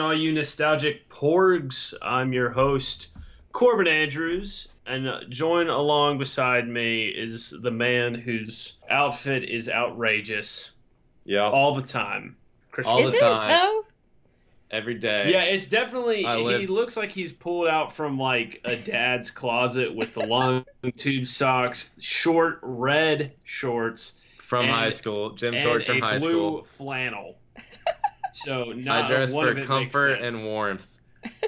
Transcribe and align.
What's 0.00 0.06
going 0.08 0.12
on, 0.12 0.16
all 0.16 0.22
you 0.24 0.32
nostalgic 0.32 1.08
porgs? 1.10 1.92
I'm 2.00 2.32
your 2.32 2.48
host, 2.48 3.08
Corbin 3.52 3.86
Andrews, 3.86 4.68
and 4.86 5.06
uh, 5.06 5.20
join 5.28 5.68
along 5.68 6.16
beside 6.16 6.66
me 6.66 7.04
is 7.08 7.50
the 7.50 7.70
man 7.70 8.14
whose 8.14 8.78
outfit 8.88 9.44
is 9.44 9.68
outrageous 9.68 10.70
Yeah, 11.26 11.50
all 11.50 11.74
the 11.74 11.82
time. 11.82 12.34
Christian. 12.70 12.94
All 12.94 13.00
Is 13.08 13.10
the 13.10 13.16
it 13.18 13.20
time. 13.20 13.48
though? 13.50 13.82
every 14.70 14.94
day. 14.94 15.32
Yeah, 15.32 15.42
it's 15.42 15.66
definitely. 15.66 16.24
I 16.24 16.38
He 16.38 16.44
live- 16.44 16.70
looks 16.70 16.96
like 16.96 17.12
he's 17.12 17.30
pulled 17.32 17.68
out 17.68 17.92
from 17.92 18.18
like 18.18 18.62
a 18.64 18.76
dad's 18.76 19.30
closet 19.30 19.94
with 19.94 20.14
the 20.14 20.24
long 20.24 20.64
tube 20.96 21.26
socks, 21.26 21.90
short 21.98 22.58
red 22.62 23.32
shorts, 23.44 24.14
from 24.38 24.64
and- 24.64 24.74
high 24.74 24.90
school, 24.90 25.32
gym 25.34 25.58
shorts 25.58 25.88
from 25.88 26.00
high 26.00 26.18
blue 26.18 26.30
school. 26.30 26.64
flannel. 26.64 27.36
So 28.32 28.72
I 28.72 28.74
not 28.74 29.06
dress 29.08 29.32
one 29.32 29.44
for 29.46 29.50
of 29.52 29.56
it 29.58 29.60
makes 29.60 29.68
comfort 29.68 30.12
and 30.22 30.44
warmth. 30.44 30.86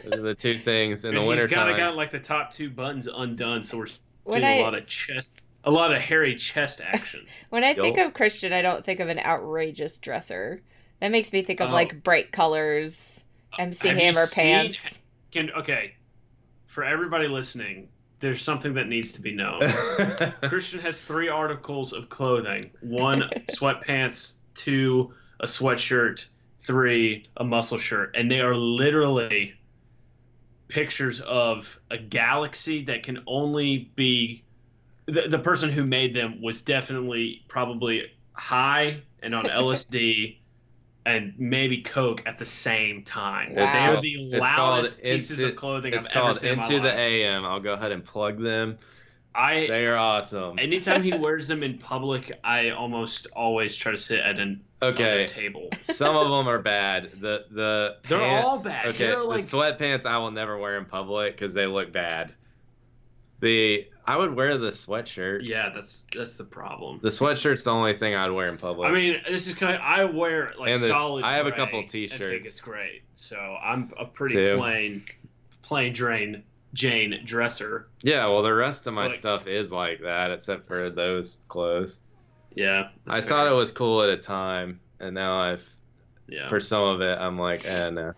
Those 0.04 0.14
are 0.14 0.22
the 0.22 0.34
two 0.34 0.54
things 0.58 1.04
in 1.04 1.16
And 1.16 1.26
the 1.26 1.32
he's 1.34 1.46
kind 1.46 1.70
of 1.70 1.76
got 1.76 1.96
like 1.96 2.10
the 2.10 2.18
top 2.20 2.50
two 2.50 2.70
buttons 2.70 3.08
undone, 3.12 3.62
so 3.62 3.78
we're 3.78 3.86
When 4.24 4.40
doing 4.40 4.52
I 4.52 4.56
a 4.58 4.62
lot 4.62 4.74
of 4.74 4.86
chest, 4.86 5.40
a 5.64 5.70
lot 5.70 5.94
of 5.94 6.00
hairy 6.00 6.34
chest 6.34 6.80
action. 6.84 7.26
when 7.50 7.64
I 7.64 7.74
think 7.74 7.98
of 7.98 8.14
Christian, 8.14 8.52
I 8.52 8.62
don't 8.62 8.84
think 8.84 9.00
of 9.00 9.08
an 9.08 9.18
outrageous 9.18 9.98
dresser. 9.98 10.60
That 11.00 11.10
makes 11.10 11.32
me 11.32 11.42
think 11.42 11.60
of 11.60 11.70
Oh. 11.70 11.72
like 11.72 12.02
bright 12.02 12.30
colors, 12.32 13.24
MC 13.58 13.88
Have 13.88 13.96
you 13.96 14.02
Hammer 14.04 14.26
seen- 14.26 14.44
pants. 14.44 15.02
Can 15.30 15.50
okay, 15.52 15.94
for 16.66 16.84
everybody 16.84 17.26
listening, 17.26 17.88
there's 18.20 18.42
something 18.42 18.74
that 18.74 18.86
needs 18.86 19.12
to 19.12 19.20
be 19.22 19.34
known. 19.34 19.60
Christian 20.42 20.78
has 20.80 21.00
three 21.00 21.28
articles 21.28 21.92
of 21.94 22.08
clothing: 22.10 22.70
one 22.82 23.28
sweatpants, 23.50 24.34
two 24.54 25.12
a 25.40 25.46
sweatshirt, 25.46 26.26
three 26.64 27.24
a 27.36 27.44
muscle 27.44 27.78
shirt, 27.78 28.14
and 28.16 28.30
they 28.30 28.40
are 28.40 28.54
literally 28.54 29.54
pictures 30.68 31.20
of 31.20 31.78
a 31.90 31.98
galaxy 31.98 32.84
that 32.84 33.02
can 33.02 33.22
only 33.26 33.90
be. 33.96 34.44
The, 35.06 35.26
the 35.28 35.38
person 35.38 35.70
who 35.70 35.84
made 35.84 36.14
them 36.14 36.40
was 36.40 36.62
definitely 36.62 37.42
probably 37.48 38.12
high 38.32 39.02
and 39.22 39.34
on 39.34 39.44
LSD 39.46 40.36
and 41.04 41.34
maybe 41.36 41.82
coke 41.82 42.22
at 42.26 42.38
the 42.38 42.44
same 42.44 43.02
time. 43.02 43.50
It's 43.56 43.72
They 43.72 43.78
are 43.80 44.00
the 44.00 44.12
it's 44.30 44.46
called 44.48 44.76
loudest 44.76 45.02
pieces 45.02 45.40
Into- 45.40 45.50
of 45.52 45.56
clothing 45.56 45.92
it's 45.94 46.06
I've 46.06 46.16
ever 46.16 46.24
called 46.26 46.36
seen 46.38 46.50
in 46.52 46.58
my 46.60 46.64
Into 46.66 46.80
the. 46.80 46.94
AM. 46.96 47.44
I'll 47.44 47.58
go 47.60 47.72
ahead 47.72 47.90
and 47.90 48.04
plug 48.04 48.40
them. 48.40 48.78
I 49.34 49.66
They 49.66 49.86
are 49.86 49.96
awesome. 49.96 50.58
Anytime 50.58 51.02
he 51.02 51.12
wears 51.18 51.48
them 51.48 51.62
in 51.62 51.78
public, 51.78 52.38
I 52.44 52.70
almost 52.70 53.28
always 53.34 53.74
try 53.76 53.92
to 53.92 53.98
sit 53.98 54.20
at 54.20 54.38
an 54.38 54.62
Okay, 54.82 55.26
table. 55.26 55.68
some 55.80 56.16
of 56.16 56.28
them 56.28 56.48
are 56.48 56.58
bad. 56.60 57.12
The 57.20 57.44
the 57.50 57.96
They're 58.08 58.18
pants- 58.18 58.46
all 58.46 58.62
bad. 58.62 58.86
Okay, 58.88 59.06
They're 59.06 59.16
the 59.16 59.24
like- 59.24 59.40
sweatpants 59.42 60.04
I 60.06 60.18
will 60.18 60.30
never 60.32 60.58
wear 60.58 60.76
in 60.76 60.84
public 60.84 61.34
because 61.34 61.54
they 61.54 61.66
look 61.66 61.92
bad. 61.92 62.32
The 63.40 63.86
I 64.04 64.16
would 64.16 64.34
wear 64.34 64.56
the 64.58 64.70
sweatshirt. 64.70 65.40
Yeah, 65.44 65.70
that's 65.74 66.04
that's 66.14 66.36
the 66.36 66.44
problem. 66.44 66.98
The 67.02 67.08
sweatshirt's 67.08 67.64
the 67.64 67.70
only 67.70 67.92
thing 67.94 68.14
I'd 68.14 68.30
wear 68.30 68.48
in 68.48 68.56
public. 68.58 68.88
I 68.88 68.92
mean, 68.92 69.20
this 69.28 69.46
is 69.46 69.54
kind 69.54 69.74
of, 69.76 69.80
I 69.80 70.04
wear 70.04 70.52
like 70.58 70.70
And 70.70 70.80
the- 70.82 70.88
solid. 70.88 71.24
I 71.24 71.34
have 71.36 71.46
a 71.46 71.52
couple 71.52 71.82
t-shirts. 71.84 72.20
I 72.20 72.24
think 72.30 72.46
it's 72.46 72.60
great, 72.60 73.02
so 73.14 73.36
I'm 73.62 73.92
a 73.98 74.04
pretty 74.04 74.34
Too. 74.34 74.56
plain, 74.58 75.04
plain 75.62 75.92
drain 75.92 76.42
Jane 76.74 77.20
dresser. 77.24 77.88
yeah, 78.02 78.26
well, 78.26 78.42
the 78.42 78.52
rest 78.54 78.86
of 78.86 78.94
my 78.94 79.04
Like- 79.06 79.12
stuff 79.12 79.46
is 79.46 79.72
like 79.72 80.00
that, 80.02 80.30
except 80.30 80.66
for 80.66 80.88
those 80.90 81.40
clothes. 81.48 81.98
Yeah, 82.54 82.88
I 83.06 83.20
thought 83.20 83.46
it 83.46 83.54
was 83.54 83.70
cool 83.72 84.02
at 84.02 84.10
a 84.10 84.16
time, 84.16 84.80
and 85.00 85.14
now 85.14 85.38
I've 85.40 85.66
Yeah, 86.28 86.48
for 86.48 86.60
some 86.60 86.82
of 86.82 87.00
it, 87.00 87.18
I'm 87.18 87.38
like, 87.38 87.64
eh, 87.66 87.90
no. 87.90 88.12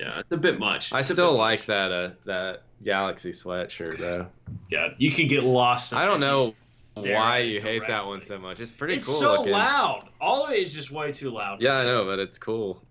yeah, 0.00 0.18
it's 0.20 0.32
a 0.32 0.36
bit 0.36 0.58
much. 0.58 0.92
I 0.92 1.00
It's 1.00 1.10
still 1.10 1.36
like 1.36 1.60
much. 1.60 1.66
that 1.68 1.92
uh, 1.92 2.10
that 2.24 2.62
Galaxy 2.84 3.30
sweatshirt 3.30 3.98
though. 3.98 4.26
Yeah, 4.70 4.88
you 4.98 5.10
can 5.12 5.28
get 5.28 5.44
lost. 5.44 5.92
in 5.92 5.98
I 5.98 6.04
don't 6.06 6.20
know 6.20 6.50
why 6.96 7.38
you 7.38 7.60
hate 7.60 7.82
that 7.88 8.06
one 8.06 8.20
so 8.20 8.38
much. 8.38 8.58
It's 8.60 8.70
pretty 8.72 8.94
It's 8.96 9.06
cool 9.06 9.14
so 9.14 9.32
looking. 9.38 9.52
loud. 9.52 10.08
All 10.20 10.44
of 10.44 10.50
it 10.52 10.58
is 10.60 10.74
just 10.74 10.90
way 10.90 11.10
too 11.12 11.30
loud. 11.30 11.62
Yeah, 11.62 11.74
I 11.78 11.84
know, 11.84 12.04
but 12.04 12.18
it's 12.18 12.38
cool. 12.38 12.82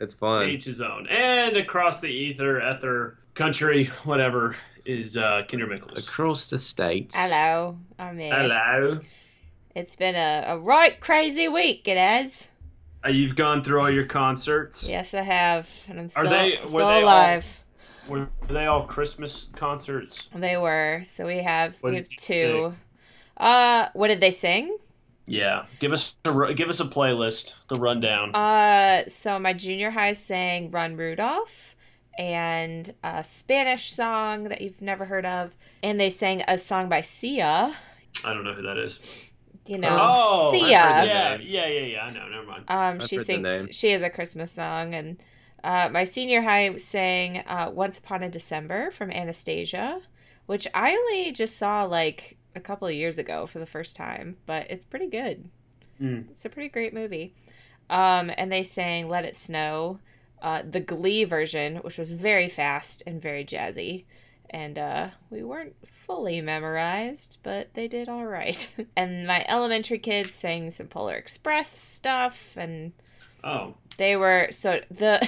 It's 0.00 0.14
to 0.14 0.18
fun. 0.18 0.48
each 0.50 0.64
his 0.64 0.80
own. 0.80 1.06
And 1.08 1.56
across 1.56 2.00
the 2.00 2.08
ether, 2.08 2.60
ether, 2.60 3.18
country, 3.34 3.86
whatever, 4.04 4.56
is 4.84 5.16
uh, 5.16 5.42
Kendra 5.48 5.68
Mickles. 5.68 6.06
Across 6.08 6.50
the 6.50 6.58
states. 6.58 7.14
Hello, 7.16 7.78
I'm 7.98 8.18
here. 8.18 8.34
Hello. 8.34 8.98
It's 9.74 9.96
been 9.96 10.16
a, 10.16 10.44
a 10.54 10.58
right 10.58 10.98
crazy 11.00 11.48
week, 11.48 11.86
it 11.86 11.96
has. 11.96 12.48
Uh, 13.04 13.08
you've 13.10 13.36
gone 13.36 13.62
through 13.62 13.80
all 13.80 13.90
your 13.90 14.06
concerts. 14.06 14.88
Yes, 14.88 15.14
I 15.14 15.22
have, 15.22 15.68
and 15.88 16.00
I'm 16.00 16.08
still, 16.08 16.28
they- 16.28 16.58
were 16.62 16.66
still 16.66 16.78
they 16.78 16.84
all- 16.96 17.02
alive. 17.04 17.56
Were 18.08 18.28
they 18.48 18.66
all 18.66 18.86
Christmas 18.86 19.50
concerts? 19.54 20.28
They 20.34 20.56
were. 20.56 21.02
So 21.04 21.26
we 21.26 21.36
have 21.38 21.76
What 21.80 21.92
we 21.92 21.98
have 21.98 22.10
you 22.10 22.16
two. 22.18 22.74
Uh, 23.36 23.86
what 23.92 24.08
did 24.08 24.20
they 24.20 24.32
sing? 24.32 24.76
Yeah. 25.26 25.66
Give 25.78 25.92
us 25.92 26.14
a 26.24 26.52
give 26.54 26.68
us 26.70 26.80
a 26.80 26.86
playlist, 26.86 27.54
the 27.68 27.76
rundown. 27.76 28.34
Uh, 28.34 29.06
so 29.06 29.38
my 29.38 29.52
junior 29.52 29.90
high 29.90 30.14
sang 30.14 30.70
"Run 30.70 30.96
Rudolph" 30.96 31.76
and 32.18 32.94
a 33.02 33.24
Spanish 33.24 33.92
song 33.92 34.44
that 34.44 34.60
you've 34.60 34.80
never 34.80 35.04
heard 35.06 35.26
of, 35.26 35.54
and 35.82 36.00
they 36.00 36.10
sang 36.10 36.42
a 36.46 36.58
song 36.58 36.88
by 36.88 37.00
Sia. 37.00 37.76
I 38.24 38.34
don't 38.34 38.44
know 38.44 38.54
who 38.54 38.62
that 38.62 38.76
is. 38.76 39.30
You 39.66 39.78
know, 39.78 39.96
oh, 40.00 40.52
Sia. 40.52 40.68
Yeah, 40.68 41.36
yeah, 41.36 41.66
yeah, 41.66 41.66
yeah, 41.66 42.04
I 42.04 42.10
know. 42.10 42.28
Never 42.28 42.46
mind. 42.46 42.64
Um, 42.68 43.00
I've 43.00 43.08
she 43.08 43.16
heard 43.16 43.26
the 43.26 43.38
name. 43.38 43.72
She 43.72 43.92
has 43.92 44.02
a 44.02 44.10
Christmas 44.10 44.52
song, 44.52 44.94
and 44.94 45.18
uh, 45.62 45.88
my 45.92 46.04
senior 46.04 46.42
high 46.42 46.76
sang 46.76 47.38
uh, 47.38 47.70
"Once 47.72 47.98
Upon 47.98 48.22
a 48.22 48.28
December" 48.28 48.90
from 48.90 49.10
Anastasia, 49.10 50.00
which 50.46 50.66
I 50.74 50.92
only 50.92 51.32
just 51.32 51.56
saw 51.56 51.84
like 51.84 52.36
a 52.54 52.60
couple 52.60 52.88
of 52.88 52.94
years 52.94 53.18
ago 53.18 53.46
for 53.46 53.58
the 53.58 53.66
first 53.66 53.94
time, 53.94 54.36
but 54.46 54.68
it's 54.70 54.84
pretty 54.84 55.06
good. 55.06 55.48
Mm. 56.00 56.30
It's 56.30 56.44
a 56.44 56.48
pretty 56.48 56.68
great 56.68 56.92
movie. 56.92 57.34
Um, 57.88 58.30
and 58.36 58.50
they 58.50 58.62
sang 58.62 59.08
"Let 59.08 59.24
It 59.24 59.36
Snow," 59.36 60.00
uh, 60.42 60.62
the 60.68 60.80
Glee 60.80 61.24
version, 61.24 61.76
which 61.76 61.98
was 61.98 62.10
very 62.10 62.48
fast 62.48 63.02
and 63.06 63.20
very 63.20 63.44
jazzy. 63.44 64.04
And 64.52 64.78
uh, 64.78 65.08
we 65.30 65.44
weren't 65.44 65.76
fully 65.86 66.40
memorized, 66.40 67.38
but 67.44 67.72
they 67.74 67.86
did 67.86 68.08
all 68.08 68.26
right. 68.26 68.68
and 68.96 69.26
my 69.26 69.44
elementary 69.48 69.98
kids 69.98 70.34
sang 70.34 70.70
some 70.70 70.88
Polar 70.88 71.14
Express 71.14 71.76
stuff, 71.76 72.54
and 72.56 72.92
Oh, 73.44 73.74
they 73.96 74.16
were 74.16 74.48
so 74.50 74.80
the 74.90 75.26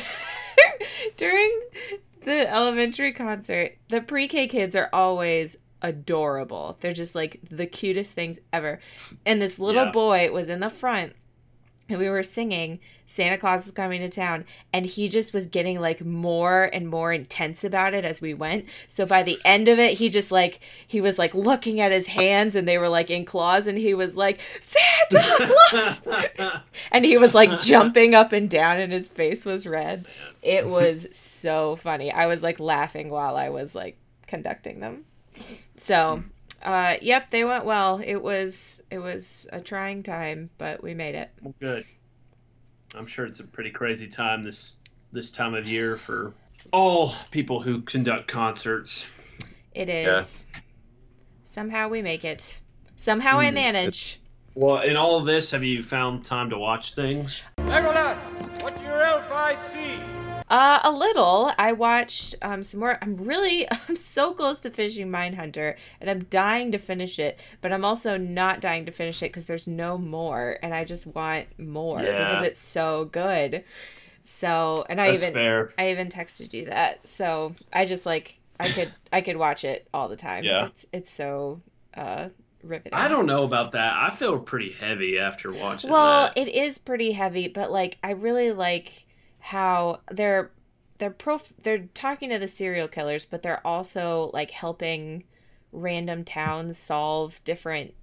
during 1.17 1.61
the 2.25 2.51
elementary 2.53 3.13
concert, 3.13 3.77
the 3.89 4.01
pre-K 4.01 4.49
kids 4.49 4.75
are 4.77 4.89
always 4.93 5.57
adorable. 5.81 6.77
They're 6.81 6.93
just 6.93 7.15
like 7.15 7.41
the 7.51 7.67
cutest 7.67 8.13
things 8.15 8.39
ever. 8.53 8.81
And 9.25 9.41
this 9.41 9.59
little 9.59 9.87
Yeah. 9.87 9.93
boy 9.93 10.31
was 10.33 10.49
in 10.49 10.61
the 10.61 10.71
front 10.71 11.15
and 11.89 11.99
we 11.99 12.09
were 12.09 12.23
singing 12.23 12.79
Santa 13.07 13.37
Claus 13.37 13.67
is 13.67 13.73
coming 13.73 14.01
to 14.01 14.09
town 14.09 14.47
and 14.73 14.87
he 14.87 15.07
just 15.09 15.35
was 15.35 15.47
getting 15.47 15.81
like 15.81 16.03
more 16.05 16.65
and 16.73 16.89
more 16.89 17.13
intense 17.13 17.63
about 17.63 17.93
it 17.93 18.05
as 18.05 18.23
we 18.23 18.33
went. 18.33 18.65
So 18.89 19.05
by 19.05 19.23
the 19.23 19.39
end 19.45 19.69
of 19.69 19.79
it 19.79 19.99
he 19.99 20.09
just 20.09 20.33
like 20.33 20.61
he 20.87 21.01
was 21.01 21.19
like 21.19 21.35
looking 21.35 21.81
at 21.81 21.93
his 21.93 22.07
hands 22.07 22.55
and 22.55 22.67
they 22.67 22.79
were 22.79 22.89
like 22.89 23.11
in 23.11 23.25
claws 23.25 23.67
and 23.67 23.77
he 23.77 23.93
was 23.93 24.17
like 24.17 24.41
Santa 24.61 25.53
Claus 25.71 26.03
and 26.91 27.05
he 27.05 27.19
was 27.19 27.35
like 27.35 27.59
jumping 27.59 28.15
up 28.15 28.33
and 28.33 28.49
down 28.49 28.81
and 28.81 28.93
his 28.93 29.11
face 29.11 29.45
was 29.45 29.67
red. 29.67 30.07
It 30.41 30.67
was 30.67 31.09
so 31.13 31.77
funny. 31.77 32.11
I 32.11 32.27
was 32.27 32.43
like 32.43 32.59
laughing 32.59 33.11
while 33.11 33.37
I 33.37 33.51
was 33.51 33.75
like 33.75 33.99
conducting 34.27 34.81
them. 34.81 35.05
So, 35.77 36.23
uh 36.63 36.97
yep, 37.03 37.31
they 37.31 37.45
went 37.45 37.65
well. 37.65 38.01
It 38.05 38.23
was 38.23 38.83
it 38.91 38.99
was 38.99 39.49
a 39.53 39.61
trying 39.61 40.03
time, 40.03 40.51
but 40.59 40.83
we 40.83 40.95
made 40.95 41.15
it. 41.15 41.31
well, 41.41 41.55
good. 41.61 41.85
I'm 42.95 43.07
sure 43.07 43.25
it's 43.27 43.41
a 43.41 43.45
pretty 43.45 43.71
crazy 43.71 44.07
time 44.09 44.45
this 44.45 44.77
this 45.13 45.31
time 45.31 45.55
of 45.55 45.67
year 45.67 45.97
for 45.97 46.35
all 46.73 47.15
people 47.31 47.61
who 47.61 47.83
conduct 47.83 48.29
concerts. 48.29 49.07
It 49.75 49.89
is. 49.89 50.47
Somehow 51.45 51.89
we 51.89 52.03
make 52.03 52.25
it. 52.25 52.61
Somehow 52.97 53.41
I 53.41 53.47
Mm. 53.51 53.55
manage. 53.55 54.21
Well, 54.55 54.81
in 54.83 54.97
all 54.97 55.19
of 55.19 55.25
this, 55.25 55.51
have 55.53 55.65
you 55.65 55.83
found 55.83 56.25
time 56.25 56.51
to 56.51 56.59
watch 56.59 56.95
things? 56.95 57.43
Legolas, 57.59 58.19
what 58.63 58.77
do 58.77 58.83
your 58.85 59.01
elf 59.03 59.31
eyes 59.33 59.59
see? 59.59 59.99
Uh, 60.53 60.81
a 60.85 60.93
little. 60.93 61.51
I 61.59 61.73
watched 61.73 62.35
um 62.43 62.63
some 62.63 62.81
more. 62.81 62.99
I'm 63.01 63.17
really, 63.17 63.67
I'm 63.89 63.97
so 63.97 64.33
close 64.35 64.61
to 64.61 64.71
finishing 64.71 65.09
Mindhunter, 65.09 65.77
and 66.01 66.11
I'm 66.11 66.25
dying 66.25 66.73
to 66.73 66.79
finish 66.79 67.19
it. 67.19 67.39
But 67.63 67.73
I'm 67.73 67.85
also 67.85 68.17
not 68.19 68.61
dying 68.61 68.85
to 68.87 68.93
finish 68.93 69.23
it 69.23 69.31
because 69.33 69.47
there's 69.47 69.67
no 69.67 69.97
more, 69.99 70.59
and 70.63 70.75
I 70.75 70.85
just 70.85 71.07
want 71.07 71.59
more 71.59 72.03
Yeah. 72.03 72.13
because 72.29 72.47
it's 72.49 72.61
so 72.61 73.07
good. 73.07 73.65
So, 74.25 74.85
and 74.89 75.01
I 75.01 75.11
That's 75.11 75.23
even, 75.25 75.35
fair. 75.35 75.71
I 75.79 75.91
even 75.91 76.09
texted 76.09 76.53
you 76.53 76.67
that. 76.67 77.09
So 77.09 77.55
I 77.73 77.87
just 77.87 78.07
like, 78.07 78.39
I 78.61 78.69
could, 78.69 78.93
I 79.13 79.21
could 79.21 79.37
watch 79.37 79.65
it 79.65 79.89
all 79.93 80.09
the 80.09 80.17
time. 80.17 80.45
Yeah. 80.45 80.67
It's, 80.67 80.87
it's 80.93 81.11
so, 81.11 81.61
uh, 81.95 82.29
riveting. 82.63 82.93
I 82.95 83.09
don't 83.09 83.27
know 83.27 83.43
about 83.43 83.73
that. 83.73 83.97
I 83.97 84.11
feel 84.15 84.39
pretty 84.39 84.71
heavy 84.71 85.19
after 85.19 85.53
watching 85.53 85.91
Well, 85.91 86.27
that. 86.27 86.39
it 86.39 86.49
is 86.49 86.79
pretty 86.79 87.11
heavy, 87.11 87.49
but 87.49 87.73
like 87.73 87.99
I 88.05 88.13
really 88.13 88.53
like 88.53 88.93
how 89.47 90.01
they're 90.11 90.51
they're 90.99 91.11
prof- 91.11 91.53
they're 91.63 91.89
talking 91.95 92.31
to 92.31 92.39
the 92.39 92.47
serial 92.49 92.89
killers, 92.89 93.25
but 93.25 93.43
they're 93.43 93.67
also 93.67 94.31
like 94.33 94.53
helping 94.53 95.25
random 95.73 96.25
towns 96.25 96.79
solve 96.79 97.43
different 97.45 97.95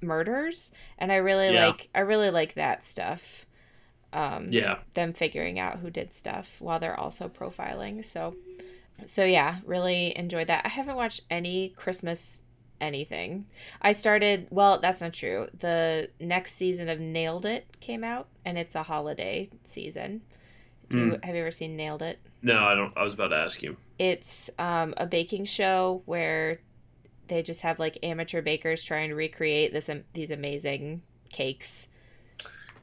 murders, 0.00 0.72
and 0.98 1.10
I 1.10 1.16
really 1.16 1.52
Yeah. 1.54 1.66
like 1.66 1.88
I 1.94 2.00
really 2.00 2.30
like 2.30 2.54
that 2.54 2.84
stuff. 2.84 3.46
Um, 4.12 4.52
Yeah. 4.52 4.78
them 4.94 5.12
figuring 5.12 5.58
out 5.58 5.78
who 5.80 5.90
did 5.90 6.14
stuff 6.14 6.60
while 6.60 6.78
they're 6.78 6.98
also 6.98 7.28
profiling. 7.28 8.02
So, 8.04 8.36
so 9.04 9.24
yeah, 9.24 9.58
really 9.66 10.16
enjoyed 10.16 10.46
that. 10.46 10.64
I 10.64 10.70
haven't 10.70 10.96
watched 10.96 11.22
any 11.30 11.70
Christmas 11.70 12.42
anything. 12.80 13.46
I 13.82 13.92
started. 13.92 14.46
Well, 14.50 14.78
that's 14.78 15.00
not 15.00 15.12
true. 15.12 15.48
The 15.58 16.10
next 16.20 16.52
season 16.52 16.88
of 16.88 17.00
Nailed 17.00 17.44
It 17.44 17.66
came 17.80 18.04
out, 18.04 18.28
and 18.44 18.56
it's 18.56 18.74
a 18.74 18.84
holiday 18.84 19.50
season. 19.64 20.22
Do 20.90 20.98
you, 20.98 21.18
have 21.22 21.34
you 21.34 21.42
ever 21.42 21.50
seen 21.50 21.76
Nailed 21.76 22.02
It? 22.02 22.18
No, 22.42 22.64
I 22.64 22.74
don't. 22.74 22.96
I 22.96 23.02
was 23.02 23.14
about 23.14 23.28
to 23.28 23.36
ask 23.36 23.62
you. 23.62 23.76
It's 23.98 24.48
um, 24.58 24.94
a 24.96 25.06
baking 25.06 25.44
show 25.44 26.02
where 26.06 26.60
they 27.26 27.42
just 27.42 27.60
have 27.62 27.78
like 27.78 27.98
amateur 28.02 28.42
bakers 28.42 28.82
trying 28.82 29.10
to 29.10 29.14
recreate 29.14 29.72
this 29.72 29.90
these 30.14 30.30
amazing 30.30 31.02
cakes. 31.30 31.88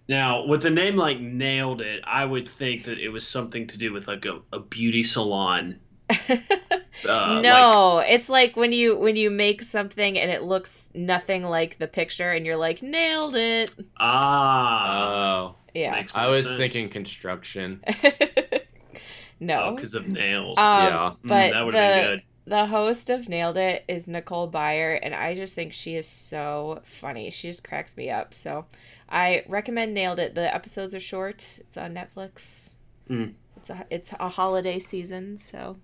Now, 0.08 0.46
with 0.46 0.66
a 0.66 0.70
name 0.70 0.98
like 0.98 1.20
Nailed 1.20 1.82
It, 1.82 2.04
I 2.06 2.24
would 2.24 2.48
think 2.48 2.84
that 2.84 3.00
it 3.00 3.10
was 3.10 3.28
something 3.28 3.66
to 3.68 3.78
do 3.78 3.92
with 3.92 4.08
like 4.08 4.26
a, 4.26 4.40
a 4.54 4.60
beauty 4.60 5.04
salon. 5.04 5.80
Uh, 7.08 7.42
no, 7.42 8.00
it's 8.00 8.30
like 8.30 8.56
when 8.56 8.72
you 8.72 8.98
when 8.98 9.16
you 9.16 9.30
make 9.30 9.62
something 9.62 10.18
and 10.18 10.32
it 10.32 10.44
looks 10.44 10.90
nothing 10.94 11.44
like 11.44 11.78
the 11.78 11.88
picture, 11.88 12.32
and 12.32 12.46
you're 12.46 12.56
like, 12.58 12.82
nailed 12.82 13.36
it. 13.36 13.74
Ah. 13.98 15.50
Oh, 15.50 15.56
Yeah. 15.74 16.06
I 16.14 16.28
was 16.28 16.46
sense. 16.46 16.58
thinking 16.58 16.90
construction. 16.90 17.84
no. 19.40 19.76
because 19.76 19.94
of 19.94 20.08
nails. 20.08 20.58
Um, 20.58 20.64
yeah. 20.84 21.12
Mm, 21.12 21.18
but 21.24 21.52
that 21.52 21.66
would 21.66 21.74
the 21.76 22.08
good. 22.08 22.24
the 22.46 22.66
host 22.68 23.10
of 23.10 23.28
Nailed 23.30 23.58
It 23.58 23.84
is 23.88 24.08
Nicole 24.08 24.50
Byer, 24.50 24.98
and 25.02 25.14
I 25.14 25.36
just 25.36 25.56
think 25.56 25.74
she 25.74 25.96
is 25.96 26.08
so 26.08 26.82
funny. 26.86 27.30
She 27.32 27.50
just 27.50 27.68
cracks 27.68 27.98
me 27.98 28.10
up. 28.10 28.34
So 28.34 28.66
I 29.10 29.44
recommend 29.48 29.94
Nailed 29.94 30.20
It. 30.20 30.36
The 30.36 30.54
episodes 30.54 30.94
are 30.96 31.00
short. 31.00 31.60
It's 31.60 31.78
on 31.78 31.94
Netflix. 31.94 32.72
Mm. 33.10 33.34
It's 33.58 33.70
a 33.70 33.86
it's 33.90 34.12
a 34.20 34.30
holiday 34.30 34.80
season, 34.80 35.38
so 35.38 35.78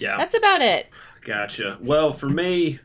Yeah. 0.00 0.16
that's 0.16 0.36
about 0.36 0.62
it. 0.62 0.88
Gotcha. 1.24 1.78
Well, 1.80 2.10
for 2.10 2.28
me, 2.28 2.80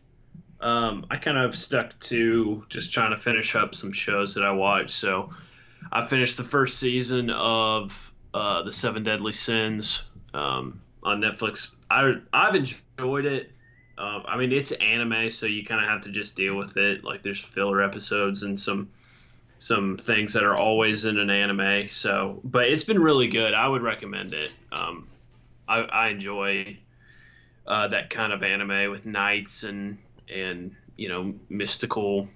um, 0.59 1.05
I 1.09 1.17
kind 1.17 1.37
of 1.37 1.55
stuck 1.55 1.97
to 2.01 2.65
just 2.69 2.93
trying 2.93 3.11
to 3.11 3.17
finish 3.17 3.55
up 3.55 3.73
some 3.73 3.91
shows 3.91 4.35
that 4.35 4.43
I 4.43 4.51
watched. 4.51 4.91
So 4.91 5.31
I 5.91 6.05
finished 6.05 6.37
the 6.37 6.43
first 6.43 6.77
season 6.77 7.29
of 7.29 8.13
uh, 8.33 8.63
the 8.63 8.71
Seven 8.71 9.03
Deadly 9.03 9.31
Sins 9.31 10.03
um, 10.33 10.81
on 11.03 11.21
Netflix. 11.21 11.71
I 11.89 12.15
I've 12.33 12.55
enjoyed 12.55 13.25
it. 13.25 13.51
Uh, 13.97 14.21
I 14.27 14.37
mean, 14.37 14.51
it's 14.51 14.73
anime, 14.73 15.29
so 15.29 15.45
you 15.45 15.63
kind 15.63 15.81
of 15.81 15.89
have 15.89 16.01
to 16.01 16.11
just 16.11 16.35
deal 16.35 16.55
with 16.55 16.75
it. 16.75 17.05
Like, 17.05 17.23
there's 17.23 17.39
filler 17.39 17.81
episodes 17.81 18.43
and 18.43 18.59
some 18.59 18.89
some 19.57 19.97
things 19.97 20.33
that 20.33 20.43
are 20.43 20.55
always 20.57 21.05
in 21.05 21.17
an 21.17 21.29
anime. 21.29 21.87
So, 21.87 22.41
but 22.43 22.67
it's 22.67 22.83
been 22.83 23.01
really 23.01 23.27
good. 23.27 23.53
I 23.53 23.67
would 23.67 23.81
recommend 23.81 24.33
it. 24.33 24.53
Um, 24.73 25.07
I, 25.67 25.79
I 25.79 26.07
enjoy 26.09 26.77
uh, 27.67 27.87
that 27.87 28.09
kind 28.09 28.33
of 28.33 28.43
anime 28.43 28.91
with 28.91 29.05
knights 29.05 29.63
and 29.63 29.97
and 30.29 30.75
you 30.97 31.09
know 31.09 31.33
mystical 31.49 32.27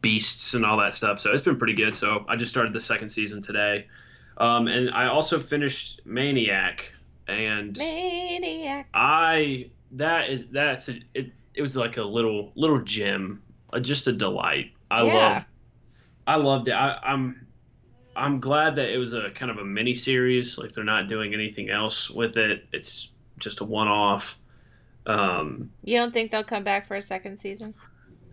beasts 0.00 0.54
and 0.54 0.64
all 0.64 0.78
that 0.78 0.94
stuff. 0.94 1.20
So 1.20 1.32
it's 1.32 1.42
been 1.42 1.56
pretty 1.58 1.74
good. 1.74 1.96
So 1.96 2.24
I 2.28 2.36
just 2.36 2.52
started 2.52 2.72
the 2.72 2.80
second 2.80 3.10
season 3.10 3.42
today, 3.42 3.86
um, 4.38 4.68
and 4.68 4.90
I 4.90 5.06
also 5.08 5.38
finished 5.38 6.00
Maniac, 6.04 6.92
and 7.26 7.76
Maniac. 7.76 8.88
I 8.94 9.70
that 9.92 10.30
is 10.30 10.48
that's 10.48 10.88
a, 10.88 11.00
it. 11.14 11.32
It 11.54 11.62
was 11.62 11.76
like 11.76 11.96
a 11.96 12.02
little 12.02 12.52
little 12.54 12.80
gem, 12.82 13.42
uh, 13.72 13.80
just 13.80 14.06
a 14.06 14.12
delight. 14.12 14.72
I 14.90 15.02
Yeah. 15.02 15.14
loved 15.14 15.46
I 16.26 16.36
loved 16.36 16.68
it. 16.68 16.72
I, 16.72 16.98
I'm 17.02 17.46
I'm 18.14 18.40
glad 18.40 18.76
that 18.76 18.90
it 18.90 18.98
was 18.98 19.14
a 19.14 19.30
kind 19.30 19.50
of 19.50 19.58
a 19.58 19.64
mini 19.64 19.94
series. 19.94 20.58
Like 20.58 20.72
they're 20.72 20.84
not 20.84 21.08
doing 21.08 21.34
anything 21.34 21.70
else 21.70 22.10
with 22.10 22.36
it. 22.36 22.68
It's 22.72 23.10
just 23.38 23.60
a 23.60 23.64
one 23.64 23.88
off. 23.88 24.38
Um, 25.06 25.70
You 25.84 25.96
don't 25.96 26.12
think 26.12 26.30
they'll 26.30 26.44
come 26.44 26.64
back 26.64 26.86
for 26.86 26.94
a 26.96 27.02
second 27.02 27.38
season? 27.38 27.74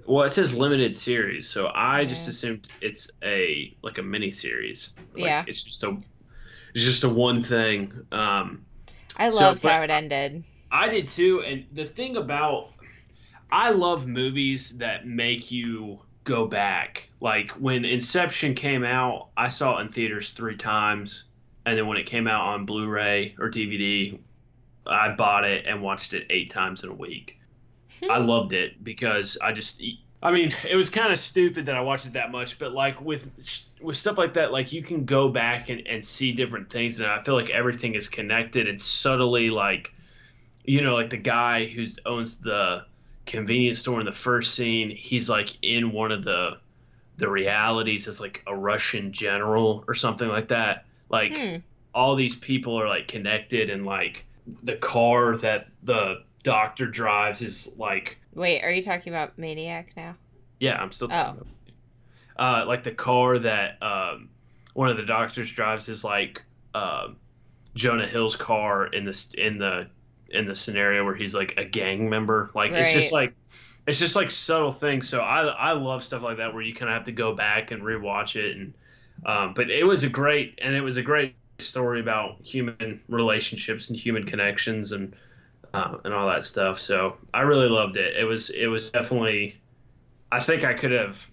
well, 0.05 0.23
it 0.25 0.31
says 0.31 0.53
limited 0.55 0.95
series, 0.95 1.47
so 1.47 1.71
I 1.73 2.03
just 2.05 2.27
assumed 2.27 2.67
it's 2.81 3.11
a 3.23 3.75
like 3.83 3.97
a 3.99 4.01
mini 4.03 4.31
series. 4.31 4.93
Like, 5.13 5.23
Yeah. 5.23 5.43
it's 5.47 5.63
just 5.63 5.83
a 5.83 5.97
it's 6.73 6.83
just 6.83 7.03
a 7.03 7.09
one 7.09 7.41
thing. 7.41 7.91
Um, 8.11 8.65
I 9.17 9.29
So, 9.29 9.35
loved 9.37 9.61
but- 9.63 9.71
how 9.71 9.81
it 9.83 9.89
ended. 9.89 10.43
I 10.71 10.87
did 10.87 11.07
too, 11.07 11.41
and 11.41 11.65
the 11.73 11.85
thing 11.85 12.15
about 12.17 12.71
I 13.51 13.71
love 13.71 14.05
movies 14.07 14.77
that 14.77 15.07
make 15.07 15.51
you 15.51 15.99
go 16.23 16.45
back. 16.45 17.09
Like 17.19 17.51
when 17.53 17.85
Inception 17.85 18.53
came 18.53 18.83
out, 18.83 19.29
I 19.35 19.47
saw 19.47 19.77
it 19.77 19.81
in 19.81 19.89
theaters 19.89 20.31
three 20.31 20.55
times, 20.57 21.23
and 21.65 21.75
then 21.77 21.87
when 21.87 21.97
it 21.97 22.05
came 22.05 22.27
out 22.27 22.41
on 22.41 22.65
Blu-ray 22.65 23.35
or 23.39 23.49
DVD, 23.49 24.19
I 24.85 25.09
bought 25.15 25.45
it 25.45 25.65
and 25.65 25.81
watched 25.81 26.13
it 26.13 26.27
eight 26.29 26.49
times 26.49 26.83
in 26.83 26.89
a 26.89 26.95
week. 26.95 27.37
I 28.09 28.17
loved 28.17 28.53
it 28.53 28.83
because 28.83 29.37
I 29.41 29.51
just 29.51 29.81
I 30.21 30.31
mean, 30.31 30.53
it 30.69 30.75
was 30.75 30.89
kind 30.89 31.11
of 31.13 31.19
stupid 31.19 31.65
that 31.67 31.75
I 31.75 31.81
watched 31.81 32.05
it 32.05 32.13
that 32.13 32.31
much, 32.31 32.59
but 32.59 32.73
like 32.73 32.99
with 33.01 33.29
with 33.81 33.97
stuff 33.97 34.17
like 34.17 34.33
that, 34.33 34.51
like 34.51 34.73
you 34.73 34.81
can 34.81 35.05
go 35.05 35.29
back 35.29 35.69
and, 35.69 35.85
and 35.87 36.03
see 36.03 36.31
different 36.31 36.69
things, 36.69 36.99
and 36.99 37.09
I 37.09 37.21
feel 37.23 37.35
like 37.35 37.49
everything 37.49 37.95
is 37.95 38.09
connected. 38.09 38.67
It's 38.67 38.83
subtly 38.83 39.49
like, 39.49 39.93
you 40.63 40.81
know, 40.81 40.95
like 40.95 41.09
the 41.09 41.17
guy 41.17 41.65
who 41.65 41.85
owns 42.05 42.37
the 42.37 42.85
convenience 43.25 43.79
store 43.79 43.99
in 43.99 44.05
the 44.05 44.11
first 44.11 44.55
scene, 44.55 44.89
he's 44.89 45.29
like 45.29 45.57
in 45.61 45.91
one 45.91 46.11
of 46.11 46.23
the 46.23 46.57
the 47.17 47.29
realities 47.29 48.07
as 48.07 48.19
like 48.21 48.43
a 48.47 48.55
Russian 48.55 49.11
general 49.11 49.83
or 49.87 49.93
something 49.93 50.27
like 50.27 50.47
that. 50.49 50.85
Like 51.09 51.33
Hmm. 51.33 51.55
all 51.93 52.15
these 52.15 52.35
people 52.35 52.79
are 52.79 52.87
like 52.87 53.07
connected, 53.07 53.69
and 53.69 53.85
like 53.85 54.25
the 54.63 54.75
car 54.77 55.37
that 55.37 55.67
the 55.83 56.23
doctor 56.43 56.87
drives 56.87 57.41
is 57.41 57.75
like 57.77 58.17
Wait, 58.33 58.63
are 58.63 58.71
you 58.71 58.81
talking 58.81 59.13
about 59.13 59.37
Maniac 59.37 59.93
now? 59.95 60.17
yeah, 60.59 60.77
I'm 60.81 60.91
still 60.91 61.09
talking 61.09 61.31
Oh. 61.31 61.37
about 61.37 61.47
uh, 62.37 62.65
like 62.67 62.83
the 62.83 62.91
car 62.91 63.39
that 63.39 63.81
um, 63.83 64.29
one 64.73 64.89
of 64.89 64.97
the 64.97 65.03
doctors 65.05 65.51
drives 65.51 65.89
is 65.89 66.03
like 66.03 66.43
um 66.75 67.17
Jonah 67.75 68.07
Hill's 68.07 68.35
car 68.35 68.87
in 68.87 69.05
this 69.05 69.29
in 69.35 69.57
the 69.59 69.89
in 70.29 70.47
the 70.47 70.55
scenario 70.55 71.05
where 71.05 71.15
he's 71.15 71.35
like 71.35 71.55
a 71.57 71.65
gang 71.65 72.09
member. 72.09 72.51
Like 72.55 72.77
it's 72.77 72.91
just 72.91 73.11
like 73.11 73.35
it's 73.87 73.99
just 73.99 74.15
like 74.15 74.31
subtle 74.31 74.71
things. 74.71 75.09
So 75.09 75.21
I 75.21 75.43
I 75.47 75.73
love 75.73 76.03
stuff 76.03 76.23
like 76.23 76.37
that 76.37 76.53
where 76.53 76.63
you 76.63 76.73
kind 76.75 76.89
of 76.91 76.95
have 76.95 77.05
to 77.05 77.11
go 77.13 77.35
back 77.35 77.71
and 77.71 77.83
rewatch 77.83 78.35
it. 78.35 78.57
And 78.57 78.73
um, 79.25 79.53
but 79.55 79.69
it 79.71 79.83
was 79.85 80.03
a 80.03 80.09
great 80.09 80.59
and 80.61 80.75
it 80.75 80.81
was 80.81 80.97
a 80.97 81.03
great 81.03 81.35
story 81.61 81.99
about 81.99 82.37
human 82.43 83.01
relationships 83.07 83.89
and 83.89 83.97
human 83.97 84.25
connections 84.25 84.91
and 84.91 85.15
uh, 85.73 85.97
and 86.03 86.13
all 86.13 86.27
that 86.27 86.43
stuff. 86.43 86.79
So 86.79 87.17
I 87.33 87.41
really 87.41 87.69
loved 87.69 87.97
it. 87.97 88.15
It 88.17 88.23
was 88.23 88.49
it 88.49 88.67
was 88.67 88.91
definitely. 88.91 89.55
I 90.31 90.39
think 90.41 90.63
I 90.63 90.73
could 90.75 90.91
have, 90.91 91.27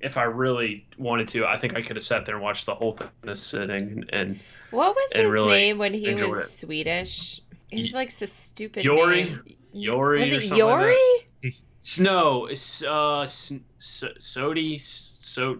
if 0.00 0.16
I 0.16 0.22
really 0.22 0.86
wanted 0.96 1.28
to, 1.28 1.44
I 1.44 1.58
think 1.58 1.76
I 1.76 1.82
could 1.82 1.96
have 1.96 2.04
sat 2.04 2.24
there 2.24 2.36
and 2.36 2.42
watched 2.42 2.64
the 2.64 2.74
whole 2.74 2.92
thing 2.92 3.08
in 3.22 3.28
a 3.28 3.36
sitting. 3.36 4.04
And 4.10 4.40
What 4.70 4.94
was 4.94 5.10
And 5.14 5.24
his 5.24 5.32
really 5.32 5.48
name 5.48 5.78
when 5.78 5.92
he 5.92 6.14
was 6.14 6.22
it. 6.46 6.48
Swedish? 6.48 7.42
He's 7.68 7.92
like 7.92 8.10
so 8.10 8.24
stupid. 8.26 8.82
Yori? 8.84 9.24
name. 9.24 9.56
Yori 9.72 10.18
Was 10.20 10.28
it 10.28 10.48
something 10.48 10.66
like 10.66 10.96
Yori? 11.42 11.52
Snow, 11.82 12.46
it's 12.46 12.82
uh, 12.82 13.24
Sodi, 13.26 14.80
so 14.80 15.58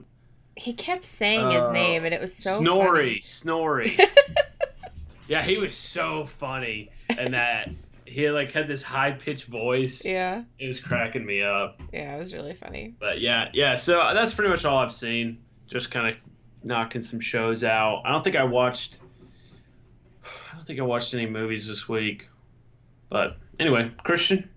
He 0.61 0.75
kept 0.75 1.05
saying 1.05 1.51
his 1.53 1.65
Uh, 1.65 1.73
name, 1.73 2.05
and 2.05 2.13
it 2.13 2.21
was 2.21 2.35
so 2.35 2.59
Snorri, 2.61 3.23
Snorri. 3.23 3.99
yeah, 5.29 5.43
he 5.43 5.57
was 5.57 5.75
so 5.75 6.27
funny, 6.27 6.91
and 7.19 7.33
that 7.33 7.71
he 8.05 8.29
like 8.31 8.53
had 8.53 8.69
this 8.69 8.83
high 8.83 9.13
pitched 9.13 9.47
voice. 9.47 10.05
Yeah, 10.05 10.43
It 10.59 10.67
was 10.67 10.79
cracking 10.79 11.25
me 11.25 11.43
up. 11.43 11.81
yeah, 11.95 12.15
it 12.15 12.19
was 12.19 12.35
really 12.35 12.53
funny. 12.55 12.95
But 13.01 13.21
yeah, 13.23 13.49
yeah. 13.55 13.75
So 13.75 14.11
that's 14.13 14.35
pretty 14.35 14.51
much 14.51 14.67
all 14.67 14.77
I've 14.79 14.93
seen. 14.93 15.39
Just 15.67 15.91
kind 15.91 16.09
of 16.09 16.17
knocking 16.63 17.01
some 17.01 17.21
shows 17.21 17.65
out. 17.65 18.03
I 18.05 18.11
don't 18.13 18.23
think 18.23 18.37
I 18.37 18.45
watched. 18.45 18.99
I 20.25 20.57
don't 20.57 20.67
think 20.67 20.79
I 20.79 20.83
watched 20.83 21.15
any 21.15 21.25
movies 21.27 21.67
this 21.69 21.89
week. 21.89 22.29
But 23.09 23.39
anyway, 23.59 23.91
Christian. 24.05 24.51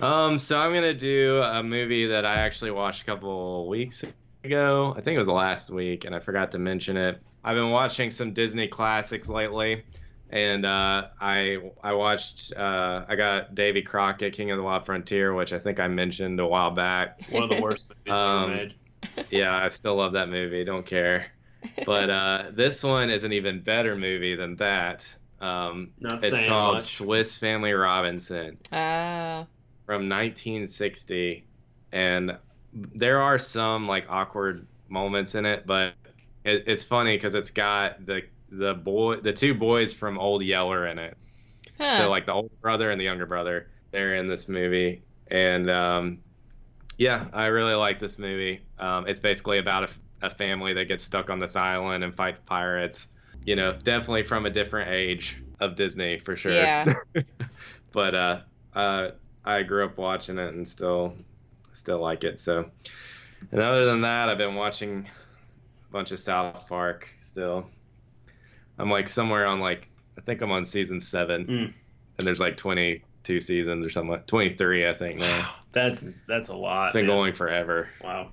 Um, 0.00 0.40
so 0.40 0.58
I'm 0.58 0.72
gonna 0.74 0.92
do 0.92 1.40
a 1.40 1.62
movie 1.62 2.06
that 2.08 2.24
I 2.26 2.36
actually 2.40 2.72
watched 2.72 3.02
a 3.02 3.04
couple 3.04 3.68
weeks 3.68 4.02
ago. 4.44 4.94
I 4.96 5.00
think 5.00 5.14
it 5.16 5.18
was 5.18 5.28
last 5.28 5.70
week, 5.70 6.04
and 6.04 6.14
I 6.14 6.20
forgot 6.20 6.52
to 6.52 6.58
mention 6.58 6.96
it. 6.96 7.22
I've 7.44 7.56
been 7.56 7.70
watching 7.70 8.10
some 8.10 8.32
Disney 8.32 8.66
classics 8.68 9.28
lately, 9.28 9.84
and 10.30 10.64
uh, 10.64 11.08
I 11.20 11.58
I 11.82 11.92
watched 11.94 12.52
uh, 12.56 13.04
I 13.08 13.16
got 13.16 13.54
Davy 13.54 13.82
Crockett, 13.82 14.32
King 14.34 14.50
of 14.50 14.56
the 14.58 14.62
Wild 14.62 14.84
Frontier, 14.86 15.34
which 15.34 15.52
I 15.52 15.58
think 15.58 15.80
I 15.80 15.88
mentioned 15.88 16.40
a 16.40 16.46
while 16.46 16.70
back. 16.70 17.22
One 17.30 17.42
of 17.44 17.50
the 17.50 17.60
worst 17.60 17.88
movies 17.88 18.12
Um, 18.18 18.50
ever 18.50 18.54
made. 18.56 18.74
yeah, 19.30 19.56
I 19.56 19.68
still 19.68 19.96
love 19.96 20.12
that 20.12 20.28
movie. 20.28 20.64
Don't 20.64 20.86
care. 20.86 21.26
but 21.86 22.10
uh, 22.10 22.44
this 22.52 22.82
one 22.82 23.10
is 23.10 23.24
an 23.24 23.32
even 23.32 23.60
better 23.62 23.94
movie 23.96 24.34
than 24.36 24.56
that. 24.56 25.04
Um, 25.40 25.90
Not 25.98 26.22
it's 26.22 26.48
called 26.48 26.74
much. 26.76 26.82
Swiss 26.96 27.36
Family 27.38 27.72
Robinson 27.72 28.58
Oh. 28.72 29.44
from 29.86 30.08
1960, 30.08 31.44
and 31.92 32.36
there 32.72 33.20
are 33.22 33.38
some 33.38 33.86
like 33.86 34.06
awkward 34.08 34.66
moments 34.88 35.34
in 35.34 35.46
it, 35.46 35.66
but 35.66 35.94
it, 36.44 36.64
it's 36.66 36.84
funny 36.84 37.16
because 37.16 37.34
it's 37.34 37.50
got 37.50 38.04
the 38.04 38.22
the 38.50 38.74
boy, 38.74 39.16
the 39.16 39.32
two 39.32 39.54
boys 39.54 39.92
from 39.92 40.18
Old 40.18 40.42
Yeller 40.42 40.86
in 40.86 40.98
it. 40.98 41.16
Huh. 41.78 41.92
So 41.92 42.10
like 42.10 42.26
the 42.26 42.32
older 42.32 42.54
brother 42.60 42.90
and 42.90 43.00
the 43.00 43.04
younger 43.04 43.26
brother, 43.26 43.68
they're 43.90 44.14
in 44.14 44.28
this 44.28 44.48
movie, 44.48 45.02
and 45.28 45.70
um, 45.70 46.18
yeah, 46.98 47.26
I 47.32 47.46
really 47.46 47.74
like 47.74 47.98
this 47.98 48.18
movie. 48.18 48.60
Um, 48.78 49.06
it's 49.06 49.20
basically 49.20 49.58
about 49.58 49.84
a, 49.84 50.26
a 50.26 50.30
family 50.30 50.74
that 50.74 50.84
gets 50.86 51.02
stuck 51.02 51.30
on 51.30 51.38
this 51.38 51.56
island 51.56 52.04
and 52.04 52.14
fights 52.14 52.40
pirates. 52.40 53.08
You 53.44 53.56
know, 53.56 53.72
definitely 53.72 54.22
from 54.22 54.46
a 54.46 54.50
different 54.50 54.90
age 54.90 55.42
of 55.58 55.74
Disney 55.74 56.18
for 56.18 56.36
sure. 56.36 56.52
Yeah. 56.52 56.86
but 57.92 58.14
uh, 58.14 58.40
uh, 58.74 59.10
I 59.44 59.62
grew 59.62 59.84
up 59.84 59.96
watching 59.96 60.38
it 60.38 60.54
and 60.54 60.66
still 60.66 61.16
still 61.72 61.98
like 61.98 62.24
it. 62.24 62.38
So, 62.40 62.70
and 63.50 63.60
other 63.60 63.84
than 63.84 64.02
that, 64.02 64.28
I've 64.28 64.38
been 64.38 64.54
watching 64.54 65.08
a 65.88 65.92
bunch 65.92 66.12
of 66.12 66.18
South 66.20 66.68
Park 66.68 67.08
still. 67.22 67.66
I'm 68.78 68.90
like 68.90 69.08
somewhere 69.08 69.46
on 69.46 69.60
like 69.60 69.88
I 70.18 70.20
think 70.20 70.40
I'm 70.42 70.50
on 70.50 70.64
season 70.64 71.00
seven, 71.00 71.46
Mm. 71.46 71.72
and 72.18 72.26
there's 72.26 72.40
like 72.40 72.56
22 72.56 73.40
seasons 73.40 73.86
or 73.86 73.90
something. 73.90 74.18
23, 74.26 74.88
I 74.88 74.94
think 74.94 75.20
now. 75.20 75.54
That's 75.72 76.04
that's 76.28 76.48
a 76.48 76.54
lot. 76.56 76.84
It's 76.84 76.92
been 76.92 77.06
man. 77.06 77.16
going 77.16 77.32
forever. 77.34 77.88
Wow. 78.02 78.30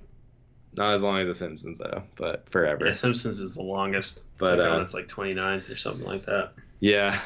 Not 0.72 0.94
as 0.94 1.02
long 1.02 1.18
as 1.18 1.26
The 1.26 1.34
Simpsons 1.34 1.78
though, 1.78 2.04
but 2.16 2.48
forever. 2.50 2.86
Yeah, 2.86 2.92
Simpsons 2.92 3.40
is 3.40 3.54
the 3.56 3.62
longest. 3.62 4.20
But, 4.38 4.56
But 4.56 4.60
uh, 4.60 4.80
it's 4.82 4.94
like 4.94 5.08
29th 5.08 5.68
or 5.70 5.76
something 5.76 6.06
like 6.06 6.26
that. 6.26 6.52
Yeah, 6.78 7.18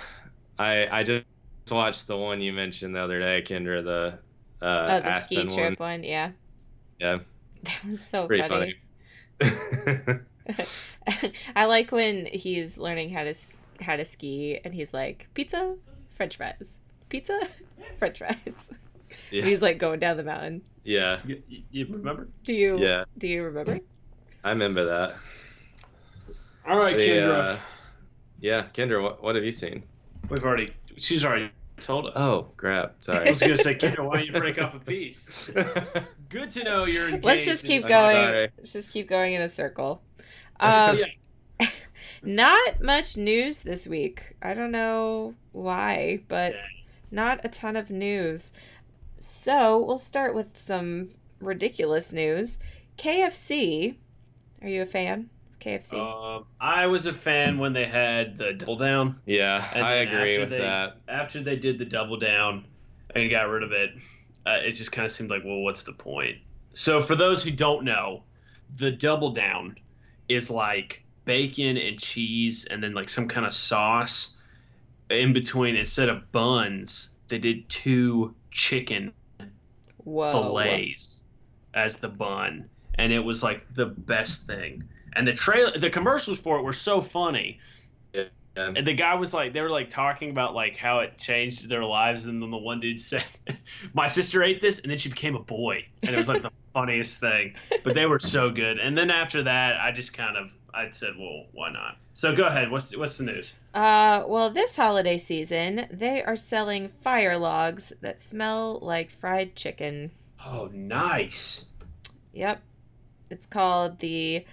I 0.58 0.86
I 0.90 1.02
just 1.02 1.24
watched 1.70 2.06
the 2.06 2.16
one 2.16 2.40
you 2.40 2.52
mentioned 2.52 2.94
the 2.96 3.00
other 3.00 3.20
day, 3.20 3.42
Kendra. 3.46 3.84
The 3.84 4.18
uh, 4.64 4.88
oh, 4.92 5.00
the 5.00 5.06
Aspen 5.08 5.48
ski 5.50 5.56
trip 5.56 5.78
one. 5.80 5.90
one. 5.90 6.04
Yeah. 6.04 6.30
Yeah, 7.00 7.18
That 7.64 7.84
was 7.90 8.04
so 8.06 8.26
pretty 8.26 8.48
funny. 8.48 8.74
funny. 9.40 10.20
I 11.56 11.64
like 11.66 11.90
when 11.92 12.26
he's 12.26 12.78
learning 12.78 13.10
how 13.10 13.24
to 13.24 13.34
how 13.80 13.96
to 13.96 14.04
ski 14.04 14.60
and 14.64 14.72
he's 14.74 14.94
like 14.94 15.26
pizza, 15.34 15.74
French 16.14 16.36
fries, 16.36 16.78
pizza, 17.08 17.38
French 17.98 18.18
fries. 18.18 18.70
yeah, 19.30 19.42
He's 19.44 19.60
like 19.62 19.78
going 19.78 20.00
down 20.00 20.16
the 20.16 20.22
mountain. 20.24 20.62
yeah, 20.84 21.18
You, 21.24 21.42
you 21.70 21.86
remember? 21.90 22.28
Do 22.44 22.54
you? 22.54 22.78
yeah. 22.78 23.04
Do 23.18 23.28
you 23.28 23.42
remember? 23.42 23.80
I 24.44 24.50
remember 24.50 24.84
that. 24.84 25.14
All 26.68 26.78
right, 26.78 26.96
The, 26.96 27.06
Kendra. 27.08 27.40
uh, 27.54 27.58
yeah, 28.40 28.66
Kendra, 28.74 29.02
what 29.02 29.22
what 29.22 29.34
have 29.34 29.44
you 29.44 29.52
seen? 29.52 29.82
We've 30.30 30.44
already. 30.44 30.72
She's 30.96 31.24
already 31.24 31.50
told 31.80 32.06
us. 32.06 32.12
Oh, 32.16 32.48
crap! 32.56 32.96
Sorry. 33.00 33.26
I 33.26 33.30
was 33.30 33.40
gonna 33.40 33.56
say, 33.56 33.74
Kendra, 33.74 34.04
why 34.06 34.16
don't 34.16 34.26
you 34.26 34.32
break 34.32 34.60
off 34.60 34.74
a 34.74 34.78
piece? 34.80 35.50
Good 36.28 36.50
to 36.52 36.64
know 36.64 36.84
you're 36.84 37.06
engaged. 37.08 37.24
Let's 37.24 37.44
just 37.44 37.64
keep 37.64 37.82
going. 37.86 38.16
sorry. 38.16 38.48
Let's 38.58 38.72
just 38.72 38.90
keep 38.92 39.08
going 39.08 39.34
in 39.34 39.42
a 39.42 39.48
circle. 39.48 40.02
Um, 40.60 40.98
Yeah. 41.60 41.66
not 42.22 42.80
much 42.82 43.16
news 43.16 43.62
this 43.62 43.86
week. 43.86 44.34
I 44.42 44.54
don't 44.54 44.70
know 44.72 45.34
why, 45.52 46.20
but 46.28 46.52
Okay. 46.52 46.60
not 47.10 47.44
a 47.44 47.48
ton 47.48 47.76
of 47.76 47.90
news. 47.90 48.52
So 49.18 49.78
we'll 49.84 49.98
start 49.98 50.34
with 50.34 50.58
some 50.58 51.10
ridiculous 51.40 52.12
news. 52.12 52.58
KFC. 52.98 53.96
Are 54.62 54.68
you 54.68 54.82
a 54.82 54.86
fan 54.86 55.18
of 55.18 55.33
KFC? 55.64 55.94
Um, 55.98 56.44
I 56.60 56.86
was 56.86 57.06
a 57.06 57.12
fan 57.12 57.58
when 57.58 57.72
they 57.72 57.86
had 57.86 58.36
the 58.36 58.52
double 58.52 58.76
down. 58.76 59.18
yeah, 59.26 59.70
And 59.74 59.84
I 59.84 59.92
agree 59.94 60.38
with 60.38 60.50
they- 60.50 60.58
that. 60.58 60.98
After 61.08 61.42
they 61.42 61.56
did 61.56 61.78
the 61.78 61.84
double 61.84 62.16
down 62.18 62.64
and 63.14 63.30
got 63.30 63.48
rid 63.48 63.62
of 63.62 63.72
it, 63.72 63.90
uh, 64.46 64.58
it 64.62 64.72
just 64.72 64.92
kind 64.92 65.06
of 65.06 65.12
seemed 65.12 65.30
like, 65.30 65.42
well, 65.44 65.60
what's 65.60 65.84
the 65.84 65.92
point? 65.92 66.38
So, 66.74 67.00
for 67.00 67.14
those 67.16 67.42
who 67.42 67.50
don't 67.50 67.84
know, 67.84 68.24
the 68.76 68.90
double 68.90 69.30
down 69.30 69.76
is 70.28 70.50
like 70.50 71.02
bacon 71.24 71.76
and 71.76 71.98
cheese 71.98 72.64
and 72.66 72.82
then 72.82 72.92
like 72.92 73.08
some 73.08 73.28
kind 73.28 73.46
of 73.46 73.52
sauce 73.52 74.34
in 75.08 75.32
between. 75.32 75.76
Instead 75.76 76.08
of 76.08 76.30
buns, 76.32 77.10
they 77.28 77.38
did 77.38 77.68
two 77.68 78.34
chicken 78.50 79.12
Whoa. 79.98 80.30
fillets 80.30 81.28
as 81.72 81.96
the 81.96 82.08
bun, 82.08 82.68
and 82.96 83.12
it 83.12 83.20
was 83.20 83.42
like 83.42 83.72
the 83.74 83.86
best 83.86 84.46
thing. 84.46 84.84
And 85.16 85.26
the 85.26 85.32
trailer, 85.32 85.76
the 85.78 85.90
commercials 85.90 86.40
for 86.40 86.58
it 86.58 86.62
were 86.62 86.72
so 86.72 87.00
funny. 87.00 87.60
Yeah. 88.12 88.24
And 88.56 88.86
the 88.86 88.94
guy 88.94 89.14
was 89.16 89.34
like, 89.34 89.52
they 89.52 89.60
were 89.60 89.70
like 89.70 89.90
talking 89.90 90.30
about 90.30 90.54
like 90.54 90.76
how 90.76 91.00
it 91.00 91.18
changed 91.18 91.68
their 91.68 91.84
lives, 91.84 92.26
and 92.26 92.40
then 92.40 92.50
the 92.50 92.56
one 92.56 92.78
dude 92.78 93.00
said, 93.00 93.24
"My 93.94 94.06
sister 94.06 94.44
ate 94.44 94.60
this, 94.60 94.78
and 94.78 94.90
then 94.90 94.98
she 94.98 95.08
became 95.08 95.34
a 95.34 95.40
boy," 95.40 95.86
and 96.02 96.14
it 96.14 96.18
was 96.18 96.28
like 96.28 96.42
the 96.42 96.52
funniest 96.72 97.18
thing. 97.18 97.54
But 97.82 97.94
they 97.94 98.06
were 98.06 98.20
so 98.20 98.50
good. 98.50 98.78
And 98.78 98.96
then 98.96 99.10
after 99.10 99.42
that, 99.42 99.80
I 99.80 99.90
just 99.90 100.12
kind 100.12 100.36
of, 100.36 100.50
I 100.72 100.90
said, 100.90 101.14
"Well, 101.18 101.46
why 101.52 101.72
not?" 101.72 101.96
So 102.14 102.34
go 102.34 102.44
ahead. 102.44 102.70
What's 102.70 102.96
what's 102.96 103.18
the 103.18 103.24
news? 103.24 103.54
Uh, 103.74 104.22
well, 104.28 104.50
this 104.50 104.76
holiday 104.76 105.18
season, 105.18 105.88
they 105.90 106.22
are 106.22 106.36
selling 106.36 106.88
fire 106.88 107.36
logs 107.36 107.92
that 108.02 108.20
smell 108.20 108.78
like 108.80 109.10
fried 109.10 109.56
chicken. 109.56 110.12
Oh, 110.46 110.70
nice. 110.72 111.66
Yep. 112.34 112.62
It's 113.30 113.46
called 113.46 113.98
the 113.98 114.44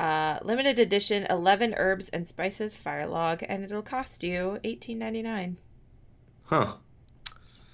uh, 0.00 0.38
limited 0.42 0.78
edition 0.78 1.26
11 1.28 1.74
herbs 1.76 2.08
and 2.08 2.26
spices 2.26 2.74
fire 2.74 3.06
log, 3.06 3.42
and 3.48 3.62
it'll 3.64 3.82
cost 3.82 4.24
you 4.24 4.58
$18.99. 4.64 5.56
Huh? 6.44 6.74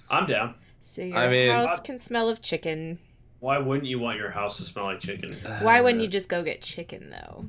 I'm 0.09 0.25
down. 0.27 0.55
So 0.81 1.03
your 1.03 1.17
I 1.17 1.29
mean- 1.29 1.49
house 1.49 1.79
can 1.79 1.97
smell 1.97 2.29
of 2.29 2.41
chicken. 2.41 2.99
Why 3.39 3.59
wouldn't 3.59 3.87
you 3.87 3.99
want 3.99 4.17
your 4.17 4.31
house 4.31 4.57
to 4.57 4.63
smell 4.63 4.85
like 4.85 4.99
chicken? 4.99 5.37
Why 5.61 5.79
wouldn't 5.79 6.01
you 6.01 6.09
just 6.09 6.27
go 6.27 6.43
get 6.43 6.61
chicken, 6.61 7.11
though? 7.11 7.45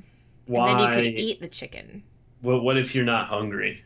Why? 0.46 0.70
And 0.70 0.78
then 0.80 0.88
you 0.88 0.94
could 0.94 1.20
eat 1.20 1.40
the 1.40 1.48
chicken. 1.48 2.02
What, 2.42 2.62
what 2.62 2.76
if 2.76 2.94
you're 2.94 3.04
not 3.06 3.26
hungry? 3.26 3.84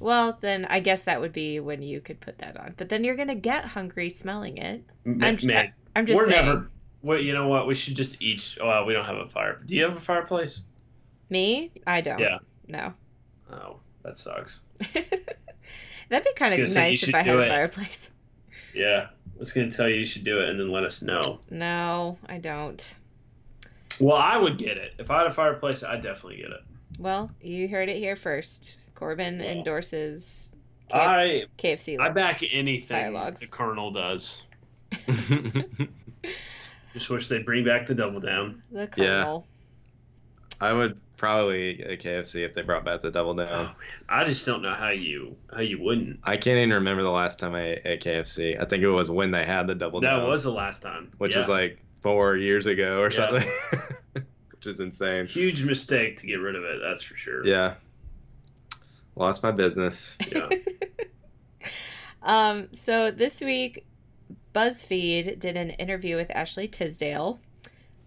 Well, 0.00 0.38
then 0.40 0.64
I 0.66 0.80
guess 0.80 1.02
that 1.02 1.20
would 1.20 1.32
be 1.32 1.58
when 1.60 1.82
you 1.82 2.00
could 2.00 2.20
put 2.20 2.38
that 2.38 2.56
on. 2.58 2.74
But 2.76 2.88
then 2.88 3.04
you're 3.04 3.16
going 3.16 3.28
to 3.28 3.34
get 3.34 3.64
hungry 3.66 4.08
smelling 4.10 4.58
it. 4.58 4.84
M- 5.04 5.22
I'm, 5.22 5.38
Man, 5.42 5.72
I'm 5.96 6.06
just 6.06 6.16
we're 6.16 6.28
saying. 6.30 6.46
never. 6.46 6.70
Well, 7.02 7.18
you 7.18 7.32
know 7.32 7.48
what? 7.48 7.66
We 7.66 7.74
should 7.74 7.96
just 7.96 8.20
each. 8.20 8.58
Oh, 8.60 8.66
well, 8.66 8.84
we 8.84 8.92
don't 8.92 9.04
have 9.04 9.16
a 9.16 9.28
fire. 9.28 9.60
Do 9.64 9.74
you 9.74 9.84
have 9.84 9.96
a 9.96 10.00
fireplace? 10.00 10.60
Me? 11.30 11.70
I 11.86 12.00
don't. 12.00 12.18
Yeah. 12.18 12.38
No. 12.66 12.92
Oh, 13.50 13.76
that 14.02 14.18
sucks. 14.18 14.60
That'd 16.08 16.24
be 16.24 16.32
kind 16.34 16.52
of 16.52 16.60
was 16.60 16.74
gonna 16.74 16.74
say, 16.74 16.86
you 16.86 16.92
nice 16.92 17.08
if 17.08 17.14
I 17.14 17.22
had 17.22 17.36
a 17.36 17.46
fireplace. 17.48 18.10
Yeah, 18.74 19.08
I 19.10 19.38
was 19.38 19.52
gonna 19.52 19.70
tell 19.70 19.88
you 19.88 19.96
you 19.96 20.06
should 20.06 20.24
do 20.24 20.40
it 20.40 20.48
and 20.48 20.58
then 20.58 20.70
let 20.70 20.84
us 20.84 21.02
know. 21.02 21.40
No, 21.50 22.18
I 22.28 22.38
don't. 22.38 22.96
Well, 24.00 24.16
I 24.16 24.36
would 24.36 24.58
get 24.58 24.76
it 24.76 24.94
if 24.98 25.10
I 25.10 25.18
had 25.18 25.26
a 25.26 25.32
fireplace. 25.32 25.82
I'd 25.82 26.02
definitely 26.02 26.38
get 26.38 26.50
it. 26.50 26.62
Well, 26.98 27.30
you 27.40 27.68
heard 27.68 27.88
it 27.88 27.98
here 27.98 28.16
first. 28.16 28.78
Corbin 28.94 29.38
Well, 29.38 29.48
endorses 29.48 30.56
K- 30.90 30.98
I 30.98 31.44
KFC. 31.58 31.98
I 31.98 32.10
back 32.10 32.42
anything 32.50 33.12
the 33.14 33.48
Colonel 33.50 33.90
does. 33.90 34.42
Just 36.94 37.08
wish 37.10 37.28
they'd 37.28 37.44
bring 37.46 37.64
back 37.64 37.86
the 37.86 37.94
double 37.94 38.20
down. 38.20 38.62
the 38.72 38.86
Colonel. 38.86 39.46
I 40.60 40.72
would 40.72 41.00
probably 41.16 41.74
get 41.74 41.90
a 41.90 41.96
KFC 41.96 42.44
if 42.44 42.54
they 42.54 42.62
brought 42.62 42.84
back 42.84 43.02
the 43.02 43.10
double 43.10 43.34
down. 43.34 43.74
I 44.08 44.24
just 44.24 44.44
don't 44.44 44.60
know 44.62 44.74
how 44.74 44.88
you 44.90 45.36
how 45.54 45.60
you 45.60 45.80
wouldn't. 45.80 46.20
I 46.24 46.36
can't 46.36 46.58
even 46.58 46.70
remember 46.74 47.02
the 47.02 47.10
last 47.10 47.38
time 47.38 47.54
I 47.54 47.80
ate 47.84 48.02
KFC. 48.02 48.60
I 48.60 48.64
think 48.64 48.82
it 48.82 48.90
was 48.90 49.10
when 49.10 49.30
they 49.30 49.44
had 49.44 49.66
the 49.66 49.74
double 49.74 50.00
That 50.00 50.08
down, 50.10 50.20
That 50.22 50.28
was 50.28 50.42
the 50.44 50.52
last 50.52 50.82
time. 50.82 51.10
which 51.18 51.34
Yeah. 51.34 51.40
is 51.42 51.48
like 51.48 51.78
four 52.02 52.36
years 52.36 52.66
ago 52.66 53.00
or 53.00 53.10
Yeah. 53.10 53.16
something, 53.16 53.48
which 54.50 54.66
is 54.66 54.80
insane. 54.80 55.26
huge 55.26 55.64
mistake 55.64 56.16
to 56.18 56.26
get 56.26 56.36
rid 56.36 56.56
of 56.56 56.64
it. 56.64 56.80
That's 56.82 57.02
for 57.02 57.16
sure. 57.16 57.46
Yeah, 57.46 57.74
lost 59.16 59.42
my 59.42 59.52
business. 59.52 60.16
Yeah. 60.30 60.48
Um, 62.22 62.68
so 62.72 63.10
this 63.10 63.40
week, 63.40 63.86
BuzzFeed 64.54 65.38
did 65.38 65.56
an 65.56 65.70
interview 65.70 66.16
with 66.16 66.30
Ashley 66.30 66.68
Tisdale 66.68 67.40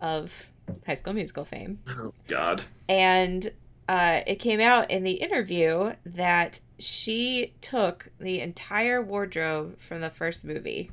of 0.01 0.49
High 0.85 0.93
School 0.95 1.13
Musical 1.13 1.45
fame. 1.45 1.79
oh 1.87 2.13
God. 2.27 2.61
And 2.89 3.51
uh, 3.87 4.21
it 4.25 4.35
came 4.35 4.59
out 4.61 4.89
in 4.91 5.03
the 5.03 5.11
interview 5.13 5.93
that 6.05 6.59
she 6.79 7.53
took 7.61 8.09
the 8.19 8.39
entire 8.39 9.01
wardrobe 9.01 9.79
from 9.79 10.01
the 10.01 10.09
first 10.09 10.45
movie. 10.45 10.91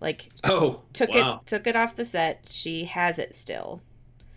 Like 0.00 0.28
Oh. 0.44 0.82
took 0.92 1.10
wow. 1.10 1.40
it 1.42 1.46
took 1.46 1.66
it 1.66 1.76
off 1.76 1.94
the 1.96 2.04
set. 2.04 2.46
She 2.50 2.84
has 2.84 3.18
it 3.18 3.34
still. 3.34 3.80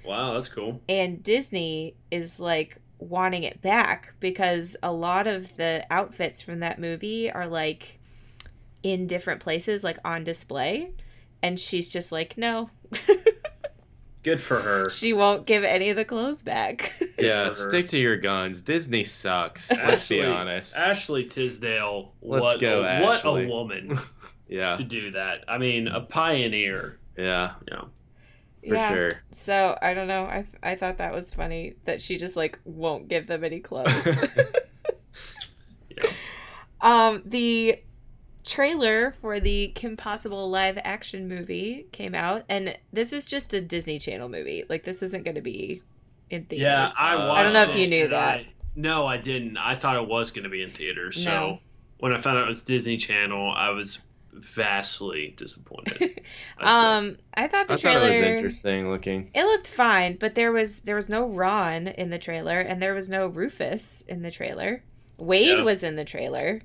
Wow, 0.04 0.34
that's 0.34 0.48
cool. 0.50 0.80
And 0.88 1.24
Disney 1.24 1.96
is 2.12 2.40
like 2.40 2.78
wanting 3.00 3.44
it 3.44 3.62
back 3.62 4.14
because 4.20 4.78
a 4.84 4.92
lot 4.92 5.26
of 5.28 5.56
the 5.58 5.86
outfits 5.90 6.42
from 6.42 6.60
that 6.60 6.80
movie 6.80 7.32
are 7.32 7.48
like 7.48 8.00
in 8.86 9.08
different 9.08 9.42
places 9.42 9.84
like 9.84 9.98
on 10.06 10.24
display 10.24 10.92
and 11.42 11.60
she's 11.60 11.90
just 11.90 12.12
like 12.12 12.38
no. 12.38 12.70
Good 14.22 14.40
for 14.40 14.62
her. 14.62 14.90
She 14.92 15.12
won't 15.12 15.48
give 15.48 15.64
any 15.64 15.90
of 15.90 15.96
the 15.98 16.06
clothes 16.06 16.44
back. 16.44 16.94
Yeah, 17.18 17.54
stick 17.54 17.86
to 17.88 17.98
your 17.98 18.18
guns. 18.18 18.62
Disney 18.62 19.06
sucks. 19.06 19.72
Let's 19.72 20.10
be 20.10 20.22
honest. 20.22 20.76
Ashley 20.76 21.24
Tisdale. 21.24 22.12
Let's 22.22 22.42
what 22.42 22.60
go, 22.60 22.84
a, 22.84 23.02
what 23.02 23.20
Ashley. 23.20 23.46
a 23.46 23.48
woman 23.48 23.98
Yeah, 24.50 24.76
to 24.76 24.84
do 24.84 25.12
that. 25.12 25.46
I 25.48 25.58
mean, 25.58 25.88
a 25.88 26.02
pioneer. 26.02 27.00
yeah, 27.18 27.54
You 27.72 27.78
know. 27.78 27.88
for 28.68 28.76
yeah. 28.76 28.94
sure. 28.94 29.22
So 29.32 29.78
I 29.82 29.94
don't 29.94 30.10
know. 30.10 30.26
I, 30.26 30.46
I 30.62 30.76
thought 30.76 30.98
that 30.98 31.14
was 31.14 31.34
funny 31.34 31.76
that 31.86 32.02
she 32.02 32.18
just 32.18 32.36
like 32.36 32.60
won't 32.66 33.08
give 33.08 33.28
them 33.28 33.46
any 33.46 33.62
clothes. 33.62 33.90
Yeah. 35.90 36.10
Um, 36.82 37.24
the 37.26 37.80
trailer 38.46 39.12
for 39.12 39.40
the 39.40 39.70
Kim 39.76 39.98
Possible 39.98 40.50
live 40.50 40.78
action 40.84 41.28
movie 41.28 41.88
came 41.92 42.14
out, 42.16 42.44
and 42.50 42.78
this 42.94 43.12
is 43.14 43.26
just 43.26 43.54
a 43.54 43.62
Disney 43.62 44.00
Channel 44.00 44.30
movie. 44.30 44.64
Like 44.70 44.84
this 44.84 45.02
isn't 45.04 45.24
going 45.24 45.36
to 45.36 45.42
be 45.42 45.82
in 46.30 46.46
theaters. 46.46 46.64
Yeah, 46.64 46.88
I 47.00 47.16
watched 47.16 47.40
I 47.40 47.44
don't 47.44 47.54
know 47.54 47.64
if 47.64 47.76
you 47.76 47.88
knew 47.88 48.08
that. 48.10 48.38
I- 48.40 48.48
no, 48.78 49.08
I 49.08 49.16
didn't. 49.18 49.58
I 49.58 49.76
thought 49.78 49.96
it 49.96 50.06
was 50.08 50.32
going 50.32 50.44
to 50.44 50.50
be 50.50 50.62
in 50.62 50.70
theaters. 50.70 51.24
So 51.24 51.30
No. 51.30 51.60
when 52.00 52.14
I 52.14 52.20
found 52.20 52.38
out 52.40 52.44
it 52.44 52.50
was 52.50 52.62
Disney 52.64 52.98
Channel, 52.98 53.54
I 53.56 53.70
was 53.70 54.00
vastly 54.34 55.34
disappointed. 55.38 56.22
I'd 56.58 56.98
um, 56.98 57.18
I 57.34 57.48
thought 57.48 57.68
the 57.68 57.76
I 57.76 57.78
thought 57.78 57.82
trailer. 57.82 58.08
it 58.08 58.10
was 58.10 58.18
interesting 58.38 58.90
looking. 58.90 59.32
It 59.34 59.44
looked 59.46 59.68
fine, 59.70 60.18
but 60.20 60.36
there 60.36 60.52
was 60.52 60.82
there 60.82 60.96
was 60.96 61.08
no 61.10 61.26
Ron 61.26 61.88
in 61.88 62.10
the 62.10 62.18
trailer, 62.20 62.60
and 62.60 62.82
there 62.82 62.94
was 62.94 63.08
no 63.10 63.28
Rufus 63.28 64.04
in 64.10 64.22
the 64.24 64.32
trailer. 64.32 64.84
Wade 65.18 65.60
Yeah. 65.60 65.64
was 65.64 65.84
in 65.84 65.96
the 65.96 66.04
trailer, 66.04 66.62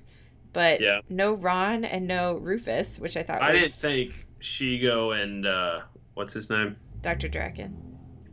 but 0.52 0.80
Yeah. 0.80 1.00
no 1.08 1.34
Ron 1.34 1.84
and 1.84 2.06
no 2.06 2.34
Rufus, 2.36 2.98
which 2.98 3.16
I 3.16 3.22
thought 3.22 3.42
I 3.42 3.52
was 3.52 3.62
didn't 3.62 3.74
think 3.74 4.26
Shego 4.40 5.20
and 5.20 5.46
uh, 5.46 5.80
what's 6.14 6.34
his 6.34 6.50
name? 6.50 6.76
Dr. 7.02 7.28
Drakken. 7.28 7.72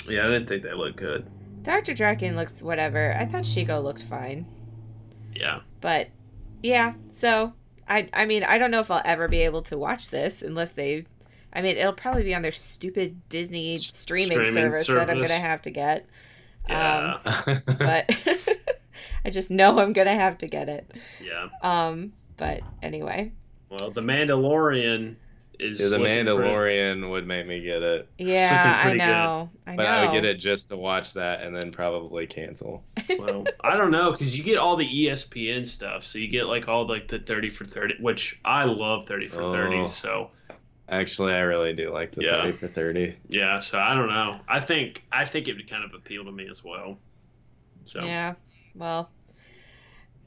Yeah, 0.09 0.21
I 0.25 0.29
didn't 0.31 0.47
think 0.47 0.63
they 0.63 0.73
looked 0.73 0.97
good. 0.97 1.29
Dr. 1.63 1.93
Drakken 1.93 2.35
looks 2.35 2.61
whatever. 2.61 3.13
I 3.13 3.25
thought 3.25 3.43
Shego 3.43 3.83
looked 3.83 4.03
fine, 4.03 4.45
Yeah. 5.35 5.59
but 5.81 6.07
yeah. 6.63 6.93
So 7.11 7.53
I 7.89 8.09
I 8.13 8.25
mean 8.25 8.43
I 8.43 8.57
don't 8.57 8.71
know 8.71 8.79
if 8.79 8.89
I'll 8.89 9.01
ever 9.03 9.27
be 9.27 9.39
able 9.41 9.61
to 9.63 9.77
watch 9.77 10.09
this 10.09 10.41
unless 10.41 10.71
they. 10.71 11.05
I 11.53 11.61
mean, 11.61 11.77
it'll 11.77 11.93
probably 11.93 12.23
be 12.23 12.35
on 12.35 12.41
their 12.41 12.51
stupid 12.51 13.27
Disney 13.29 13.75
streaming, 13.77 14.43
streaming 14.45 14.53
service, 14.53 14.87
that 14.87 15.09
I'm 15.09 15.17
gonna 15.19 15.33
have 15.33 15.61
to 15.63 15.71
get. 15.71 16.05
Yeah. 16.69 17.17
Um, 17.25 17.61
but 17.79 18.09
I 19.25 19.29
just 19.29 19.49
know 19.51 19.79
I'm 19.79 19.93
gonna 19.93 20.15
have 20.15 20.37
to 20.39 20.47
get 20.47 20.69
it. 20.69 20.91
yeah. 21.23 21.47
Um, 21.61 22.13
but 22.37 22.61
anyway, 22.81 23.31
Well, 23.69 23.91
the 23.91 24.01
Mandalorian 24.01 25.15
is 25.59 25.79
Yeah, 25.79 25.87
the 25.89 25.97
looking 25.97 26.25
pretty- 26.25 26.29
Mandalorian 26.29 27.09
would 27.09 27.25
make 27.25 27.47
me 27.47 27.61
get 27.61 27.81
it, 27.81 28.07
yeah, 28.19 28.75
I 28.77 28.83
pretty 28.83 28.99
good. 28.99 29.05
know, 29.07 29.49
I 29.65 29.71
know. 29.71 29.77
but 29.77 29.85
I 29.87 30.05
would 30.05 30.11
get 30.13 30.23
it 30.25 30.35
just 30.35 30.69
to 30.69 30.77
watch 30.77 31.13
that 31.13 31.41
and 31.41 31.55
then 31.59 31.71
probably 31.71 32.27
cancel. 32.27 32.83
well, 33.17 33.43
I 33.61 33.75
don't 33.75 33.89
know 33.91 34.11
because 34.11 34.37
you 34.37 34.43
get 34.43 34.57
all 34.59 34.75
the 34.75 34.85
ESPN 34.87 35.67
stuff, 35.67 36.03
so 36.03 36.19
you 36.19 36.27
get 36.27 36.45
like 36.45 36.67
all 36.67 36.87
like 36.87 37.07
the 37.07 37.17
thirty 37.19 37.49
for 37.49 37.65
thirty, 37.65 37.95
which 37.99 38.39
I 38.45 38.65
love 38.65 39.05
thirty 39.07 39.27
for 39.27 39.41
Oh. 39.41 39.51
thirty. 39.51 39.85
So 39.87 40.29
Actually, 40.89 41.33
I 41.33 41.39
really 41.39 41.73
do 41.73 41.91
like 41.91 42.13
the 42.13 42.23
Yeah. 42.23 42.43
30 42.43 42.51
for 42.53 42.67
30. 42.67 43.13
yeah, 43.27 43.59
so 43.59 43.77
I 43.77 43.93
don't 43.93 44.07
know. 44.07 44.39
I 44.47 44.61
think 44.61 45.03
I 45.11 45.25
think 45.25 45.49
it 45.49 45.55
would 45.55 45.69
kind 45.69 45.83
of 45.83 45.93
appeal 45.93 46.23
to 46.23 46.31
me 46.31 46.47
as 46.49 46.63
well. 46.63 46.97
So 47.87 48.05
Yeah. 48.05 48.35
Well. 48.77 49.09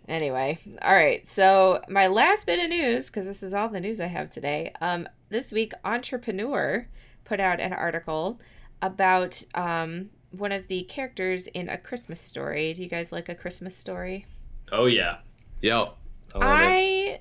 Anyway, 0.09 0.59
all 0.83 0.93
right. 0.95 1.25
So 1.25 1.83
my 1.89 2.09
last 2.09 2.45
bit 2.47 2.59
of 2.59 2.69
news, 2.69 3.07
because 3.07 3.27
this 3.27 3.43
is 3.45 3.55
all 3.55 3.69
the 3.69 3.81
news 3.81 4.01
I 4.01 4.07
have 4.07 4.29
today. 4.29 4.73
Um, 4.81 5.09
this 5.29 5.53
week, 5.53 5.73
Entrepreneur 5.85 6.89
put 7.25 7.39
out 7.39 7.61
an 7.61 7.73
article 7.73 8.41
about 8.83 9.43
um 9.55 10.11
one 10.33 10.53
of 10.53 10.67
the 10.69 10.83
characters 10.85 11.47
in 11.49 11.69
A 11.69 11.77
Christmas 11.79 12.21
Story. 12.21 12.73
Do 12.73 12.83
you 12.83 12.89
guys 12.89 13.13
like 13.13 13.29
A 13.29 13.35
Christmas 13.35 13.77
Story? 13.77 14.27
oh 14.73 14.87
yeah, 14.87 15.19
Yo, 15.61 15.95
I. 16.35 16.41
I 16.41 17.21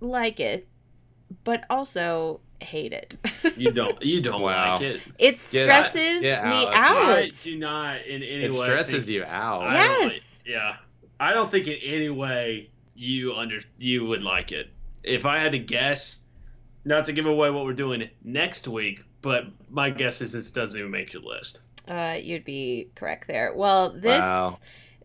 like 0.00 0.40
it, 0.40 0.68
but 1.44 1.64
also 1.70 2.40
hate 2.60 2.92
it. 2.92 3.16
you 3.56 3.70
don't 3.70 4.02
you 4.02 4.20
don't 4.20 4.42
Wow. 4.42 4.74
like 4.74 4.82
it. 4.82 5.00
it 5.18 5.30
Get 5.32 5.38
stresses 5.38 6.22
get 6.22 6.44
me 6.44 6.66
out. 6.66 6.74
out. 6.74 7.18
I 7.18 7.28
do 7.28 7.56
not 7.58 8.00
in 8.06 8.22
any 8.22 8.44
It 8.44 8.52
way. 8.52 8.58
stresses 8.64 9.06
think- 9.06 9.14
you 9.14 9.24
out. 9.24 9.62
I 9.62 9.76
don't 9.88 10.02
like- 10.04 10.12
Yes. 10.12 10.42
yeah, 10.46 10.76
I 11.20 11.32
don't 11.32 11.50
think 11.50 11.66
in 11.68 11.76
any 11.84 12.08
way 12.10 12.70
you 12.94 13.34
under 13.34 13.60
you 13.78 14.04
would 14.06 14.22
like 14.22 14.50
it. 14.52 14.70
If 15.04 15.24
I 15.24 15.38
had 15.38 15.52
to 15.52 15.58
guess, 15.58 16.16
not 16.84 17.04
to 17.06 17.12
give 17.12 17.26
away 17.26 17.50
what 17.50 17.64
we're 17.64 17.72
doing 17.74 18.08
next 18.24 18.66
week, 18.66 19.04
but 19.22 19.44
my 19.70 19.90
guess 19.90 20.20
is 20.20 20.32
this 20.32 20.50
doesn't 20.50 20.78
even 20.78 20.90
make 20.90 21.12
your 21.12 21.22
list. 21.22 21.60
Uh, 21.86 22.18
you'd 22.20 22.44
be 22.44 22.88
correct 22.96 23.26
there. 23.28 23.52
Well, 23.54 23.90
this 23.90 24.20
Wow. 24.20 24.56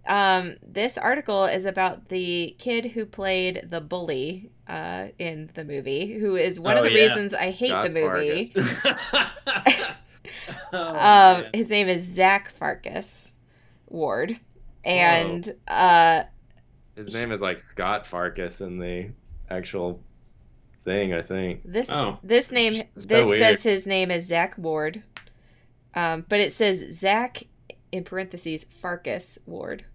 Um 0.07 0.55
this 0.61 0.97
article 0.97 1.45
is 1.45 1.65
about 1.65 2.09
the 2.09 2.55
kid 2.59 2.85
who 2.91 3.05
played 3.05 3.67
the 3.69 3.79
bully 3.81 4.51
uh 4.67 5.07
in 5.17 5.49
the 5.53 5.63
movie, 5.63 6.13
who 6.19 6.35
is 6.35 6.59
one 6.59 6.77
of 6.77 6.81
Oh, 6.81 6.83
the 6.87 6.91
yeah. 6.91 7.03
reasons 7.03 7.33
I 7.33 7.51
hate 7.51 7.69
Scott 7.69 7.83
the 7.85 7.89
movie. 7.89 8.47
Oh, 10.71 10.95
Um, 10.97 11.45
his 11.53 11.69
name 11.69 11.87
is 11.89 12.01
Zach 12.03 12.53
Farkus 12.59 13.33
Ward, 13.87 14.39
and 14.83 15.47
uh, 15.67 16.23
His 16.95 17.13
name 17.13 17.31
is 17.31 17.41
like 17.41 17.59
Scott 17.59 18.05
Farkus 18.05 18.61
in 18.61 18.79
the 18.79 19.09
actual 19.49 19.99
thing, 20.85 21.13
I 21.13 21.21
think. 21.21 21.61
this 21.65 21.89
Oh. 21.91 22.17
this 22.23 22.51
name 22.51 22.73
So 22.95 23.15
this 23.15 23.27
weird. 23.27 23.39
says 23.43 23.63
his 23.63 23.85
name 23.85 24.09
is 24.11 24.25
Zach 24.27 24.57
Ward, 24.57 25.03
um, 25.93 26.25
but 26.27 26.39
it 26.39 26.51
says 26.53 26.85
Zach 26.97 27.43
in 27.91 28.03
parentheses 28.03 28.65
Farkus 28.65 29.37
Ward. 29.45 29.85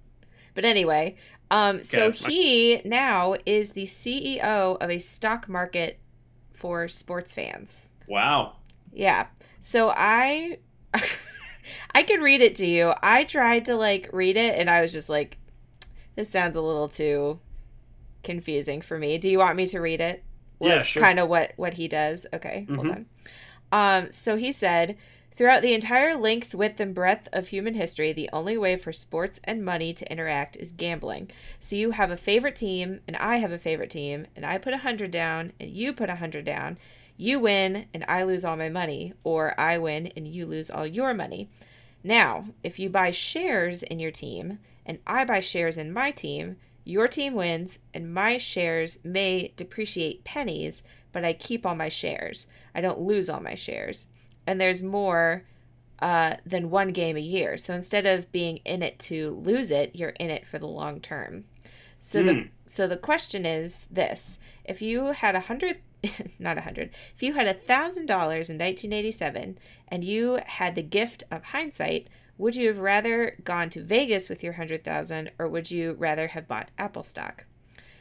But 0.58 0.64
anyway, 0.64 1.14
um, 1.52 1.84
so 1.84 2.06
Okay. 2.06 2.32
he 2.32 2.82
now 2.84 3.36
is 3.46 3.70
the 3.70 3.84
CEO 3.86 4.76
of 4.80 4.90
a 4.90 4.98
stock 4.98 5.48
market 5.48 6.00
for 6.52 6.88
sports 6.88 7.32
fans. 7.32 7.92
wow. 8.08 8.56
Yeah. 8.92 9.28
So 9.60 9.92
I 9.94 10.58
I 11.94 12.02
can 12.02 12.22
read 12.22 12.40
it 12.40 12.56
to 12.56 12.66
you. 12.66 12.92
I 13.04 13.22
tried 13.22 13.66
to 13.66 13.76
like 13.76 14.10
read 14.12 14.36
it 14.36 14.58
and 14.58 14.68
I 14.68 14.80
was 14.80 14.92
just 14.92 15.08
like 15.08 15.36
this 16.16 16.28
sounds 16.28 16.56
a 16.56 16.60
little 16.60 16.88
too 16.88 17.38
confusing 18.24 18.80
for 18.80 18.98
me. 18.98 19.16
Do 19.18 19.30
you 19.30 19.38
want 19.38 19.54
me 19.56 19.66
to 19.68 19.78
read 19.78 20.00
it? 20.00 20.24
Yeah, 20.60 20.82
sure. 20.82 21.00
Kind 21.02 21.20
of 21.20 21.28
what 21.28 21.52
what 21.54 21.74
he 21.74 21.86
does. 21.86 22.26
Okay, 22.32 22.66
hold 22.74 22.88
Mhm. 22.88 22.90
on. 22.96 23.06
Um 23.70 24.10
so 24.12 24.36
he 24.36 24.50
said 24.50 24.96
Throughout 25.38 25.62
the 25.62 25.72
entire 25.72 26.16
length, 26.16 26.52
width, 26.52 26.80
and 26.80 26.92
breadth 26.92 27.28
of 27.32 27.46
human 27.46 27.74
history, 27.74 28.12
the 28.12 28.28
only 28.32 28.58
way 28.58 28.74
for 28.74 28.92
sports 28.92 29.38
and 29.44 29.64
money 29.64 29.94
to 29.94 30.10
interact 30.10 30.56
is 30.56 30.72
gambling. 30.72 31.30
So 31.60 31.76
you 31.76 31.92
have 31.92 32.10
a 32.10 32.16
favorite 32.16 32.56
team, 32.56 32.98
and 33.06 33.16
I 33.16 33.36
have 33.36 33.52
a 33.52 33.58
favorite 33.58 33.90
team, 33.90 34.26
and 34.34 34.44
I 34.44 34.58
put 34.58 34.74
a 34.74 34.78
hundred 34.78 35.12
down, 35.12 35.52
and 35.60 35.70
you 35.70 35.92
put 35.92 36.10
a 36.10 36.16
hundred 36.16 36.44
down. 36.44 36.76
You 37.16 37.38
win, 37.38 37.86
and 37.94 38.04
I 38.08 38.24
lose 38.24 38.44
all 38.44 38.56
my 38.56 38.68
money, 38.68 39.14
or 39.22 39.54
I 39.60 39.78
win, 39.78 40.08
and 40.16 40.26
you 40.26 40.44
lose 40.44 40.72
all 40.72 40.84
your 40.84 41.14
money. 41.14 41.48
Now, 42.02 42.46
if 42.64 42.80
you 42.80 42.90
buy 42.90 43.12
shares 43.12 43.84
in 43.84 44.00
your 44.00 44.10
team, 44.10 44.58
and 44.84 44.98
I 45.06 45.24
buy 45.24 45.38
shares 45.38 45.76
in 45.76 45.92
my 45.92 46.10
team, 46.10 46.56
your 46.82 47.06
team 47.06 47.34
wins, 47.34 47.78
and 47.94 48.12
my 48.12 48.38
shares 48.38 48.98
may 49.04 49.52
depreciate 49.56 50.24
pennies, 50.24 50.82
but 51.12 51.24
I 51.24 51.32
keep 51.32 51.64
all 51.64 51.76
my 51.76 51.90
shares. 51.90 52.48
I 52.74 52.80
don't 52.80 53.02
lose 53.02 53.28
all 53.28 53.40
my 53.40 53.54
shares. 53.54 54.08
And 54.48 54.58
there's 54.58 54.82
more 54.82 55.44
uh, 56.00 56.36
than 56.46 56.70
one 56.70 56.92
game 56.92 57.16
a 57.16 57.20
year. 57.36 57.58
So 57.58 57.74
instead 57.74 58.06
of 58.06 58.32
being 58.32 58.58
in 58.64 58.82
it 58.82 58.98
to 59.00 59.40
lose 59.44 59.70
it, 59.70 59.94
you're 59.94 60.16
in 60.24 60.30
it 60.30 60.46
for 60.46 60.58
the 60.58 60.66
long 60.66 61.00
term. 61.00 61.44
So 62.00 62.22
the 62.22 62.34
Hmm. 62.34 62.40
so 62.64 62.86
the 62.86 62.96
question 62.96 63.44
is 63.44 63.86
this: 63.90 64.38
If 64.64 64.80
you 64.80 65.12
had 65.12 65.34
a 65.34 65.40
hundred, 65.40 65.78
not 66.38 66.56
a 66.56 66.62
hundred, 66.62 66.90
if 67.14 67.22
you 67.22 67.34
had 67.34 67.46
a 67.48 67.52
thousand 67.52 68.06
dollars 68.06 68.48
in 68.48 68.56
1987 68.56 69.58
and 69.88 70.04
you 70.04 70.38
had 70.46 70.74
the 70.76 70.82
gift 70.82 71.24
of 71.30 71.42
hindsight, 71.44 72.08
would 72.38 72.54
you 72.56 72.68
have 72.68 72.78
rather 72.78 73.36
gone 73.44 73.68
to 73.70 73.82
Vegas 73.82 74.28
with 74.28 74.42
your 74.42 74.54
hundred 74.54 74.84
thousand, 74.84 75.30
or 75.38 75.48
would 75.48 75.70
you 75.70 75.92
rather 75.98 76.28
have 76.28 76.48
bought 76.48 76.70
Apple 76.78 77.02
stock? 77.02 77.44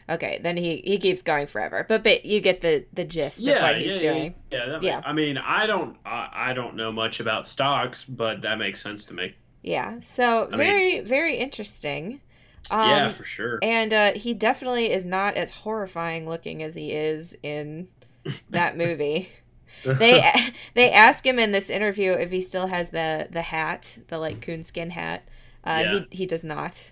Okay, 0.10 0.40
then 0.42 0.56
he 0.58 0.82
he 0.86 0.98
keeps 0.98 1.22
going 1.22 1.48
forever, 1.48 1.86
but, 1.88 2.04
but 2.04 2.26
you 2.26 2.40
get 2.40 2.62
the 2.62 2.86
the 2.94 3.04
gist 3.04 3.46
of 3.48 3.62
what 3.62 3.78
he's 3.78 3.96
yeah, 3.96 4.00
doing. 4.00 4.36
Yeah, 4.52 4.66
that 4.68 4.84
Yeah. 4.84 5.00
ma- 5.02 5.08
I 5.08 5.14
mean, 5.14 5.38
I 5.38 5.66
don't, 5.66 5.98
I, 6.06 6.30
I 6.34 6.54
don't 6.54 6.76
know 6.76 6.92
much 6.92 7.20
about 7.20 7.46
stocks, 7.46 8.06
but 8.06 8.42
that 8.44 8.58
makes 8.58 8.82
sense 8.82 9.06
to 9.06 9.14
me. 9.14 9.36
Yeah, 9.64 10.00
so 10.00 10.46
I 10.46 10.50
mean- 10.52 10.58
very 10.58 11.00
very 11.02 11.36
interesting. 11.38 12.22
Um, 12.72 12.90
yeah, 12.90 13.08
for 13.10 13.24
sure. 13.24 13.60
and 13.62 13.94
uh, 13.94 14.12
he 14.14 14.34
definitely 14.34 14.92
is 14.92 15.06
not 15.06 15.36
as 15.36 15.52
horrifying 15.52 16.28
looking 16.28 16.62
as 16.64 16.76
he 16.76 16.92
is 16.92 17.38
in 17.44 17.88
that 18.50 18.78
movie. 18.78 19.30
they 19.86 20.32
they 20.74 20.92
ask 20.92 21.26
him 21.26 21.38
in 21.38 21.52
this 21.52 21.70
interview 21.70 22.14
if 22.14 22.32
he 22.32 22.42
still 22.42 22.68
has 22.68 22.90
the 22.90 23.28
the 23.30 23.42
hat, 23.44 23.98
the 24.08 24.18
like 24.20 24.42
coonskin 24.42 24.90
hat. 24.92 25.28
Uh, 25.64 25.82
Yeah. 25.84 26.00
He 26.12 26.18
he 26.20 26.26
does 26.26 26.44
not, 26.44 26.92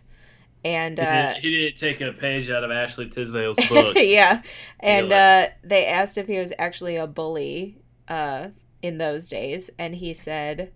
and 0.65 0.97
he, 0.97 1.05
uh, 1.05 1.27
didn't, 1.29 1.41
he 1.43 1.51
didn't 1.51 1.77
take 1.77 2.01
a 2.01 2.11
page 2.11 2.49
out 2.49 2.63
of 2.63 2.71
Ashley 2.71 3.07
Tisdale's 3.07 3.55
book. 3.69 3.95
yeah, 3.97 4.41
and 4.81 5.07
Steal 5.07 5.13
uh, 5.13 5.47
they 5.63 5.85
asked 5.85 6.17
if 6.17 6.27
he 6.27 6.39
was 6.39 6.51
actually 6.57 6.95
a 6.97 7.05
bully 7.05 7.77
uh, 8.07 8.47
in 8.81 8.97
those 8.97 9.29
days, 9.29 9.69
and 9.77 9.95
he 9.95 10.11
said, 10.11 10.73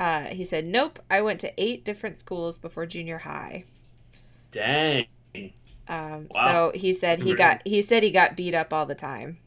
uh, 0.00 0.24
he 0.24 0.42
said, 0.42 0.66
"Nope, 0.66 0.98
I 1.08 1.22
went 1.22 1.40
to 1.40 1.52
eight 1.56 1.84
different 1.84 2.18
schools 2.18 2.58
before 2.58 2.84
junior 2.84 3.18
high." 3.18 3.64
Dang. 4.50 5.06
Um, 5.88 6.28
Wow. 6.34 6.72
So 6.72 6.78
he 6.78 6.92
said 6.92 7.20
he 7.20 7.34
got 7.34 7.62
he 7.64 7.80
said 7.80 8.02
he 8.02 8.10
got 8.10 8.36
beat 8.36 8.54
up 8.54 8.72
all 8.72 8.86
the 8.86 8.94
time. 8.94 9.38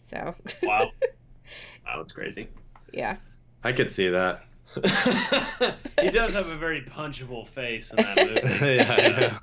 So 0.00 0.34
Wow. 0.62 0.90
wow, 1.86 1.96
that's 1.98 2.12
crazy. 2.12 2.48
yeah, 2.92 3.16
I 3.64 3.72
could 3.72 3.90
see 3.90 4.08
that. 4.08 4.44
he 6.00 6.10
does 6.10 6.32
have 6.32 6.48
a 6.48 6.56
very 6.56 6.82
punchable 6.82 7.46
face 7.46 7.90
in 7.92 7.96
that 7.96 8.16
movie. 8.16 8.40
yeah, 8.76 8.92
I 9.16 9.20
know. 9.20 9.38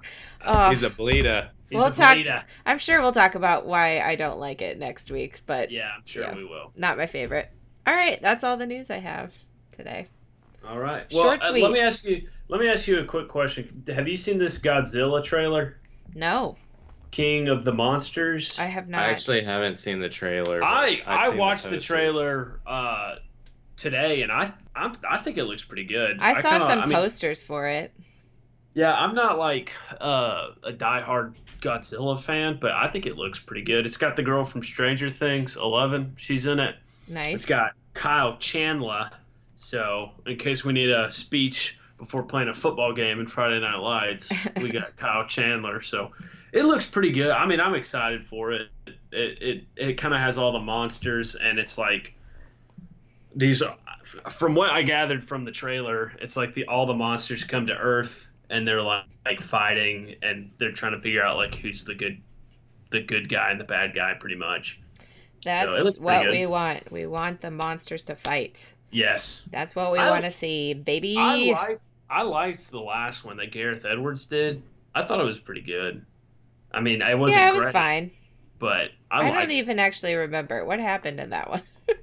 Oh, 0.45 0.69
He's 0.69 0.83
a 0.83 0.89
bleeder. 0.89 1.49
He's 1.69 1.77
We'll 1.77 1.87
a 1.87 1.91
talk- 1.91 2.15
bleeder. 2.15 2.43
I'm 2.65 2.77
sure 2.77 3.01
we'll 3.01 3.11
talk 3.13 3.35
about 3.35 3.65
why 3.65 3.99
I 4.01 4.15
don't 4.15 4.39
like 4.39 4.61
it 4.61 4.77
next 4.79 5.09
week, 5.11 5.41
but 5.45 5.71
Yeah, 5.71 5.89
I'm 5.95 6.05
sure 6.05 6.23
Yeah. 6.23 6.35
we 6.35 6.45
will. 6.45 6.71
not 6.75 6.97
my 6.97 7.07
favorite. 7.07 7.49
All 7.87 7.93
right, 7.93 8.21
that's 8.21 8.43
all 8.43 8.57
the 8.57 8.65
news 8.65 8.89
I 8.89 8.97
have 8.97 9.31
today. 9.71 10.07
All 10.67 10.79
right. 10.79 11.05
Well, 11.13 11.23
Short, 11.23 11.41
uh, 11.43 11.51
let 11.51 11.71
me 11.71 11.79
ask 11.81 12.05
you. 12.05 12.27
Let 12.47 12.61
me 12.61 12.69
ask 12.69 12.87
you 12.87 12.99
a 12.99 13.05
quick 13.05 13.27
question. 13.27 13.83
Have 13.93 14.07
you 14.07 14.15
seen 14.15 14.37
this 14.37 14.59
Godzilla 14.59 15.21
trailer, 15.23 15.79
No, 16.15 16.55
King 17.11 17.49
of 17.49 17.65
the 17.65 17.73
Monsters? 17.73 18.57
I 18.59 18.65
have 18.65 18.87
not. 18.87 19.01
I 19.01 19.05
actually 19.09 19.41
haven't 19.41 19.77
seen 19.79 19.99
the 19.99 20.07
trailer. 20.07 20.63
I 20.63 21.01
I've 21.05 21.19
I 21.19 21.29
seen 21.29 21.37
watched 21.37 21.63
the, 21.63 21.69
posters. 21.71 21.85
trailer 21.85 22.59
uh, 22.65 23.15
today, 23.77 24.21
and 24.21 24.31
I 24.31 24.53
I'm, 24.75 24.93
I 25.09 25.17
think 25.19 25.37
it 25.37 25.45
looks 25.45 25.63
pretty 25.63 25.85
good. 25.85 26.17
I 26.19 26.39
saw 26.41 26.51
kinda- 26.51 26.65
some 26.65 26.79
I 26.79 26.85
mean, 26.85 26.95
posters 26.95 27.41
for 27.41 27.67
it. 27.67 27.93
Yeah, 28.75 28.91
I'm 28.91 29.13
not 29.13 29.37
like 29.37 29.71
uh, 30.01 30.47
a 30.63 30.71
diehard 30.73 31.35
Godzilla 31.61 32.19
fan, 32.19 32.57
but 32.59 32.71
I 32.71 32.87
think 32.87 33.05
it 33.05 33.17
looks 33.17 33.37
pretty 33.37 33.61
good. 33.61 33.85
It's 33.85 33.97
got 33.97 34.15
the 34.15 34.23
girl 34.23 34.43
from 34.43 34.63
Stranger 34.63 35.11
Things, 35.11 35.55
Eleven. 35.55 36.13
She's 36.17 36.47
in 36.47 36.59
it. 36.59 36.75
Nice. 37.07 37.33
It's 37.35 37.45
got 37.45 37.73
Kyle 37.93 38.37
Chandler. 38.37 39.11
So, 39.57 40.11
in 40.25 40.37
case 40.37 40.65
we 40.65 40.73
need 40.73 40.89
a 40.89 41.11
speech 41.11 41.79
before 41.99 42.23
playing 42.23 42.49
a 42.49 42.53
football 42.53 42.93
game 42.93 43.19
in 43.19 43.27
Friday 43.27 43.59
Night 43.59 43.77
Lights, 43.77 44.31
we 44.59 44.71
got 44.71 44.97
Kyle 44.97 45.27
Chandler. 45.27 45.81
So, 45.81 46.11
it 46.51 46.65
looks 46.65 46.85
pretty 46.87 47.11
good. 47.11 47.29
I 47.29 47.45
mean, 47.45 47.59
I'm 47.59 47.75
excited 47.75 48.27
for 48.27 48.53
it. 48.53 48.69
It 49.11 49.41
it, 49.41 49.63
it 49.75 49.93
kind 49.97 50.15
of 50.15 50.19
has 50.19 50.39
all 50.39 50.51
the 50.51 50.59
monsters, 50.59 51.35
and 51.35 51.59
it's 51.59 51.77
like 51.77 52.15
these. 53.35 53.61
From 54.29 54.53
what 54.53 54.69
I 54.69 54.81
gathered 54.83 55.23
from 55.23 55.45
the 55.45 55.51
trailer, 55.51 56.13
it's 56.21 56.37
like 56.37 56.53
the 56.53 56.65
all 56.65 56.85
the 56.85 56.93
monsters 56.93 57.43
come 57.43 57.67
to 57.67 57.77
Earth 57.77 58.27
and 58.49 58.67
they're 58.67 58.81
like, 58.81 59.05
like 59.25 59.41
fighting, 59.41 60.15
and 60.21 60.51
they're 60.57 60.71
trying 60.71 60.91
to 60.91 61.01
figure 61.01 61.23
out 61.23 61.37
like 61.37 61.55
who's 61.55 61.83
the 61.83 61.95
good, 61.95 62.21
the 62.91 63.01
good 63.01 63.29
guy 63.29 63.51
and 63.51 63.59
the 63.59 63.65
bad 63.65 63.95
guy, 63.95 64.13
pretty 64.19 64.35
much. 64.35 64.81
That's 65.43 65.75
pretty 65.75 65.99
what 66.01 66.29
we 66.29 66.45
want. 66.45 66.91
We 66.91 67.05
want 67.05 67.41
the 67.41 67.51
monsters 67.51 68.05
to 68.05 68.15
fight. 68.15 68.73
Yes. 68.91 69.43
That's 69.51 69.75
what 69.75 69.91
we 69.91 69.97
want 69.97 70.25
to 70.25 70.31
see, 70.31 70.73
baby. 70.73 71.17
I 71.17 71.51
like 71.51 71.81
I 72.09 72.21
liked 72.21 72.69
the 72.69 72.79
last 72.79 73.25
one 73.25 73.37
that 73.37 73.51
Gareth 73.51 73.85
Edwards 73.85 74.27
did. 74.27 74.61
I 74.93 75.03
thought 75.03 75.19
it 75.19 75.25
was 75.25 75.39
pretty 75.39 75.61
good. 75.61 76.05
I 76.71 76.79
mean, 76.79 77.01
it 77.01 77.17
wasn't 77.17 77.41
yeah, 77.41 77.49
it 77.49 77.53
was 77.53 77.63
great, 77.63 77.73
fine. 77.73 78.11
but 78.59 78.91
I, 79.09 79.29
I, 79.29 79.31
don't 79.31 79.51
even 79.51 79.79
actually 79.79 80.15
remember 80.15 80.63
what 80.65 80.79
happened 80.79 81.19
in 81.19 81.31
that 81.31 81.49
one. 81.49 81.63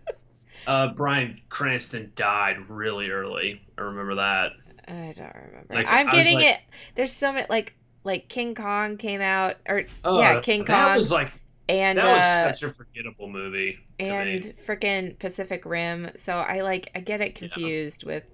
Uh, 0.66 0.88
Bryan 0.88 1.40
Cranston 1.48 2.12
died 2.14 2.68
really 2.68 3.10
early. 3.10 3.60
I 3.78 3.80
remember 3.82 4.16
that. 4.16 4.52
I 4.88 5.12
don't 5.16 5.34
remember. 5.34 5.66
Like, 5.74 5.86
I'm 5.88 6.10
getting 6.10 6.36
like- 6.38 6.46
it. 6.46 6.60
There's 6.94 7.12
so 7.12 7.32
many 7.32 7.46
like 7.48 7.74
like 8.04 8.28
King 8.28 8.54
Kong 8.54 8.96
came 8.96 9.20
out, 9.20 9.56
or 9.68 9.84
Oh, 10.04 10.18
yeah, 10.20 10.40
King 10.40 10.64
that 10.64 10.86
Kong 10.88 10.96
was 10.96 11.12
like 11.12 11.30
and 11.68 11.98
that 11.98 12.04
was 12.04 12.18
uh, 12.18 12.52
such 12.52 12.62
a 12.68 12.74
forgettable 12.74 13.28
movie 13.28 13.78
to 14.00 14.04
and 14.06 14.42
frickin' 14.42 15.16
Pacific 15.18 15.64
Rim. 15.64 16.10
So 16.16 16.38
I 16.38 16.62
like 16.62 16.90
I 16.94 17.00
get 17.00 17.20
it 17.20 17.38
Yeah. 17.40 17.48
confused 17.48 18.04
with 18.04 18.24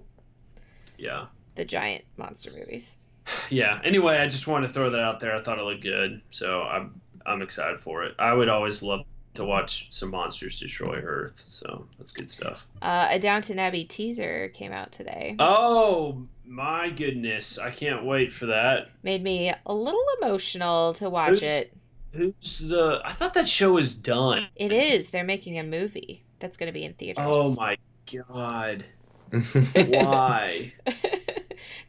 Yeah, 0.97 1.25
the 1.55 1.65
giant 1.65 2.05
monster 2.17 2.49
movies. 2.57 2.97
yeah. 3.49 3.79
Anyway, 3.83 4.17
I 4.17 4.27
just 4.27 4.47
wanted 4.47 4.67
to 4.67 4.73
throw 4.73 4.89
that 4.89 5.03
out 5.03 5.19
there. 5.19 5.35
I 5.35 5.41
thought 5.41 5.59
it 5.59 5.63
looked 5.63 5.83
good, 5.83 6.21
so 6.29 6.61
I'm 6.63 6.99
I'm 7.25 7.41
excited 7.41 7.79
for 7.81 8.03
it. 8.05 8.15
I 8.17 8.33
would 8.33 8.49
always 8.49 8.81
love 8.81 9.01
to 9.37 9.45
watch 9.45 9.87
some 9.89 10.11
monsters 10.11 10.59
destroy 10.59 10.95
Earth, 10.99 11.41
so 11.45 11.87
that's 11.97 12.11
good 12.11 12.29
stuff. 12.29 12.67
Uh, 12.81 13.07
a 13.09 13.17
Downton 13.19 13.57
Abbey 13.59 13.85
teaser 13.85 14.49
came 14.49 14.71
out 14.71 14.91
today. 14.91 15.35
Oh 15.39 16.27
my 16.45 16.89
goodness, 16.89 17.57
I 17.57 17.71
can't 17.71 18.05
wait 18.05 18.31
for 18.33 18.47
that. 18.47 18.89
Made 19.03 19.23
me 19.23 19.53
a 19.65 19.73
little 19.73 20.03
emotional 20.21 20.93
to 20.95 21.09
watch 21.09 21.39
Who's- 21.39 21.67
it. 21.67 21.73
Who's 22.13 22.59
the? 22.59 22.99
I 23.03 23.11
thought 23.11 23.33
that 23.35 23.47
show 23.47 23.73
was 23.73 23.93
done. 23.93 24.47
It 24.55 24.71
is. 24.71 25.09
They're 25.11 25.23
making 25.23 25.59
a 25.59 25.63
movie 25.63 26.23
that's 26.39 26.57
going 26.57 26.67
to 26.67 26.73
be 26.73 26.83
in 26.83 26.93
theaters. 26.93 27.23
Oh 27.27 27.55
my 27.55 27.77
god! 28.11 28.85
Why? 29.75 30.73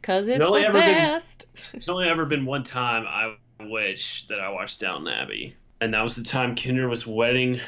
Because 0.01 0.27
it's 0.27 0.41
only 0.41 0.61
the 0.61 0.67
ever 0.67 0.79
been- 0.79 0.93
best. 0.93 1.45
There's 1.71 1.89
only 1.89 2.09
ever 2.09 2.25
been 2.25 2.45
one 2.45 2.63
time 2.63 3.05
I 3.07 3.35
wish 3.63 4.25
that 4.27 4.39
I 4.39 4.49
watched 4.49 4.79
Downton 4.79 5.07
Abbey, 5.13 5.55
and 5.81 5.93
that 5.93 6.03
was 6.03 6.15
the 6.15 6.23
time 6.23 6.55
Kendra 6.55 6.89
was 6.89 7.07
wedding, 7.07 7.61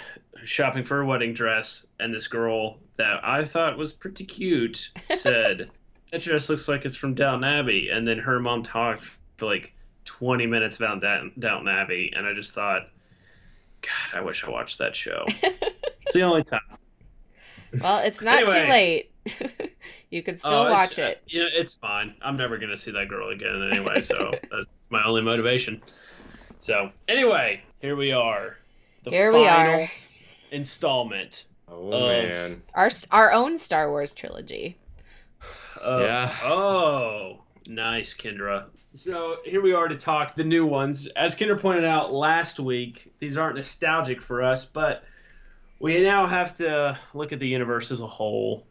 shopping 0.43 0.83
for 0.83 1.01
a 1.01 1.05
wedding 1.05 1.33
dress, 1.33 1.85
and 1.99 2.13
this 2.13 2.27
girl 2.27 2.79
that 2.97 3.21
I 3.23 3.45
thought 3.45 3.77
was 3.77 3.93
pretty 3.93 4.25
cute 4.25 4.91
said, 5.15 5.69
"That 6.11 6.21
dress 6.21 6.49
looks 6.49 6.67
like 6.67 6.85
it's 6.85 6.95
from 6.95 7.13
Downton 7.13 7.43
Abbey," 7.43 7.89
and 7.89 8.07
then 8.07 8.19
her 8.19 8.39
mom 8.39 8.63
talked 8.63 9.05
for 9.37 9.45
like 9.45 9.73
20 10.05 10.45
minutes 10.45 10.77
about 10.77 11.01
Down- 11.01 11.31
Downton 11.39 11.67
Abbey, 11.67 12.11
and 12.15 12.25
I 12.25 12.33
just 12.33 12.53
thought, 12.53 12.87
God, 13.81 14.19
I 14.19 14.21
wish 14.21 14.43
I 14.43 14.49
watched 14.49 14.79
that 14.79 14.95
show. 14.95 15.25
it's 15.43 16.13
the 16.13 16.21
only 16.23 16.43
time. 16.43 16.61
Well, 17.79 17.99
it's 17.99 18.21
not 18.21 18.39
too 18.39 18.69
late. 18.69 19.11
you 20.09 20.21
can 20.21 20.35
oh, 20.35 20.37
still 20.37 20.53
Oh, 20.53 20.69
watch 20.69 20.99
it. 20.99 21.17
Uh, 21.17 21.21
yeah, 21.27 21.45
it's 21.53 21.73
fine. 21.73 22.15
I'm 22.21 22.35
never 22.35 22.57
gonna 22.57 22.77
see 22.77 22.91
that 22.91 23.07
girl 23.07 23.29
again 23.29 23.69
anyway, 23.71 24.01
so 24.01 24.31
that's 24.51 24.67
my 24.89 25.03
only 25.05 25.21
motivation. 25.21 25.81
So 26.59 26.91
anyway, 27.07 27.61
here 27.81 27.95
we 27.95 28.11
are. 28.11 28.57
The 29.03 29.09
Here 29.11 29.31
we 29.33 29.45
final 29.45 29.81
are. 29.83 29.91
Installment. 30.51 31.45
oh 31.67 31.91
Of- 31.91 32.29
man. 32.29 32.61
Our 32.73 32.89
our 33.11 33.31
own 33.31 33.57
Star 33.57 33.89
Wars 33.89 34.13
trilogy. 34.13 34.77
Of, 35.81 36.01
Yeah. 36.01 36.35
Oh, 36.43 37.39
nice, 37.67 38.13
Kendra. 38.13 38.65
So 38.93 39.37
here 39.45 39.61
we 39.61 39.73
are 39.73 39.87
to 39.87 39.95
talk 39.95 40.35
the 40.35 40.43
new 40.43 40.65
ones. 40.65 41.07
As 41.15 41.33
Kendra 41.33 41.59
pointed 41.59 41.85
out 41.85 42.13
last 42.13 42.59
week, 42.59 43.11
these 43.19 43.37
aren't 43.37 43.55
nostalgic 43.55 44.21
for 44.21 44.43
us, 44.43 44.65
but 44.65 45.03
we 45.79 46.01
now 46.03 46.27
have 46.27 46.53
to 46.55 46.99
look 47.13 47.31
at 47.31 47.39
the 47.39 47.47
universe 47.47 47.89
as 47.89 48.01
a 48.01 48.07
whole. 48.07 48.67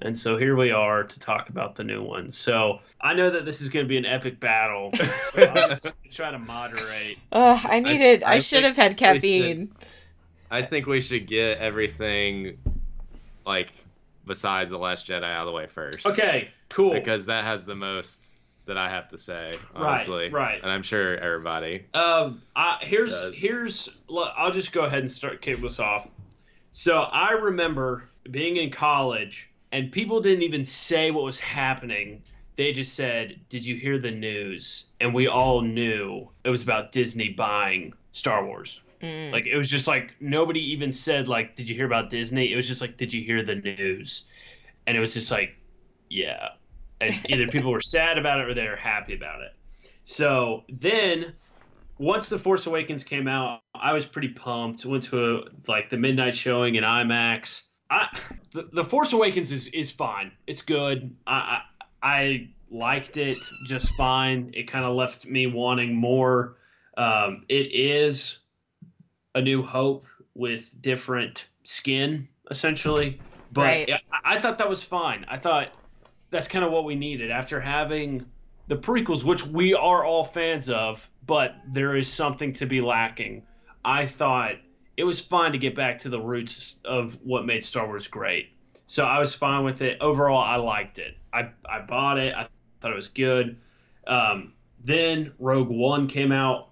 And 0.00 0.16
so 0.16 0.36
here 0.36 0.54
we 0.56 0.70
are 0.70 1.02
to 1.04 1.18
talk 1.18 1.48
about 1.48 1.74
the 1.74 1.84
new 1.84 2.02
ones. 2.02 2.36
So 2.36 2.80
I 3.00 3.14
know 3.14 3.30
that 3.30 3.44
this 3.44 3.60
is 3.60 3.68
going 3.68 3.84
to 3.84 3.88
be 3.88 3.96
an 3.98 4.06
epic 4.06 4.38
battle. 4.38 4.92
So 4.94 5.42
I'm 5.42 5.54
just 5.70 5.82
gonna 5.84 5.94
try 6.10 6.30
to 6.30 6.38
moderate. 6.38 7.18
Ugh, 7.32 7.60
I 7.64 7.80
needed. 7.80 8.22
I, 8.22 8.34
I 8.34 8.38
should 8.38 8.64
have 8.64 8.76
had 8.76 8.92
we 8.92 8.96
should- 8.96 8.98
caffeine. 8.98 9.72
I 10.50 10.62
think 10.62 10.86
we 10.86 11.00
should 11.00 11.26
get 11.26 11.58
everything 11.58 12.58
like 13.44 13.72
besides 14.24 14.70
the 14.70 14.78
Last 14.78 15.06
Jedi 15.06 15.22
out 15.24 15.40
of 15.42 15.46
the 15.46 15.52
way 15.52 15.66
first. 15.66 16.06
Okay, 16.06 16.50
cool. 16.70 16.92
Because 16.92 17.26
that 17.26 17.44
has 17.44 17.64
the 17.64 17.74
most 17.74 18.32
that 18.66 18.76
I 18.78 18.88
have 18.88 19.08
to 19.08 19.18
say, 19.18 19.56
honestly. 19.74 20.28
right. 20.28 20.60
And 20.62 20.70
I'm 20.70 20.82
sure 20.82 21.16
everybody. 21.16 21.86
Um, 21.94 22.42
I, 22.54 22.78
here's 22.82 23.10
Does. 23.10 23.36
here's. 23.36 23.88
look, 24.08 24.30
I'll 24.36 24.50
just 24.50 24.72
go 24.72 24.82
ahead 24.82 25.00
and 25.00 25.10
start 25.10 25.40
kick 25.42 25.60
this 25.60 25.80
off. 25.80 26.06
So 26.72 27.00
I 27.00 27.32
remember 27.32 28.04
being 28.30 28.56
in 28.56 28.70
college, 28.70 29.47
and 29.72 29.92
people 29.92 30.20
didn't 30.20 30.42
even 30.42 30.64
say 30.64 31.10
what 31.10 31.24
was 31.24 31.38
happening. 31.38 32.22
They 32.56 32.72
just 32.72 32.94
said, 32.94 33.40
"Did 33.48 33.64
you 33.64 33.76
hear 33.76 33.98
the 33.98 34.10
news?" 34.10 34.86
And 35.00 35.14
we 35.14 35.28
all 35.28 35.62
knew 35.62 36.28
it 36.44 36.50
was 36.50 36.62
about 36.62 36.92
Disney 36.92 37.28
buying 37.28 37.92
Star 38.12 38.44
Wars. 38.44 38.80
Mm. 39.00 39.30
Like 39.30 39.46
it 39.46 39.56
was 39.56 39.70
just 39.70 39.86
like 39.86 40.14
nobody 40.20 40.72
even 40.72 40.90
said 40.90 41.28
like, 41.28 41.54
"Did 41.54 41.68
you 41.68 41.74
hear 41.74 41.86
about 41.86 42.10
Disney?" 42.10 42.52
It 42.52 42.56
was 42.56 42.66
just 42.66 42.80
like, 42.80 42.96
"Did 42.96 43.12
you 43.12 43.22
hear 43.22 43.44
the 43.44 43.54
news?" 43.54 44.24
And 44.86 44.96
it 44.96 45.00
was 45.00 45.14
just 45.14 45.30
like, 45.30 45.56
"Yeah." 46.08 46.48
And 47.00 47.14
either 47.28 47.46
people 47.48 47.70
were 47.70 47.80
sad 47.80 48.18
about 48.18 48.40
it 48.40 48.48
or 48.48 48.54
they 48.54 48.66
were 48.66 48.76
happy 48.76 49.14
about 49.14 49.42
it. 49.42 49.54
So 50.04 50.64
then, 50.68 51.34
once 51.98 52.28
the 52.28 52.38
Force 52.38 52.66
Awakens 52.66 53.04
came 53.04 53.28
out, 53.28 53.60
I 53.74 53.92
was 53.92 54.06
pretty 54.06 54.28
pumped. 54.28 54.84
Went 54.84 55.04
to 55.04 55.36
a, 55.36 55.40
like 55.68 55.90
the 55.90 55.98
midnight 55.98 56.34
showing 56.34 56.74
in 56.74 56.82
IMAX. 56.82 57.67
I 57.90 58.06
the, 58.52 58.68
the 58.72 58.84
Force 58.84 59.12
Awakens 59.12 59.52
is 59.52 59.68
is 59.68 59.90
fine. 59.90 60.32
It's 60.46 60.62
good. 60.62 61.14
I 61.26 61.60
I, 62.02 62.08
I 62.08 62.48
liked 62.70 63.16
it 63.16 63.48
just 63.62 63.96
fine. 63.96 64.52
It 64.54 64.64
kind 64.64 64.84
of 64.84 64.94
left 64.94 65.26
me 65.26 65.46
wanting 65.46 65.94
more. 65.94 66.56
Um, 66.96 67.44
it 67.48 67.72
is 67.72 68.38
a 69.34 69.40
new 69.40 69.62
hope 69.62 70.06
with 70.34 70.80
different 70.80 71.48
skin 71.64 72.28
essentially 72.50 73.20
but 73.52 73.62
Right. 73.62 73.90
I, 73.90 74.36
I 74.36 74.40
thought 74.40 74.58
that 74.58 74.68
was 74.68 74.82
fine 74.82 75.24
i 75.28 75.36
thought 75.36 75.68
that's 76.30 76.48
kind 76.48 76.64
of 76.64 76.72
what 76.72 76.84
we 76.84 76.94
needed 76.94 77.30
after 77.30 77.60
having 77.60 78.24
the 78.68 78.76
prequels 78.76 79.24
which 79.24 79.44
we 79.46 79.74
are 79.74 80.04
all 80.04 80.24
fans 80.24 80.70
of 80.70 81.08
but 81.26 81.56
there 81.72 81.96
is 81.96 82.10
something 82.10 82.52
to 82.52 82.66
be 82.66 82.80
lacking 82.80 83.42
i 83.84 84.06
thought 84.06 84.54
it 84.98 85.04
was 85.04 85.20
fine 85.20 85.52
to 85.52 85.58
get 85.58 85.76
back 85.76 85.98
to 86.00 86.08
the 86.08 86.20
roots 86.20 86.74
of 86.84 87.16
what 87.22 87.46
made 87.46 87.64
star 87.64 87.86
wars 87.86 88.08
great 88.08 88.50
So 88.88 89.04
I 89.04 89.20
was 89.20 89.32
fine 89.32 89.64
with 89.64 89.80
it. 89.80 89.98
Overall, 90.00 90.42
I 90.42 90.56
liked 90.56 90.98
it. 90.98 91.16
I, 91.32 91.50
I 91.64 91.80
bought 91.80 92.18
it. 92.18 92.34
I 92.34 92.48
thought 92.80 92.92
it 92.92 92.96
was 92.96 93.08
good. 93.08 93.56
Um, 94.06 94.54
then 94.84 95.32
Rogue 95.38 95.68
One 95.68 96.08
came 96.08 96.32
out. 96.32 96.70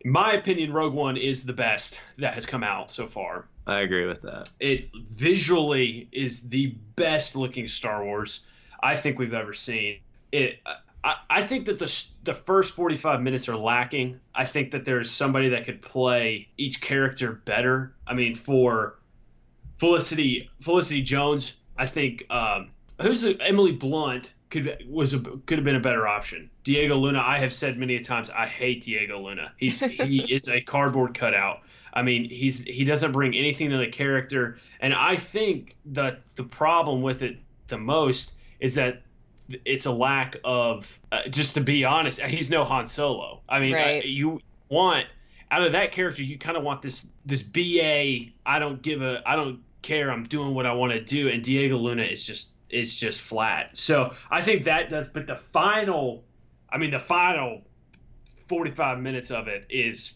In 0.00 0.10
my 0.10 0.32
opinion, 0.32 0.72
Rogue 0.72 0.92
One 0.92 1.16
is 1.16 1.44
the 1.44 1.52
best 1.52 2.00
that 2.16 2.34
has 2.34 2.46
come 2.46 2.64
out 2.64 2.90
so 2.90 3.06
far. 3.06 3.46
I 3.66 3.80
agree 3.80 4.06
with 4.06 4.22
that. 4.22 4.50
It 4.58 4.90
visually 5.08 6.08
is 6.12 6.48
the 6.48 6.74
best 6.96 7.36
looking 7.36 7.68
Star 7.68 8.04
Wars 8.04 8.40
I 8.82 8.96
think 8.96 9.18
we've 9.18 9.34
ever 9.34 9.52
seen. 9.52 10.00
It. 10.32 10.58
I, 11.06 11.14
I 11.30 11.42
think 11.46 11.66
that 11.66 11.78
the 11.78 12.04
the 12.24 12.34
first 12.34 12.72
45 12.72 13.22
minutes 13.22 13.48
are 13.48 13.56
lacking. 13.56 14.18
I 14.34 14.44
think 14.44 14.72
that 14.72 14.84
there's 14.84 15.08
somebody 15.10 15.50
that 15.50 15.64
could 15.64 15.80
play 15.80 16.48
each 16.58 16.80
character 16.80 17.32
better. 17.32 17.94
I 18.06 18.14
mean, 18.14 18.34
for 18.34 18.98
Felicity 19.78 20.50
Felicity 20.60 21.02
Jones, 21.02 21.54
I 21.78 21.86
think 21.86 22.24
um, 22.28 22.70
who's 23.00 23.22
the, 23.22 23.40
Emily 23.40 23.70
Blunt 23.70 24.34
could 24.50 24.84
was 24.88 25.14
a, 25.14 25.20
could 25.20 25.58
have 25.58 25.64
been 25.64 25.76
a 25.76 25.80
better 25.80 26.08
option. 26.08 26.50
Diego 26.64 26.96
Luna, 26.96 27.22
I 27.24 27.38
have 27.38 27.52
said 27.52 27.78
many 27.78 28.00
times, 28.00 28.28
I 28.28 28.46
hate 28.46 28.82
Diego 28.82 29.20
Luna. 29.20 29.52
He's 29.58 29.78
he 29.80 30.26
is 30.28 30.48
a 30.48 30.60
cardboard 30.60 31.14
cutout. 31.14 31.60
I 31.94 32.02
mean, 32.02 32.28
he's 32.28 32.64
he 32.64 32.82
doesn't 32.82 33.12
bring 33.12 33.36
anything 33.36 33.70
to 33.70 33.78
the 33.78 33.86
character, 33.86 34.58
and 34.80 34.92
I 34.92 35.14
think 35.14 35.76
that 35.86 36.24
the 36.34 36.44
problem 36.44 37.00
with 37.00 37.22
it 37.22 37.36
the 37.68 37.78
most 37.78 38.32
is 38.58 38.74
that 38.74 39.02
it's 39.64 39.86
a 39.86 39.92
lack 39.92 40.36
of 40.44 40.98
uh, 41.12 41.28
just 41.28 41.54
to 41.54 41.60
be 41.60 41.84
honest, 41.84 42.20
he's 42.20 42.50
no 42.50 42.64
Han 42.64 42.86
Solo. 42.86 43.40
I 43.48 43.60
mean, 43.60 43.74
Right. 43.74 44.02
uh, 44.02 44.06
you 44.06 44.40
want 44.68 45.06
out 45.50 45.62
of 45.62 45.72
that 45.72 45.92
character, 45.92 46.22
you 46.22 46.38
kind 46.38 46.56
of 46.56 46.62
want 46.62 46.82
this 46.82 47.06
this 47.24 47.42
BA. 47.42 48.32
I 48.44 48.58
don't 48.58 48.82
give 48.82 49.02
a 49.02 49.22
I 49.26 49.36
don't 49.36 49.60
care. 49.82 50.10
I'm 50.10 50.24
doing 50.24 50.54
what 50.54 50.66
I 50.66 50.72
want 50.72 50.92
to 50.92 51.00
do, 51.00 51.28
and 51.28 51.42
Diego 51.42 51.76
Luna 51.76 52.02
is 52.02 52.24
just 52.24 52.50
is 52.68 52.96
just 52.96 53.20
flat. 53.20 53.76
So 53.76 54.14
I 54.30 54.42
think 54.42 54.64
that 54.64 54.90
does. 54.90 55.06
But 55.08 55.26
the 55.28 55.36
final, 55.36 56.24
I 56.68 56.78
mean, 56.78 56.90
the 56.90 56.98
final 56.98 57.62
45 58.48 58.98
minutes 59.00 59.30
of 59.30 59.48
it 59.48 59.66
is 59.70 60.14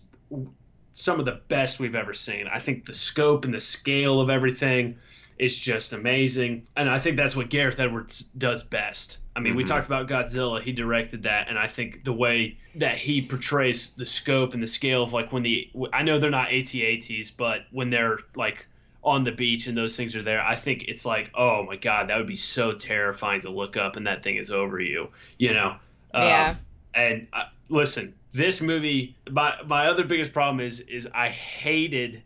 some 0.92 1.20
of 1.20 1.24
the 1.24 1.40
best 1.48 1.78
we've 1.78 1.94
ever 1.94 2.12
seen. 2.14 2.46
I 2.48 2.58
think 2.58 2.84
the 2.84 2.94
scope 2.94 3.44
and 3.44 3.54
the 3.54 3.60
scale 3.60 4.20
of 4.20 4.30
everything 4.30 4.98
is 5.40 5.58
just 5.58 5.92
amazing. 5.92 6.66
And 6.76 6.88
I 6.88 6.98
think 6.98 7.16
that's 7.16 7.34
what 7.34 7.48
Gareth 7.48 7.80
Edwards 7.80 8.20
does 8.36 8.62
best. 8.62 9.18
I 9.34 9.40
mean, 9.40 9.54
we 9.56 9.64
Mhm. 9.64 9.68
talked 9.68 9.86
about 9.86 10.08
Godzilla, 10.08 10.60
he 10.60 10.72
directed 10.72 11.22
that, 11.22 11.48
and 11.48 11.58
I 11.58 11.66
think 11.66 12.04
the 12.04 12.12
way 12.12 12.58
that 12.74 12.96
he 12.96 13.22
portrays 13.22 13.94
the 13.94 14.04
scope 14.06 14.52
and 14.54 14.62
the 14.62 14.66
scale 14.66 15.02
of 15.02 15.12
like 15.12 15.32
when 15.32 15.42
the 15.42 15.70
I 15.92 16.02
know 16.02 16.18
they're 16.18 16.30
not 16.30 16.52
AT-ATs, 16.52 17.30
but 17.30 17.66
when 17.70 17.90
they're 17.90 18.18
like 18.36 18.66
on 19.02 19.24
the 19.24 19.32
beach 19.32 19.66
and 19.66 19.76
those 19.76 19.96
things 19.96 20.14
are 20.14 20.22
there, 20.22 20.42
I 20.42 20.56
think 20.56 20.84
it's 20.88 21.06
like, 21.06 21.30
oh 21.34 21.62
my 21.64 21.76
god, 21.76 22.08
that 22.08 22.18
would 22.18 22.26
be 22.26 22.36
so 22.36 22.72
terrifying 22.72 23.40
to 23.40 23.50
look 23.50 23.76
up 23.78 23.96
and 23.96 24.06
that 24.06 24.22
thing 24.22 24.36
is 24.36 24.50
over 24.50 24.78
you, 24.78 25.08
you 25.38 25.54
know? 25.54 25.76
Um, 26.12 26.24
Yeah. 26.24 26.54
and 26.94 27.26
uh, 27.32 27.44
listen, 27.70 28.14
this 28.32 28.60
movie, 28.60 29.16
my 29.30 29.54
my 29.64 29.86
other 29.86 30.04
biggest 30.04 30.32
problem 30.34 30.60
is 30.60 30.80
is 30.80 31.08
I 31.14 31.28
hated 31.30 32.22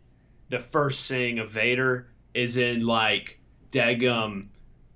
the 0.49 0.59
first 0.59 1.05
seeing 1.05 1.39
of 1.39 1.49
Vader 1.51 2.07
is 2.35 2.57
in 2.57 2.85
like 2.85 3.39
Dagum 3.71 4.47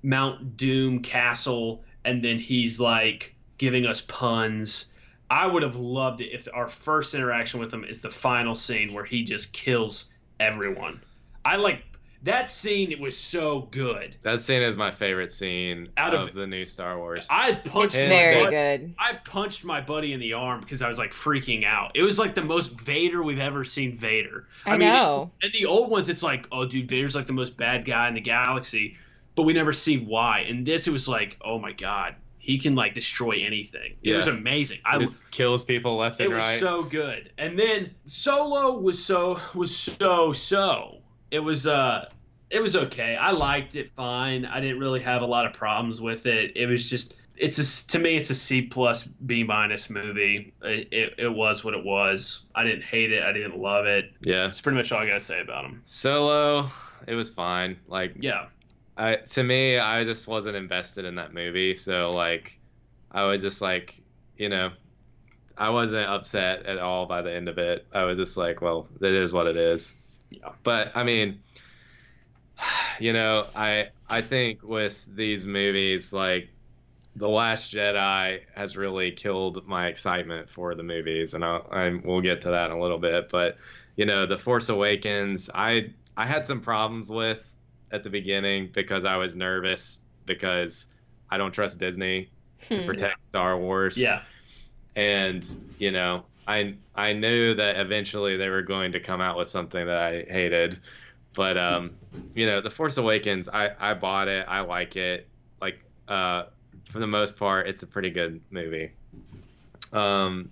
Mount 0.04 0.58
Doom 0.58 1.02
Castle, 1.02 1.84
and 2.06 2.23
then 2.23 2.38
he's 2.38 2.80
like 2.80 3.36
giving 3.58 3.86
us 3.86 4.02
puns. 4.02 4.86
I 5.32 5.45
would 5.45 5.63
have 5.63 5.75
loved 5.75 6.21
it 6.21 6.32
if 6.34 6.47
our 6.54 6.67
first 6.67 7.13
interaction 7.13 7.60
with 7.60 7.73
him 7.73 7.84
is 7.84 8.02
the 8.02 8.10
final 8.10 8.56
scene 8.56 8.93
where 8.93 9.06
he 9.06 9.23
just 9.23 9.54
kills 9.54 10.12
everyone. 10.39 11.02
I 11.45 11.56
like 11.58 11.84
that 12.24 12.50
scene. 12.50 12.92
It 12.92 13.00
was 13.00 13.18
so 13.18 13.62
good. 13.72 14.18
That 14.24 14.42
scene 14.42 14.62
is 14.62 14.76
my 14.76 14.92
favorite 14.92 15.32
scene 15.32 15.90
Out 15.98 16.14
of, 16.14 16.30
of- 16.30 16.34
the 16.34 16.48
new 16.48 16.66
Star 16.66 16.98
Wars. 16.98 17.28
I 17.30 17.54
punched 17.54 17.96
It's 17.96 18.02
Hands 18.02 18.10
my 18.12 18.20
very 18.20 18.42
down. 18.44 18.52
good. 18.52 18.96
I 19.00 19.14
punched 19.14 19.64
my 19.64 19.82
buddy 19.82 20.14
in 20.14 20.20
the 20.20 20.34
arm 20.34 20.60
because 20.60 20.82
I 20.82 20.90
was 20.90 20.98
like 20.98 21.12
freaking 21.12 21.66
out. 21.66 21.92
It 21.96 22.04
was 22.04 22.20
like 22.20 22.36
the 22.36 22.44
most 22.44 22.80
Vader 22.82 23.24
we've 23.24 23.40
ever 23.40 23.64
seen 23.64 23.98
Vader. 23.98 24.48
I, 24.66 24.72
mean, 24.72 24.90
know. 24.90 25.32
And 25.42 25.54
the 25.54 25.66
old 25.66 25.90
ones, 25.90 26.10
it's 26.10 26.24
like, 26.24 26.48
oh, 26.52 26.66
dude, 26.66 26.90
Vader's 26.90 27.16
like 27.16 27.28
the 27.28 27.34
most 27.34 27.56
bad 27.56 27.86
guy 27.86 28.08
in 28.08 28.14
the 28.14 28.22
galaxy, 28.22 28.98
but 29.36 29.44
we 29.44 29.54
never 29.54 29.74
see 29.74 29.98
why. 29.98 30.42
And 30.42 30.66
this, 30.66 30.88
it 30.88 30.92
was 30.92 31.08
like, 31.08 31.38
oh 31.42 31.60
my 31.60 31.72
god, 31.72 32.16
he 32.40 32.58
can 32.58 32.76
like 32.76 32.94
destroy 32.94 33.44
anything. 33.46 33.96
Yeah. 34.02 34.16
It 34.16 34.18
was 34.18 34.28
amazing. 34.28 34.80
I 34.84 34.98
just 34.98 35.20
kills 35.30 35.64
people 35.64 35.98
left 35.98 36.20
and 36.20 36.34
right. 36.34 36.44
it 36.44 36.52
was 36.54 36.60
so 36.60 36.84
good. 36.84 37.32
And 37.38 37.58
then 37.60 37.92
Solo 38.08 38.80
was 38.80 39.04
so 39.04 39.40
was 39.54 39.76
so 39.76 40.34
so. 40.34 40.99
It 41.32 41.39
was 41.39 41.68
uh 41.68 42.10
it 42.50 42.60
was 42.60 42.76
okay. 42.76 43.15
I 43.15 43.32
liked 43.32 43.76
it 43.76 43.92
fine. 43.92 44.46
I 44.46 44.60
didn't 44.60 44.80
really 44.80 45.02
have 45.02 45.22
a 45.22 45.26
lot 45.26 45.46
of 45.46 45.54
problems 45.54 46.02
with 46.02 46.26
it. 46.26 46.56
It 46.56 46.65
was 46.65 46.89
just 46.89 47.15
it's 47.36 47.58
a, 47.58 47.88
to 47.92 48.00
me 48.00 48.18
it's 48.18 48.30
a 48.30 48.36
C 48.36 48.63
plus 48.63 49.04
B 49.06 49.44
minus 49.44 49.89
movie. 49.89 50.54
It, 50.62 50.88
it, 50.92 51.13
it 51.18 51.30
was 51.30 51.63
what 51.63 51.74
it 51.74 51.84
was. 51.86 52.46
I 52.56 52.63
didn't 52.63 52.84
hate 52.84 53.13
it. 53.13 53.24
I 53.24 53.32
didn't 53.32 53.58
love 53.58 53.86
it. 53.86 54.12
yeah. 54.22 54.44
That's 54.44 54.60
pretty 54.62 54.78
much 54.78 54.92
all 54.92 55.00
I 55.00 55.06
gotta 55.08 55.20
say 55.20 55.39
about 55.42 55.65
him. 55.65 55.82
Solo, 55.86 56.70
it 57.08 57.15
was 57.15 57.30
fine. 57.30 57.78
Like 57.88 58.15
Yeah. 58.20 58.48
I 58.98 59.18
to 59.18 59.44
me, 59.44 59.78
I 59.78 60.04
just 60.04 60.28
wasn't 60.28 60.56
invested 60.58 61.06
in 61.06 61.15
that 61.15 61.34
movie, 61.34 61.76
so 61.76 62.10
like 62.10 62.60
I 63.12 63.24
was 63.24 63.42
just 63.42 63.62
like, 63.62 63.96
you 64.38 64.50
know, 64.50 64.72
I 65.58 65.70
wasn't 65.70 66.10
upset 66.10 66.65
at 66.65 66.78
all 66.78 67.06
by 67.06 67.22
the 67.22 67.32
end 67.32 67.48
of 67.48 67.58
it. 67.58 67.88
I 67.94 68.04
was 68.04 68.18
just 68.18 68.38
like, 68.38 68.62
well, 68.62 68.88
it 69.02 69.13
is 69.13 69.34
what 69.34 69.48
it 69.48 69.58
is. 69.58 69.94
Yeah. 70.30 70.50
But 70.63 70.92
I 70.96 71.04
mean, 71.04 71.42
you 73.00 73.13
know, 73.13 73.48
I 73.56 73.89
I 74.10 74.22
think 74.22 74.63
with 74.63 75.04
these 75.08 75.46
movies 75.46 76.12
like 76.13 76.50
the 77.15 77.30
Last 77.30 77.74
Jedi 77.74 78.42
has 78.56 78.78
really 78.78 79.12
killed 79.12 79.68
my 79.68 79.88
excitement 79.88 80.50
for 80.50 80.76
the 80.76 80.84
movies, 80.84 81.34
and 81.34 81.44
I'll, 81.44 81.68
I 81.72 82.00
we'll 82.04 82.22
get 82.22 82.42
to 82.42 82.52
that 82.52 82.72
in 82.72 82.78
a 82.78 82.80
little 82.82 83.00
bit. 83.00 83.30
But 83.30 83.58
you 83.96 84.06
know, 84.06 84.26
the 84.26 84.38
Force 84.38 84.70
Awakens, 84.70 85.50
I 85.54 85.92
I 86.15 86.26
had 86.26 86.46
some 86.46 86.62
problems 86.62 87.10
with 87.10 87.46
at 87.92 88.04
the 88.04 88.10
beginning 88.10 88.70
because 88.74 89.04
I 89.06 89.18
was 89.18 89.36
nervous 89.36 90.02
because 90.26 90.86
I 91.30 91.38
don't 91.38 91.52
trust 91.52 91.80
Disney 91.80 92.30
to 92.70 92.82
Hmm. 92.82 92.86
protect 92.86 93.24
Star 93.24 93.58
Wars. 93.58 93.98
Yeah. 93.98 94.22
And 94.96 95.46
you 95.80 95.92
know, 95.92 96.26
I 96.50 96.74
I 96.96 97.14
knew 97.14 97.54
that 97.54 97.78
eventually 97.78 98.36
they 98.36 98.50
were 98.50 98.64
going 98.64 98.94
to 98.94 99.00
come 99.00 99.22
out 99.22 99.38
with 99.38 99.48
something 99.48 99.86
that 99.86 99.98
I 99.98 100.24
hated. 100.24 100.80
But 101.36 101.60
um, 101.60 101.92
you 102.34 102.48
know, 102.48 102.60
The 102.60 102.72
Force 102.72 102.98
Awakens, 102.98 103.48
I 103.48 103.70
I 103.80 103.94
bought 103.94 104.28
it. 104.28 104.48
I 104.50 104.62
like 104.62 104.96
it. 104.96 105.28
Like 105.62 105.80
uh, 106.08 106.46
for 106.86 106.98
the 106.98 107.08
most 107.08 107.38
part, 107.38 107.68
it's 107.68 107.84
a 107.84 107.88
pretty 107.88 108.10
good 108.10 108.42
movie. 108.50 108.92
Um, 109.94 110.52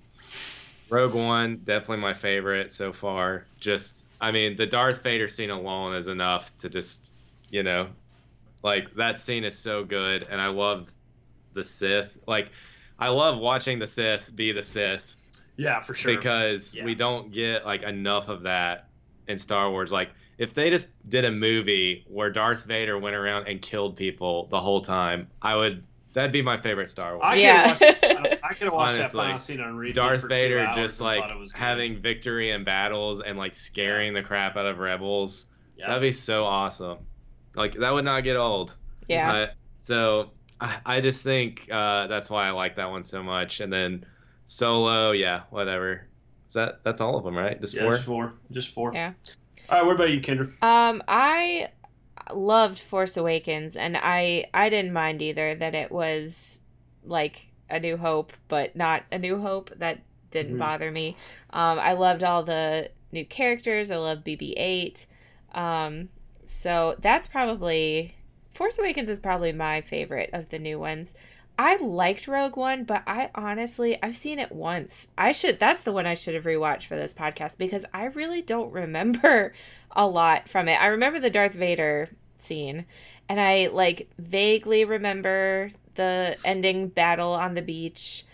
Rogue 0.89 1.15
One, 1.15 1.61
definitely 1.63 1.97
my 1.97 2.13
favorite 2.13 2.71
so 2.71 2.93
far. 2.93 3.45
Just, 3.59 4.07
I 4.21 4.31
mean, 4.31 4.55
the 4.55 4.67
Darth 4.67 5.01
Vader 5.01 5.27
scene 5.27 5.49
alone 5.49 5.95
is 5.95 6.07
enough 6.07 6.55
to 6.57 6.69
just, 6.69 7.11
you 7.49 7.63
know, 7.63 7.87
like 8.63 8.93
that 8.95 9.19
scene 9.19 9.43
is 9.43 9.57
so 9.57 9.83
good, 9.83 10.27
and 10.29 10.39
I 10.39 10.47
love 10.47 10.89
the 11.53 11.63
Sith. 11.63 12.19
Like, 12.27 12.49
I 12.99 13.09
love 13.09 13.39
watching 13.39 13.79
the 13.79 13.87
Sith 13.87 14.33
be 14.33 14.51
the 14.51 14.63
Sith 14.63 15.16
Yeah, 15.57 15.81
for 15.81 15.93
sure. 15.95 16.15
because 16.15 16.75
Yeah. 16.75 16.85
we 16.85 16.95
don't 16.95 17.31
get 17.31 17.65
like 17.65 17.83
enough 17.83 18.29
of 18.29 18.43
that 18.43 18.87
in 19.27 19.37
Star 19.37 19.69
Wars. 19.71 19.91
Like, 19.91 20.09
if 20.37 20.53
they 20.53 20.69
just 20.69 20.87
did 21.09 21.25
a 21.25 21.31
movie 21.31 22.05
where 22.07 22.29
Darth 22.29 22.65
Vader 22.65 22.97
went 22.99 23.15
around 23.15 23.47
and 23.47 23.61
killed 23.61 23.95
people 23.95 24.47
the 24.47 24.61
whole 24.61 24.81
time, 24.81 25.27
I 25.41 25.55
would. 25.55 25.83
That'd 26.13 26.31
be 26.31 26.41
my 26.41 26.57
favorite 26.59 26.89
Star 26.89 27.15
Wars. 27.17 27.23
I 27.27 27.35
Yeah. 27.35 27.75
could 27.75 27.87
have 27.87 28.01
watched, 28.23 28.39
I 28.43 28.53
could 28.53 28.63
have 28.65 28.73
watched 28.73 28.93
that 28.95 28.99
Honestly, 29.01 29.17
final 29.19 29.39
scene 29.39 29.59
on 29.61 29.75
repeat 29.77 29.95
Darth 29.95 30.21
for 30.21 30.27
two 30.29 30.33
Vader 30.35 30.59
hours 30.59 30.75
just 30.75 31.01
like 31.01 31.19
thought 31.21 31.31
it 31.31 31.37
was 31.37 31.51
good. 31.51 31.59
having 31.59 31.97
victory 32.01 32.51
in 32.51 32.63
battles 32.63 33.21
and 33.21 33.37
like 33.37 33.53
scaring 33.53 34.13
the 34.13 34.23
crap 34.23 34.57
out 34.57 34.65
of 34.65 34.79
rebels. 34.79 35.45
Yeah. 35.77 35.87
That'd 35.87 36.01
be 36.01 36.11
so 36.11 36.43
awesome. 36.45 36.99
Like 37.55 37.73
that 37.75 37.93
would 37.93 38.05
not 38.05 38.21
get 38.23 38.35
old. 38.37 38.75
yeah. 39.07 39.31
Uh, 39.31 39.47
so 39.75 40.31
I, 40.59 40.77
I 40.85 41.01
just 41.01 41.23
think 41.23 41.67
uh, 41.71 42.07
that's 42.07 42.29
why 42.31 42.47
I 42.47 42.51
like 42.51 42.75
that 42.77 42.89
one 42.89 43.03
so 43.03 43.21
much. 43.21 43.59
And 43.59 43.71
then 43.71 44.03
Solo, 44.47 45.11
yeah, 45.11 45.43
whatever. 45.49 46.07
Is 46.47 46.53
that 46.53 46.79
that's 46.83 47.01
all 47.01 47.17
of 47.17 47.23
them, 47.23 47.37
right? 47.37 47.59
Just 47.59 47.73
Yeah, 47.73 47.83
four. 47.83 47.91
just 47.91 48.03
four. 48.05 48.33
Just 48.51 48.73
four. 48.73 48.93
Yeah. 48.93 49.13
All 49.69 49.77
right, 49.77 49.85
what 49.85 49.95
about 49.95 50.09
you, 50.09 50.21
Kendra? 50.21 50.51
Um, 50.63 51.03
I 51.07 51.69
loved 52.33 52.79
Force 52.79 53.17
Awakens, 53.17 53.75
and 53.75 53.97
I 54.01 54.45
I 54.53 54.69
didn't 54.69 54.93
mind 54.93 55.21
either 55.21 55.53
that 55.55 55.75
it 55.75 55.91
was 55.91 56.61
like 57.03 57.47
A 57.69 57.79
New 57.79 57.97
Hope, 57.97 58.33
but 58.47 58.75
not 58.75 59.03
A 59.11 59.19
New 59.19 59.39
Hope. 59.39 59.71
That 59.77 59.99
didn't 60.31 60.55
Mhm. 60.55 60.59
bother 60.59 60.91
me. 60.91 61.17
Um, 61.51 61.79
I 61.79 61.93
loved 61.93 62.23
all 62.23 62.43
the 62.43 62.89
new 63.11 63.25
characters. 63.25 63.91
I 63.91 63.97
love 63.97 64.23
BB-8. 64.23 65.05
Um, 65.53 66.09
so 66.45 66.95
that's 66.99 67.27
probably 67.27 68.15
Force 68.53 68.77
Awakens 68.79 69.09
is 69.09 69.19
probably 69.19 69.51
my 69.51 69.81
favorite 69.81 70.29
of 70.33 70.49
the 70.49 70.59
new 70.59 70.79
ones. 70.79 71.13
I 71.59 71.77
liked 71.77 72.27
Rogue 72.27 72.55
One, 72.55 72.83
but 72.83 73.03
I 73.07 73.29
honestly 73.33 73.97
I've 74.01 74.15
seen 74.15 74.39
it 74.39 74.51
once. 74.51 75.07
I 75.17 75.31
should 75.31 75.59
that's 75.59 75.83
the 75.83 75.91
one 75.91 76.05
I 76.05 76.13
should 76.13 76.35
have 76.35 76.43
rewatched 76.43 76.85
for 76.85 76.95
this 76.95 77.13
podcast 77.13 77.57
because 77.57 77.85
I 77.93 78.05
really 78.05 78.41
don't 78.41 78.71
remember 78.71 79.53
a 79.91 80.07
lot 80.07 80.49
from 80.49 80.67
it. 80.67 80.79
I 80.79 80.87
remember 80.87 81.19
the 81.19 81.29
Darth 81.29 81.53
Vader 81.53 82.09
scene, 82.37 82.85
and 83.27 83.39
I 83.39 83.67
like 83.67 84.09
vaguely 84.19 84.85
remember 84.85 85.71
the 85.95 86.37
ending 86.45 86.89
battle 86.89 87.33
on 87.33 87.55
the 87.55 87.61
beach, 87.61 88.25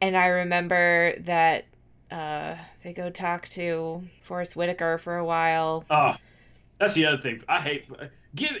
and 0.00 0.16
I 0.16 0.26
remember 0.26 1.14
that 1.20 1.66
uh, 2.10 2.56
they 2.82 2.92
go 2.92 3.10
talk 3.10 3.48
to 3.50 4.02
Forest 4.22 4.56
Whitaker 4.56 4.98
for 4.98 5.16
a 5.16 5.24
while. 5.24 5.84
Oh, 5.90 6.16
that's 6.78 6.94
the 6.94 7.06
other 7.06 7.18
thing. 7.18 7.42
I 7.48 7.60
hate. 7.60 7.84
Give 8.36 8.52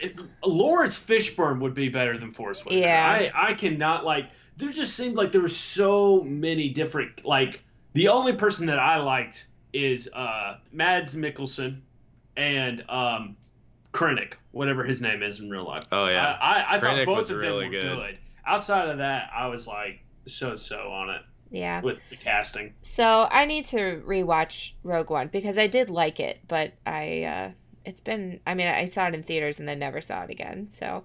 Laurence 0.44 0.98
Fishburne 0.98 1.60
would 1.60 1.74
be 1.74 1.88
better 1.88 2.18
than 2.18 2.32
Forest 2.32 2.64
Whitaker. 2.64 2.80
Yeah. 2.86 3.30
I 3.34 3.50
I 3.50 3.54
cannot 3.54 4.04
like. 4.04 4.26
There 4.56 4.70
just 4.70 4.94
seemed 4.96 5.14
like 5.16 5.30
there 5.32 5.42
were 5.42 5.48
so 5.48 6.22
many 6.22 6.70
different 6.70 7.24
like. 7.24 7.62
The 7.92 8.08
only 8.08 8.32
person 8.32 8.66
that 8.66 8.78
I 8.78 8.96
liked 8.96 9.46
is 9.72 10.08
uh 10.12 10.56
Mads 10.72 11.14
Mikkelsen 11.14 11.80
and 12.36 12.82
um 12.90 13.36
Krennic, 13.92 14.32
whatever 14.52 14.84
his 14.84 15.00
name 15.00 15.22
is 15.22 15.40
in 15.40 15.48
real 15.50 15.64
life. 15.64 15.84
Oh 15.92 16.06
yeah. 16.08 16.36
I, 16.40 16.60
I, 16.60 16.76
I 16.76 16.80
thought 16.80 17.06
both 17.06 17.30
of 17.30 17.36
really 17.36 17.64
them 17.64 17.72
were 17.72 17.80
good. 17.80 17.96
good. 17.96 18.18
Outside 18.46 18.88
of 18.88 18.98
that, 18.98 19.30
I 19.34 19.46
was 19.48 19.66
like 19.66 20.00
so 20.26 20.56
so 20.56 20.90
on 20.90 21.10
it 21.10 21.22
Yeah. 21.50 21.80
with 21.80 21.98
the 22.10 22.16
casting. 22.16 22.74
So 22.82 23.28
I 23.30 23.44
need 23.46 23.64
to 23.66 24.02
rewatch 24.06 24.72
Rogue 24.82 25.10
One 25.10 25.28
because 25.28 25.56
I 25.58 25.66
did 25.66 25.88
like 25.90 26.20
it, 26.20 26.40
but 26.48 26.72
I 26.86 27.22
uh 27.24 27.50
it's 27.86 28.00
been 28.00 28.40
I 28.46 28.52
mean 28.54 28.66
I 28.66 28.84
saw 28.84 29.06
it 29.08 29.14
in 29.14 29.22
theaters 29.22 29.58
and 29.58 29.66
then 29.66 29.78
never 29.78 30.00
saw 30.02 30.24
it 30.24 30.30
again. 30.30 30.68
So 30.68 31.04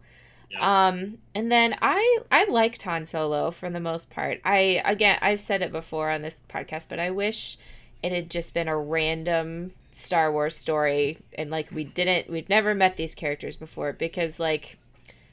Yeah. 0.50 0.88
um 0.88 1.20
and 1.34 1.50
then 1.52 1.76
I 1.82 2.20
I 2.32 2.46
liked 2.50 2.82
Han 2.84 3.06
Solo 3.06 3.52
for 3.52 3.70
the 3.70 3.80
most 3.80 4.10
part. 4.10 4.42
I 4.44 4.82
again 4.84 5.18
I've 5.22 5.40
said 5.42 5.62
it 5.62 5.72
before 5.72 6.10
on 6.10 6.22
this 6.24 6.42
podcast, 6.50 6.90
but 6.90 7.00
I 7.00 7.12
wish 7.12 7.58
it 8.04 8.12
had 8.12 8.30
just 8.30 8.54
been 8.54 8.68
a 8.68 8.78
random 8.78 9.72
Star 9.94 10.32
Wars 10.32 10.56
story 10.58 11.20
and 11.38 11.50
like 11.52 11.70
we 11.72 11.84
didn't 11.84 12.30
we'd 12.30 12.50
never 12.50 12.74
met 12.74 12.98
these 12.98 13.14
characters 13.16 13.56
before 13.56 13.94
because 13.94 14.40
like 14.40 14.78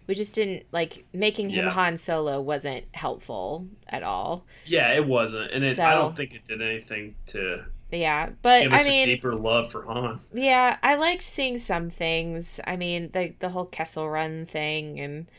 we 0.06 0.14
just 0.14 0.34
didn't 0.34 0.64
like 0.72 1.04
making 1.12 1.50
him 1.50 1.66
Yeah. 1.66 1.70
Han 1.70 1.96
Solo 1.96 2.40
wasn't 2.40 2.84
helpful 2.92 3.66
at 3.88 4.02
all. 4.02 4.44
Yeah, 4.66 4.92
it 4.94 5.06
wasn't, 5.06 5.50
and 5.52 5.62
it, 5.62 5.78
I 5.78 5.90
don't 5.94 6.16
think 6.16 6.32
it 6.34 6.46
did 6.46 6.62
anything 6.62 7.14
to 7.28 7.64
Yeah, 7.90 8.30
but 8.42 8.60
give 8.62 8.72
us 8.72 8.80
I 8.80 8.84
mean 8.84 9.02
a 9.02 9.16
deeper 9.16 9.34
love 9.34 9.72
for 9.72 9.84
Han. 9.84 10.20
Yeah, 10.32 10.76
I 10.82 10.94
liked 10.96 11.22
seeing 11.22 11.58
some 11.58 11.90
things. 11.90 12.60
I 12.66 12.76
mean, 12.76 13.10
the 13.12 13.34
the 13.38 13.50
whole 13.50 13.64
Kessel 13.66 14.08
Run 14.08 14.44
thing, 14.46 15.00
and 15.00 15.30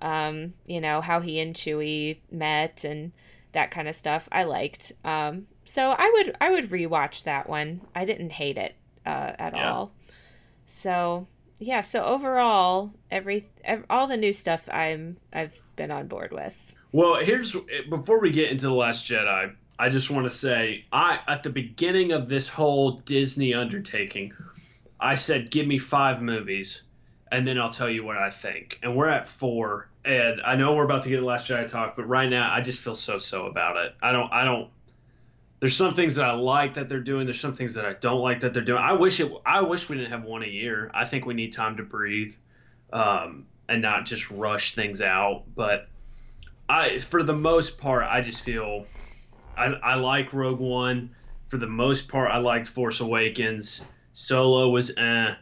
um, 0.00 0.54
you 0.66 0.80
know 0.80 1.00
how 1.00 1.20
he 1.20 1.38
and 1.40 1.54
Chewie 1.54 2.18
met, 2.30 2.84
and 2.84 3.12
that 3.52 3.70
kind 3.70 3.88
of 3.88 3.96
stuff. 3.96 4.28
I 4.32 4.44
liked. 4.44 4.92
Um, 5.04 5.46
so 5.64 5.94
I 5.98 6.10
would 6.14 6.36
I 6.40 6.50
would 6.50 6.70
rewatch 6.70 7.24
that 7.24 7.48
one. 7.48 7.82
I 7.94 8.04
didn't 8.06 8.30
hate 8.32 8.56
it 8.58 8.74
uh, 9.04 9.32
at 9.38 9.54
Yeah. 9.54 9.54
all. 9.54 9.92
So 10.66 11.28
yeah, 11.58 11.82
so 11.82 12.04
overall, 12.04 12.92
every, 13.10 13.50
ev 13.64 13.84
all 13.90 14.06
the 14.06 14.16
new 14.16 14.32
stuff 14.32 14.68
I'm 14.72 15.18
I've 15.32 15.62
been 15.76 15.90
on 15.90 16.08
board 16.08 16.32
with. 16.32 16.74
Well, 16.92 17.16
here's 17.22 17.54
before 17.88 18.20
we 18.20 18.30
get 18.30 18.50
into 18.50 18.66
the 18.66 18.74
Last 18.74 19.04
Jedi, 19.04 19.54
I 19.78 19.88
just 19.88 20.10
want 20.10 20.24
to 20.24 20.36
say 20.36 20.84
I 20.92 21.20
at 21.28 21.42
the 21.42 21.50
beginning 21.50 22.12
of 22.12 22.28
this 22.28 22.48
whole 22.48 22.92
Disney 22.92 23.54
undertaking, 23.54 24.32
I 24.98 25.14
said 25.14 25.50
give 25.50 25.66
me 25.66 25.78
five 25.78 26.20
movies, 26.20 26.82
and 27.30 27.46
then 27.46 27.58
I'll 27.58 27.70
tell 27.70 27.88
you 27.88 28.04
what 28.04 28.16
I 28.16 28.30
think. 28.30 28.80
And 28.82 28.96
we're 28.96 29.08
at 29.08 29.28
four, 29.28 29.88
and 30.04 30.40
I 30.40 30.56
know 30.56 30.74
we're 30.74 30.84
about 30.84 31.02
to 31.02 31.08
get 31.08 31.20
the 31.20 31.26
Last 31.26 31.48
Jedi 31.48 31.66
talk, 31.68 31.94
but 31.94 32.08
right 32.08 32.28
now 32.28 32.52
I 32.52 32.60
just 32.60 32.80
feel 32.80 32.96
so 32.96 33.18
so 33.18 33.46
about 33.46 33.76
it. 33.76 33.94
I 34.02 34.10
don't 34.10 34.32
I 34.32 34.44
don't. 34.44 34.68
There's 35.60 35.76
some 35.76 35.94
things 35.94 36.16
that 36.16 36.24
I 36.24 36.34
like 36.34 36.74
that 36.74 36.88
they're 36.88 37.00
doing. 37.00 37.26
There's 37.26 37.40
some 37.40 37.54
things 37.54 37.74
that 37.74 37.84
I 37.84 37.92
don't 37.94 38.20
like 38.20 38.40
that 38.40 38.54
they're 38.54 38.64
doing. 38.64 38.82
I 38.82 38.92
wish 38.92 39.20
it. 39.20 39.32
I 39.46 39.60
wish 39.60 39.88
we 39.88 39.96
didn't 39.96 40.10
have 40.10 40.24
one 40.24 40.42
a 40.42 40.48
year. 40.48 40.90
I 40.92 41.04
think 41.04 41.24
we 41.24 41.34
need 41.34 41.52
time 41.52 41.76
to 41.76 41.84
breathe, 41.84 42.34
um, 42.92 43.46
and 43.68 43.80
not 43.80 44.06
just 44.06 44.28
rush 44.30 44.74
things 44.74 45.02
out. 45.02 45.44
But 45.54 45.88
I, 46.68 46.98
for 46.98 47.22
the 47.22 47.32
most 47.32 47.78
part, 47.78 48.04
I 48.08 48.20
just 48.20 48.40
feel 48.40 48.86
I, 49.58 49.66
I 49.82 49.94
like 49.96 50.32
Rogue 50.32 50.60
One. 50.60 51.10
For 51.48 51.56
the 51.56 51.66
most 51.66 52.08
part, 52.08 52.30
I 52.30 52.38
liked 52.38 52.66
Force 52.66 53.00
Awakens. 53.00 53.82
Solo 54.12 54.68
was 54.68 54.92
eh, 54.96 55.34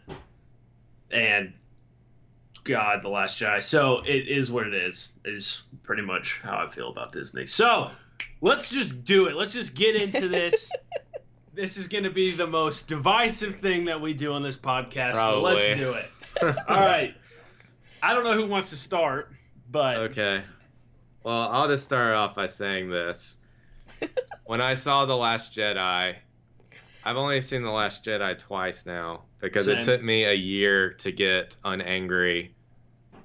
and 1.10 1.52
God, 2.64 3.02
The 3.02 3.08
Last 3.08 3.40
Jedi. 3.40 3.62
So 3.62 4.00
it 4.00 4.28
is 4.28 4.50
what 4.50 4.66
it 4.66 4.74
is. 4.74 5.08
Is 5.24 5.62
pretty 5.82 6.02
much 6.02 6.40
how 6.42 6.66
I 6.66 6.70
feel 6.70 6.90
about 6.90 7.12
Disney. 7.12 7.46
So 7.46 7.90
let's 8.40 8.70
just 8.70 9.04
do 9.04 9.26
it. 9.26 9.36
Let's 9.36 9.52
just 9.52 9.74
get 9.74 9.96
into 9.96 10.28
this. 10.28 10.70
this 11.54 11.76
is 11.76 11.88
going 11.88 12.04
to 12.04 12.10
be 12.10 12.32
the 12.32 12.46
most 12.46 12.88
divisive 12.88 13.60
thing 13.60 13.86
that 13.86 14.00
we 14.00 14.12
do 14.12 14.32
on 14.32 14.42
this 14.42 14.56
podcast. 14.56 15.14
But 15.14 15.40
let's 15.40 15.78
do 15.78 15.92
it. 15.92 16.10
All 16.68 16.80
right. 16.80 17.14
I 18.02 18.14
don't 18.14 18.24
know 18.24 18.34
who 18.34 18.46
wants 18.46 18.70
to 18.70 18.76
start, 18.76 19.32
but 19.70 19.96
Okay. 19.96 20.42
Well, 21.24 21.48
I'll 21.50 21.66
just 21.66 21.82
start 21.82 22.14
off 22.14 22.36
by 22.36 22.46
saying 22.46 22.88
this. 22.90 23.38
when 24.46 24.60
I 24.60 24.74
saw 24.74 25.04
The 25.06 25.16
Last 25.16 25.54
Jedi, 25.54 26.14
I've 27.04 27.16
only 27.16 27.40
seen 27.40 27.62
The 27.62 27.70
Last 27.70 28.04
Jedi 28.04 28.38
twice 28.38 28.86
now 28.86 29.22
because 29.40 29.68
it 29.68 29.82
took 29.82 30.02
me 30.02 30.24
a 30.24 30.34
year 30.34 30.92
to 30.94 31.12
get 31.12 31.56
unangry 31.64 32.50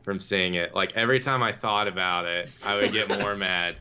from 0.04 0.20
seeing 0.20 0.56
it. 0.56 0.74
Like 0.76 0.96
every 0.98 1.20
time 1.20 1.44
I 1.44 1.52
thought 1.52 1.88
about 1.88 2.26
it, 2.26 2.50
I 2.66 2.76
would 2.76 2.92
get 2.92 3.10
more 3.10 3.36
mad 3.36 3.78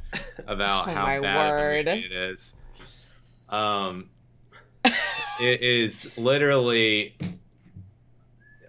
about 0.47 0.89
Oh 0.89 0.93
how 0.93 1.21
bad 1.21 1.51
word. 1.53 1.89
it 1.89 2.13
is. 2.13 2.55
Um, 3.49 4.09
it 4.85 5.63
is 5.63 6.11
literally 6.17 7.17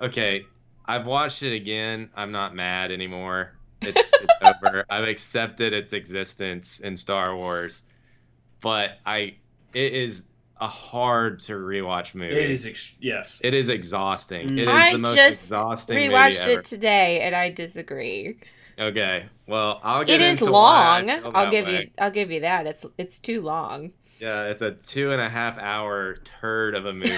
okay. 0.02 0.44
I've 0.86 1.06
watched 1.06 1.44
it 1.44 1.54
again. 1.56 2.10
I'm 2.16 2.32
not 2.32 2.56
mad 2.56 2.92
anymore. 2.92 3.54
It's, 3.82 4.12
it's 4.14 4.34
over. 4.44 4.86
I've 4.90 5.08
accepted 5.08 5.74
its 5.74 5.94
existence 5.94 6.80
in 6.80 6.98
Star 6.98 7.36
Wars, 7.36 7.84
but 8.62 9.00
I 9.06 9.36
it 9.74 9.94
is 9.94 10.26
a 10.60 10.68
hard 10.68 11.40
to 11.40 11.54
rewatch 11.54 12.14
movie. 12.14 12.36
it 12.40 12.52
is 12.52 12.66
ex- 12.68 12.94
yes. 13.00 13.40
It 13.44 13.54
is 13.56 13.70
exhausting. 13.70 14.48
Mm. 14.50 14.60
It 14.60 14.64
is 14.64 14.70
I 14.70 14.92
the 14.94 14.98
most 15.00 15.16
just 15.16 15.52
exhausting 15.52 15.96
movie 15.98 16.10
Rewatched 16.10 16.48
ever. 16.48 16.60
it 16.60 16.66
today, 16.66 17.22
and 17.22 17.36
I 17.36 17.50
disagree. 17.50 18.38
Okay, 18.80 19.26
well, 19.48 19.80
I'll 19.84 20.04
get 20.04 20.22
It 20.22 20.26
is 20.26 20.40
into 20.42 20.52
why 20.54 20.60
I 20.60 21.00
long. 21.02 21.22
feel 21.22 21.32
I'll 21.36 21.52
give 21.52 21.66
way. 21.68 21.82
you. 21.82 21.90
I'll 22.00 22.12
give 22.12 22.32
you 22.32 22.42
that. 22.42 22.68
It's 22.68 22.86
it's 22.98 23.20
too 23.20 23.42
long. 23.42 23.92
Yeah, 24.20 24.44
it's 24.46 24.62
a 24.62 24.72
two 24.72 25.12
and 25.12 25.20
a 25.22 25.30
half 25.30 25.58
hour 25.58 26.16
turd 26.18 26.76
of 26.76 26.86
a 26.86 26.94
movie. 27.04 27.18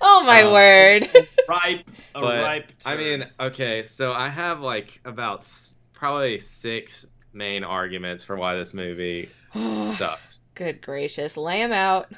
Oh 0.00 0.24
my 0.24 0.42
Um, 0.42 0.52
word! 0.52 1.08
ripe, 1.48 1.88
a 2.14 2.20
But, 2.20 2.42
ripe. 2.42 2.72
I 2.84 2.96
mean, 2.96 3.26
okay, 3.38 3.82
so 3.84 4.12
I 4.12 4.28
have 4.28 4.60
like 4.60 5.00
about 5.04 5.40
s- 5.40 5.74
probably 5.92 6.38
six 6.40 7.06
main 7.32 7.62
arguments 7.62 8.24
for 8.24 8.36
why 8.36 8.56
this 8.56 8.74
movie 8.74 9.28
sucks. 9.86 10.46
Good 10.54 10.80
gracious, 10.82 11.36
lay 11.36 11.62
'em 11.62 11.72
out. 11.72 12.10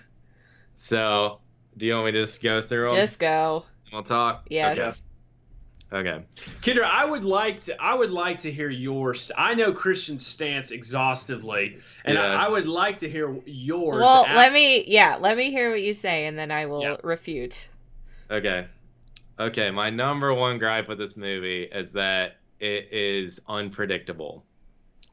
So, 0.75 1.41
do 1.77 1.87
you 1.87 1.95
want 1.95 2.07
me 2.07 2.13
to 2.13 2.23
just 2.23 2.43
go 2.43 2.61
through 2.63 2.87
them? 2.89 2.97
Just 2.97 3.19
go. 3.19 3.65
We'll 3.93 4.03
talk. 4.03 4.47
Yes. 4.49 5.03
Okay. 5.93 6.11
okay. 6.11 6.25
Kendra, 6.63 6.85
I 6.85 7.05
would 7.05 7.25
like 7.25 7.63
to. 7.65 7.83
I 7.83 7.95
would 7.95 8.11
like 8.11 8.41
to 8.41 8.53
hear 8.53 8.71
yours. 8.71 9.31
I 9.37 9.55
know 9.55 9.73
Christian's 9.73 10.27
stance 10.27 10.71
exhaustively, 10.71 11.79
and 12.05 12.15
Yeah. 12.17 12.23
I, 12.25 12.47
I 12.47 12.49
would 12.49 12.67
like 12.67 12.99
to 13.01 13.11
hear 13.11 13.37
yours. 13.45 14.01
Well, 14.01 14.23
af- 14.25 14.35
let 14.37 14.53
me. 14.53 14.85
Yeah, 14.87 15.17
let 15.21 15.37
me 15.37 15.51
hear 15.51 15.71
what 15.71 15.83
you 15.83 15.93
say, 15.95 16.27
and 16.27 16.39
then 16.39 16.51
I 16.51 16.67
will 16.67 16.83
Yeah. 16.83 16.97
refute. 17.03 17.69
Okay. 18.31 18.67
Okay, 19.39 19.71
my 19.71 19.89
number 19.91 20.33
one 20.35 20.59
gripe 20.59 20.87
with 20.89 20.99
this 20.99 21.17
movie 21.17 21.63
is 21.65 21.93
that 21.93 22.37
it 22.61 22.93
is 22.93 23.41
unpredictable. 23.49 24.45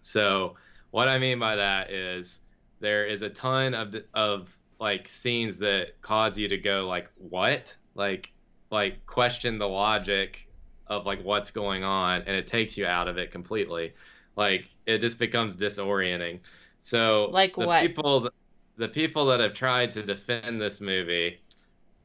So, 0.02 0.56
what 0.92 1.08
I 1.08 1.20
mean 1.20 1.40
by 1.40 1.58
that 1.58 1.92
is 1.92 2.40
there 2.80 3.06
is 3.06 3.22
a 3.22 3.30
ton 3.30 3.74
of 3.74 3.96
of 4.14 4.58
like 4.80 5.08
scenes 5.08 5.60
that 5.60 6.02
cause 6.02 6.38
you 6.38 6.48
to 6.50 6.58
go 6.58 6.88
like 6.88 7.10
what? 7.18 7.76
Like 7.96 8.32
like 8.70 9.06
question 9.06 9.58
the 9.58 9.68
logic 9.68 10.48
of 10.88 11.06
like 11.06 11.24
what's 11.24 11.52
going 11.52 11.84
on 11.84 12.22
and 12.22 12.36
it 12.36 12.48
takes 12.48 12.78
you 12.78 12.86
out 12.86 13.08
of 13.08 13.18
it 13.18 13.32
completely. 13.32 13.94
Like 14.36 14.68
it 14.86 15.00
just 15.00 15.20
becomes 15.20 15.56
disorienting. 15.56 16.40
So, 16.80 17.30
Like 17.32 17.56
the 17.56 17.66
what? 17.66 17.82
people 17.82 18.30
the 18.78 18.88
people 18.88 19.26
that 19.28 19.40
have 19.40 19.54
tried 19.54 19.92
to 19.92 20.04
defend 20.04 20.62
this 20.62 20.80
movie 20.80 21.42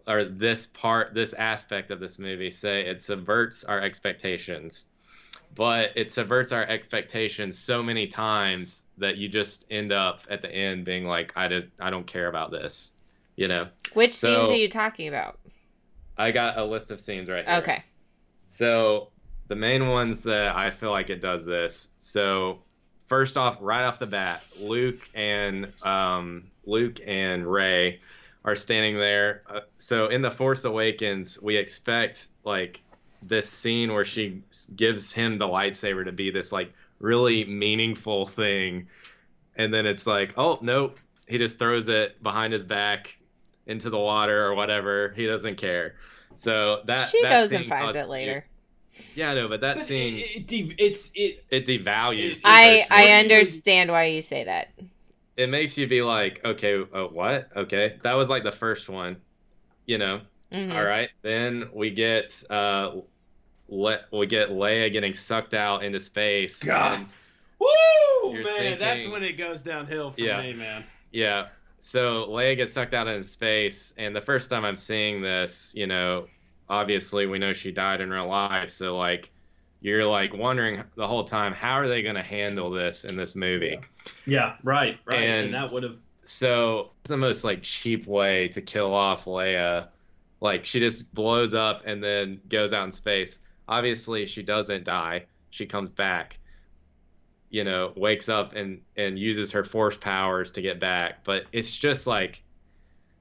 or 0.07 0.25
this 0.25 0.67
part 0.67 1.15
this 1.15 1.33
aspect 1.35 1.91
of 1.91 2.01
this 2.01 2.19
movie 2.19 2.51
say 2.51 2.87
it 2.87 3.01
subverts 3.01 3.65
our 3.65 3.81
expectations 3.81 4.87
but 5.55 5.91
it 5.97 6.11
subverts 6.11 6.53
our 6.53 6.65
expectations 6.65 7.59
so 7.59 7.83
many 7.83 8.07
times 8.07 8.85
that 8.99 9.17
you 9.17 9.29
just 9.29 9.67
end 9.71 9.93
up 9.93 10.21
at 10.31 10.43
the 10.43 10.51
end 10.51 10.85
being 10.85 11.05
like 11.07 11.33
i 11.37 11.49
just 11.49 11.69
i 11.81 11.91
don't 11.91 12.07
care 12.07 12.29
about 12.29 12.51
this 12.51 12.93
you 13.37 13.49
know 13.49 13.67
Which 13.95 14.15
So- 14.15 14.35
scenes 14.35 14.51
are 14.51 14.57
you 14.57 14.69
talking 14.69 15.09
about? 15.09 15.39
i 16.17 16.31
got 16.31 16.59
a 16.59 16.65
list 16.65 16.91
of 16.91 17.01
scenes 17.01 17.29
right 17.29 17.47
here 17.47 17.57
Okay. 17.59 17.85
so 18.49 19.09
the 19.49 19.57
main 19.57 19.89
ones 19.89 20.21
that 20.21 20.57
I 20.57 20.71
feel 20.71 20.93
like 20.93 21.11
it 21.11 21.21
does 21.21 21.45
this. 21.45 21.91
So 21.99 22.61
first 23.07 23.37
off, 23.37 23.59
right 23.61 23.83
off 23.85 23.99
the 23.99 24.07
bat, 24.07 24.43
Luke 24.59 25.07
and 25.15 25.71
um, 25.83 26.45
Luke 26.65 27.01
and 27.07 27.47
Rey 27.47 28.01
are 28.47 28.55
standing 28.55 28.97
there. 28.97 29.43
Uh, 29.47 29.61
so 29.77 30.07
in 30.07 30.23
the 30.23 30.31
Force 30.31 30.65
Awakens, 30.65 31.39
we 31.43 31.57
expect 31.57 32.29
like 32.45 32.81
this 33.23 33.49
scene 33.49 33.93
where 33.93 34.05
she 34.05 34.43
gives 34.75 35.13
him 35.13 35.39
the 35.39 35.47
lightsaber 35.47 36.05
to 36.05 36.13
be 36.13 36.31
this 36.31 36.53
like 36.53 36.73
really 36.99 37.45
meaningful 37.45 38.27
thing, 38.27 38.89
and 39.57 39.73
then 39.73 39.87
it's 39.87 40.07
like, 40.07 40.35
oh 40.37 40.59
nope, 40.63 40.99
he 41.27 41.39
just 41.39 41.59
throws 41.59 41.89
it 41.89 42.23
behind 42.23 42.53
his 42.53 42.65
back 42.65 43.17
into 43.67 43.91
the 43.91 43.99
water 43.99 44.45
or 44.47 44.55
whatever. 44.55 45.13
He 45.17 45.27
doesn't 45.27 45.57
care. 45.57 45.95
So 46.35 46.83
that 46.87 47.09
she 47.09 47.23
that 47.23 47.31
goes 47.31 47.53
and 47.53 47.67
finds 47.67 47.97
it 47.97 48.05
me- 48.05 48.11
later. 48.11 48.47
Yeah, 49.15 49.33
no, 49.35 49.49
but 49.49 49.61
that 49.63 49.77
But 49.77 49.85
scene 49.87 50.17
it, 50.19 50.37
it, 50.37 50.47
de- 50.47 50.75
it's 50.79 51.11
it. 51.15 51.45
it 51.51 51.67
devalues. 51.67 52.39
It- 52.39 52.43
I 52.45 52.87
I 52.91 53.13
understand 53.13 53.91
why 53.91 54.05
you 54.07 54.21
say 54.23 54.45
that. 54.45 54.73
It 55.37 55.49
makes 55.49 55.79
you 55.79 55.87
be 55.87 56.03
like, 56.03 56.45
okay, 56.45 56.83
uh, 56.93 57.05
what? 57.05 57.49
Okay, 57.57 57.99
that 58.03 58.15
was 58.15 58.29
like 58.29 58.43
the 58.45 58.53
first 58.53 58.91
one, 58.91 59.17
you 59.87 59.97
know. 59.97 60.21
Mhm. 60.53 60.75
All 60.77 60.85
right, 60.85 61.09
then 61.23 61.71
we 61.73 61.91
get 61.91 62.43
uh, 62.51 62.97
le- 63.73 64.01
we 64.13 64.27
get 64.27 64.51
Leia 64.51 64.93
getting 64.93 65.15
sucked 65.15 65.55
out 65.55 65.83
into 65.83 65.99
space. 66.01 66.63
God. 66.63 66.95
and- 67.01 67.07
Woo, 67.59 68.43
man! 68.45 68.79
That's 68.79 69.07
when 69.07 69.23
it 69.23 69.33
goes 69.39 69.63
downhill 69.63 70.11
for 70.11 70.21
Yeah. 70.21 70.41
me, 70.43 70.53
man. 70.53 70.85
Yeah. 71.13 71.49
So 71.79 72.27
Leia 72.29 72.57
gets 72.57 72.73
sucked 72.73 72.95
out 72.95 73.07
into 73.09 73.23
space, 73.25 73.95
and 73.97 74.15
the 74.15 74.21
first 74.21 74.51
time 74.51 74.65
I'm 74.65 74.77
seeing 74.77 75.23
this, 75.23 75.73
you 75.77 75.87
know, 75.87 76.27
obviously 76.69 77.27
we 77.27 77.39
know 77.39 77.53
she 77.53 77.71
died 77.73 78.01
in 78.01 78.11
real 78.11 78.27
life, 78.29 78.71
so 78.71 78.97
like 78.97 79.31
you're 79.81 80.05
like 80.05 80.33
wondering 80.35 80.83
the 80.97 81.07
whole 81.07 81.25
time 81.25 81.53
how 81.53 81.75
are 81.75 81.89
they 81.89 82.03
going 82.03 82.15
to 82.15 82.23
handle 82.23 82.71
this 82.71 83.05
in 83.05 83.17
this 83.17 83.35
movie. 83.35 83.81
Yeah, 84.27 84.55
right, 84.63 84.99
right. 85.05 85.19
And, 85.21 85.47
And- 85.47 85.55
that 85.55 85.73
would 85.73 85.83
have. 85.83 85.97
So 86.25 86.91
it's 87.01 87.11
the 87.11 87.17
most 87.17 87.43
like 87.43 87.63
cheap 87.63 88.07
way 88.07 88.49
to 88.49 88.61
kill 88.63 88.95
off 88.95 89.25
Leia. 89.25 89.89
Like 90.41 90.67
she 90.67 90.79
just 90.81 91.13
blows 91.15 91.53
up 91.55 91.83
and 91.85 92.03
then 92.03 92.41
goes 92.49 92.73
out 92.73 92.85
in 92.85 92.93
space. 92.93 93.41
Obviously 93.77 94.27
she 94.27 94.43
doesn't 94.43 94.85
die. 94.85 95.25
She 95.51 95.67
comes 95.67 95.91
back. 95.91 96.39
You 97.51 97.65
know, 97.65 97.93
wakes 97.97 98.29
up 98.29 98.55
and 98.55 98.81
and 98.97 99.19
uses 99.19 99.53
her 99.53 99.65
force 99.65 99.97
powers 99.97 100.53
to 100.53 100.63
get 100.63 100.79
back. 100.81 101.25
But 101.25 101.45
it's 101.53 101.77
just 101.77 102.07
like 102.07 102.43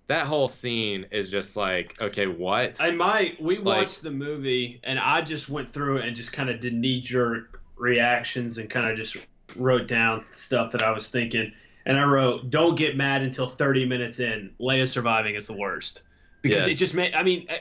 that 0.07 0.25
whole 0.27 0.47
scene 0.49 1.05
is 1.11 1.29
just 1.29 1.55
like, 1.55 2.01
okay, 2.01 2.27
what? 2.27 2.79
And 2.81 2.97
my 2.97 3.33
we 3.39 3.57
Like- 3.57 3.65
watched 3.65 4.03
the 4.03 4.11
movie, 4.11 4.79
and 4.83 4.99
I 4.99 5.21
just 5.21 5.47
went 5.49 5.69
through 5.69 5.99
and 5.99 6.15
just 6.15 6.33
kind 6.33 6.49
of 6.49 6.59
did 6.59 6.73
knee 6.73 6.99
jerk 7.01 7.61
reactions 7.77 8.57
and 8.57 8.69
kind 8.69 8.89
of 8.91 8.97
just 8.97 9.17
wrote 9.55 9.87
down 9.87 10.23
stuff 10.31 10.71
that 10.73 10.81
I 10.83 10.91
was 10.91 11.07
thinking. 11.09 11.51
And 11.85 11.97
I 11.97 12.03
wrote, 12.03 12.49
"Don't 12.49 12.75
get 12.75 12.95
mad 12.95 13.23
until 13.23 13.47
30 13.47 13.85
minutes 13.85 14.19
in. 14.19 14.53
Leia 14.59 14.87
surviving 14.87 15.35
is 15.35 15.47
the 15.47 15.53
worst 15.53 16.03
because 16.41 16.65
Yeah. 16.67 16.73
it 16.73 16.75
just 16.75 16.93
made. 16.93 17.13
I 17.15 17.23
mean, 17.23 17.47
uh, 17.49 17.53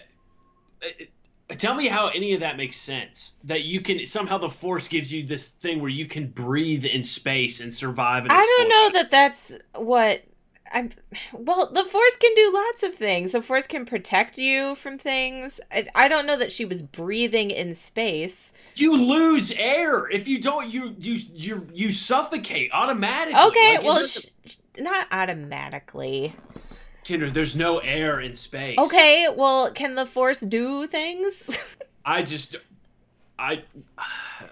uh, 0.86 1.04
tell 1.58 1.74
me 1.74 1.88
how 1.88 2.08
any 2.08 2.34
of 2.34 2.40
that 2.40 2.56
makes 2.56 2.76
sense. 2.76 3.32
That 3.44 3.62
you 3.64 3.80
can 3.80 4.06
somehow 4.06 4.38
the 4.38 4.48
Force 4.48 4.88
gives 4.88 5.12
you 5.12 5.22
this 5.22 5.48
thing 5.48 5.80
where 5.80 5.90
you 5.90 6.06
can 6.06 6.28
breathe 6.28 6.84
in 6.84 7.02
space 7.02 7.60
and 7.60 7.72
survive. 7.72 8.24
An 8.24 8.30
I 8.30 8.42
don't 8.42 8.68
know 8.68 9.00
that 9.00 9.10
that's 9.10 9.56
what 9.74 10.22
I'm. 10.72 10.92
Well, 11.32 11.70
the 11.72 11.84
Force 11.84 12.16
can 12.16 12.34
do 12.34 12.52
lots 12.54 12.82
of 12.82 12.94
things. 12.94 13.32
The 13.32 13.42
Force 13.42 13.66
can 13.66 13.84
protect 13.84 14.38
you 14.38 14.74
from 14.76 14.98
things. 14.98 15.60
I, 15.72 15.86
I 15.94 16.08
don't 16.08 16.26
know 16.26 16.36
that 16.36 16.52
she 16.52 16.64
was 16.64 16.82
breathing 16.82 17.50
in 17.50 17.74
space. 17.74 18.52
you 18.76 18.96
lose 18.96 19.52
air 19.52 20.08
if 20.10 20.28
you 20.28 20.40
don't. 20.40 20.68
You 20.72 20.94
you 20.98 21.18
you 21.34 21.66
you 21.74 21.92
suffocate 21.92 22.70
automatically. 22.72 23.40
Okay, 23.48 23.76
Like, 23.78 23.84
well, 23.84 24.04
sh- 24.04 24.26
sh- 24.46 24.56
not 24.78 25.06
automatically. 25.10 26.34
Kendra, 27.04 27.32
there's 27.32 27.56
no 27.56 27.78
air 27.78 28.20
in 28.20 28.34
space. 28.34 28.78
Okay, 28.78 29.28
well, 29.34 29.70
can 29.72 29.94
the 29.94 30.06
Force 30.06 30.40
do 30.40 30.86
things? 30.86 31.58
I 32.04 32.22
just, 32.22 32.56
I. 33.38 33.62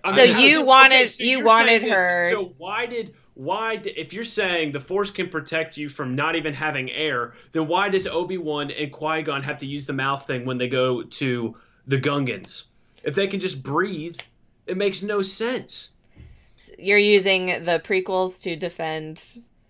I 0.05 0.15
So 0.17 0.33
how- 0.33 0.41
you 0.41 0.65
wanted- 0.65 1.11
so 1.11 1.23
you 1.25 1.45
wanted 1.45 1.69
saying 1.69 1.83
this, 1.83 1.91
her- 1.93 2.31
So 2.33 2.55
why 2.59 2.87
did 2.87 3.15
why 3.35 3.77
did, 3.77 3.97
if 3.97 4.13
you're 4.13 4.25
saying 4.25 4.73
the 4.73 4.81
Force 4.81 5.11
can 5.13 5.29
protect 5.29 5.77
you 5.77 5.89
from 5.89 6.17
not 6.17 6.35
even 6.35 6.53
having 6.55 6.91
air, 6.91 7.35
then 7.53 7.69
why 7.69 7.89
does 7.89 8.07
Obi 8.09 8.37
Wan 8.37 8.71
and 8.73 8.91
Qui 8.91 9.23
Gon 9.23 9.43
have 9.45 9.59
to 9.59 9.67
use 9.67 9.87
the 9.87 9.93
mouth 9.93 10.27
thing 10.27 10.45
when 10.45 10.59
they 10.59 10.67
go 10.69 11.03
to 11.05 11.57
the 11.87 11.99
Gungans? 11.99 12.65
If 13.05 13.15
they 13.15 13.29
can 13.29 13.39
just 13.39 13.63
breathe, 13.63 14.19
it 14.67 14.77
makes 14.77 15.03
no 15.05 15.23
sense. 15.23 15.91
You're 16.81 16.99
using 16.99 17.65
the 17.65 17.79
prequels 17.79 18.43
to 18.43 18.57
defend. 18.57 19.23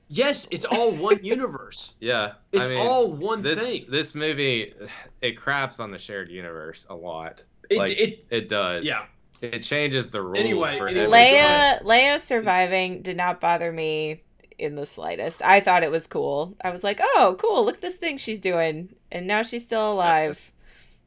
Yes, 0.08 0.48
it's 0.50 0.64
all 0.64 0.90
one 0.92 1.20
universe. 1.24 1.94
yeah. 2.00 2.32
It's 2.52 2.66
I 2.66 2.70
mean, 2.70 2.86
all 2.86 3.12
one 3.12 3.42
this 3.42 3.60
thing. 3.68 3.86
this 3.90 4.14
movie 4.14 4.74
it 5.20 5.32
craps 5.36 5.80
on 5.80 5.90
the 5.90 5.98
shared 5.98 6.30
universe 6.30 6.86
a 6.88 6.94
lot. 6.94 7.42
It, 7.70 7.78
like, 7.78 7.90
it 7.90 8.24
It 8.30 8.48
does. 8.48 8.86
yeah. 8.86 9.04
It 9.40 9.60
changes 9.62 10.10
the 10.10 10.20
rules 10.22 10.38
Anyway, 10.38 10.78
for 10.78 10.88
anyway, 10.88 11.04
everybody. 11.04 11.30
go 11.30 11.36
ahead. 11.36 11.82
Leia 11.82 12.16
Leia 12.16 12.20
surviving 12.20 13.02
did 13.02 13.16
not 13.16 13.40
bother 13.40 13.70
me 13.70 14.22
in 14.58 14.74
the 14.74 14.84
slightest. 14.86 15.42
I 15.44 15.60
thought 15.60 15.84
it 15.84 15.90
was 15.92 16.08
cool. 16.08 16.56
I 16.64 16.70
was 16.70 16.82
like, 16.82 16.98
"Oh, 17.00 17.36
cool! 17.38 17.64
Look 17.64 17.76
at 17.76 17.80
this 17.80 17.94
thing 17.94 18.16
she's 18.18 18.40
doing, 18.40 18.92
and 19.12 19.28
now 19.28 19.42
she's 19.44 19.64
still 19.64 19.92
alive." 19.92 20.50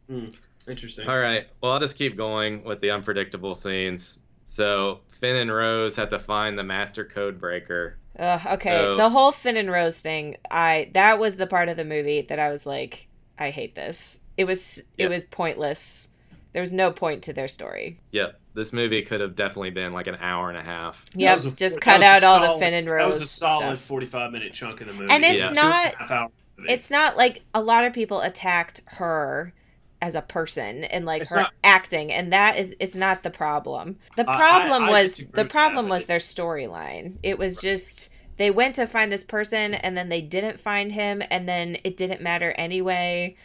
Hmm, 0.08 0.28
interesting. 0.68 1.10
All 1.10 1.20
right. 1.20 1.48
Well, 1.60 1.74
I'll 1.74 1.80
just 1.82 1.98
keep 1.98 2.16
going 2.16 2.64
with 2.64 2.80
the 2.80 2.92
unpredictable 2.92 3.54
scenes. 3.56 4.20
So 4.46 5.02
Finn 5.20 5.36
and 5.36 5.52
Rose 5.54 5.96
have 5.98 6.08
to 6.10 6.20
find 6.20 6.58
the 6.58 6.64
master 6.64 7.04
code 7.04 7.38
breaker. 7.40 7.98
Ugh, 8.20 8.42
okay, 8.54 8.70
So- 8.70 8.98
the 8.98 9.10
whole 9.10 9.32
Finn 9.32 9.58
and 9.58 9.72
Rose 9.72 9.98
thing. 9.98 10.38
I 10.50 10.90
that 10.94 11.20
was 11.20 11.36
the 11.38 11.48
part 11.48 11.70
of 11.70 11.78
the 11.78 11.86
movie 11.86 12.22
that 12.22 12.40
I 12.40 12.50
was 12.52 12.66
like, 12.66 13.08
I 13.40 13.50
hate 13.50 13.76
this. 13.76 14.22
It 14.38 14.46
was 14.46 14.84
it 14.98 15.08
was 15.10 15.24
pointless. 15.26 16.10
There 16.54 16.62
was 16.62 16.74
no 16.74 16.92
point 16.92 17.24
to 17.24 17.34
their 17.34 17.48
story. 17.48 18.00
Yep. 18.12 18.38
This 18.54 18.74
movie 18.74 19.02
could 19.04 19.22
have 19.22 19.36
definitely 19.38 19.70
been 19.70 19.94
like 19.94 20.08
an 20.08 20.18
hour 20.20 20.50
and 20.50 20.58
a 20.58 20.62
half. 20.62 21.06
That 21.14 21.20
Yep, 21.20 21.40
a- 21.40 21.52
just 21.56 21.80
cut 21.80 22.00
was 22.02 22.04
a 22.04 22.08
out 22.08 22.24
all 22.24 22.54
the 22.54 22.60
Finn 22.60 22.74
and 22.74 22.86
That 22.88 22.92
Rose 22.92 23.14
was 23.14 23.22
a 23.24 23.28
solid 23.28 23.78
stuff. 23.78 23.80
45 23.86 24.32
minute 24.34 24.52
chunk 24.54 24.82
of 24.82 24.88
the 24.88 24.94
movie. 24.94 25.10
And 25.12 25.24
it's 25.24 25.36
Yeah. 25.40 25.44
Two 25.46 25.50
and 25.52 25.58
a 25.58 25.62
not 25.62 25.96
half 25.96 26.12
hours 26.12 26.32
of 26.58 26.66
it. 26.66 26.72
it's 26.72 26.92
not 26.92 27.16
like 27.16 27.44
a 27.54 27.62
lot 27.62 27.86
of 27.86 27.94
people 27.94 28.20
attacked 28.20 28.82
her 28.88 29.54
as 30.02 30.16
a 30.16 30.22
person 30.22 30.84
and 30.86 31.06
like 31.06 31.22
It's 31.22 31.32
her 31.32 31.42
not- 31.42 31.54
acting 31.64 32.12
and 32.12 32.34
that 32.34 32.58
is 32.58 32.76
it's 32.80 32.96
not 32.96 33.24
the 33.24 33.30
problem 33.30 33.98
the 34.18 34.28
I- 34.28 34.34
I- 34.34 34.38
problem 34.38 34.84
I 34.86 34.90
was 34.90 35.18
the 35.34 35.46
problem 35.46 35.86
that, 35.86 35.92
was 35.92 36.06
their 36.06 36.18
storyline 36.20 37.18
it 37.24 37.38
was 37.38 37.58
just 37.60 38.10
they 38.38 38.50
went 38.50 38.76
to 38.78 38.88
find 38.88 39.12
this 39.12 39.24
person 39.24 39.76
and 39.76 39.96
then 39.96 40.10
they 40.10 40.22
didn't 40.22 40.60
find 40.60 40.92
him 40.92 41.22
and 41.30 41.48
then 41.48 41.78
it 41.84 41.98
didn't 41.98 42.22
matter 42.22 42.52
anyway 42.58 43.36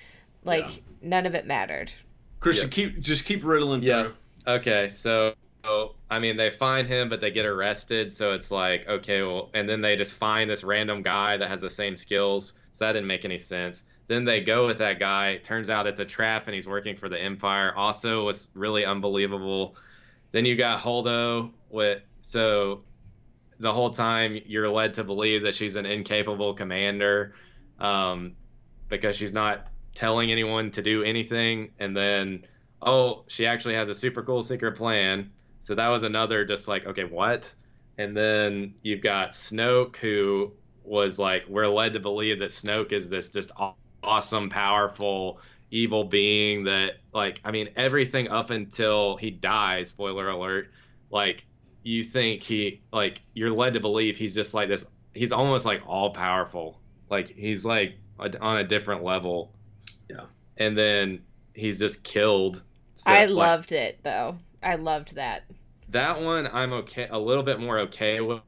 like 0.45 0.65
Yeah. 0.67 0.83
none 1.03 1.27
of 1.27 1.35
it 1.35 1.47
mattered 1.47 1.93
Christian, 2.41 2.71
keep 2.71 3.01
just 3.01 3.25
keep 3.25 3.45
riddling 3.45 3.83
Yeah. 3.83 4.03
through. 4.03 4.15
Okay, 4.47 4.91
so 4.91 5.35
I 6.09 6.21
mean 6.21 6.37
they 6.37 6.51
find 6.51 6.87
him, 6.87 7.09
but 7.09 7.21
they 7.21 7.33
get 7.33 7.45
arrested. 7.45 8.13
So 8.13 8.33
it's 8.35 8.53
like 8.53 8.89
okay, 8.89 9.23
well, 9.23 9.51
and 9.53 9.69
then 9.69 9.81
they 9.81 9.97
just 9.97 10.15
find 10.15 10.49
this 10.49 10.63
random 10.63 11.03
guy 11.03 11.39
that 11.39 11.49
has 11.49 11.61
the 11.61 11.71
same 11.71 11.97
skills. 11.97 12.55
So 12.71 12.85
that 12.85 12.93
didn't 12.93 13.09
make 13.09 13.25
any 13.25 13.39
sense. 13.41 13.85
Then 14.09 14.25
they 14.25 14.41
go 14.41 14.67
with 14.67 14.79
that 14.79 15.01
guy. 15.01 15.39
Turns 15.39 15.69
out 15.69 15.87
it's 15.87 16.01
a 16.01 16.05
trap, 16.05 16.47
and 16.47 16.55
he's 16.55 16.67
working 16.67 16.97
for 16.97 17.09
the 17.09 17.21
Empire. 17.21 17.75
Also, 17.75 18.25
was 18.25 18.51
really 18.55 18.85
unbelievable. 18.85 19.77
Then 20.33 20.45
you 20.45 20.57
got 20.57 20.81
Holdo 20.81 21.51
with 21.71 22.03
so 22.21 22.83
the 23.59 23.73
whole 23.73 23.91
time 23.91 24.41
you're 24.47 24.69
led 24.69 24.95
to 24.95 25.05
believe 25.05 25.43
that 25.43 25.55
she's 25.55 25.77
an 25.77 25.87
incapable 25.87 26.55
commander 26.55 27.35
um, 27.79 28.35
because 28.89 29.17
she's 29.17 29.33
not 29.33 29.69
telling 29.95 30.31
anyone 30.31 30.71
to 30.71 30.83
do 30.83 31.03
anything 31.03 31.71
and 31.79 31.97
then 31.97 32.45
oh 32.83 33.25
she 33.29 33.47
actually 33.47 33.75
has 33.75 33.89
a 33.89 33.95
super 33.95 34.23
cool 34.23 34.43
secret 34.43 34.77
plan 34.77 35.31
so 35.61 35.75
that 35.75 35.89
was 35.89 36.03
another 36.03 36.45
just 36.45 36.69
like 36.69 36.85
okay 36.87 37.05
what 37.05 37.55
and 37.97 38.15
then 38.15 38.75
you've 38.83 39.01
got 39.01 39.31
snoke 39.31 39.97
who 39.97 40.53
was 40.85 41.19
like 41.19 41.45
we're 41.49 41.67
led 41.67 41.95
to 41.95 42.01
believe 42.01 42.41
that 42.41 42.51
snoke 42.51 42.93
is 42.93 43.09
this 43.09 43.31
just 43.31 43.51
awesome 44.07 44.49
powerful 44.49 45.41
evil 45.71 46.05
being 46.05 46.65
that 46.65 46.93
like 47.13 47.41
i 47.45 47.51
mean 47.51 47.69
everything 47.77 48.29
up 48.29 48.51
until 48.51 49.17
he 49.17 49.31
dies 49.31 49.91
spoiler 49.91 50.29
alert 50.29 50.71
like 51.11 51.45
you 51.83 52.03
think 52.05 52.43
he 52.43 52.81
like 52.93 53.21
you're 53.35 53.51
led 53.51 53.75
to 53.75 53.81
believe 53.81 54.17
he's 54.17 54.35
just 54.35 54.55
like 54.55 54.69
this 54.69 54.87
he's 55.13 55.33
almost 55.33 55.67
like 55.67 55.83
all 55.87 56.11
powerful 56.11 56.81
like 57.11 57.29
he's 57.29 57.65
like 57.65 57.97
a- 58.19 58.41
on 58.41 58.59
a 58.59 58.65
different 58.65 59.05
level. 59.05 59.53
Yeah. 60.09 60.27
and 60.57 60.77
then 60.79 61.23
he's 61.55 61.79
just 61.79 62.05
killed. 62.05 62.63
So, 62.95 63.11
i 63.11 63.27
like, 63.27 63.31
loved 63.31 63.73
it 63.73 63.99
though. 64.03 64.39
I 64.63 64.77
loved 64.77 65.15
that. 65.17 65.45
That 65.91 66.21
one 66.21 66.49
i'm 66.53 66.73
okay 66.73 67.07
a 67.09 67.19
little 67.19 67.45
bit 67.45 67.61
more 67.61 67.79
okay 67.81 68.21
with 68.21 68.41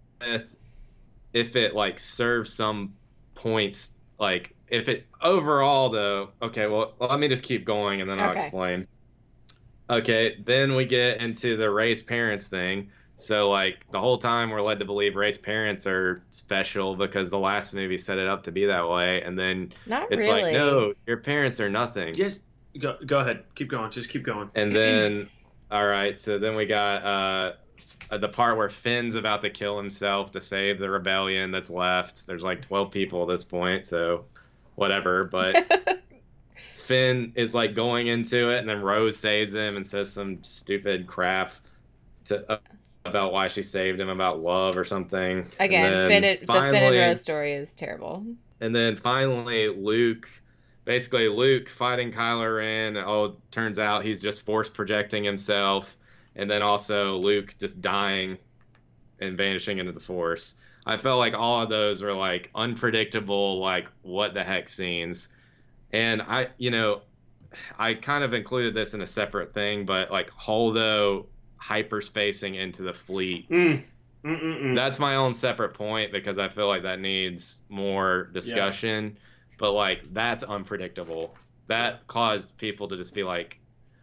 if 1.32 1.54
it 1.54 1.74
like 1.74 2.00
serves 2.00 2.52
some 2.52 2.94
points 3.34 3.92
like 4.18 4.54
if 4.70 4.88
it 4.88 5.06
overall 5.22 5.88
though 5.90 6.30
okay 6.42 6.66
well 6.66 6.94
let 7.00 7.18
me 7.18 7.28
just 7.28 7.42
keep 7.42 7.64
going 7.64 8.00
and 8.00 8.08
then 8.10 8.18
i'll 8.20 8.30
Okay. 8.30 8.44
explain 8.44 8.86
okay 9.90 10.36
then 10.44 10.74
we 10.74 10.84
get 10.84 11.20
into 11.22 11.56
the 11.56 11.70
Rey's 11.70 12.00
parents 12.00 12.46
thing 12.46 12.90
so 13.16 13.50
like 13.50 13.84
the 13.90 13.98
whole 14.00 14.18
time 14.18 14.50
we're 14.50 14.60
led 14.60 14.78
to 14.78 14.84
believe 14.84 15.16
Rey's 15.16 15.38
parents 15.38 15.86
are 15.86 16.22
special 16.30 16.94
because 16.96 17.30
the 17.30 17.38
last 17.38 17.74
movie 17.74 17.98
set 17.98 18.18
it 18.18 18.28
up 18.28 18.44
to 18.44 18.52
be 18.52 18.66
that 18.66 18.88
way 18.88 19.22
and 19.22 19.38
then 19.38 19.72
not 19.86 20.10
it's 20.10 20.26
really 20.26 20.42
like 20.42 20.52
no 20.52 20.94
your 21.06 21.18
parents 21.18 21.60
are 21.60 21.70
nothing 21.70 22.14
Yes, 22.14 22.40
Go, 22.78 22.96
go 23.06 23.18
ahead. 23.18 23.44
Keep 23.54 23.70
going. 23.70 23.90
Just 23.90 24.08
keep 24.08 24.24
going. 24.24 24.50
And 24.54 24.74
then, 24.74 25.30
all 25.70 25.86
right. 25.86 26.16
So 26.16 26.38
then 26.38 26.54
we 26.54 26.66
got 26.66 27.02
uh, 27.02 28.18
the 28.18 28.28
part 28.28 28.56
where 28.56 28.68
Finn's 28.68 29.14
about 29.14 29.42
to 29.42 29.50
kill 29.50 29.76
himself 29.78 30.30
to 30.32 30.40
save 30.40 30.78
the 30.78 30.90
rebellion 30.90 31.50
that's 31.50 31.70
left. 31.70 32.26
There's 32.26 32.44
like 32.44 32.62
12 32.62 32.90
people 32.90 33.22
at 33.22 33.28
this 33.28 33.44
point, 33.44 33.86
so 33.86 34.26
whatever. 34.78 35.24
But 35.24 36.00
Finn 36.76 37.32
is 37.34 37.54
like 37.54 37.74
going 37.74 38.06
into 38.06 38.50
it, 38.50 38.58
and 38.60 38.68
then 38.68 38.80
Rose 38.80 39.16
saves 39.16 39.54
him 39.54 39.76
and 39.76 39.86
says 39.86 40.10
some 40.12 40.42
stupid 40.42 41.06
crap 41.06 41.52
to, 42.26 42.50
uh, 42.50 42.58
about 43.04 43.32
why 43.32 43.48
she 43.48 43.62
saved 43.62 44.00
him, 44.00 44.08
about 44.08 44.40
love 44.40 44.76
or 44.76 44.84
something. 44.84 45.46
Again, 45.60 45.92
And 45.92 46.12
Finn, 46.12 46.24
and- 46.24 46.40
the 46.40 46.46
Finn 46.52 46.74
and 46.74 46.96
Rose 46.96 47.20
story 47.20 47.52
is 47.54 47.74
terrible. 47.74 48.24
and 48.60 48.74
then 48.74 48.96
finally, 48.96 49.68
Luke, 49.68 50.28
basically 50.84 51.28
Luke 51.28 51.68
fighting 51.68 52.10
Kylo 52.12 52.56
Ren. 52.56 52.96
Oh, 52.96 53.36
turns 53.50 53.78
out 53.78 54.04
he's 54.04 54.20
just 54.20 54.42
force 54.42 54.70
projecting 54.70 55.24
himself, 55.24 55.96
and 56.36 56.50
then 56.50 56.62
also 56.62 57.16
Luke 57.18 57.54
just 57.58 57.80
dying 57.82 58.38
and 59.20 59.36
vanishing 59.36 59.78
into 59.78 59.92
the 59.92 60.00
Force. 60.00 60.54
I 60.86 60.96
felt 60.96 61.18
like 61.18 61.34
all 61.34 61.62
of 61.62 61.68
those 61.68 62.02
were 62.02 62.14
like 62.14 62.50
unpredictable, 62.54 63.60
like 63.60 63.88
what 64.02 64.34
the 64.34 64.42
heck 64.42 64.68
scenes. 64.68 65.28
And 65.92 66.22
I, 66.22 66.48
you 66.58 66.70
know, 66.70 67.02
I 67.78 67.94
kind 67.94 68.24
of 68.24 68.34
included 68.34 68.74
this 68.74 68.94
in 68.94 69.00
a 69.00 69.06
separate 69.06 69.54
thing, 69.54 69.84
but 69.84 70.10
like 70.10 70.30
Holdo 70.30 71.26
hyperspacing 71.62 72.56
into 72.56 72.82
the 72.82 72.92
fleet. 72.92 73.48
Mm. 73.50 73.84
That's 74.74 74.98
my 74.98 75.16
own 75.16 75.32
separate 75.32 75.74
point 75.74 76.12
because 76.12 76.38
I 76.38 76.48
feel 76.48 76.68
like 76.68 76.82
that 76.82 77.00
needs 77.00 77.60
more 77.68 78.24
discussion. 78.32 79.16
But 79.58 79.72
like 79.72 80.12
that's 80.12 80.42
unpredictable. 80.42 81.34
That 81.66 82.06
caused 82.06 82.56
people 82.56 82.88
to 82.88 82.96
just 82.96 83.14
be 83.14 83.22
like, 83.22 83.58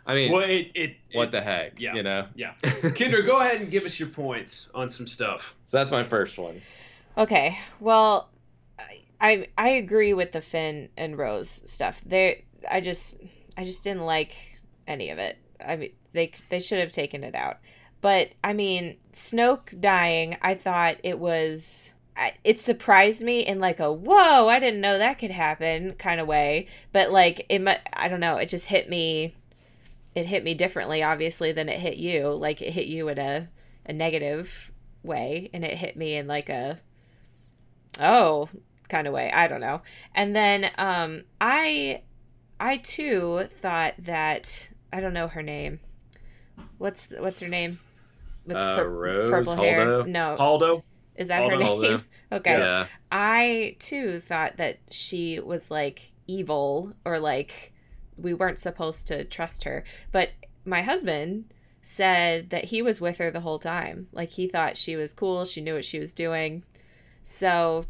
I 0.06 0.14
mean, 0.16 0.32
well, 0.32 0.42
it, 0.44 0.72
it, 0.76 0.98
what 1.14 1.30
it- 1.30 1.32
the 1.32 1.42
heck, 1.42 1.80
yeah. 1.82 1.96
you 1.96 2.04
know? 2.04 2.28
Yeah. 2.36 2.54
Kendra, 2.64 3.26
go 3.26 3.40
ahead 3.40 3.60
and 3.62 3.72
give 3.72 3.86
us 3.86 4.00
your 4.00 4.10
points 4.10 4.70
on 4.76 4.90
some 4.90 5.08
stuff. 5.08 5.56
so 5.66 5.78
that's 5.78 5.92
my 5.92 6.04
first 6.04 6.38
one. 6.38 6.62
Okay, 7.18 7.58
well, 7.80 8.30
I- 8.80 9.02
I 9.22 9.48
I 9.58 9.70
agree 9.70 10.14
with 10.14 10.32
the 10.34 10.42
Finn 10.42 10.90
and 10.98 11.18
Rose 11.18 11.50
stuff. 11.50 12.02
They 12.06 12.44
I 12.70 12.82
just 12.82 13.22
I 13.58 13.64
just 13.66 13.84
didn't 13.84 14.06
like 14.06 14.36
any 14.88 15.10
of 15.10 15.18
it. 15.18 15.38
I 15.66 15.78
mean, 15.78 15.92
they 16.12 16.32
they 16.50 16.60
should 16.60 16.80
have 16.80 16.92
taken 16.92 17.24
it 17.24 17.34
out. 17.34 17.60
But 18.02 18.32
I 18.44 18.54
mean, 18.54 18.98
Snoke 19.14 19.80
dying, 19.80 20.38
I 20.42 20.54
thought 20.54 20.98
it 21.04 21.18
was 21.18 21.94
it 22.44 22.60
surprised 22.60 23.24
me 23.24 23.40
in 23.40 23.60
like 23.60 23.80
a 23.80 23.92
whoa, 23.92 24.48
I 24.50 24.60
didn't 24.60 24.82
know 24.82 24.98
that 24.98 25.18
could 25.20 25.32
happen 25.32 25.94
kind 25.94 26.20
of 26.20 26.28
way. 26.28 26.68
But 26.92 27.12
like 27.12 27.46
it 27.50 27.60
mu- 27.60 27.72
I 27.94 28.10
don't 28.10 28.20
know, 28.20 28.36
it 28.38 28.50
just 28.50 28.68
hit 28.68 28.90
me 28.90 29.34
it 30.16 30.26
hit 30.26 30.44
me 30.44 30.54
differently 30.54 31.04
obviously 31.04 31.52
than 31.52 31.70
it 31.70 31.80
hit 31.80 31.98
you. 31.98 32.30
Like 32.30 32.62
it 32.62 32.72
hit 32.72 32.88
you 32.88 33.10
in 33.10 33.20
a 33.20 33.50
a 33.86 33.94
negative 33.94 34.72
way 35.04 35.50
and 35.54 35.64
it 35.64 35.78
hit 35.78 35.96
me 35.96 36.16
in 36.16 36.26
like 36.28 36.50
a 36.50 36.80
oh 38.00 38.50
kind 38.90 39.08
of 39.08 39.14
way. 39.14 39.32
I 39.32 39.48
don't 39.48 39.62
know. 39.62 39.82
And 40.16 40.36
then 40.36 40.72
um 40.78 41.24
i 41.42 42.02
i 42.60 42.78
too 42.78 43.44
thought 43.50 43.94
that 44.00 44.70
i 44.92 45.00
don't 45.00 45.14
know 45.14 45.28
her 45.28 45.44
name. 45.44 45.80
What's 46.78 47.10
what's 47.20 47.42
her 47.42 47.48
name? 47.48 47.80
With 48.46 48.58
Uh, 48.58 48.76
pur- 48.78 48.90
Rose, 48.90 49.30
purple 49.30 49.56
hair? 49.56 50.06
No. 50.06 50.36
Aldo? 50.36 50.84
is 51.16 51.28
that 51.30 51.50
her 51.50 51.58
name? 51.58 51.68
Holdo. 51.68 52.04
okay. 52.32 52.58
Yeah. 52.58 52.88
I 53.12 53.76
too 53.80 54.20
thought 54.20 54.58
that 54.58 54.80
she 54.92 55.40
was 55.40 55.72
like 55.72 56.12
evil 56.28 56.94
or 57.06 57.20
like 57.20 57.74
we 58.18 58.34
weren't 58.34 58.60
supposed 58.60 59.08
to 59.08 59.24
trust 59.24 59.64
her. 59.64 59.84
But 60.12 60.32
my 60.66 60.82
husband 60.82 61.46
said 61.82 62.50
that 62.50 62.66
he 62.66 62.82
was 62.82 63.00
with 63.00 63.18
her 63.20 63.30
the 63.30 63.42
whole 63.42 63.60
time. 63.60 64.08
Like 64.12 64.32
he 64.32 64.48
thought 64.48 64.78
she 64.78 64.96
was 64.96 65.14
cool, 65.14 65.46
she 65.46 65.62
knew 65.62 65.76
what 65.76 65.86
she 65.86 66.00
was 66.00 66.14
doing. 66.14 66.64
So 67.24 67.86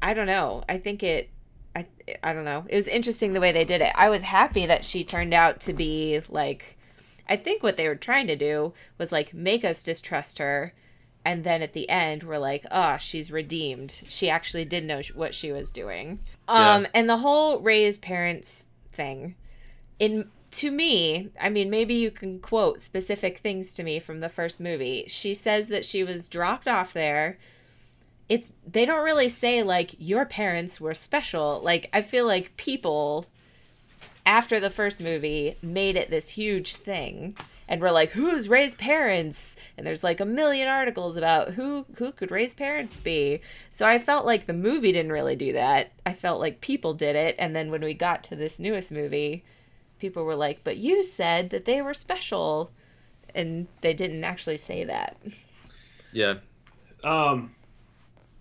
I 0.00 0.14
don't 0.14 0.26
know. 0.26 0.64
I 0.68 0.78
think 0.78 1.02
it 1.02 1.30
I 1.74 1.86
I 2.22 2.32
don't 2.32 2.44
know. 2.44 2.64
It 2.68 2.76
was 2.76 2.88
interesting 2.88 3.32
the 3.32 3.40
way 3.40 3.52
they 3.52 3.64
did 3.64 3.80
it. 3.80 3.92
I 3.94 4.08
was 4.08 4.22
happy 4.22 4.66
that 4.66 4.84
she 4.84 5.04
turned 5.04 5.34
out 5.34 5.60
to 5.60 5.72
be 5.72 6.20
like 6.28 6.76
I 7.28 7.36
think 7.36 7.62
what 7.62 7.76
they 7.76 7.88
were 7.88 7.96
trying 7.96 8.26
to 8.26 8.36
do 8.36 8.72
was 8.98 9.12
like 9.12 9.34
make 9.34 9.64
us 9.64 9.82
distrust 9.82 10.38
her 10.38 10.74
and 11.24 11.44
then 11.44 11.62
at 11.62 11.72
the 11.72 11.88
end 11.88 12.22
we're 12.22 12.38
like 12.38 12.64
oh 12.70 12.96
she's 12.98 13.30
redeemed 13.30 14.02
she 14.08 14.30
actually 14.30 14.64
did 14.64 14.84
know 14.84 15.02
sh- 15.02 15.14
what 15.14 15.34
she 15.34 15.52
was 15.52 15.70
doing 15.70 16.18
um 16.48 16.86
and 16.94 17.08
the 17.08 17.18
whole 17.18 17.60
Rey's 17.60 17.98
parents 17.98 18.68
thing 18.90 19.34
in 20.00 20.28
to 20.50 20.72
me 20.72 21.30
i 21.40 21.48
mean 21.48 21.70
maybe 21.70 21.94
you 21.94 22.10
can 22.10 22.40
quote 22.40 22.80
specific 22.80 23.38
things 23.38 23.72
to 23.74 23.84
me 23.84 24.00
from 24.00 24.18
the 24.18 24.28
first 24.28 24.60
movie. 24.60 25.04
She 25.06 25.32
says 25.32 25.68
that 25.68 25.84
she 25.84 26.02
was 26.02 26.28
dropped 26.28 26.66
off 26.66 26.92
there. 26.92 27.38
It's 28.28 28.52
they 28.66 28.84
don't 28.84 29.04
really 29.04 29.28
say 29.28 29.62
like 29.62 29.94
your 29.98 30.24
parents 30.26 30.80
were 30.80 30.94
special. 30.94 31.60
Like 31.62 31.88
i 31.92 32.02
feel 32.02 32.26
like 32.26 32.56
people 32.56 33.26
after 34.26 34.58
the 34.58 34.70
first 34.70 35.00
movie 35.00 35.56
made 35.62 35.96
it 35.96 36.10
this 36.10 36.30
huge 36.30 36.76
thing 36.76 37.36
and 37.68 37.80
we're 37.80 37.92
like 37.92 38.10
who's 38.10 38.48
Rey's 38.48 38.74
parents? 38.74 39.56
And 39.76 39.86
there's 39.86 40.02
like 40.02 40.18
a 40.18 40.24
million 40.24 40.66
articles 40.66 41.16
about 41.16 41.50
who 41.52 41.86
who 41.96 42.10
could 42.10 42.32
Rey's 42.32 42.54
parents 42.54 42.98
be. 42.98 43.40
So 43.70 43.86
i 43.86 43.98
felt 43.98 44.26
like 44.26 44.46
the 44.46 44.52
movie 44.52 44.90
didn't 44.90 45.12
really 45.12 45.36
do 45.36 45.52
that. 45.52 45.92
I 46.04 46.14
felt 46.14 46.40
like 46.40 46.60
people 46.60 46.94
did 46.94 47.14
it. 47.14 47.36
And 47.38 47.54
then 47.54 47.70
when 47.70 47.82
we 47.82 47.94
got 47.94 48.24
to 48.24 48.36
this 48.36 48.58
newest 48.58 48.90
movie 48.90 49.44
people 50.00 50.24
were 50.24 50.36
like 50.36 50.64
but 50.64 50.76
you 50.76 51.02
said 51.02 51.50
that 51.50 51.64
they 51.64 51.80
were 51.80 51.94
special 51.94 52.70
and 53.34 53.68
they 53.80 53.94
didn't 53.94 54.24
actually 54.24 54.56
say 54.56 54.82
that 54.84 55.16
Yeah. 56.12 56.34
Um, 57.04 57.54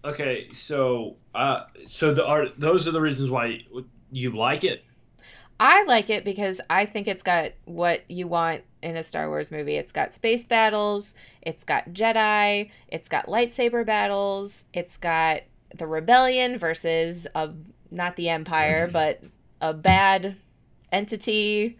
okay, 0.03 0.49
so 0.53 1.15
uh, 1.35 1.65
so 1.85 2.13
the 2.13 2.25
are 2.25 2.49
those 2.49 2.87
are 2.87 2.91
the 2.91 3.01
reasons 3.01 3.29
why 3.29 3.61
you 4.11 4.31
like 4.31 4.63
it. 4.63 4.83
I 5.59 5.83
like 5.83 6.09
it 6.09 6.23
because 6.23 6.61
I 6.69 6.85
think 6.85 7.07
it's 7.07 7.23
got 7.23 7.51
what 7.65 8.09
you 8.09 8.27
want 8.27 8.63
in 8.81 8.95
a 8.95 9.03
Star 9.03 9.27
Wars 9.27 9.51
movie. 9.51 9.75
It's 9.75 9.91
got 9.91 10.13
space 10.13 10.45
battles, 10.45 11.15
it's 11.41 11.63
got 11.63 11.89
Jedi, 11.89 12.71
it's 12.87 13.09
got 13.09 13.27
lightsaber 13.27 13.85
battles, 13.85 14.65
it's 14.73 14.97
got 14.97 15.41
the 15.75 15.85
rebellion 15.85 16.57
versus 16.57 17.27
a 17.35 17.51
not 17.91 18.15
the 18.15 18.29
Empire, 18.29 18.87
but 18.91 19.23
a 19.61 19.73
bad 19.73 20.37
entity. 20.91 21.77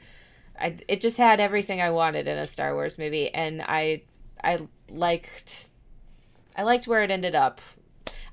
I, 0.59 0.75
it 0.87 0.99
just 1.01 1.17
had 1.17 1.39
everything 1.39 1.81
I 1.81 1.89
wanted 1.91 2.27
in 2.27 2.37
a 2.37 2.45
Star 2.45 2.73
Wars 2.73 2.97
movie, 2.97 3.33
and 3.33 3.61
I 3.61 4.01
I 4.43 4.59
liked 4.89 5.69
I 6.55 6.63
liked 6.63 6.87
where 6.87 7.03
it 7.03 7.11
ended 7.11 7.35
up. 7.35 7.61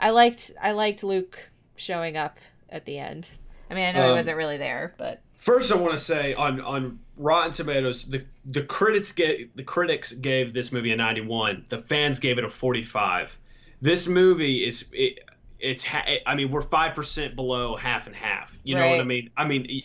I 0.00 0.10
liked 0.10 0.52
I 0.60 0.72
liked 0.72 1.04
Luke 1.04 1.50
showing 1.76 2.16
up 2.16 2.38
at 2.68 2.84
the 2.84 2.98
end. 2.98 3.28
I 3.70 3.74
mean, 3.74 3.84
I 3.84 3.92
know 3.92 4.02
he 4.04 4.08
Um, 4.10 4.16
wasn't 4.16 4.36
really 4.36 4.56
there, 4.56 4.94
but 4.98 5.22
First, 5.34 5.70
I 5.70 5.76
want 5.76 5.92
to 5.92 5.98
say 5.98 6.34
on 6.34 6.60
on 6.60 6.98
Rotten 7.16 7.52
Tomatoes, 7.52 8.04
the 8.06 8.24
the 8.46 8.62
critics 8.62 9.12
gave 9.12 9.54
the 9.54 9.62
critics 9.62 10.12
gave 10.12 10.52
this 10.52 10.72
movie 10.72 10.90
a 10.92 10.96
91. 10.96 11.66
The 11.68 11.78
fans 11.78 12.18
gave 12.18 12.38
it 12.38 12.44
a 12.44 12.50
45. 12.50 13.38
This 13.80 14.08
movie 14.08 14.66
is 14.66 14.84
it, 14.92 15.20
it's 15.60 15.84
ha- 15.84 16.04
I 16.26 16.34
mean 16.34 16.50
we're 16.50 16.62
five 16.62 16.96
percent 16.96 17.36
below 17.36 17.76
half 17.76 18.06
and 18.08 18.16
half. 18.16 18.58
You 18.64 18.74
know 18.74 18.88
what 18.88 19.00
I 19.00 19.04
mean? 19.04 19.30
I 19.36 19.44
mean 19.46 19.82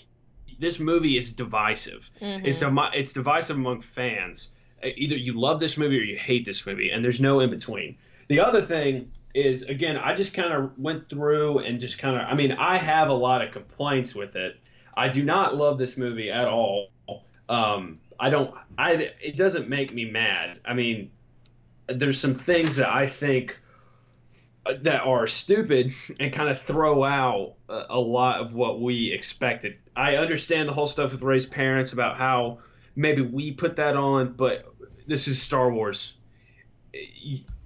this 0.62 0.80
movie 0.80 1.18
is 1.18 1.32
divisive. 1.34 2.09
Mhm. 2.22 2.45
It's 2.45 2.59
demi- 2.59 2.91
it's 2.93 3.12
divisive 3.14 3.57
among 3.57 3.82
fans. 3.82 4.49
Uh, 4.84 4.88
Either 4.95 5.16
you 5.18 5.34
love 5.39 5.59
this 5.59 5.78
movie 5.78 5.99
or 5.99 6.03
you 6.03 6.18
hate 6.18 6.45
this 6.45 6.66
movie, 6.66 6.89
and 6.91 7.03
there's 7.03 7.20
no 7.20 7.39
in 7.41 7.49
between. 7.49 7.97
The 8.30 8.39
other 8.39 8.62
thing 8.62 9.12
is, 9.34 9.64
again, 9.64 9.97
I 9.97 10.14
just 10.16 10.34
kind 10.34 10.53
of 10.53 10.78
went 10.80 11.09
through 11.09 11.59
and 11.59 11.80
just 11.80 11.97
kind 11.99 12.16
of, 12.16 12.22
I 12.28 12.36
mean, 12.36 12.51
I 12.53 12.78
have 12.78 13.09
a 13.09 13.14
lot 13.14 13.41
of 13.41 13.51
complaints 13.51 14.16
with 14.16 14.36
it. 14.36 14.57
I 14.95 15.07
do 15.09 15.24
not 15.24 15.55
love 15.55 15.78
this 15.78 15.97
movie 15.97 16.30
at 16.32 16.47
all. 16.47 16.89
Um, 17.49 17.99
I 18.20 18.30
don't. 18.30 18.53
I. 18.78 19.12
It 19.22 19.36
doesn't 19.36 19.68
make 19.68 19.93
me 19.93 20.05
mad. 20.05 20.59
I 20.64 20.74
mean, 20.74 21.12
there's 21.88 22.20
some 22.20 22.36
things 22.36 22.76
that 22.78 22.89
I 22.89 23.07
think 23.07 23.57
that 24.66 25.01
are 25.01 25.28
stupid 25.28 25.93
and 26.20 26.32
kind 26.32 26.49
of 26.49 26.62
throw 26.62 27.03
out 27.03 27.53
a, 27.70 27.86
a 27.91 27.99
lot 27.99 28.39
of 28.41 28.53
what 28.53 28.80
we 28.80 29.12
expected. 29.12 29.78
I 29.95 30.18
understand 30.18 30.70
the 30.70 30.74
whole 30.74 30.86
stuff 30.86 31.12
with 31.12 31.22
Rey's 31.22 31.45
parents 31.45 31.93
about 31.93 32.16
how 32.16 32.59
maybe 32.95 33.22
we 33.22 33.51
put 33.51 33.76
that 33.78 33.95
on, 33.95 34.34
but 34.34 34.72
this 35.07 35.28
is 35.28 35.41
Star 35.41 35.72
Wars. 35.72 36.14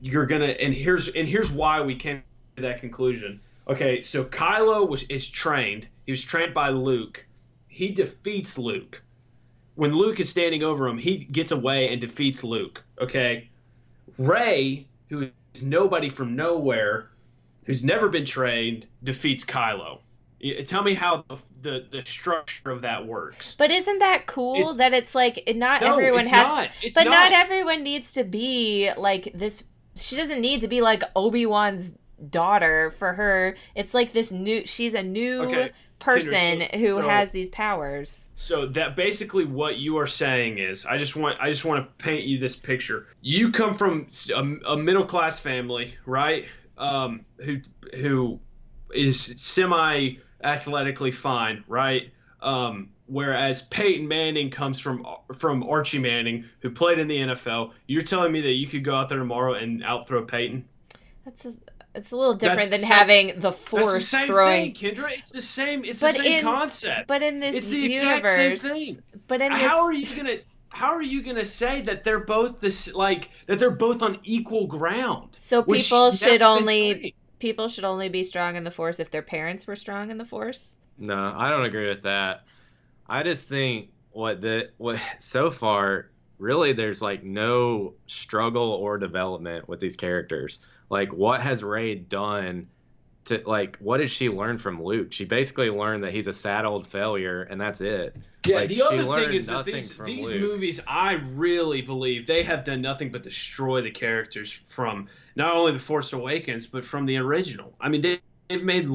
You're 0.01 0.25
gonna, 0.25 0.45
and 0.45 0.73
here's 0.73 1.09
and 1.09 1.27
here's 1.27 1.51
why 1.51 1.81
we 1.81 1.95
came 1.95 2.23
to 2.55 2.61
that 2.61 2.79
conclusion. 2.79 3.41
Okay, 3.67 4.01
so 4.01 4.23
Kylo 4.23 4.87
was 4.87 5.03
is 5.03 5.27
trained. 5.27 5.87
He 6.05 6.11
was 6.11 6.23
trained 6.23 6.53
by 6.53 6.69
Luke. 6.69 7.25
He 7.67 7.89
defeats 7.89 8.57
Luke. 8.57 9.01
When 9.73 9.93
Luke 9.93 10.19
is 10.19 10.29
standing 10.29 10.63
over 10.63 10.87
him, 10.87 10.97
he 10.97 11.17
gets 11.17 11.51
away 11.51 11.89
and 11.91 11.99
defeats 11.99 12.43
Luke. 12.43 12.83
Okay, 13.01 13.49
Ray, 14.17 14.87
who 15.09 15.29
nobody 15.63 16.09
from 16.09 16.35
nowhere, 16.35 17.09
who's 17.65 17.83
never 17.83 18.09
been 18.09 18.25
trained, 18.25 18.87
defeats 19.03 19.43
Kylo. 19.43 19.99
Tell 20.65 20.83
me 20.83 20.93
how 20.93 21.23
the 21.27 21.37
the, 21.61 21.85
the 21.91 22.05
structure 22.05 22.69
of 22.69 22.81
that 22.81 23.05
works. 23.07 23.55
But 23.57 23.71
isn't 23.71 23.99
that 23.99 24.27
cool 24.27 24.55
It's- 24.55 24.75
that 24.75 24.93
it's 24.93 25.15
like 25.15 25.41
not 25.55 25.81
No, 25.81 25.93
everyone 25.93 26.25
has 26.25 26.31
not. 26.31 26.69
But 26.93 27.05
not. 27.05 27.31
not. 27.31 27.33
everyone 27.33 27.81
needs 27.81 28.11
to 28.13 28.23
be 28.23 28.91
like 28.97 29.31
this 29.33 29.63
she 29.95 30.15
doesn't 30.17 30.41
need 30.41 30.61
to 30.61 30.67
be 30.67 30.81
like 30.81 31.01
Obi-Wan's 31.15 31.97
daughter 32.29 32.91
for 32.91 33.13
her. 33.13 33.55
It's 33.75 33.93
like 33.93 34.13
this 34.13 34.31
new 34.31 34.65
she's 34.67 34.93
a 34.93 35.01
new 35.01 35.43
Okay, 35.43 35.71
person 35.99 36.61
so- 36.71 36.77
who 36.77 37.01
so- 37.01 37.09
has 37.09 37.31
these 37.31 37.49
powers. 37.49 38.29
So 38.35 38.67
that 38.67 38.95
basically 38.95 39.45
what 39.45 39.77
you 39.77 39.97
are 39.97 40.07
saying 40.07 40.59
is, 40.59 40.85
I 40.85 40.97
just 40.97 41.15
want 41.15 41.39
I 41.39 41.49
just 41.49 41.65
want 41.65 41.85
to 41.85 42.03
paint 42.03 42.25
you 42.25 42.37
this 42.37 42.55
picture. 42.55 43.07
You 43.21 43.51
come 43.51 43.75
from 43.75 44.07
a 44.65 44.75
middle 44.77 45.05
class 45.05 45.39
family, 45.39 45.95
right? 46.05 46.45
Um, 46.77 47.25
who 47.37 47.61
who 47.95 48.39
is 48.93 49.33
semi 49.37 50.15
athletically 50.43 51.11
fine, 51.11 51.63
right? 51.67 52.11
Um, 52.41 52.89
whereas 53.07 53.63
Peyton 53.63 54.07
Manning 54.07 54.49
comes 54.49 54.79
from 54.79 55.05
from 55.35 55.63
Archie 55.63 55.99
Manning, 55.99 56.45
who 56.59 56.69
played 56.69 56.99
in 56.99 57.07
the 57.07 57.17
NFL. 57.17 57.71
You're 57.87 58.01
telling 58.01 58.31
me 58.31 58.41
that 58.41 58.53
you 58.53 58.67
could 58.67 58.83
go 58.83 58.95
out 58.95 59.09
there 59.09 59.17
tomorrow 59.17 59.53
and 59.53 59.83
outthrow 59.83 60.25
Peyton? 60.25 60.65
That's 61.23 61.45
a, 61.45 61.53
it's 61.95 62.11
a 62.11 62.15
little 62.15 62.33
different 62.33 62.69
That's 62.69 62.71
than 62.71 62.81
the 62.81 62.87
same- 62.87 62.97
having 62.97 63.27
the 63.27 63.33
That's 63.51 63.63
the 63.63 63.69
force 63.69 64.07
same 64.07 64.27
throwing 64.27 64.73
thing, 64.75 64.95
Kendra. 64.95 65.11
It's 65.11 65.31
the 65.31 65.41
same. 65.41 65.83
It's 65.85 66.01
But 66.01 66.15
the 66.15 66.23
same 66.23 66.39
in- 66.39 66.43
concept. 66.43 67.07
but 67.07 67.23
in 67.23 67.39
this 67.39 67.57
It's 67.57 67.67
the 67.69 67.85
exact 67.85 68.27
same 68.27 68.39
universe 68.39 68.61
thing. 68.61 68.97
but 69.27 69.41
in 69.41 69.51
this 69.53 69.61
how 69.61 69.83
are 69.85 69.93
you 69.93 70.15
gonna 70.15 70.37
how 70.69 70.87
are 70.93 71.01
you 71.01 71.21
gonna 71.23 71.45
say 71.45 71.81
that 71.83 72.03
they're 72.03 72.19
both 72.19 72.59
this 72.59 72.93
like 72.93 73.29
that 73.47 73.59
they're 73.59 73.71
both 73.71 74.01
on 74.01 74.19
equal 74.23 74.67
ground 74.67 75.29
so 75.37 75.63
people 75.63 76.11
should 76.11 76.41
only 76.41 76.93
trained? 76.93 77.13
people 77.39 77.67
should 77.69 77.83
only 77.85 78.09
be 78.09 78.23
strong 78.23 78.55
in 78.55 78.63
the 78.63 78.71
force 78.71 78.99
if 78.99 79.09
their 79.11 79.21
parents 79.21 79.65
were 79.67 79.75
strong 79.75 80.09
in 80.11 80.17
the 80.17 80.25
force. 80.25 80.77
No, 80.97 81.33
I 81.35 81.49
don't 81.49 81.65
agree 81.65 81.87
with 81.87 82.03
that. 82.03 82.43
I 83.07 83.23
just 83.23 83.47
think 83.49 83.89
what 84.11 84.41
the 84.41 84.69
what 84.77 84.99
so 85.19 85.49
far 85.51 86.09
really 86.39 86.73
there's 86.73 87.01
like 87.01 87.23
no 87.23 87.93
struggle 88.07 88.71
or 88.71 88.97
development 88.97 89.67
with 89.69 89.79
these 89.79 89.95
characters. 89.95 90.59
Like 90.89 91.13
what 91.13 91.41
has 91.41 91.63
Rey 91.63 91.95
done 91.95 92.67
to 93.25 93.41
like 93.45 93.77
what 93.77 93.97
did 93.97 94.09
she 94.09 94.29
learn 94.29 94.57
from 94.57 94.81
Luke? 94.81 95.11
She 95.11 95.25
basically 95.25 95.69
learned 95.69 96.03
that 96.03 96.13
he's 96.13 96.27
a 96.27 96.33
sad 96.33 96.65
old 96.65 96.85
failure 96.87 97.43
and 97.43 97.59
that's 97.59 97.81
it. 97.81 98.15
yeah 98.45 98.57
like, 98.57 98.69
the 98.69 98.81
other 98.83 99.03
thing 99.03 99.33
is 99.33 99.47
that 99.47 99.65
these, 99.65 99.91
these 99.97 100.27
Luke. 100.27 100.39
movies 100.39 100.79
i 100.87 101.13
really 101.13 101.81
believe 101.81 102.27
they 102.27 102.43
have 102.43 102.63
done 102.63 102.79
nothing 102.79 103.09
but 103.11 103.23
destroy 103.23 103.81
the 103.81 103.89
characters 103.89 104.51
from 104.51 105.07
not 105.35 105.55
only 105.55 105.71
the 105.71 105.79
force 105.79 106.13
awakens 106.13 106.67
but 106.67 106.85
from 106.85 107.07
the 107.07 107.17
original 107.17 107.73
i 107.81 107.89
mean 107.89 108.01
they 108.01 108.19
They've 108.47 108.63
made 108.63 108.87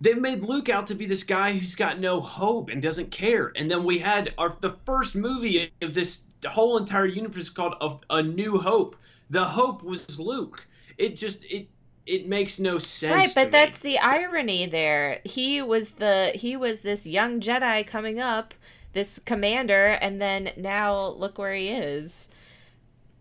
they've 0.00 0.20
made 0.20 0.42
Luke 0.42 0.68
out 0.68 0.88
to 0.88 0.94
be 0.94 1.06
this 1.06 1.22
guy 1.22 1.52
who's 1.52 1.74
got 1.74 1.98
no 1.98 2.20
hope 2.20 2.68
and 2.68 2.82
doesn't 2.82 3.10
care. 3.10 3.50
And 3.56 3.70
then 3.70 3.84
we 3.84 3.98
had 3.98 4.34
our 4.36 4.54
the 4.60 4.76
first 4.84 5.14
movie 5.14 5.72
of 5.80 5.94
this 5.94 6.24
whole 6.46 6.76
entire 6.76 7.06
universe 7.06 7.48
called 7.48 7.74
a, 7.80 8.16
a 8.16 8.22
New 8.22 8.58
Hope. 8.58 8.96
The 9.30 9.44
hope 9.44 9.82
was 9.82 10.20
Luke. 10.20 10.66
It 11.02 11.16
just 11.16 11.44
it 11.44 11.68
it 12.06 12.26
makes 12.28 12.58
no 12.58 12.78
sense. 12.78 13.14
right 13.14 13.28
to 13.28 13.34
but 13.34 13.46
me. 13.46 13.50
that's 13.50 13.78
the 13.78 13.98
irony 13.98 14.66
there 14.66 15.20
he 15.24 15.62
was 15.62 15.90
the 15.92 16.32
he 16.34 16.56
was 16.56 16.80
this 16.80 17.06
young 17.06 17.40
jedi 17.40 17.86
coming 17.86 18.18
up 18.20 18.54
this 18.92 19.20
commander 19.24 19.86
and 20.00 20.20
then 20.20 20.50
now 20.56 21.08
look 21.10 21.38
where 21.38 21.54
he 21.54 21.68
is 21.68 22.28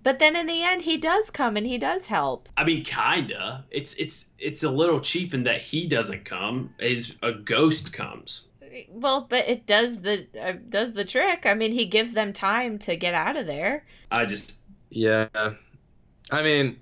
but 0.03 0.17
then 0.19 0.35
in 0.35 0.47
the 0.47 0.63
end 0.63 0.81
he 0.81 0.97
does 0.97 1.29
come 1.29 1.55
and 1.57 1.67
he 1.67 1.77
does 1.77 2.07
help 2.07 2.49
I 2.57 2.63
mean, 2.63 2.83
kinda. 2.83 3.65
It's 3.71 3.93
it's 3.95 4.25
it's 4.39 4.63
a 4.63 4.69
little 4.71 4.99
cheap 4.99 5.33
in 5.33 5.43
that 5.43 5.61
he 5.61 5.87
doesn't 5.87 6.25
come. 6.25 6.73
Is 6.79 7.15
a 7.21 7.31
ghost 7.33 7.93
comes. 7.93 8.43
well 8.89 9.21
but 9.29 9.47
it 9.47 9.67
does 9.67 10.01
the 10.01 10.25
uh, 10.41 10.53
does 10.69 10.93
the 10.93 11.05
trick 11.05 11.45
i 11.45 11.53
mean 11.53 11.71
he 11.71 11.85
gives 11.85 12.13
them 12.13 12.33
time 12.33 12.79
to 12.79 12.95
get 12.95 13.13
out 13.13 13.37
of 13.37 13.45
there 13.45 13.85
I 14.11 14.25
just 14.25 14.59
Yeah. 14.89 15.27
I 16.31 16.43
mean, 16.43 16.79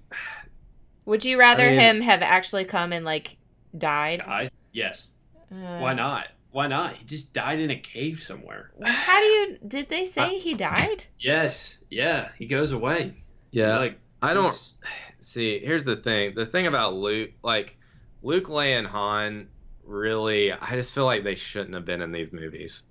would 1.09 1.25
you 1.25 1.37
rather 1.39 1.65
I 1.65 1.69
mean- 1.71 1.79
him 1.79 2.01
have 2.01 2.21
actually 2.21 2.65
come 2.65 2.93
and 2.93 3.03
like 3.05 3.37
died 3.77 4.19
died. 4.19 4.51
Yes. 4.71 5.07
Uh, 5.51 5.79
Why 5.79 5.93
not? 5.93 6.27
Why 6.51 6.67
not? 6.67 6.95
He 6.95 7.05
just 7.05 7.33
died 7.33 7.59
in 7.59 7.69
a 7.71 7.75
cave 7.79 8.23
somewhere. 8.23 8.71
how 8.83 9.19
do 9.19 9.25
you 9.25 9.57
did 9.67 9.89
they 9.89 10.05
say 10.05 10.37
he 10.39 10.53
died 10.55 11.05
Yes. 11.19 11.77
Yeah. 11.89 12.29
He 12.37 12.45
goes 12.45 12.71
away. 12.71 13.23
yeah. 13.51 13.77
Like 13.77 13.99
I 14.21 14.33
don't 14.33 14.45
he's- 14.45 14.73
see 15.21 15.59
here's 15.59 15.85
the 15.85 15.95
thing 15.97 16.33
the 16.33 16.45
thing 16.45 16.65
about 16.65 16.93
luke 16.95 17.31
like 17.43 17.77
luke 18.23 18.45
leia 18.45 18.79
and 18.79 18.87
han 18.87 19.47
really 19.83 20.51
i 20.53 20.71
just 20.71 20.93
feel 20.95 21.03
like 21.05 21.23
they 21.25 21.35
shouldn't 21.35 21.73
have 21.73 21.83
been 21.85 22.01
in 22.01 22.11
these 22.11 22.31
movies 22.31 22.81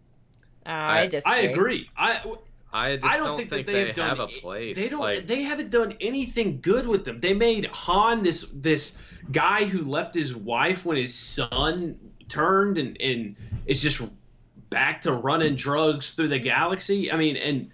uh, 0.67 0.69
I, 0.69 1.01
I- 1.01 1.07
disagree 1.07 1.39
I 1.39 1.41
agree. 1.51 1.91
I 1.97 2.23
i 2.79 2.97
just 2.97 3.07
I 3.07 3.17
don't, 3.17 3.27
don't 3.27 3.37
think, 3.37 3.51
think, 3.51 3.67
that 3.67 3.73
they, 3.73 3.81
they, 3.83 3.87
have 3.89 3.97
done. 3.97 4.09
have 4.09 4.21
a 4.21 4.33
it- 4.33 4.43
place 4.43 4.77
They 4.77 4.89
don't. 4.89 5.01
like 5.01 5.27
they 5.27 5.43
haven't 5.43 5.71
done 5.71 5.95
anything 6.01 6.61
good 6.63 6.87
with 6.87 7.05
them. 7.05 7.21
They 7.21 7.35
made 7.35 7.67
Han 7.67 8.23
this 8.23 8.47
this 8.53 8.97
guy 9.31 9.65
who 9.65 9.85
left 9.85 10.15
his 10.15 10.35
wife 10.35 10.85
when 10.87 10.97
his 10.97 11.15
son 11.15 11.99
turned 12.29 12.79
and 12.79 13.01
and 13.01 13.37
is 13.67 13.83
just 13.83 14.01
back 14.71 15.01
to 15.03 15.13
running 15.13 15.57
drugs 15.57 16.13
through 16.13 16.29
the 16.29 16.39
galaxy. 16.39 17.11
I 17.11 17.17
mean, 17.17 17.37
and 17.37 17.71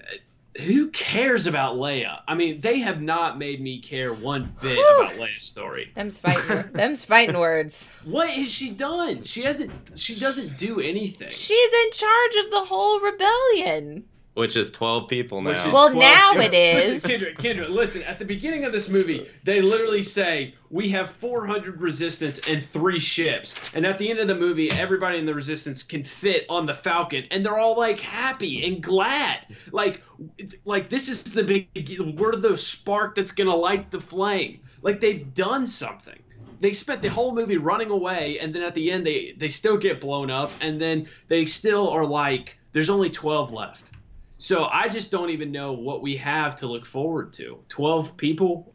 uh, 0.00 0.60
who 0.62 0.90
cares 0.90 1.46
about 1.46 1.76
Leia? 1.76 2.18
I 2.26 2.34
mean, 2.34 2.60
they 2.60 2.80
have 2.80 3.00
not 3.00 3.38
made 3.38 3.60
me 3.60 3.80
care 3.80 4.12
one 4.12 4.54
bit 4.60 4.76
Whew. 4.76 5.02
about 5.04 5.16
Leia's 5.16 5.44
story. 5.44 5.90
them's 5.94 6.18
fighting 6.20 6.64
them's 6.72 7.04
fighting 7.04 7.38
words 7.38 7.88
What 8.04 8.28
has 8.30 8.50
she 8.50 8.70
done? 8.70 9.22
She 9.22 9.42
hasn't. 9.42 9.72
She 9.96 10.18
doesn't 10.18 10.58
do 10.58 10.80
anything. 10.80 11.30
She's 11.30 11.72
in 11.84 11.90
charge 11.92 12.44
of 12.44 12.50
the 12.50 12.64
whole 12.64 13.00
rebellion. 13.00 14.04
Which 14.34 14.56
is 14.56 14.70
12 14.70 15.08
people 15.08 15.42
now 15.42 15.50
Which 15.50 15.58
is 15.58 15.72
Well, 15.72 15.90
12 15.90 15.94
now 15.94 16.32
yeah. 16.34 16.42
it 16.42 16.54
is. 16.54 17.04
Listen, 17.04 17.10
Kendra, 17.10 17.36
Kendra, 17.36 17.68
listen. 17.68 18.02
At 18.04 18.18
the 18.18 18.24
beginning 18.24 18.64
of 18.64 18.72
this 18.72 18.88
movie, 18.88 19.28
they 19.44 19.60
literally 19.60 20.02
say 20.02 20.54
we 20.70 20.88
have 20.90 21.10
400 21.10 21.80
resistance 21.80 22.40
and 22.48 22.64
three 22.64 22.98
ships, 22.98 23.54
and 23.74 23.84
at 23.84 23.98
the 23.98 24.10
end 24.10 24.20
of 24.20 24.28
the 24.28 24.34
movie, 24.34 24.70
everybody 24.72 25.18
in 25.18 25.26
the 25.26 25.34
resistance 25.34 25.82
can 25.82 26.02
fit 26.02 26.46
on 26.48 26.64
the 26.64 26.72
Falcon, 26.74 27.24
and 27.30 27.44
they're 27.44 27.58
all 27.58 27.76
like 27.76 28.00
happy 28.00 28.66
and 28.66 28.82
glad. 28.82 29.46
Like, 29.70 30.02
like 30.64 30.88
this 30.88 31.08
is 31.08 31.22
the 31.24 31.44
big. 31.44 31.68
We're 32.18 32.36
the 32.36 32.56
spark 32.56 33.14
that's 33.14 33.32
gonna 33.32 33.54
light 33.54 33.90
the 33.90 34.00
flame. 34.00 34.60
Like 34.80 35.00
they've 35.00 35.32
done 35.34 35.66
something. 35.66 36.18
They 36.60 36.72
spent 36.72 37.02
the 37.02 37.08
whole 37.08 37.34
movie 37.34 37.58
running 37.58 37.90
away, 37.90 38.38
and 38.38 38.54
then 38.54 38.62
at 38.62 38.74
the 38.74 38.90
end, 38.90 39.06
they 39.06 39.34
they 39.36 39.50
still 39.50 39.76
get 39.76 40.00
blown 40.00 40.30
up, 40.30 40.50
and 40.62 40.80
then 40.80 41.08
they 41.28 41.44
still 41.44 41.90
are 41.90 42.06
like, 42.06 42.56
there's 42.72 42.88
only 42.88 43.10
12 43.10 43.52
left. 43.52 43.90
So 44.42 44.64
I 44.72 44.88
just 44.88 45.12
don't 45.12 45.30
even 45.30 45.52
know 45.52 45.72
what 45.72 46.02
we 46.02 46.16
have 46.16 46.56
to 46.56 46.66
look 46.66 46.84
forward 46.84 47.32
to. 47.34 47.62
Twelve 47.68 48.16
people 48.16 48.74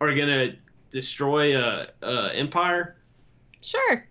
are 0.00 0.12
gonna 0.12 0.56
destroy 0.90 1.56
a, 1.56 1.86
a 2.02 2.34
empire. 2.34 2.96
Sure. 3.62 4.08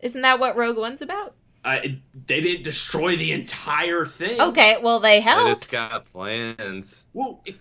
Isn't 0.00 0.22
that 0.22 0.38
what 0.38 0.56
Rogue 0.56 0.76
One's 0.76 1.02
about? 1.02 1.34
I, 1.64 2.00
they 2.26 2.40
didn't 2.40 2.62
destroy 2.62 3.16
the 3.16 3.32
entire 3.32 4.06
thing. 4.06 4.40
Okay, 4.40 4.76
well 4.80 5.00
they 5.00 5.16
they 5.16 5.20
helped. 5.22 5.48
just 5.48 5.72
got 5.72 6.04
plans 6.04 7.08
Well, 7.14 7.42
if, 7.44 7.56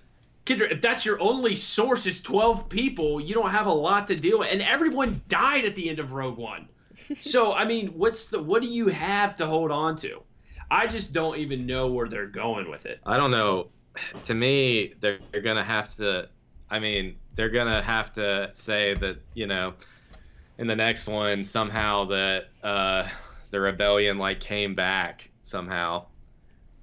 Kendra, 0.45 0.71
if 0.71 0.79
that's 0.79 1.03
your 1.03 1.19
only 1.19 1.55
source 1.55 2.05
is 2.05 2.21
twelve 2.21 2.69
people, 2.69 3.19
you 3.19 3.33
don't 3.33 3.49
have 3.49 3.65
a 3.65 3.73
lot 3.73 4.05
to 4.05 4.15
deal 4.15 4.37
with, 4.37 4.49
and 4.51 4.61
everyone 4.61 5.19
died 5.29 5.65
at 5.65 5.73
the 5.73 5.89
end 5.89 5.97
of 5.97 6.11
Rogue 6.13 6.37
One. 6.37 6.69
so 7.21 7.55
I 7.55 7.65
mean, 7.65 7.87
what's 7.87 8.27
the 8.27 8.39
what 8.39 8.61
do 8.61 8.67
you 8.67 8.89
have 8.89 9.35
to 9.37 9.47
hold 9.47 9.71
on 9.71 9.95
to? 9.95 10.21
I 10.69 10.87
just 10.87 11.13
don't 11.13 11.37
even 11.37 11.65
know 11.65 11.87
where 11.87 12.07
they're 12.07 12.27
going 12.27 12.69
with 12.69 12.85
it. 12.85 12.99
i 13.05 13.17
don't 13.17 13.31
know 13.31 13.67
to 14.23 14.33
me 14.33 14.93
they're, 14.99 15.19
they're 15.31 15.41
gonna 15.41 15.63
have 15.63 15.93
to 15.95 16.29
i 16.69 16.79
mean 16.79 17.15
they're 17.35 17.49
gonna 17.49 17.81
have 17.81 18.13
to 18.13 18.49
say 18.53 18.93
that 18.95 19.17
you 19.33 19.47
know 19.47 19.73
in 20.57 20.67
the 20.67 20.75
next 20.75 21.07
one 21.07 21.43
somehow 21.43 22.05
that 22.05 22.45
uh 22.63 23.07
the 23.51 23.59
rebellion 23.59 24.17
like 24.17 24.39
came 24.39 24.75
back 24.75 25.29
somehow 25.43 26.05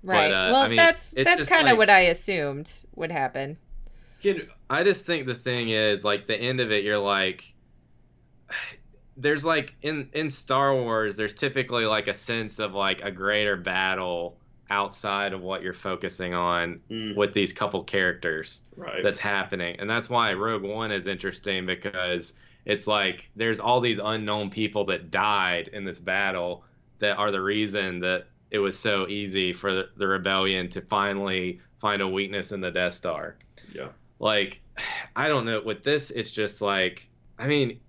right. 0.02 0.30
uh, 0.32 0.50
well, 0.52 0.62
I 0.62 0.68
mean, 0.68 0.76
that's 0.76 1.12
that's 1.12 1.48
kind 1.48 1.62
of 1.68 1.72
like- 1.72 1.78
what 1.78 1.90
I 1.90 2.00
assumed 2.00 2.72
would 2.94 3.12
happen. 3.12 3.58
Kendra, 4.22 4.48
I 4.70 4.82
just 4.84 5.04
think 5.04 5.26
the 5.26 5.34
thing 5.34 5.68
is 5.68 6.04
like 6.04 6.26
the 6.26 6.36
end 6.36 6.60
of 6.60 6.72
it 6.72 6.82
you're 6.84 6.98
like 6.98 7.52
there's 9.16 9.44
like 9.44 9.74
in 9.82 10.08
in 10.12 10.30
Star 10.30 10.74
Wars 10.74 11.16
there's 11.16 11.34
typically 11.34 11.86
like 11.86 12.08
a 12.08 12.14
sense 12.14 12.58
of 12.58 12.74
like 12.74 13.02
a 13.02 13.10
greater 13.10 13.56
battle 13.56 14.36
outside 14.70 15.32
of 15.32 15.42
what 15.42 15.62
you're 15.62 15.72
focusing 15.72 16.34
on 16.34 16.80
Mm. 16.90 17.14
with 17.16 17.32
these 17.34 17.52
couple 17.52 17.84
characters 17.84 18.62
right? 18.76 19.02
that's 19.02 19.20
happening. 19.20 19.76
And 19.78 19.88
that's 19.88 20.08
why 20.08 20.32
Rogue 20.32 20.62
One 20.62 20.90
is 20.90 21.06
interesting 21.06 21.66
because 21.66 22.34
it's 22.64 22.86
like 22.86 23.30
there's 23.36 23.60
all 23.60 23.80
these 23.80 24.00
unknown 24.02 24.50
people 24.50 24.86
that 24.86 25.10
died 25.10 25.68
in 25.68 25.84
this 25.84 25.98
battle 26.00 26.64
that 26.98 27.18
are 27.18 27.30
the 27.30 27.42
reason 27.42 28.00
that 28.00 28.26
it 28.50 28.58
was 28.58 28.78
so 28.78 29.06
easy 29.08 29.52
for 29.52 29.72
the, 29.72 29.88
the 29.96 30.06
rebellion 30.06 30.68
to 30.70 30.80
finally 30.80 31.60
find 31.78 32.00
a 32.00 32.08
weakness 32.08 32.50
in 32.52 32.60
the 32.60 32.70
Death 32.70 32.94
Star 32.94 33.36
yeah. 33.74 33.88
like 34.18 34.60
i 35.16 35.28
don't 35.28 35.44
know 35.44 35.60
with 35.60 35.82
this 35.82 36.10
it's 36.10 36.30
just 36.30 36.62
like 36.62 37.08
i 37.38 37.46
mean 37.46 37.80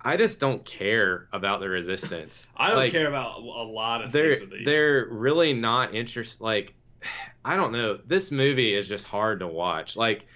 I 0.00 0.16
just 0.16 0.40
don't 0.40 0.64
care 0.64 1.28
about 1.32 1.60
the 1.60 1.68
resistance. 1.68 2.46
I 2.56 2.68
don't 2.68 2.76
Like, 2.76 2.92
care 2.92 3.06
about 3.08 3.38
a 3.38 3.42
lot 3.64 4.02
of 4.02 4.12
they're 4.12 4.34
things 4.34 4.40
with 4.40 4.50
these. 4.58 4.66
they're 4.66 5.06
really 5.10 5.52
not 5.54 5.94
interested. 5.94 6.40
Like, 6.40 6.74
I 7.44 7.56
don't 7.56 7.72
know. 7.72 7.98
This 8.06 8.30
movie 8.30 8.74
is 8.74 8.88
just 8.88 9.04
hard 9.06 9.40
to 9.40 9.46
watch. 9.48 9.96
Like, 9.96 10.26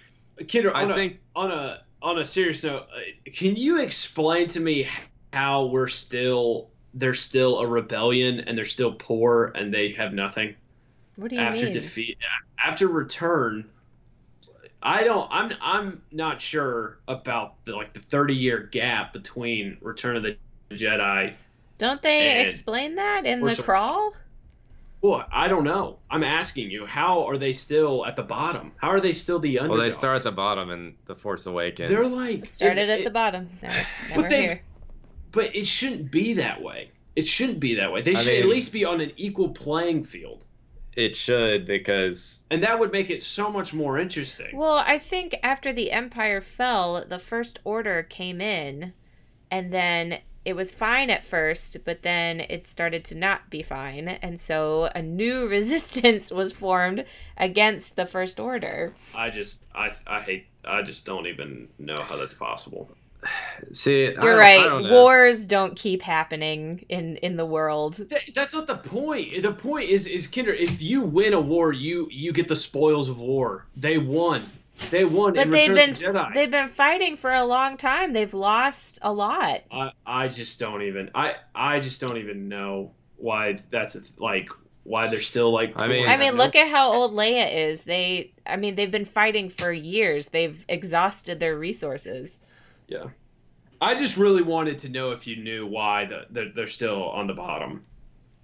Kidder, 0.48 0.74
on 0.74 0.90
I 0.90 0.94
a, 0.94 0.96
think 0.96 1.20
on 1.34 1.50
a 1.50 1.82
on 2.02 2.18
a 2.18 2.24
serious 2.24 2.62
note, 2.62 2.82
uh, 2.94 3.30
can 3.32 3.56
you 3.56 3.80
explain 3.80 4.48
to 4.48 4.60
me 4.60 4.86
how 5.32 5.66
we're 5.66 5.88
still 5.88 6.70
there's 6.94 7.20
still 7.20 7.58
a 7.60 7.66
rebellion 7.66 8.40
and 8.40 8.56
they're 8.56 8.64
still 8.64 8.92
poor 8.92 9.52
and 9.54 9.72
they 9.72 9.90
have 9.92 10.12
nothing 10.14 10.54
What 11.16 11.30
do 11.30 11.36
you 11.36 11.42
after 11.42 11.64
mean? 11.64 11.72
defeat 11.74 12.18
after 12.62 12.86
return? 12.88 13.68
I 14.82 15.02
don't. 15.02 15.28
I'm. 15.30 15.52
I'm 15.60 16.02
not 16.12 16.40
sure 16.40 16.98
about 17.08 17.64
the 17.64 17.74
like 17.74 17.92
the 17.94 18.00
30 18.00 18.34
year 18.34 18.60
gap 18.60 19.12
between 19.12 19.78
Return 19.80 20.16
of 20.16 20.22
the 20.22 20.36
Jedi. 20.70 21.34
Don't 21.78 22.00
they 22.02 22.40
explain 22.42 22.94
that 22.96 23.26
in 23.26 23.42
Or 23.42 23.54
the 23.54 23.62
crawl? 23.62 24.12
Well, 25.02 25.24
I 25.30 25.48
don't 25.48 25.64
know. 25.64 25.98
I'm 26.10 26.24
asking 26.24 26.70
you. 26.70 26.86
How 26.86 27.26
are 27.26 27.36
they 27.36 27.52
still 27.52 28.06
at 28.06 28.16
the 28.16 28.22
bottom? 28.22 28.72
How 28.76 28.88
are 28.88 29.00
they 29.00 29.12
still 29.12 29.38
the 29.38 29.58
well, 29.60 29.76
they 29.76 29.90
start 29.90 30.16
at 30.16 30.22
the 30.24 30.32
bottom 30.32 30.70
in 30.70 30.94
The 31.04 31.14
Force 31.14 31.46
Awakens. 31.46 31.90
They're 31.90 32.02
like 32.08 32.46
Started 32.46 32.88
it- 32.88 32.90
at 32.90 33.00
it- 33.00 33.04
the 33.04 33.10
bottom. 33.10 33.50
Now, 33.62 33.68
now 33.68 33.84
But 34.14 34.16
we're 34.16 34.28
they- 34.28 34.42
here. 34.42 34.62
But 35.32 35.54
it 35.54 35.66
shouldn't 35.66 36.10
be 36.10 36.34
that 36.34 36.62
way. 36.62 36.90
It 37.14 37.26
shouldn't 37.26 37.60
be 37.60 37.74
that 37.76 37.92
way. 37.92 38.00
They 38.02 38.14
I 38.14 38.22
should 38.22 38.34
at 38.38 38.46
least 38.46 38.72
be 38.72 38.84
on 38.86 39.00
an 39.02 39.12
equal 39.16 39.50
playing 39.50 40.04
field. 40.04 40.46
It 40.96 41.14
should 41.14 41.66
because 41.66 42.42
And 42.50 42.62
that 42.62 42.78
would 42.78 42.90
make 42.90 43.10
it 43.10 43.22
so 43.22 43.50
much 43.50 43.74
more 43.74 43.98
interesting. 43.98 44.56
Well, 44.56 44.82
I 44.86 44.98
think 44.98 45.36
after 45.42 45.72
the 45.72 45.92
Empire 45.92 46.40
fell, 46.40 47.04
the 47.06 47.18
First 47.18 47.60
Order 47.64 48.02
came 48.02 48.40
in, 48.40 48.94
and 49.50 49.72
then 49.72 50.20
it 50.46 50.56
was 50.56 50.72
fine 50.72 51.10
at 51.10 51.24
first, 51.24 51.84
but 51.84 52.02
then 52.02 52.40
it 52.40 52.66
started 52.66 53.04
to 53.06 53.14
not 53.14 53.50
be 53.50 53.62
fine, 53.62 54.08
and 54.08 54.40
so 54.40 54.90
a 54.94 55.02
new 55.02 55.46
resistance 55.48 56.30
was 56.30 56.52
formed 56.52 57.04
against 57.36 57.96
the 57.96 58.06
First 58.06 58.40
Order. 58.40 58.94
I 59.14 59.28
just 59.28 59.62
I 59.74 59.90
I 60.06 60.20
hate 60.20 60.46
I 60.64 60.82
just 60.82 61.04
don't 61.04 61.26
even 61.26 61.68
know 61.78 61.96
how 62.00 62.16
that's 62.16 62.32
possible. 62.32 62.88
see, 63.72 64.04
You're 64.04 64.14
don't- 64.14 64.24
I 64.28 64.36
right. 64.38 64.62
don't 64.64 64.82
know. 64.84 64.90
Wars 64.92 65.46
don't 65.46 65.76
keep 65.76 66.02
happening 66.02 66.84
in 66.88 67.16
in 67.18 67.36
the 67.36 67.46
world. 67.46 67.96
Th- 68.08 68.32
That's 68.34 68.54
not 68.54 68.66
the 68.66 68.76
point. 68.76 69.42
The 69.42 69.52
point 69.52 69.88
is 69.88 70.06
is 70.06 70.26
Kinder, 70.26 70.52
if 70.54 70.82
you 70.82 71.00
win 71.02 71.34
a 71.34 71.40
war, 71.40 71.72
you 71.72 72.08
you 72.10 72.32
get 72.32 72.48
the 72.48 72.56
spoils 72.56 73.08
of 73.08 73.20
war. 73.20 73.66
They 73.76 73.98
won. 73.98 74.44
They 74.90 75.06
won 75.06 75.32
But 75.32 75.44
in 75.44 75.50
they've 75.50 75.70
Return 75.70 75.74
been 75.74 75.90
of 75.90 75.98
the 75.98 76.04
Jedi. 76.18 76.34
they've 76.34 76.50
been 76.50 76.68
fighting 76.68 77.16
for 77.16 77.32
a 77.32 77.44
long 77.44 77.76
time. 77.78 78.12
They've 78.12 78.34
lost 78.34 78.98
a 79.02 79.12
lot. 79.12 79.62
I 79.70 79.92
I 80.04 80.28
just 80.28 80.58
don't 80.58 80.82
even 80.82 81.10
I 81.14 81.36
I 81.54 81.80
just 81.80 82.00
don't 82.00 82.18
even 82.18 82.48
know 82.48 82.92
why 83.16 83.58
that's 83.70 83.94
a, 83.96 84.02
like 84.18 84.50
why 84.82 85.06
they're 85.08 85.20
still 85.22 85.50
like 85.50 85.72
I 85.76 85.88
mean- 85.88 86.06
I 86.06 86.16
mean, 86.18 86.34
look 86.36 86.54
at 86.54 86.70
how 86.70 86.92
old 86.92 87.12
Leia 87.12 87.52
is. 87.52 87.82
They, 87.84 88.30
I 88.46 88.56
mean, 88.56 88.76
they've 88.76 88.90
been 88.90 89.04
fighting 89.06 89.48
for 89.48 89.72
years. 89.72 90.28
They've 90.28 90.64
exhausted 90.68 91.40
their 91.40 91.58
resources. 91.58 92.38
Yeah. 92.88 93.06
I 93.80 93.94
just 93.94 94.16
really 94.16 94.42
wanted 94.42 94.78
to 94.80 94.88
know 94.88 95.10
if 95.10 95.26
you 95.26 95.36
knew 95.36 95.66
why 95.66 96.06
the, 96.06 96.26
they're, 96.30 96.52
they're 96.54 96.66
still 96.66 97.08
on 97.10 97.26
the 97.26 97.34
bottom. 97.34 97.84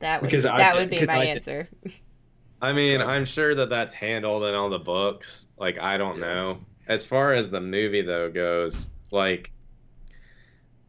That 0.00 0.20
would 0.20 0.28
Because 0.28 0.42
that 0.44 0.74
did- 0.74 0.78
would 0.80 0.90
be 0.90 1.06
my 1.06 1.14
I 1.22 1.24
answer. 1.26 1.68
I 2.62 2.72
mean, 2.72 3.00
I'm 3.00 3.24
sure 3.24 3.54
that 3.56 3.70
that's 3.70 3.92
handled 3.92 4.44
in 4.44 4.54
all 4.54 4.70
the 4.70 4.78
books. 4.78 5.48
Like, 5.58 5.78
I 5.80 5.96
don't 5.96 6.20
know. 6.20 6.60
As 6.86 7.04
far 7.04 7.32
as 7.32 7.50
the 7.50 7.60
movie 7.60 8.02
though 8.02 8.30
goes, 8.30 8.90
like, 9.10 9.50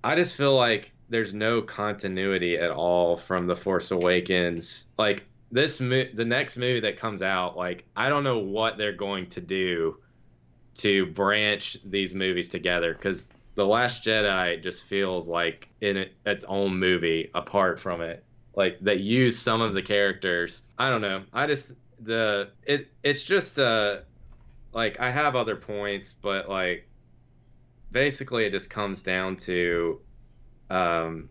I 0.03 0.15
just 0.15 0.35
feel 0.35 0.55
like 0.55 0.91
there's 1.09 1.33
no 1.33 1.61
continuity 1.61 2.57
at 2.57 2.69
all 2.71 3.17
from 3.17 3.47
the 3.47 3.55
Force 3.55 3.89
Awakens. 3.91 4.87
Like 4.97 5.23
this, 5.51 5.79
mo- 5.79 6.09
the 6.13 6.25
next 6.25 6.57
movie 6.57 6.81
that 6.81 6.97
comes 6.97 7.21
out, 7.21 7.55
like, 7.57 7.85
I 7.95 8.09
don't 8.09 8.23
know 8.23 8.39
what 8.39 8.77
they're 8.77 8.91
going 8.93 9.27
to 9.29 9.41
do 9.41 9.97
to 10.75 11.05
branch 11.07 11.77
these 11.85 12.13
movies 12.13 12.49
together 12.49 12.93
because 12.93 13.31
the 13.55 13.65
Last 13.65 14.03
Jedi 14.03 14.61
just 14.61 14.83
feels 14.83 15.27
like 15.27 15.69
in 15.81 15.97
it, 15.97 16.13
its 16.25 16.43
own 16.45 16.79
movie 16.79 17.29
apart 17.33 17.79
from 17.79 18.01
it 18.01 18.23
like 18.55 18.79
that 18.81 18.99
use 18.99 19.37
some 19.37 19.61
of 19.61 19.73
the 19.73 19.81
characters. 19.81 20.63
I 20.77 20.89
don't 20.89 21.01
know. 21.01 21.23
I 21.33 21.47
just 21.47 21.71
the 21.99 22.49
it 22.63 22.89
it's 23.01 23.23
just 23.23 23.59
uh 23.59 23.99
like 24.73 24.99
I 24.99 25.09
have 25.09 25.35
other 25.35 25.55
points, 25.55 26.13
but 26.13 26.49
like 26.49 26.87
basically 27.91 28.45
it 28.45 28.51
just 28.51 28.69
comes 28.69 29.01
down 29.01 29.37
to 29.37 30.01
um 30.69 31.29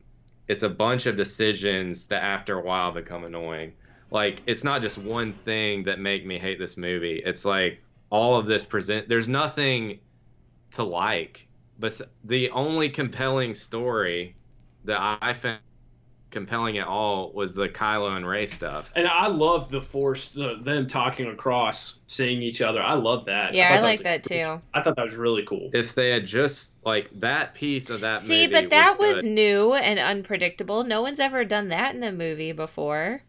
it's 0.49 0.63
a 0.63 0.69
bunch 0.69 1.07
of 1.07 1.17
decisions 1.17 2.07
that 2.09 2.23
after 2.23 2.59
a 2.59 2.63
while 2.63 2.93
become 2.93 3.25
annoying. 3.25 3.75
Like 4.11 4.43
it's 4.47 4.65
not 4.65 4.83
just 4.83 4.99
one 4.99 5.33
thing 5.33 5.85
that 5.85 5.99
make 5.99 6.27
me 6.27 6.39
hate 6.39 6.59
this 6.59 6.77
movie. 6.77 7.23
It's 7.25 7.45
like 7.45 7.81
all 8.11 8.37
of 8.37 8.47
this 8.47 8.65
present 8.65 9.09
there's 9.09 9.29
nothing 9.29 10.01
to 10.73 10.83
like. 10.83 11.47
But 11.83 12.01
the 12.25 12.49
only 12.51 12.89
compelling 12.89 13.55
story 13.55 14.37
that 14.85 15.19
I 15.21 15.33
found 15.35 15.59
compelling 16.31 16.79
at 16.79 16.87
all 16.87 17.31
was 17.35 17.53
the 17.53 17.69
Kylo 17.69 18.17
and 18.17 18.27
Rey 18.27 18.47
stuff. 18.47 18.91
And 18.97 19.07
I 19.07 19.27
love 19.27 19.71
the 19.71 19.81
force, 19.83 20.31
the, 20.31 20.55
them 20.63 20.87
talking 20.87 21.27
across, 21.27 21.99
seeing 22.07 22.41
each 22.41 22.63
other. 22.63 22.81
I 22.81 22.95
love 22.95 23.27
that. 23.27 23.53
Yeah, 23.53 23.69
thought 23.69 23.79
I 23.79 23.83
like 23.83 23.99
was- 23.99 24.05
that 24.05 24.25
too. 24.25 24.63
I 24.73 24.81
thought 24.81 24.97
that 24.97 25.05
was 25.05 25.17
really 25.17 25.45
cool. 25.45 25.69
If 25.75 25.95
they 25.95 26.09
had 26.11 26.25
just 26.25 26.77
like 26.87 27.11
that 27.21 27.53
piece 27.55 27.91
of 27.91 28.01
that 28.01 28.21
See, 28.21 28.47
movie 28.47 28.53
but 28.63 28.71
that 28.71 28.99
was, 28.99 29.23
good. 29.23 29.31
new 29.33 29.75
and 29.75 29.99
unpredictable. 29.99 30.85
No 30.85 31.03
one's 31.03 31.21
ever 31.21 31.45
done 31.45 31.69
that 31.69 31.95
in 31.95 32.03
a 32.03 32.13
movie 32.13 32.53
before. 32.53 33.23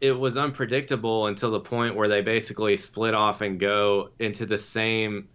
it 0.00 0.18
was 0.18 0.36
unpredictable 0.38 1.26
until 1.26 1.50
the 1.50 1.60
point 1.60 1.94
where 1.96 2.08
they 2.08 2.22
basically 2.22 2.76
split 2.76 3.14
off 3.14 3.40
and 3.42 3.58
go 3.60 4.10
into 4.18 4.46
the 4.46 4.58
same 4.58 5.28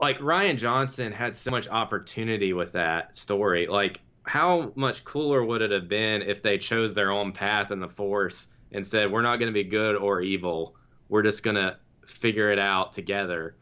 like 0.00 0.18
Rian 0.18 0.56
Johnson 0.58 1.12
had 1.12 1.36
so 1.36 1.50
much 1.50 1.68
opportunity 1.68 2.52
with 2.52 2.72
that 2.72 3.14
story. 3.16 3.66
Like 3.66 4.00
how 4.24 4.72
much 4.74 5.04
cooler 5.04 5.44
would 5.44 5.62
it 5.62 5.70
have 5.70 5.88
been 5.88 6.22
if 6.22 6.42
they 6.42 6.58
chose 6.58 6.94
their 6.94 7.10
own 7.10 7.32
path 7.32 7.70
in 7.70 7.80
the 7.80 7.88
force 7.88 8.48
and 8.72 8.86
said 8.86 9.10
we're 9.10 9.22
not 9.22 9.36
going 9.38 9.52
to 9.52 9.54
be 9.54 9.64
good 9.64 9.96
or 9.96 10.20
evil. 10.20 10.76
We're 11.08 11.22
just 11.22 11.42
going 11.42 11.56
to 11.56 11.76
figure 12.06 12.50
it 12.50 12.58
out 12.58 12.92
together. 12.92 13.56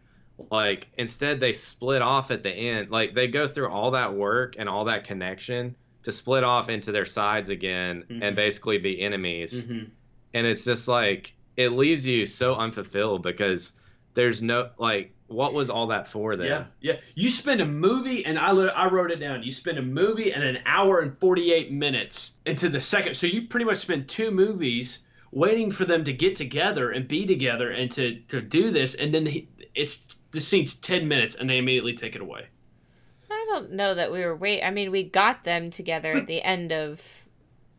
Like 0.50 0.88
instead 0.96 1.40
they 1.40 1.52
split 1.52 2.00
off 2.02 2.30
at 2.30 2.42
the 2.42 2.50
end. 2.50 2.90
Like 2.90 3.14
they 3.14 3.28
go 3.28 3.46
through 3.46 3.68
all 3.70 3.90
that 3.92 4.14
work 4.14 4.56
and 4.58 4.68
all 4.68 4.86
that 4.86 5.04
connection 5.04 5.76
to 6.04 6.12
split 6.12 6.44
off 6.44 6.70
into 6.70 6.92
their 6.92 7.04
sides 7.04 7.50
again 7.50 8.04
Mhm. 8.10 8.22
and 8.22 8.34
basically 8.36 8.78
be 8.78 9.00
enemies 9.02 9.64
hmm 9.66 9.84
and 10.32 10.46
it's 10.46 10.64
just 10.64 10.86
like 10.88 11.34
it 11.56 11.70
leaves 11.72 12.06
you 12.06 12.24
so 12.24 12.54
unfulfilled 12.54 13.20
because 13.22 13.72
there's 14.14 14.40
no 14.42 14.70
like 14.78 15.12
what 15.30 15.54
was 15.54 15.70
all 15.70 15.86
that 15.86 16.08
for 16.08 16.34
then 16.36 16.46
Yeah, 16.46 16.64
yeah. 16.80 16.94
You 17.14 17.30
spend 17.30 17.60
a 17.60 17.64
movie, 17.66 18.24
and 18.26 18.38
I 18.38 18.50
I 18.50 18.88
wrote 18.88 19.10
it 19.10 19.20
down. 19.20 19.42
You 19.42 19.52
spend 19.52 19.78
a 19.78 19.82
movie 19.82 20.32
and 20.32 20.42
an 20.42 20.58
hour 20.66 21.00
and 21.00 21.16
forty 21.18 21.52
eight 21.52 21.70
minutes 21.72 22.32
into 22.44 22.68
the 22.68 22.80
second. 22.80 23.14
So 23.14 23.26
you 23.26 23.42
pretty 23.48 23.64
much 23.64 23.76
spend 23.78 24.08
two 24.08 24.30
movies 24.30 24.98
waiting 25.32 25.70
for 25.70 25.84
them 25.84 26.02
to 26.04 26.12
get 26.12 26.34
together 26.34 26.90
and 26.90 27.06
be 27.06 27.26
together 27.26 27.70
and 27.70 27.90
to 27.92 28.16
to 28.28 28.40
do 28.40 28.70
this, 28.72 28.94
and 28.96 29.14
then 29.14 29.24
he, 29.26 29.48
it's 29.74 30.16
the 30.32 30.40
scene's 30.40 30.74
ten 30.74 31.06
minutes, 31.08 31.36
and 31.36 31.48
they 31.48 31.58
immediately 31.58 31.94
take 31.94 32.14
it 32.16 32.20
away. 32.20 32.46
I 33.30 33.46
don't 33.50 33.72
know 33.72 33.94
that 33.94 34.10
we 34.10 34.24
were 34.24 34.34
wait. 34.34 34.62
I 34.62 34.70
mean, 34.70 34.90
we 34.90 35.04
got 35.04 35.44
them 35.44 35.70
together 35.70 36.12
at 36.12 36.26
the 36.26 36.42
end 36.42 36.72
of 36.72 37.00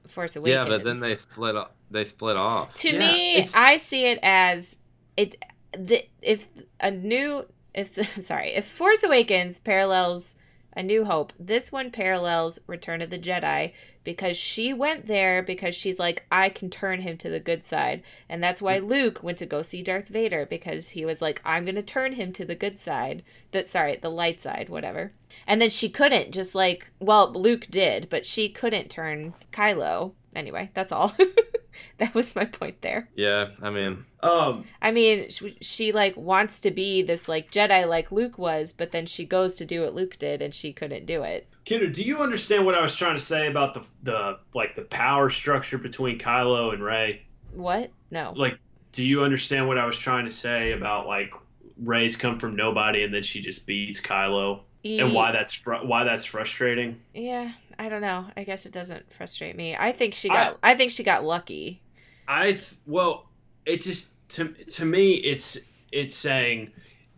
Force 0.07 0.35
Awakens. 0.37 0.55
yeah 0.55 0.65
but 0.77 0.83
then 0.85 0.99
they 1.01 1.15
split 1.15 1.55
o- 1.55 1.67
they 1.89 2.03
split 2.05 2.37
off 2.37 2.73
To 2.75 2.91
Yeah, 2.91 2.99
me, 2.99 3.33
it's- 3.35 3.53
I 3.55 3.75
see 3.77 4.05
it 4.05 4.19
as 4.23 4.77
it. 5.17 5.35
The, 5.77 6.05
if 6.21 6.47
a 6.79 6.91
new, 6.91 7.45
if 7.73 7.93
sorry, 8.23 8.53
if 8.53 8.65
Force 8.65 9.03
Awakens 9.03 9.59
parallels 9.59 10.35
A 10.73 10.83
New 10.83 11.05
Hope, 11.05 11.33
this 11.39 11.71
one 11.71 11.91
parallels 11.91 12.59
Return 12.67 13.01
of 13.01 13.09
the 13.09 13.19
Jedi 13.19 13.73
because 14.03 14.35
she 14.35 14.73
went 14.73 15.07
there 15.07 15.43
because 15.43 15.75
she's 15.75 15.99
like, 15.99 16.25
I 16.31 16.49
can 16.49 16.69
turn 16.69 17.01
him 17.01 17.17
to 17.17 17.29
the 17.29 17.39
good 17.39 17.63
side, 17.63 18.01
and 18.27 18.43
that's 18.43 18.61
why 18.61 18.79
mm. 18.79 18.89
Luke 18.89 19.21
went 19.21 19.37
to 19.39 19.45
go 19.45 19.61
see 19.61 19.83
Darth 19.83 20.07
Vader 20.07 20.45
because 20.45 20.89
he 20.89 21.05
was 21.05 21.21
like, 21.21 21.41
I'm 21.45 21.65
gonna 21.65 21.83
turn 21.83 22.13
him 22.13 22.33
to 22.33 22.45
the 22.45 22.55
good 22.55 22.79
side. 22.79 23.23
That 23.51 23.67
sorry, 23.67 23.97
the 23.97 24.09
light 24.09 24.41
side, 24.41 24.69
whatever. 24.69 25.11
And 25.45 25.61
then 25.61 25.69
she 25.69 25.89
couldn't, 25.89 26.31
just 26.31 26.55
like, 26.55 26.91
well, 26.99 27.31
Luke 27.31 27.67
did, 27.69 28.09
but 28.09 28.25
she 28.25 28.49
couldn't 28.49 28.89
turn 28.89 29.33
Kylo. 29.51 30.13
Anyway, 30.35 30.69
that's 30.73 30.91
all. 30.91 31.13
that 31.97 32.13
was 32.13 32.35
my 32.35 32.45
point 32.45 32.81
there. 32.81 33.09
yeah 33.15 33.47
i 33.61 33.69
mean 33.69 34.05
Um, 34.21 34.65
I 34.81 34.91
mean, 34.91 35.29
she, 35.29 35.57
she 35.61 35.91
like 35.93 36.15
wants 36.15 36.59
to 36.61 36.71
be 36.71 37.01
this 37.01 37.27
like 37.27 37.49
Jedi 37.51 37.87
like 37.87 38.11
Luke 38.11 38.37
was, 38.37 38.71
but 38.71 38.91
then 38.91 39.05
she 39.07 39.25
goes 39.25 39.55
to 39.55 39.65
do 39.65 39.81
what 39.81 39.95
Luke 39.95 40.17
did 40.19 40.41
and 40.43 40.53
she 40.53 40.73
couldn't 40.73 41.07
do 41.07 41.23
it. 41.23 41.47
Kidder, 41.65 41.87
do 41.87 42.03
you 42.03 42.21
understand 42.21 42.65
what 42.65 42.75
I 42.75 42.81
was 42.81 42.95
trying 42.95 43.17
to 43.17 43.23
say 43.23 43.47
about 43.47 43.73
the 43.73 43.81
the 44.03 44.37
like 44.53 44.75
the 44.75 44.83
power 44.83 45.29
structure 45.29 45.79
between 45.79 46.19
Kylo 46.19 46.71
and 46.73 46.83
Rey? 46.83 47.23
What? 47.53 47.91
No. 48.11 48.33
Like, 48.35 48.59
do 48.91 49.03
you 49.03 49.23
understand 49.23 49.67
what 49.67 49.77
I 49.79 49.85
was 49.85 49.97
trying 49.97 50.25
to 50.25 50.31
say 50.31 50.73
about 50.73 51.07
like 51.07 51.31
Rey's 51.77 52.15
come 52.15 52.37
from 52.37 52.55
nobody 52.55 53.03
and 53.03 53.11
then 53.13 53.23
she 53.23 53.41
just 53.41 53.65
beats 53.65 53.99
Kylo? 54.01 54.61
and 54.83 55.13
why 55.13 55.31
that's 55.31 55.53
fr- 55.53 55.75
why 55.83 56.03
that's 56.03 56.25
frustrating. 56.25 56.99
Yeah, 57.13 57.51
I 57.81 57.89
don't 57.89 58.01
know. 58.01 58.27
I 58.37 58.43
guess 58.43 58.67
it 58.67 58.71
doesn't 58.71 59.11
frustrate 59.11 59.55
me. 59.55 59.75
I 59.75 59.91
think 59.91 60.13
she 60.13 60.29
got. 60.29 60.59
I, 60.61 60.73
I 60.73 60.75
think 60.75 60.91
she 60.91 61.03
got 61.03 61.25
lucky. 61.25 61.81
I 62.27 62.55
well, 62.85 63.25
it 63.65 63.81
just 63.81 64.09
to 64.29 64.49
to 64.49 64.85
me 64.85 65.13
it's 65.13 65.57
it's 65.91 66.13
saying 66.13 66.73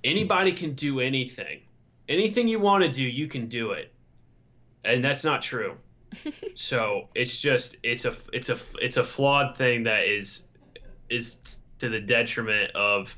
anybody 0.05 0.53
can 0.53 0.73
do 0.73 1.01
anything. 1.01 1.59
Anything 2.07 2.47
you 2.47 2.61
want 2.61 2.85
to 2.85 2.89
do, 2.89 3.03
you 3.03 3.27
can 3.27 3.47
do 3.47 3.71
it. 3.71 3.91
And 4.85 5.03
that's 5.03 5.25
not 5.25 5.41
true. 5.41 5.75
so, 6.55 7.09
it's 7.13 7.41
just 7.41 7.75
it's 7.83 8.05
a 8.05 8.13
it's 8.31 8.47
a 8.47 8.57
it's 8.81 8.95
a 8.95 9.03
flawed 9.03 9.57
thing 9.57 9.83
that 9.83 10.05
is 10.05 10.47
is 11.09 11.57
to 11.79 11.89
the 11.89 11.99
detriment 11.99 12.71
of 12.73 13.17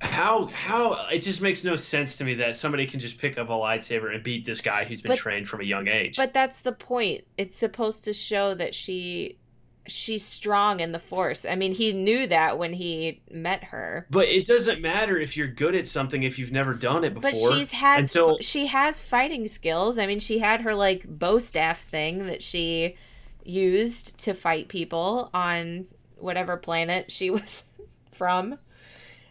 how 0.00 0.46
how 0.46 1.08
it 1.12 1.18
just 1.20 1.40
makes 1.42 1.64
no 1.64 1.74
sense 1.76 2.16
to 2.18 2.24
me 2.24 2.34
that 2.34 2.54
somebody 2.54 2.86
can 2.86 3.00
just 3.00 3.18
pick 3.18 3.36
up 3.36 3.48
a 3.48 3.52
lightsaber 3.52 4.14
and 4.14 4.22
beat 4.22 4.44
this 4.44 4.60
guy 4.60 4.84
who's 4.84 5.00
been 5.00 5.10
But- 5.10 5.18
trained 5.18 5.48
from 5.48 5.60
a 5.60 5.64
young 5.64 5.88
age. 5.88 6.16
But 6.16 6.32
that's 6.32 6.60
the 6.60 6.72
point. 6.72 7.24
It's 7.36 7.56
supposed 7.56 8.04
to 8.04 8.12
show 8.12 8.54
that 8.54 8.74
she 8.74 9.38
she's 9.86 10.22
strong 10.24 10.80
in 10.80 10.92
the 10.92 10.98
force. 10.98 11.46
I 11.46 11.54
mean, 11.54 11.72
he 11.72 11.92
knew 11.94 12.26
that 12.26 12.58
when 12.58 12.74
he 12.74 13.22
met 13.32 13.64
her. 13.64 14.06
But 14.10 14.28
it 14.28 14.46
doesn't 14.46 14.82
matter 14.82 15.18
if 15.18 15.34
you're 15.36 15.48
good 15.48 15.74
at 15.74 15.86
something 15.86 16.22
if 16.24 16.38
you've 16.38 16.52
never 16.52 16.74
done 16.74 17.04
it 17.04 17.14
before. 17.14 17.30
But 17.30 17.36
she's 17.56 17.70
has 17.72 18.14
until 18.14 18.38
she 18.40 18.66
has 18.66 19.00
fighting 19.00 19.48
skills. 19.48 19.98
I 19.98 20.06
mean, 20.06 20.20
she 20.20 20.38
had 20.38 20.60
her 20.60 20.74
like 20.74 21.04
bow 21.08 21.38
staff 21.38 21.80
thing 21.80 22.26
that 22.26 22.42
she 22.42 22.96
used 23.44 24.18
to 24.20 24.34
fight 24.34 24.68
people 24.68 25.30
on 25.32 25.86
whatever 26.18 26.56
planet 26.56 27.10
she 27.10 27.30
was 27.30 27.64
from. 28.12 28.58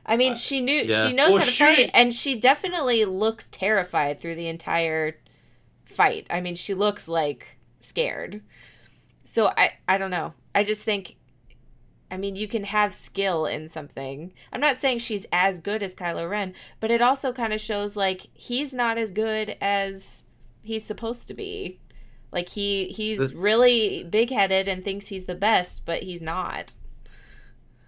I 0.08 0.16
mean, 0.18 0.34
uh, 0.34 0.36
she 0.36 0.62
knew 0.62 0.84
yeah. 0.86 1.08
she 1.08 1.14
knows 1.14 1.32
Well, 1.32 1.40
how 1.40 1.46
to 1.46 1.52
shooting- 1.52 1.76
fight, 1.88 1.92
and 1.94 2.14
she 2.14 2.36
definitely 2.40 3.04
looks 3.06 3.50
terrified 3.50 4.20
through 4.20 4.36
the 4.36 4.48
entire 4.48 5.18
fight. 5.86 6.28
I 6.30 6.40
mean, 6.42 6.56
she 6.56 6.74
looks 6.74 7.08
like 7.08 7.58
scared. 7.80 8.42
So 9.26 9.52
I 9.58 9.74
I 9.88 9.98
don't 9.98 10.12
know. 10.12 10.34
I 10.56 10.64
just 10.64 10.84
think 10.84 11.16
I 12.10 12.16
mean, 12.16 12.38
you 12.38 12.48
can 12.48 12.64
have 12.64 12.94
skill 12.94 13.46
in 13.46 13.68
something. 13.68 14.32
I'm 14.54 14.62
not 14.62 14.78
saying 14.78 15.00
she's 15.00 15.26
as 15.34 15.60
good 15.60 15.84
as 15.84 15.94
Kylo 15.94 16.30
Ren, 16.30 16.54
but 16.80 16.90
it 16.90 17.02
also 17.02 17.34
kind 17.34 17.52
of 17.52 17.60
shows 17.60 17.98
like 17.98 18.28
he's 18.34 18.72
not 18.74 18.98
as 18.98 19.12
good 19.12 19.58
as 19.60 20.24
he's 20.64 20.86
supposed 20.86 21.28
to 21.28 21.34
be. 21.34 21.80
Like 22.32 22.48
he 22.50 22.86
he's 22.88 23.32
The- 23.32 23.38
really 23.38 24.06
big-headed 24.06 24.70
and 24.70 24.86
thinks 24.86 25.08
he's 25.08 25.26
the 25.26 25.36
best, 25.36 25.86
but 25.86 26.04
he's 26.04 26.22
not. 26.22 26.74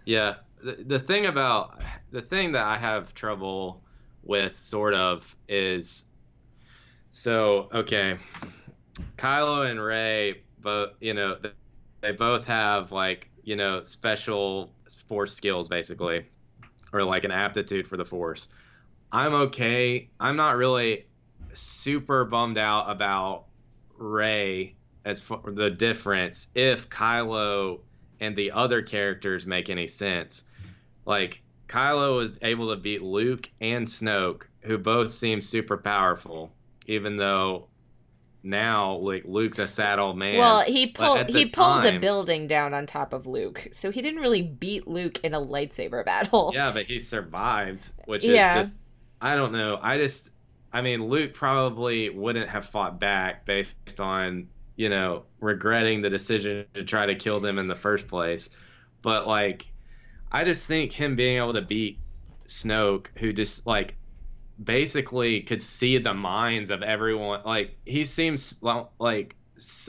Yeah, 0.06 0.36
the, 0.62 0.84
the 0.86 1.00
thing 1.00 1.26
about 1.26 1.82
the 2.12 2.22
thing 2.22 2.54
that 2.54 2.66
I 2.66 2.78
have 2.78 3.14
trouble 3.14 3.82
with 4.24 4.58
sort 4.58 4.94
of 4.94 5.36
is 5.48 6.06
so 7.10 7.70
okay, 7.74 8.18
Kylo 9.18 9.70
and 9.70 9.82
Rey 9.82 10.42
both 10.60 10.92
you 11.00 11.14
know 11.14 11.38
they 12.02 12.12
both 12.12 12.46
have 12.46 12.92
like 12.92 13.30
you 13.44 13.56
know 13.56 13.84
special 13.84 14.72
force 15.08 15.34
skills 15.34 15.70
basically 15.70 16.26
or 16.92 17.04
like 17.04 17.24
an 17.24 17.32
aptitude 17.32 17.88
for 17.88 17.98
the 17.98 18.06
force. 18.06 18.48
I'm 19.12 19.34
okay. 19.34 20.10
I'm 20.20 20.36
not 20.36 20.56
really 20.56 21.06
super 21.54 22.26
bummed 22.26 22.58
out 22.58 22.90
about 22.90 23.46
Rey 23.98 24.76
as 25.06 25.22
for 25.22 25.42
the 25.46 25.70
difference 25.70 26.48
if 26.54 26.90
Kylo 26.90 27.80
and 28.20 28.36
the 28.36 28.52
other 28.52 28.82
characters 28.82 29.46
make 29.46 29.70
any 29.70 29.88
sense. 29.88 30.44
Like 31.10 31.42
Kylo 31.68 32.16
was 32.16 32.30
able 32.44 32.70
to 32.70 32.76
beat 32.80 33.02
Luke 33.02 33.50
and 33.60 33.86
Snoke, 33.88 34.44
who 34.62 34.78
both 34.78 35.10
seem 35.10 35.42
super 35.42 35.76
powerful, 35.76 36.52
even 36.86 37.18
though 37.18 37.68
now 38.44 38.94
like 38.98 39.24
Luke's 39.26 39.60
a 39.60 39.68
sad 39.68 40.00
old 40.00 40.18
man. 40.18 40.38
well, 40.38 40.62
he 40.62 40.88
pulled 40.88 41.28
he 41.30 41.48
pulled 41.48 41.84
a 41.84 42.00
building 42.00 42.48
down 42.48 42.74
on 42.76 42.86
top 42.86 43.12
of 43.12 43.26
Luke, 43.26 43.68
so 43.72 43.92
he 43.92 44.02
didn't 44.02 44.22
really 44.22 44.44
beat 44.44 44.88
Luke 44.88 45.20
in 45.24 45.34
a 45.34 45.42
lightsaber 45.42 46.06
battle. 46.06 46.52
yeah, 46.54 46.72
but 46.72 46.86
he 46.86 47.00
survived, 47.00 47.92
which 48.06 48.24
Yeah. 48.24 48.60
is 48.60 48.68
just 48.68 48.94
I 49.20 49.36
don't 49.36 49.52
know. 49.52 49.80
I 49.82 49.98
just 49.98 50.32
I 50.72 50.82
mean 50.84 51.08
Luke 51.08 51.34
probably 51.34 52.10
wouldn't 52.12 52.50
have 52.50 52.66
fought 52.68 53.00
back 53.00 53.46
based 53.46 54.00
on, 54.00 54.48
you 54.76 54.90
know, 54.90 55.24
regretting 55.40 56.04
the 56.04 56.10
decision 56.12 56.66
to 56.76 56.84
try 56.84 57.08
to 57.08 57.16
kill 57.16 57.40
them 57.40 57.58
in 57.58 57.68
the 57.68 57.76
first 57.76 58.08
place. 58.08 58.52
But 59.02 59.28
like 59.28 59.68
I 60.32 60.44
just 60.44 60.68
think 60.68 60.92
him 60.92 61.16
being 61.16 61.38
able 61.38 61.54
to 61.54 61.62
beat 61.62 62.00
Snoke 62.48 63.08
who 63.18 63.34
just 63.34 63.66
like 63.66 63.96
basically 64.64 65.42
could 65.42 65.62
see 65.62 65.98
the 65.98 66.14
minds 66.14 66.70
of 66.70 66.82
everyone 66.84 67.42
like 67.46 67.78
he 67.86 68.04
seems 68.04 68.60
like 68.62 69.36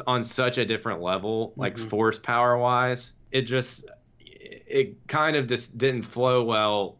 on 0.07 0.22
such 0.22 0.59
a 0.59 0.64
different 0.64 1.01
level 1.01 1.53
like 1.57 1.76
Mhm. 1.76 1.88
force 1.88 2.18
power 2.18 2.57
wise 2.57 3.12
it 3.32 3.43
just 3.43 3.88
it 4.18 5.07
kind 5.09 5.36
of 5.36 5.47
just 5.47 5.76
didn't 5.78 6.03
flow 6.03 6.45
well 6.45 6.99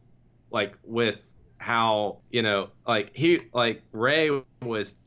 like 0.51 0.75
with 0.85 1.31
how 1.59 2.19
you 2.31 2.43
know 2.43 2.71
like 2.87 3.11
he 3.15 3.41
like 3.53 3.83
Rey 3.93 4.31
was 4.63 4.99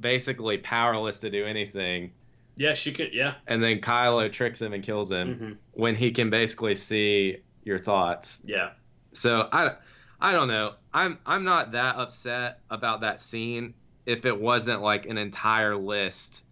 basically 0.00 0.58
powerless 0.58 1.18
to 1.20 1.30
do 1.30 1.44
anything 1.44 2.12
yeah, 2.58 2.72
she 2.72 2.90
could. 2.92 3.12
Yeah. 3.12 3.34
and 3.46 3.62
then 3.62 3.80
kylo 3.80 4.32
tricks 4.32 4.62
him 4.62 4.72
and 4.72 4.82
kills 4.82 5.12
him 5.12 5.34
hmm 5.34 5.52
when 5.72 5.94
he 5.94 6.10
can 6.10 6.30
basically 6.30 6.74
see 6.74 7.36
your 7.66 7.78
thoughts 7.78 8.38
Yeah. 8.44 8.70
so 9.12 9.46
I, 9.52 9.72
I 10.20 10.32
don't 10.32 10.48
know. 10.48 10.72
I'm 10.94 11.18
I'm 11.26 11.44
not 11.44 11.72
that 11.72 11.96
upset 11.96 12.60
about 12.70 13.02
that 13.02 13.20
scene 13.20 13.74
if 14.06 14.24
it 14.24 14.40
wasn't 14.40 14.80
like 14.80 15.04
an 15.04 15.18
entire 15.18 15.76
list 15.76 16.42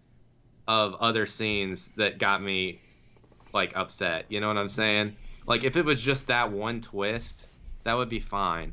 of 0.68 0.94
other 0.96 1.24
scenes 1.24 1.92
that 1.92 2.18
got 2.18 2.42
me 2.42 2.80
like 3.54 3.74
upset. 3.76 4.26
You 4.28 4.40
know 4.40 4.48
what 4.48 4.58
I'm 4.58 4.68
saying? 4.68 5.16
Like 5.46 5.64
if 5.64 5.76
it 5.76 5.84
was 5.84 6.02
just 6.02 6.26
that 6.26 6.50
one 6.52 6.80
twist, 6.82 7.46
that 7.84 7.94
would 7.94 8.08
be 8.10 8.20
fine. 8.20 8.72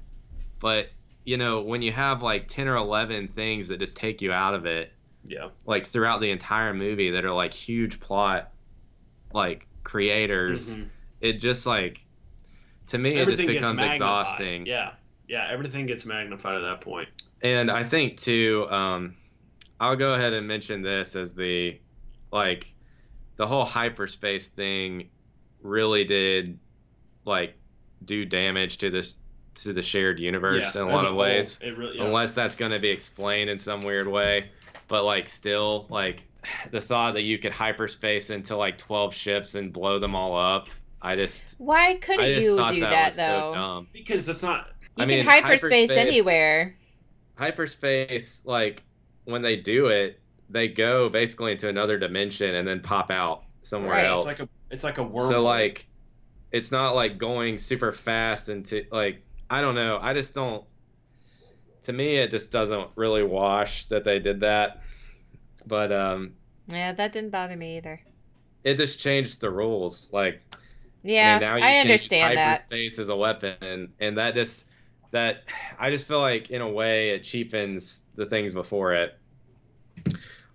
But 0.60 0.89
you 1.24 1.38
know, 1.38 1.62
when 1.62 1.82
you 1.84 1.92
have 1.92 2.22
like 2.24 2.48
10 2.48 2.68
or 2.68 2.76
11 2.76 3.28
things 3.30 3.68
that 3.70 3.78
just 3.78 3.96
take 3.96 4.22
you 4.24 4.32
out 4.34 4.56
of 4.56 4.66
it, 4.66 4.92
Yeah. 5.26 5.50
like 5.66 5.86
throughout 5.86 6.20
the 6.20 6.32
entire 6.32 6.74
movie 6.74 7.12
that 7.12 7.24
are 7.24 7.32
like 7.34 7.54
huge 7.54 8.00
plot 8.00 8.52
like 9.32 9.68
creators, 9.84 10.76
Mhm. 10.76 10.89
it 11.22 11.34
just 11.34 11.66
like 11.66 12.02
to 12.92 12.98
me 12.98 13.16
Everything 13.16 13.50
it 13.50 13.54
just 13.54 13.76
becomes 13.76 13.80
exhausting. 13.80 14.66
Yeah. 14.66 14.92
Yeah. 15.28 15.48
Everything 15.50 15.86
gets 15.86 16.06
magnified 16.06 16.56
at 16.56 16.62
that 16.62 16.82
point. 16.82 17.08
And 17.42 17.72
I 17.72 17.84
think 17.84 18.18
too, 18.18 18.68
um, 18.70 19.16
I'll 19.80 19.96
go 19.96 20.14
ahead 20.14 20.34
and 20.34 20.48
mention 20.48 20.82
this 20.82 21.16
as 21.16 21.34
the 21.34 21.80
like 22.32 22.68
the 23.38 23.48
whole 23.48 23.66
hyperspace 23.66 24.50
thing 24.50 25.10
really 25.64 26.04
did 26.04 26.60
like 27.26 27.56
do 28.04 28.26
damage 28.26 28.80
to 28.80 28.89
this 28.89 29.16
to 29.56 29.74
the 29.74 29.82
shared 29.82 30.20
universe 30.20 30.76
yeah. 30.76 30.82
in 30.82 30.88
a 30.88 30.92
lot 30.92 31.06
of 31.06 31.12
whole, 31.12 31.20
ways. 31.20 31.60
It 31.62 31.78
really. 31.78 31.98
Yeah. 31.98 32.06
Unless 32.06 32.36
that's 32.36 32.56
going 32.56 32.72
to 32.72 32.80
be 32.80 32.89
explained 32.89 33.50
in 33.50 33.58
some 33.58 33.82
weird 33.82 34.08
way, 34.08 34.50
but 34.89 35.06
like 35.06 35.30
still 35.30 35.88
like 35.89 36.28
the 36.72 36.82
thought 36.82 37.14
that 37.14 37.24
you 37.24 37.38
could 37.38 37.54
hyperspace 37.54 38.30
into 38.30 38.58
like 38.58 38.78
12 38.78 39.14
ships 39.14 39.56
and 39.56 39.72
blow 39.72 39.98
them 39.98 40.14
all 40.14 40.38
up. 40.38 40.68
I 41.02 41.16
just 41.16 41.60
Why 41.60 41.95
couldn't 41.95 42.26
just 42.36 42.47
you 42.47 42.56
do 42.70 42.80
that, 42.82 42.89
that, 42.91 43.06
was 43.08 43.16
so 43.16 43.52
though? 43.56 43.86
because 43.93 44.28
it's 44.30 44.43
not. 44.43 44.68
you 44.97 45.04
I 45.04 45.08
can 45.08 45.08
mean, 45.08 45.26
hyperspace, 45.26 45.89
hyperspace- 45.89 45.91
anywhere. 45.97 46.76
hyperspace 47.36 48.45
like 48.45 48.84
when 49.26 49.41
they 49.41 49.56
do 49.56 49.88
it 49.88 50.20
they 50.49 50.68
go 50.68 51.10
basically 51.10 51.54
into 51.54 51.70
another 51.70 51.97
dimension 51.97 52.54
and 52.56 52.68
then 52.68 52.82
pop 52.82 53.10
out 53.10 53.43
somewhere 53.64 53.91
Right. 53.91 54.06
else 54.06 54.28
It's 54.30 54.39
like 54.39 54.47
a. 54.47 54.52
It's 54.70 54.84
like 54.84 54.97
a 54.99 55.06
wormhole. 55.06 55.30
so 55.30 55.43
like 55.43 55.86
it's 56.52 56.72
not 56.72 56.95
like 56.95 57.18
going 57.18 57.58
super 57.58 57.91
fast 57.93 58.49
into 58.49 58.86
like 58.91 59.22
i 59.49 59.60
don't 59.62 59.76
know 59.76 59.97
i 60.02 60.14
just 60.14 60.34
don't 60.36 60.64
to 61.84 61.93
me 61.93 62.18
it 62.18 62.30
just 62.32 62.52
doesn't 62.52 62.89
really 62.95 63.24
wash 63.24 63.86
that 63.86 64.04
they 64.04 64.20
did 64.20 64.41
that 64.41 64.82
but 65.66 65.91
um 65.91 66.34
Yeah, 66.68 66.91
that 66.93 67.12
didn't 67.12 67.32
bother 67.32 67.56
me 67.58 67.78
either. 67.78 68.02
it 68.64 68.76
just 68.78 68.99
changed 68.99 69.41
the 69.41 69.49
rules 69.49 70.10
like 70.14 70.41
Yeah, 71.04 71.30
I, 71.30 71.39
mean, 71.39 71.41
now 71.41 71.56
you 71.56 71.64
I 71.64 71.72
can 71.72 71.82
understand 71.82 72.32
use 72.32 72.38
that. 72.38 72.47
hyperspace 72.49 72.99
as 72.99 73.10
a 73.10 73.16
weapon, 73.16 73.93
and 73.99 74.18
that 74.18 74.34
just 74.36 74.66
that 75.12 75.43
I 75.80 75.89
just 75.89 76.08
feel 76.08 76.20
like 76.22 76.52
in 76.52 76.62
a 76.62 76.70
way 76.70 77.12
it 77.12 77.24
cheapens 77.24 78.06
the 78.16 78.26
things 78.26 78.54
before 78.54 78.93
it. 78.93 79.18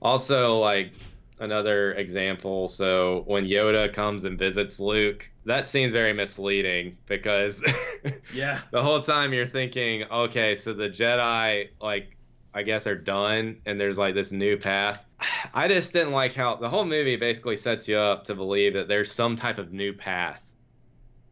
Also, 0.00 0.58
like 0.58 0.92
another 1.40 1.92
example, 1.94 2.68
so 2.68 3.22
when 3.26 3.44
Yoda 3.44 3.92
comes 3.92 4.24
and 4.24 4.38
visits 4.38 4.80
Luke, 4.80 5.28
that 5.44 5.66
seems 5.66 5.92
very 5.92 6.12
misleading 6.12 6.96
because 7.06 7.64
Yeah. 8.34 8.60
the 8.70 8.82
whole 8.82 9.00
time 9.00 9.32
you're 9.32 9.46
thinking, 9.46 10.04
okay, 10.04 10.54
so 10.54 10.72
the 10.72 10.88
Jedi 10.88 11.68
like 11.80 12.16
I 12.54 12.62
guess 12.62 12.86
are 12.86 12.96
done 12.96 13.60
and 13.66 13.78
there's 13.78 13.98
like 13.98 14.14
this 14.14 14.32
new 14.32 14.56
path. 14.56 15.05
I 15.54 15.68
just 15.68 15.92
didn't 15.92 16.12
like 16.12 16.34
how 16.34 16.56
the 16.56 16.68
whole 16.68 16.84
movie 16.84 17.16
basically 17.16 17.56
sets 17.56 17.88
you 17.88 17.98
up 17.98 18.24
to 18.24 18.34
believe 18.34 18.74
that 18.74 18.88
there's 18.88 19.10
some 19.10 19.36
type 19.36 19.58
of 19.58 19.72
new 19.72 19.92
path. 19.92 20.42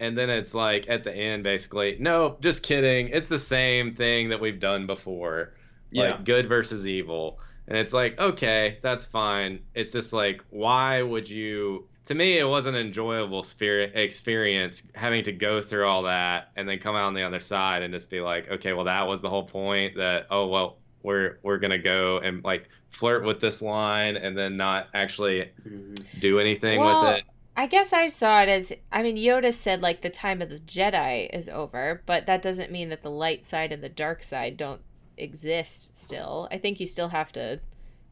And 0.00 0.18
then 0.18 0.28
it's 0.28 0.54
like 0.54 0.88
at 0.88 1.04
the 1.04 1.14
end 1.14 1.44
basically, 1.44 1.96
no, 2.00 2.36
just 2.40 2.62
kidding. 2.62 3.08
It's 3.08 3.28
the 3.28 3.38
same 3.38 3.92
thing 3.92 4.30
that 4.30 4.40
we've 4.40 4.60
done 4.60 4.86
before. 4.86 5.54
Yeah. 5.90 6.10
like 6.10 6.24
good 6.24 6.46
versus 6.46 6.86
evil. 6.86 7.38
And 7.66 7.78
it's 7.78 7.92
like, 7.92 8.20
okay, 8.20 8.78
that's 8.82 9.06
fine. 9.06 9.60
It's 9.74 9.92
just 9.92 10.12
like, 10.12 10.44
why 10.50 11.00
would 11.00 11.30
you? 11.30 11.88
To 12.06 12.14
me, 12.14 12.36
it 12.38 12.46
wasn't 12.46 12.76
an 12.76 12.86
enjoyable 12.86 13.44
spirit 13.44 13.92
experience 13.94 14.82
having 14.94 15.24
to 15.24 15.32
go 15.32 15.62
through 15.62 15.86
all 15.86 16.02
that 16.02 16.50
and 16.54 16.68
then 16.68 16.78
come 16.78 16.94
out 16.94 17.04
on 17.04 17.14
the 17.14 17.22
other 17.22 17.40
side 17.40 17.82
and 17.82 17.94
just 17.94 18.10
be 18.10 18.20
like, 18.20 18.50
okay, 18.50 18.74
well, 18.74 18.84
that 18.84 19.06
was 19.06 19.22
the 19.22 19.30
whole 19.30 19.44
point. 19.44 19.96
That 19.96 20.26
oh 20.30 20.48
well, 20.48 20.76
we're 21.04 21.38
we're 21.44 21.58
gonna 21.58 21.78
go 21.78 22.18
and 22.18 22.42
like 22.42 22.68
flirt 22.88 23.24
with 23.24 23.40
this 23.40 23.62
line 23.62 24.16
and 24.16 24.36
then 24.36 24.56
not 24.56 24.88
actually 24.94 25.50
Mhm. 25.66 26.04
do 26.20 26.40
anything 26.40 26.80
Well, 26.80 27.04
with 27.04 27.18
it. 27.18 27.24
I 27.56 27.66
guess 27.66 27.92
I 27.92 28.08
saw 28.08 28.42
it 28.42 28.48
as 28.48 28.72
I 28.90 29.02
mean 29.04 29.16
Yoda 29.16 29.52
said 29.52 29.80
like 29.82 30.00
the 30.00 30.10
time 30.10 30.42
of 30.42 30.48
the 30.48 30.58
Jedi 30.58 31.28
is 31.32 31.48
over, 31.48 32.02
but 32.06 32.26
that 32.26 32.42
doesn't 32.42 32.72
mean 32.72 32.88
that 32.88 33.02
the 33.02 33.10
light 33.10 33.46
side 33.46 33.70
and 33.70 33.82
the 33.82 33.88
dark 33.88 34.24
side 34.24 34.56
don't 34.56 34.80
exist 35.16 35.94
still. 35.96 36.48
I 36.50 36.58
think 36.58 36.80
you 36.80 36.86
still 36.86 37.08
have 37.08 37.30
to 37.32 37.60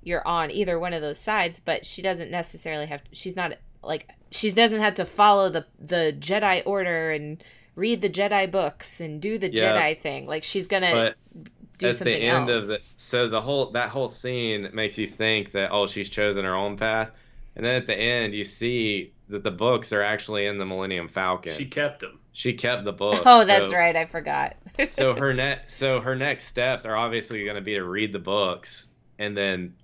you're 0.05 0.26
on 0.26 0.51
either 0.51 0.78
one 0.78 0.93
of 0.93 1.01
those 1.01 1.18
sides, 1.20 1.61
but 1.61 1.86
she 1.86 2.03
doesn't 2.03 2.30
necessarily 2.30 2.86
have 2.86 3.03
she's 3.12 3.36
not 3.36 3.53
like 3.82 4.09
she 4.30 4.51
doesn't 4.51 4.80
have 4.80 4.95
to 4.95 5.05
follow 5.05 5.49
the 5.49 5.66
the 5.78 6.14
Jedi 6.18 6.62
order 6.66 7.11
and 7.11 7.43
read 7.74 8.01
the 8.03 8.11
Jedi 8.11 8.51
books 8.51 9.01
and 9.01 9.20
do 9.20 9.38
the 9.38 9.51
Yeah. 9.51 9.76
Jedi 9.76 9.99
thing. 9.99 10.26
Like 10.26 10.45
she's 10.45 10.66
going 10.66 10.82
to 10.82 11.14
But 11.34 11.53
do 11.83 11.89
at 11.91 11.97
something 11.97 12.20
the 12.20 12.26
end 12.26 12.49
else. 12.51 12.62
of 12.62 12.68
the 12.68 12.83
so 12.97 13.28
the 13.28 13.41
whole 13.41 13.66
that 13.72 13.89
whole 13.91 14.09
scene 14.09 14.68
makes 14.72 14.99
you 14.99 15.07
think 15.07 15.53
that 15.53 15.70
oh 15.72 15.87
she's 15.87 16.09
chosen 16.09 16.45
her 16.45 16.55
own 16.55 16.76
path 16.76 17.11
and 17.57 17.64
then 17.64 17.74
at 17.76 17.87
the 17.87 17.97
end 17.97 18.35
you 18.35 18.45
see 18.45 19.12
that 19.28 19.43
the 19.45 19.51
books 19.51 19.93
are 19.93 20.03
actually 20.03 20.47
in 20.47 20.59
the 20.59 20.64
millennium 20.66 21.09
falcon 21.09 21.53
She 21.53 21.59
she, 21.64 21.66
kept 21.66 22.01
them. 22.01 22.18
She 22.33 22.55
kept 22.55 22.85
the 22.85 22.93
books 23.05 23.20
oh, 23.26 23.45
that's 23.45 23.70
so- 23.70 23.76
right. 23.76 23.95
I 23.95 24.07
forgot. 24.07 24.57
so 24.89 25.14
her 25.14 25.35
net 25.35 25.70
so 25.70 26.01
her 26.01 26.16
next 26.16 26.47
steps 26.47 26.87
are 26.87 26.97
obviously 26.97 27.45
going 27.45 27.57
to 27.57 27.61
be 27.62 27.74
to 27.74 27.85
read 27.85 28.12
the 28.12 28.18
books 28.18 28.87
and 29.18 29.37
then 29.37 29.74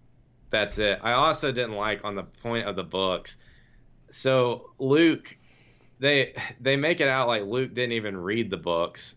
that's 0.50 0.78
it 0.78 0.98
i 1.02 1.12
also 1.12 1.52
didn't 1.52 1.74
like 1.76 2.04
on 2.04 2.14
the 2.14 2.22
point 2.22 2.66
of 2.66 2.74
the 2.74 2.82
books 2.84 3.36
so 4.10 4.70
luke 4.78 5.36
they 6.00 6.34
they 6.60 6.76
make 6.76 7.00
it 7.00 7.08
out 7.08 7.28
like 7.28 7.42
luke 7.42 7.74
didn't 7.74 7.92
even 7.92 8.16
read 8.16 8.48
the 8.48 8.56
books 8.56 9.16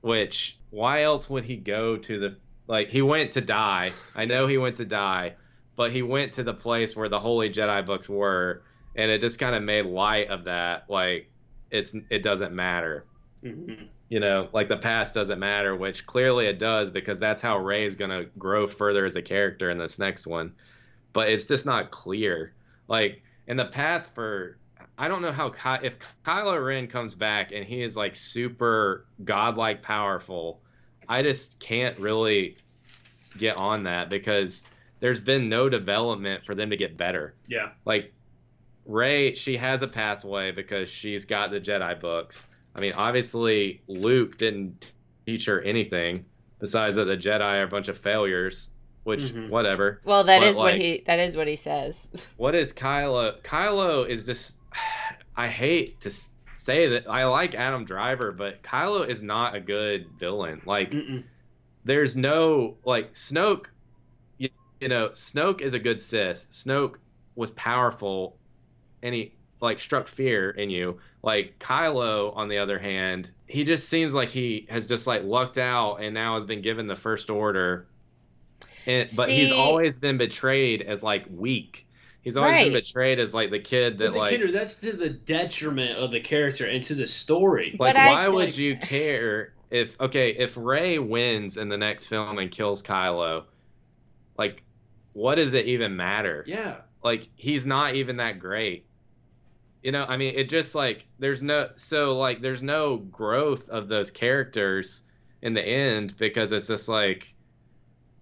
which 0.00 0.58
why 0.74 1.02
else 1.02 1.30
would 1.30 1.44
he 1.44 1.56
go 1.56 1.96
to 1.96 2.18
the 2.18 2.36
like 2.66 2.88
he 2.88 3.00
went 3.02 3.32
to 3.32 3.40
die 3.40 3.92
i 4.16 4.24
know 4.24 4.46
he 4.46 4.58
went 4.58 4.76
to 4.76 4.84
die 4.84 5.34
but 5.76 5.92
he 5.92 6.02
went 6.02 6.32
to 6.32 6.42
the 6.42 6.54
place 6.54 6.96
where 6.96 7.08
the 7.08 7.20
holy 7.20 7.48
jedi 7.50 7.84
books 7.86 8.08
were 8.08 8.62
and 8.96 9.10
it 9.10 9.20
just 9.20 9.38
kind 9.38 9.54
of 9.54 9.62
made 9.62 9.86
light 9.86 10.28
of 10.28 10.44
that 10.44 10.88
like 10.90 11.30
it's 11.70 11.94
it 12.10 12.22
doesn't 12.22 12.52
matter 12.52 13.04
Mhm. 13.44 13.88
you 14.08 14.20
know, 14.20 14.48
like 14.54 14.68
the 14.68 14.76
past 14.78 15.14
doesn't 15.14 15.38
matter, 15.38 15.76
which 15.76 16.06
clearly 16.06 16.46
it 16.46 16.58
does 16.58 16.88
because 16.88 17.20
that's 17.20 17.42
how 17.42 17.58
Rey's 17.58 17.94
gonna 17.94 18.24
grow 18.38 18.66
further 18.66 19.04
as 19.04 19.16
a 19.16 19.22
character 19.22 19.68
in 19.70 19.76
this 19.76 19.98
next 19.98 20.26
one. 20.26 20.54
But 21.12 21.28
it's 21.28 21.44
just 21.44 21.66
not 21.66 21.90
clear. 21.90 22.54
Like, 22.88 23.22
and 23.46 23.58
the 23.58 23.66
path 23.66 24.12
for 24.14 24.56
I 24.96 25.08
don't 25.08 25.20
know 25.20 25.30
how 25.32 25.50
Ky- 25.50 25.84
if 25.86 25.98
Kylo 26.24 26.64
Ren 26.64 26.86
comes 26.86 27.14
back 27.14 27.52
and 27.52 27.66
he 27.66 27.82
is 27.82 27.98
like 27.98 28.16
super 28.16 29.04
godlike 29.22 29.82
powerful, 29.82 30.62
I 31.08 31.22
just 31.22 31.60
can't 31.60 31.98
really 31.98 32.56
get 33.38 33.56
on 33.56 33.84
that 33.84 34.10
because 34.10 34.64
there's 35.00 35.20
been 35.20 35.48
no 35.48 35.68
development 35.68 36.44
for 36.44 36.54
them 36.54 36.70
to 36.70 36.76
get 36.76 36.96
better 36.96 37.34
Yeah. 37.46 37.70
like 37.84 38.12
Rey, 38.86 39.34
she 39.34 39.56
has 39.56 39.80
a 39.82 39.88
pathway 39.88 40.50
because 40.50 40.90
she's 40.90 41.24
got 41.24 41.50
the 41.50 41.58
Jedi 41.60 41.98
books. 41.98 42.46
I 42.74 42.80
mean, 42.80 42.92
obviously 42.92 43.82
Luke 43.88 44.36
didn't 44.36 44.92
teach 45.26 45.46
her 45.46 45.60
anything 45.62 46.26
besides 46.60 46.96
that 46.96 47.04
the 47.06 47.16
Jedi 47.16 47.40
are 47.40 47.62
a 47.62 47.66
bunch 47.68 47.88
of 47.88 47.96
failures, 47.98 48.68
which 49.04 49.22
Mhm. 49.22 49.48
whatever. 49.48 50.00
well, 50.04 50.24
that 50.24 50.40
But, 50.40 50.48
is 50.48 50.58
what 50.58 50.74
he 50.76 51.02
that 51.06 51.18
is 51.18 51.34
what 51.36 51.46
he 51.48 51.56
says. 51.56 52.26
What 52.36 52.54
is 52.54 52.72
Kylo? 52.74 53.40
Kylo 53.42 54.06
is 54.06 54.26
just 54.26 54.56
I 55.36 55.48
hate 55.48 56.00
to 56.02 56.10
s- 56.10 56.30
say 56.64 56.88
that 56.88 57.10
I 57.10 57.26
like 57.26 57.54
Adam 57.54 57.84
Driver, 57.84 58.32
but 58.32 58.62
Kylo 58.62 59.06
is 59.06 59.22
not 59.22 59.54
a 59.54 59.60
good 59.60 60.06
villain. 60.18 60.62
Like 60.64 60.92
Mm-mm. 60.92 61.22
there's 61.84 62.16
no 62.16 62.78
like 62.84 63.12
Snoke. 63.12 63.66
You, 64.38 64.48
you 64.80 64.88
know, 64.88 65.10
Snoke 65.10 65.60
is 65.60 65.74
a 65.74 65.78
good 65.78 66.00
Sith. 66.00 66.48
Snoke 66.50 66.94
was 67.34 67.50
powerful, 67.50 68.38
and 69.02 69.14
he 69.14 69.34
like 69.60 69.78
struck 69.78 70.08
fear 70.08 70.50
in 70.50 70.70
you. 70.70 70.98
Like 71.22 71.58
Kylo, 71.58 72.34
on 72.34 72.48
the 72.48 72.58
other 72.58 72.78
hand, 72.78 73.30
he 73.46 73.64
just 73.64 73.90
seems 73.90 74.14
like 74.14 74.30
he 74.30 74.66
has 74.70 74.86
just 74.86 75.06
like 75.06 75.22
lucked 75.22 75.58
out 75.58 75.96
and 75.96 76.14
now 76.14 76.34
has 76.34 76.46
been 76.46 76.62
given 76.62 76.86
the 76.86 76.96
First 76.96 77.28
Order. 77.28 77.86
And 78.86 79.10
but 79.14 79.28
he's 79.28 79.52
always 79.52 79.98
been 79.98 80.16
betrayed 80.16 80.80
as 80.80 81.02
like 81.02 81.26
weak. 81.30 81.86
He's 82.24 82.36
always 82.38 82.54
Right. 82.54 82.64
been 82.72 82.72
betrayed 82.72 83.18
as 83.18 83.34
like 83.34 83.50
the 83.50 83.60
kid 83.60 83.98
that 83.98 84.12
the 84.14 84.18
like. 84.18 84.30
kidder, 84.30 84.50
that's 84.50 84.76
to 84.76 84.92
the 84.94 85.10
detriment 85.10 85.98
of 85.98 86.10
the 86.10 86.20
character 86.20 86.66
and 86.66 86.82
to 86.84 86.94
the 86.94 87.06
story. 87.06 87.76
Like, 87.78 87.94
But 87.94 87.96
I 87.96 88.06
why 88.08 88.24
think- 88.24 88.34
would 88.36 88.56
you 88.56 88.76
care 88.76 89.52
if 89.70 90.00
okay, 90.00 90.30
if 90.30 90.56
Rey 90.56 90.98
wins 90.98 91.56
in 91.58 91.68
the 91.68 91.76
next 91.76 92.06
film 92.06 92.38
and 92.38 92.50
kills 92.50 92.82
Kylo, 92.82 93.44
like, 94.38 94.62
what 95.12 95.34
does 95.36 95.52
it 95.54 95.66
even 95.66 95.96
matter? 95.96 96.44
Yeah. 96.46 96.76
Like, 97.02 97.28
he's 97.36 97.66
not 97.66 97.94
even 97.94 98.16
that 98.16 98.38
great. 98.38 98.86
You 99.82 99.92
know, 99.92 100.06
I 100.08 100.16
mean, 100.16 100.34
it 100.34 100.48
just 100.48 100.74
like 100.74 101.04
there's 101.18 101.42
no 101.42 101.68
so 101.76 102.16
like 102.18 102.40
there's 102.40 102.62
no 102.62 102.96
growth 102.96 103.68
of 103.68 103.86
those 103.86 104.10
characters 104.10 105.02
in 105.42 105.52
the 105.52 105.62
end 105.62 106.16
because 106.16 106.52
it's 106.52 106.68
just 106.68 106.88
like 106.88 107.34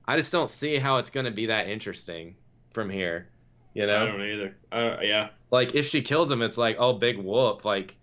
I 0.09 0.17
just 0.17 0.33
don't 0.33 0.51
see 0.51 0.77
how 0.79 0.97
it's 0.97 1.11
going 1.11 1.27
to 1.27 1.31
be 1.31 1.47
that 1.47 1.69
interesting 1.69 2.35
from 2.73 2.91
here. 2.91 3.29
You 3.75 3.87
know, 3.87 4.03
I 4.03 4.07
don't 4.07 4.23
either. 4.23 4.57
Uh, 4.71 4.97
yeah. 5.03 5.29
like 5.51 5.75
if 5.75 5.87
she 5.87 6.03
kills 6.03 6.31
him, 6.31 6.43
it's 6.43 6.59
like 6.59 6.77
oh 6.79 6.93
big 6.95 7.19
whoop, 7.19 7.65
like 7.65 7.97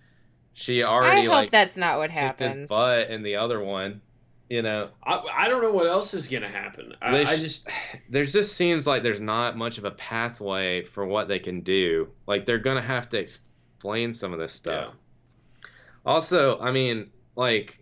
she 0.53 0.83
already. 0.83 1.07
I 1.07 1.11
already 1.11 1.27
hope 1.27 1.33
like 1.35 1.51
that's 1.51 1.77
not 1.77 1.97
what 1.97 2.09
kicked 2.11 2.39
his 2.39 2.51
happens. 2.51 2.69
butt 2.69 3.09
in 3.09 3.23
the 3.23 3.35
other 3.35 3.63
one. 3.63 4.01
You 4.49 4.63
know, 4.63 4.89
I, 5.03 5.23
I 5.31 5.47
don't 5.47 5.61
know 5.61 5.71
what 5.71 5.85
else 5.85 6.15
is 6.15 6.27
going 6.27 6.41
to 6.41 6.49
happen. 6.49 6.95
I, 7.03 7.11
They 7.11 7.21
I 7.21 7.35
just. 7.35 7.69
there's 8.09 8.33
just 8.33 8.55
seems 8.55 8.87
like 8.87 9.03
there's 9.03 9.21
not 9.21 9.55
much 9.55 9.77
of 9.77 9.85
a 9.85 9.91
pathway 9.91 10.83
for 10.83 11.05
what 11.05 11.27
they 11.27 11.37
can 11.37 11.61
do. 11.61 12.09
Like 12.27 12.45
they're 12.45 12.57
gonna 12.57 12.81
have 12.81 13.09
to 13.09 13.19
explain 13.19 14.11
some 14.11 14.33
of 14.33 14.39
this 14.39 14.53
stuff. 14.53 14.95
Also, 16.05 16.59
I 16.59 16.71
mean, 16.71 17.11
like, 17.35 17.77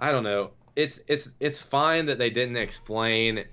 I 0.00 0.10
don't 0.10 0.24
know. 0.24 0.50
It's 0.74 1.00
it's 1.06 1.32
it's 1.38 1.62
fine 1.62 2.06
that 2.06 2.18
they 2.18 2.30
didn't 2.30 2.56
explain. 2.56 3.44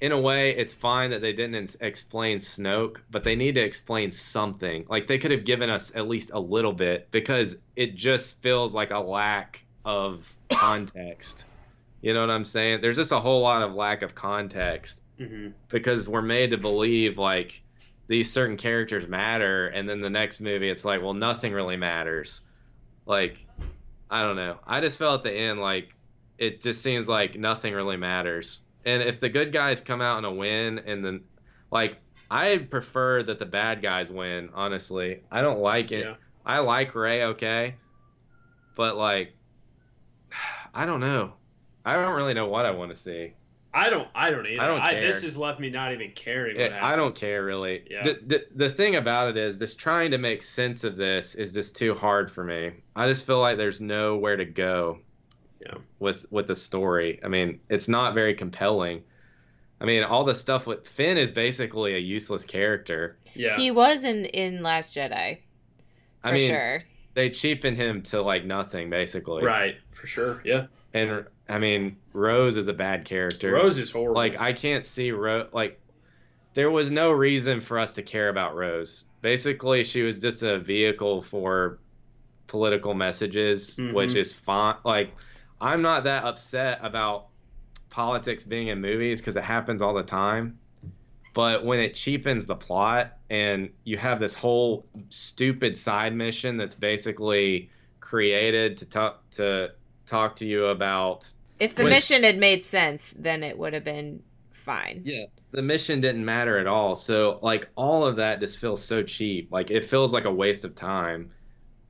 In 0.00 0.12
a 0.12 0.20
way, 0.20 0.56
it's 0.56 0.72
fine 0.72 1.10
that 1.10 1.20
they 1.20 1.32
didn't 1.34 1.56
ex- 1.56 1.76
explain 1.80 2.38
Snoke, 2.38 2.98
but 3.10 3.22
they 3.22 3.36
need 3.36 3.56
to 3.56 3.60
explain 3.60 4.12
something. 4.12 4.86
Like 4.88 5.06
they 5.06 5.18
could 5.18 5.30
have 5.30 5.44
given 5.44 5.68
us 5.68 5.94
at 5.94 6.08
least 6.08 6.30
a 6.32 6.40
little 6.40 6.72
bit 6.72 7.10
because 7.10 7.56
it 7.76 7.96
just 7.96 8.40
feels 8.42 8.74
like 8.74 8.90
a 8.92 8.98
lack 8.98 9.62
of 9.84 10.32
context. 10.48 11.44
You 12.00 12.14
know 12.14 12.20
what 12.22 12.30
I'm 12.30 12.44
saying? 12.44 12.80
There's 12.80 12.96
just 12.96 13.12
a 13.12 13.20
whole 13.20 13.42
lot 13.42 13.62
of 13.62 13.74
lack 13.74 14.02
of 14.02 14.14
context 14.14 15.02
hmm 15.18 15.48
because 15.68 16.08
we're 16.08 16.22
made 16.22 16.50
to 16.50 16.56
believe 16.58 17.18
like 17.18 17.62
these 18.08 18.32
certain 18.32 18.56
characters 18.56 19.06
matter 19.06 19.68
and 19.68 19.88
then 19.88 20.00
the 20.00 20.08
next 20.10 20.40
movie 20.40 20.68
it's 20.70 20.84
like 20.84 21.02
well 21.02 21.12
nothing 21.14 21.52
really 21.52 21.76
matters 21.76 22.40
like 23.06 23.36
i 24.10 24.22
don't 24.22 24.36
know 24.36 24.56
i 24.66 24.80
just 24.80 24.98
felt 24.98 25.18
at 25.18 25.24
the 25.24 25.32
end 25.32 25.60
like 25.60 25.94
it 26.38 26.62
just 26.62 26.82
seems 26.82 27.06
like 27.08 27.38
nothing 27.38 27.74
really 27.74 27.98
matters 27.98 28.60
and 28.84 29.02
if 29.02 29.20
the 29.20 29.28
good 29.28 29.52
guys 29.52 29.80
come 29.80 30.00
out 30.00 30.18
in 30.18 30.24
a 30.24 30.32
win 30.32 30.78
and 30.80 31.04
then 31.04 31.20
like 31.70 31.96
i 32.30 32.58
prefer 32.58 33.22
that 33.22 33.38
the 33.38 33.46
bad 33.46 33.82
guys 33.82 34.10
win 34.10 34.50
honestly 34.54 35.20
i 35.30 35.40
don't 35.40 35.60
like 35.60 35.92
it 35.92 36.04
Yeah. 36.04 36.14
i 36.44 36.58
like 36.60 36.94
rey 36.94 37.24
okay 37.24 37.74
but 38.76 38.96
like 38.96 39.34
i 40.74 40.86
don't 40.86 41.00
know 41.00 41.34
i 41.84 41.94
don't 41.94 42.14
really 42.14 42.34
know 42.34 42.46
what 42.48 42.66
i 42.66 42.70
want 42.70 42.90
to 42.90 42.96
see 42.96 43.32
I 43.72 43.88
don't. 43.88 44.08
I 44.16 44.30
don't 44.30 44.46
either. 44.48 44.60
I 44.60 44.66
don't 44.66 44.80
care. 44.80 45.00
this 45.00 45.22
has 45.22 45.38
left 45.38 45.60
me 45.60 45.70
not 45.70 45.92
even 45.92 46.10
caring. 46.10 46.56
What 46.56 46.66
it, 46.66 46.72
I 46.72 46.96
don't 46.96 47.14
care 47.14 47.44
really. 47.44 47.84
Yeah. 47.88 48.02
The, 48.02 48.18
the 48.26 48.46
the 48.56 48.68
thing 48.68 48.96
about 48.96 49.28
it 49.28 49.36
is, 49.36 49.60
just 49.60 49.78
trying 49.78 50.10
to 50.10 50.18
make 50.18 50.42
sense 50.42 50.82
of 50.82 50.96
this 50.96 51.36
is 51.36 51.52
just 51.54 51.76
too 51.76 51.94
hard 51.94 52.32
for 52.32 52.42
me. 52.42 52.72
I 52.96 53.06
just 53.06 53.24
feel 53.24 53.38
like 53.38 53.58
there's 53.58 53.80
nowhere 53.80 54.36
to 54.36 54.44
go. 54.44 54.98
Yeah. 55.60 55.74
With 55.98 56.24
with 56.30 56.46
the 56.46 56.56
story, 56.56 57.20
I 57.22 57.28
mean, 57.28 57.60
it's 57.68 57.88
not 57.88 58.14
very 58.14 58.34
compelling. 58.34 59.02
I 59.80 59.84
mean, 59.86 60.02
all 60.02 60.24
the 60.24 60.34
stuff 60.34 60.66
with 60.66 60.86
Finn 60.86 61.16
is 61.18 61.32
basically 61.32 61.94
a 61.94 61.98
useless 61.98 62.44
character. 62.44 63.16
Yeah. 63.34 63.56
He 63.56 63.70
was 63.70 64.04
in 64.04 64.24
in 64.26 64.62
Last 64.62 64.94
Jedi 64.94 65.38
for 66.22 66.28
I 66.28 66.32
mean, 66.32 66.50
sure. 66.50 66.84
they 67.14 67.30
cheapened 67.30 67.76
him 67.76 68.02
to 68.04 68.22
like 68.22 68.44
nothing 68.44 68.90
basically. 68.90 69.42
right. 69.44 69.76
For 69.90 70.06
sure. 70.06 70.40
Yeah. 70.44 70.66
And 70.94 71.26
I 71.48 71.58
mean, 71.58 71.96
Rose 72.12 72.56
is 72.56 72.68
a 72.68 72.72
bad 72.74 73.04
character. 73.04 73.52
Rose 73.52 73.78
is 73.78 73.90
horrible. 73.90 74.14
Like 74.14 74.40
I 74.40 74.52
can't 74.52 74.84
see 74.84 75.12
Rose. 75.12 75.48
Like 75.52 75.78
there 76.54 76.70
was 76.70 76.90
no 76.90 77.10
reason 77.12 77.60
for 77.60 77.78
us 77.78 77.94
to 77.94 78.02
care 78.02 78.28
about 78.28 78.56
Rose. 78.56 79.04
Basically, 79.22 79.84
she 79.84 80.02
was 80.02 80.18
just 80.18 80.42
a 80.42 80.58
vehicle 80.58 81.22
for 81.22 81.78
political 82.46 82.94
messages, 82.94 83.76
Mhm. 83.76 83.92
which 83.92 84.14
is 84.14 84.32
fine. 84.32 84.76
Like 84.84 85.12
I'm 85.60 85.82
not 85.82 86.04
that 86.04 86.24
upset 86.24 86.80
about 86.82 87.26
politics 87.90 88.44
being 88.44 88.68
in 88.68 88.80
movies 88.80 89.20
because 89.20 89.36
it 89.36 89.42
happens 89.44 89.82
all 89.82 89.94
the 89.94 90.02
time. 90.02 90.58
But 91.34 91.64
when 91.64 91.78
it 91.78 91.94
cheapens 91.94 92.46
the 92.46 92.56
plot 92.56 93.16
and 93.28 93.70
you 93.84 93.96
have 93.98 94.18
this 94.18 94.34
whole 94.34 94.84
stupid 95.10 95.76
side 95.76 96.14
mission 96.14 96.56
that's 96.56 96.74
basically 96.74 97.70
created 98.00 98.78
to 98.78 98.86
talk 98.86 99.30
to 99.32 99.70
talk 100.06 100.36
to 100.36 100.46
you 100.46 100.66
about 100.66 101.30
If 101.60 101.76
the 101.76 101.84
mission 101.84 102.24
had 102.24 102.38
made 102.38 102.64
sense, 102.64 103.14
then 103.16 103.44
it 103.44 103.56
would 103.56 103.74
have 103.74 103.84
been 103.84 104.22
fine. 104.50 105.02
Yeah. 105.04 105.26
The 105.52 105.62
mission 105.62 106.00
didn't 106.00 106.24
matter 106.24 106.58
at 106.58 106.66
all. 106.66 106.96
So 106.96 107.38
like 107.42 107.68
all 107.76 108.06
of 108.06 108.16
that 108.16 108.40
just 108.40 108.58
feels 108.58 108.82
so 108.82 109.02
cheap. 109.02 109.52
Like 109.52 109.70
it 109.70 109.84
feels 109.84 110.12
like 110.12 110.24
a 110.24 110.32
waste 110.32 110.64
of 110.64 110.74
time. 110.74 111.30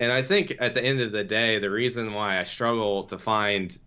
And 0.00 0.10
I 0.10 0.22
think 0.22 0.56
at 0.58 0.72
the 0.72 0.82
end 0.82 1.00
of 1.02 1.12
the 1.12 1.22
day, 1.22 1.58
the 1.58 1.70
reason 1.70 2.14
why 2.14 2.40
I 2.40 2.44
struggle 2.44 3.04
to 3.04 3.18
find 3.18 3.78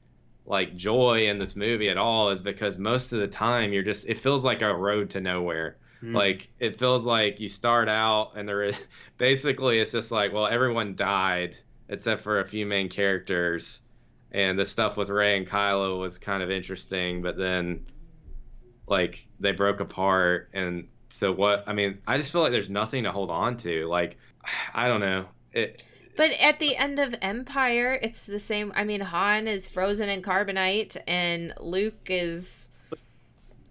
like 0.45 0.75
joy 0.75 1.27
in 1.27 1.39
this 1.39 1.55
movie 1.55 1.89
at 1.89 1.97
all 1.97 2.29
is 2.29 2.39
because 2.39 2.77
most 2.77 3.13
of 3.13 3.19
the 3.19 3.27
time 3.27 3.73
you're 3.73 3.83
just 3.83 4.07
it 4.07 4.19
feels 4.19 4.45
like 4.45 4.61
a 4.61 4.73
road 4.73 5.09
to 5.11 5.21
nowhere. 5.21 5.77
Hmm. 6.01 6.15
Like 6.15 6.49
it 6.59 6.77
feels 6.77 7.05
like 7.05 7.39
you 7.39 7.49
start 7.49 7.89
out 7.89 8.33
and 8.35 8.47
there 8.47 8.63
is 8.63 8.75
basically 9.17 9.79
it's 9.79 9.91
just 9.91 10.11
like 10.11 10.33
well 10.33 10.45
everyone 10.45 10.95
died 10.95 11.57
except 11.89 12.21
for 12.21 12.39
a 12.39 12.45
few 12.45 12.65
main 12.65 12.89
characters 12.89 13.81
and 14.31 14.57
the 14.57 14.65
stuff 14.65 14.97
with 14.97 15.09
Rey 15.09 15.37
and 15.37 15.47
Kylo 15.47 15.99
was 15.99 16.19
kind 16.19 16.43
of 16.43 16.51
interesting 16.51 17.23
but 17.23 17.37
then 17.37 17.85
like 18.85 19.25
they 19.39 19.53
broke 19.53 19.79
apart 19.79 20.49
and 20.53 20.89
so 21.09 21.31
what 21.31 21.63
I 21.67 21.73
mean 21.73 21.99
I 22.05 22.17
just 22.17 22.31
feel 22.31 22.41
like 22.41 22.51
there's 22.51 22.69
nothing 22.69 23.05
to 23.05 23.11
hold 23.11 23.31
on 23.31 23.57
to 23.57 23.87
like 23.87 24.17
I 24.73 24.87
don't 24.87 25.01
know 25.01 25.25
it 25.53 25.81
But 26.15 26.31
at 26.31 26.59
the 26.59 26.75
end 26.75 26.99
of 26.99 27.15
Empire, 27.21 27.99
it's 28.01 28.25
the 28.25 28.39
same. 28.39 28.71
I 28.75 28.83
mean, 28.83 29.01
Han 29.01 29.47
is 29.47 29.67
frozen 29.67 30.09
in 30.09 30.21
carbonite, 30.21 30.97
and 31.07 31.53
Luke 31.59 32.07
is 32.09 32.69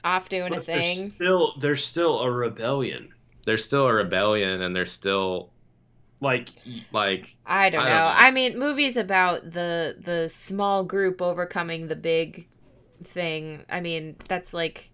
off 0.04 0.28
doing 0.28 0.54
a 0.54 0.60
But 0.60 0.70
there's 0.70 0.88
thing. 0.94 1.10
still 1.10 1.56
there's 1.58 1.84
still 1.84 2.20
a 2.20 2.30
rebellion. 2.30 3.12
there's 3.44 3.64
still 3.64 3.86
a 3.88 3.94
rebellion 3.94 4.62
and 4.62 4.74
there's 4.74 4.92
still 4.92 5.52
Like 6.20 6.50
like 6.92 7.36
I 7.44 7.70
don't 7.70 7.84
I 7.84 7.88
know. 7.88 7.94
don't 7.94 8.14
know. 8.14 8.26
I 8.26 8.30
mean, 8.30 8.58
movies 8.58 8.96
about 8.96 9.52
the 9.52 9.96
the 9.98 10.28
small 10.28 10.84
group 10.84 11.20
overcoming 11.20 11.88
the 11.88 11.96
big 11.96 12.48
thing. 13.02 13.64
I 13.70 13.80
mean, 13.80 14.16
that's 14.28 14.54
like 14.54 14.90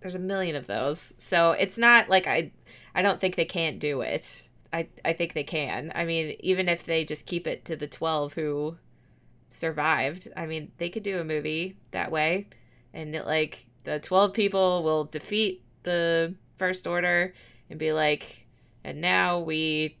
there's 0.00 0.14
a 0.14 0.18
million 0.20 0.56
of 0.56 0.66
those. 0.66 1.14
So 1.18 1.52
it's 1.52 1.78
not 1.78 2.08
like 2.10 2.26
I 2.26 2.52
I 2.94 3.02
don't 3.02 3.20
think 3.20 3.36
they 3.36 3.44
can't 3.44 3.78
do 3.78 4.00
it. 4.02 4.48
I 4.74 4.88
I 5.04 5.12
think 5.14 5.32
they 5.32 5.44
can. 5.44 5.92
I 5.94 6.04
mean, 6.04 6.36
even 6.40 6.68
if 6.68 6.84
they 6.84 7.04
just 7.04 7.24
keep 7.24 7.46
it 7.46 7.64
to 7.66 7.76
the 7.76 7.86
12 7.86 8.34
who 8.34 8.76
survived. 9.54 10.28
I 10.36 10.46
mean, 10.46 10.72
they 10.78 10.88
could 10.90 11.02
do 11.02 11.20
a 11.20 11.24
movie 11.24 11.76
that 11.92 12.10
way 12.10 12.48
and 12.92 13.14
it, 13.14 13.26
like 13.26 13.66
the 13.84 13.98
12 14.00 14.32
people 14.32 14.82
will 14.82 15.04
defeat 15.04 15.62
the 15.84 16.34
first 16.56 16.86
order 16.86 17.34
and 17.70 17.78
be 17.78 17.92
like 17.92 18.46
and 18.82 19.00
now 19.00 19.38
we 19.38 19.96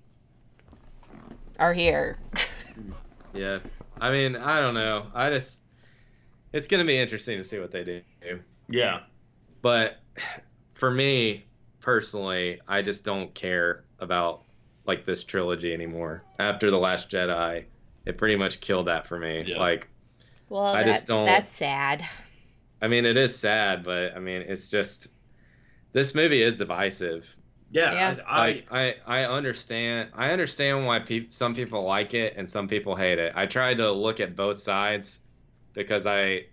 are 1.58 1.72
here. 1.72 2.18
yeah 3.34 3.58
I 4.00 4.10
mean 4.10 4.36
I 4.36 4.60
don't 4.60 4.74
know 4.74 5.06
I 5.14 5.30
just 5.30 5.62
it's 6.52 6.66
gonna 6.66 6.84
be 6.84 6.98
interesting 6.98 7.38
to 7.38 7.44
see 7.44 7.58
what 7.58 7.70
they 7.70 7.84
do 7.84 8.02
yeah, 8.68 9.00
but 9.60 9.98
for 10.72 10.90
me 10.90 11.44
personally 11.80 12.60
i 12.66 12.80
just 12.80 13.04
don't 13.04 13.34
care 13.34 13.84
about 13.98 14.43
like 14.86 15.06
this 15.06 15.24
trilogy 15.24 15.72
anymore 15.72 16.24
after 16.38 16.70
the 16.70 16.78
last 16.78 17.10
jedi 17.10 17.64
it 18.06 18.18
pretty 18.18 18.36
much 18.36 18.60
killed 18.60 18.86
that 18.86 19.06
for 19.06 19.18
me 19.18 19.44
Yeah. 19.46 19.58
like 19.58 19.88
Well, 20.48 20.62
I 20.64 20.84
just 20.84 21.06
don't- 21.06 21.26
that's 21.26 21.52
sad. 21.52 22.04
i 22.80 22.88
mean 22.88 23.04
it 23.04 23.16
is 23.16 23.36
sad 23.38 23.84
but 23.84 24.14
i 24.16 24.18
mean 24.18 24.42
it's 24.42 24.68
just 24.68 25.08
this 25.92 26.14
movie 26.14 26.42
is 26.42 26.56
divisive 26.56 27.36
yeah. 27.70 27.92
Yeah. 27.92 28.16
I, 28.26 28.40
I, 28.42 28.46
like 28.46 28.66
I, 28.70 28.94
I 29.06 29.24
understand 29.26 30.10
I 30.14 30.30
understand 30.30 30.86
why 30.86 31.00
peop 31.00 31.32
some 31.32 31.54
people 31.56 31.84
like 31.84 32.14
it 32.14 32.34
and 32.36 32.48
some 32.48 32.68
people 32.68 32.94
hate 32.94 33.18
it. 33.18 33.32
I 33.34 33.46
tried 33.46 33.78
to 33.78 33.90
look 33.90 34.20
at 34.20 34.36
both 34.36 34.58
sides 34.58 35.20
because 35.72 36.06
I 36.06 36.46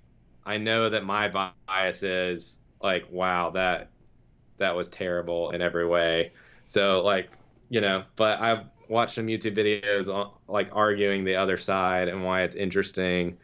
I 0.45 0.57
know 0.57 0.89
that 0.89 1.03
my 1.05 1.29
bias 1.29 2.03
is 2.03 2.59
like 2.81 3.05
wow 3.11 3.51
that 3.51 3.91
that 4.57 4.75
was 4.75 4.89
terrible 4.89 5.51
in 5.51 5.61
every 5.61 5.87
way. 5.87 6.33
So 6.65 7.01
like 7.03 7.31
you 7.71 7.79
know, 7.79 8.03
but 8.17 8.41
I've 8.41 8.65
watched 8.89 9.15
some 9.15 9.27
YouTube 9.27 9.55
videos 9.55 10.13
on, 10.13 10.29
like 10.49 10.67
arguing 10.73 11.23
the 11.23 11.37
other 11.37 11.57
side 11.57 12.09
and 12.09 12.21
why 12.25 12.41
it's 12.41 12.55
interesting 12.55 13.37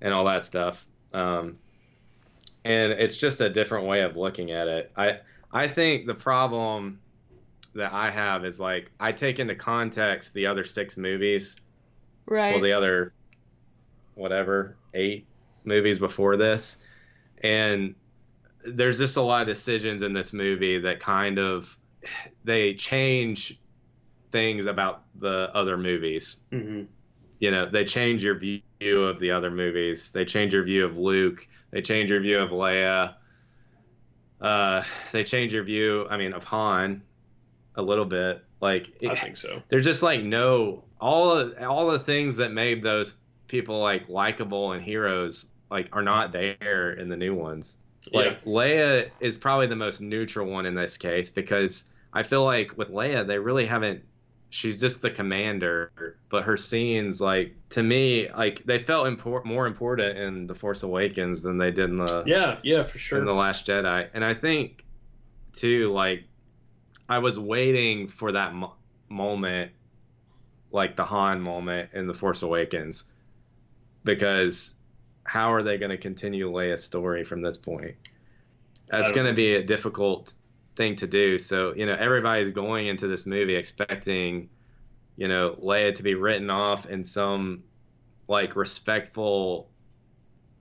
and 0.00 0.12
all 0.12 0.24
that 0.24 0.44
stuff. 0.44 0.84
Um, 1.14 1.56
and 2.64 2.92
it's 2.92 3.16
just 3.16 3.40
a 3.40 3.48
different 3.48 3.86
way 3.86 4.00
of 4.02 4.16
looking 4.16 4.50
at 4.50 4.66
it. 4.66 4.90
I 4.96 5.20
I 5.52 5.68
think 5.68 6.06
the 6.06 6.14
problem 6.16 6.98
that 7.76 7.92
I 7.92 8.10
have 8.10 8.44
is 8.44 8.58
like 8.58 8.90
I 8.98 9.12
take 9.12 9.38
into 9.38 9.54
context 9.54 10.34
the 10.34 10.46
other 10.46 10.64
six 10.64 10.96
movies, 10.96 11.60
Right. 12.26 12.50
well 12.50 12.60
the 12.60 12.72
other 12.72 13.12
whatever 14.16 14.74
eight 14.94 15.26
movies 15.62 16.00
before 16.00 16.36
this, 16.36 16.76
and 17.44 17.94
there's 18.64 18.98
just 18.98 19.16
a 19.16 19.22
lot 19.22 19.42
of 19.42 19.46
decisions 19.46 20.02
in 20.02 20.12
this 20.12 20.32
movie 20.32 20.80
that 20.80 20.98
kind 20.98 21.38
of 21.38 21.76
they 22.44 22.74
change 22.74 23.58
things 24.32 24.66
about 24.66 25.02
the 25.18 25.50
other 25.54 25.76
movies. 25.76 26.36
mhm. 26.52 26.86
You 27.38 27.50
know, 27.50 27.66
they 27.70 27.84
change 27.86 28.22
your 28.22 28.34
view 28.34 28.60
of 29.04 29.18
the 29.18 29.30
other 29.30 29.50
movies. 29.50 30.12
They 30.12 30.26
change 30.26 30.52
your 30.52 30.62
view 30.62 30.84
of 30.84 30.98
Luke. 30.98 31.46
They 31.70 31.80
change 31.80 32.10
your 32.10 32.20
view 32.20 32.38
of 32.38 32.50
Leia. 32.50 33.14
Uh, 34.40 34.82
they 35.12 35.24
change 35.24 35.54
your 35.54 35.64
view. 35.64 36.06
I 36.10 36.18
mean, 36.18 36.34
of 36.34 36.44
Han, 36.44 37.02
a 37.76 37.82
little 37.82 38.04
bit. 38.04 38.44
Like 38.60 38.92
I 39.08 39.14
think 39.14 39.38
so. 39.38 39.62
there's 39.68 39.86
just 39.86 40.02
like 40.02 40.22
no 40.22 40.84
all 41.00 41.30
of, 41.32 41.54
all 41.62 41.90
the 41.90 41.98
things 41.98 42.36
that 42.36 42.52
made 42.52 42.82
those 42.82 43.14
people 43.48 43.80
like 43.80 44.08
likable 44.10 44.72
and 44.72 44.82
heroes 44.82 45.46
like 45.70 45.88
are 45.92 46.02
not 46.02 46.32
there 46.32 46.92
in 46.92 47.08
the 47.08 47.16
new 47.16 47.34
ones. 47.34 47.78
Like 48.12 48.44
Leia 48.44 49.10
is 49.20 49.38
probably 49.38 49.66
the 49.66 49.76
most 49.76 50.02
neutral 50.02 50.46
one 50.46 50.66
in 50.66 50.74
this 50.74 50.98
case 50.98 51.30
because 51.30 51.84
I 52.12 52.22
feel 52.22 52.44
like 52.44 52.76
with 52.76 52.90
Leia 52.90 53.26
they 53.26 53.38
really 53.38 53.66
haven't 53.66 54.04
she's 54.52 54.78
just 54.78 55.00
the 55.00 55.10
commander 55.10 56.16
but 56.28 56.42
her 56.42 56.56
scenes 56.56 57.20
like 57.20 57.54
to 57.68 57.82
me 57.82 58.28
like 58.32 58.64
they 58.64 58.78
felt 58.80 59.06
import, 59.06 59.46
more 59.46 59.66
important 59.66 60.18
in 60.18 60.46
the 60.46 60.54
Force 60.54 60.82
Awakens 60.82 61.42
than 61.42 61.56
they 61.56 61.70
did 61.70 61.90
in 61.90 61.98
the 61.98 62.24
yeah, 62.26 62.58
yeah, 62.62 62.82
for 62.82 62.98
sure 62.98 63.18
in 63.18 63.24
the 63.24 63.32
Last 63.32 63.66
Jedi, 63.66 64.08
and 64.12 64.24
I 64.24 64.34
think 64.34 64.84
too, 65.52 65.92
like 65.92 66.24
I 67.08 67.18
was 67.18 67.38
waiting 67.38 68.08
for 68.08 68.32
that 68.32 68.54
mo- 68.54 68.74
moment, 69.08 69.72
like 70.70 70.96
the 70.96 71.04
Han 71.04 71.40
moment 71.40 71.90
in 71.92 72.06
the 72.06 72.14
Force 72.14 72.42
Awakens, 72.42 73.04
because 74.04 74.74
how 75.24 75.52
are 75.52 75.62
they 75.62 75.78
going 75.78 75.90
to 75.90 75.98
continue 75.98 76.50
Leia's 76.50 76.84
story 76.84 77.24
from 77.24 77.42
this 77.42 77.58
point? 77.58 77.96
That's 78.88 79.12
going 79.12 79.26
to 79.26 79.32
be 79.32 79.54
a 79.54 79.62
difficult 79.62 80.34
thing 80.76 80.96
to 80.96 81.06
do. 81.06 81.38
So 81.38 81.74
you 81.74 81.86
know, 81.86 81.96
everybody's 81.98 82.50
going 82.50 82.86
into 82.86 83.06
this 83.06 83.26
movie 83.26 83.56
expecting, 83.56 84.48
you 85.16 85.28
know, 85.28 85.56
Leia 85.62 85.94
to 85.94 86.02
be 86.02 86.14
written 86.14 86.50
off 86.50 86.86
in 86.86 87.04
some 87.04 87.64
like 88.28 88.56
respectful 88.56 89.68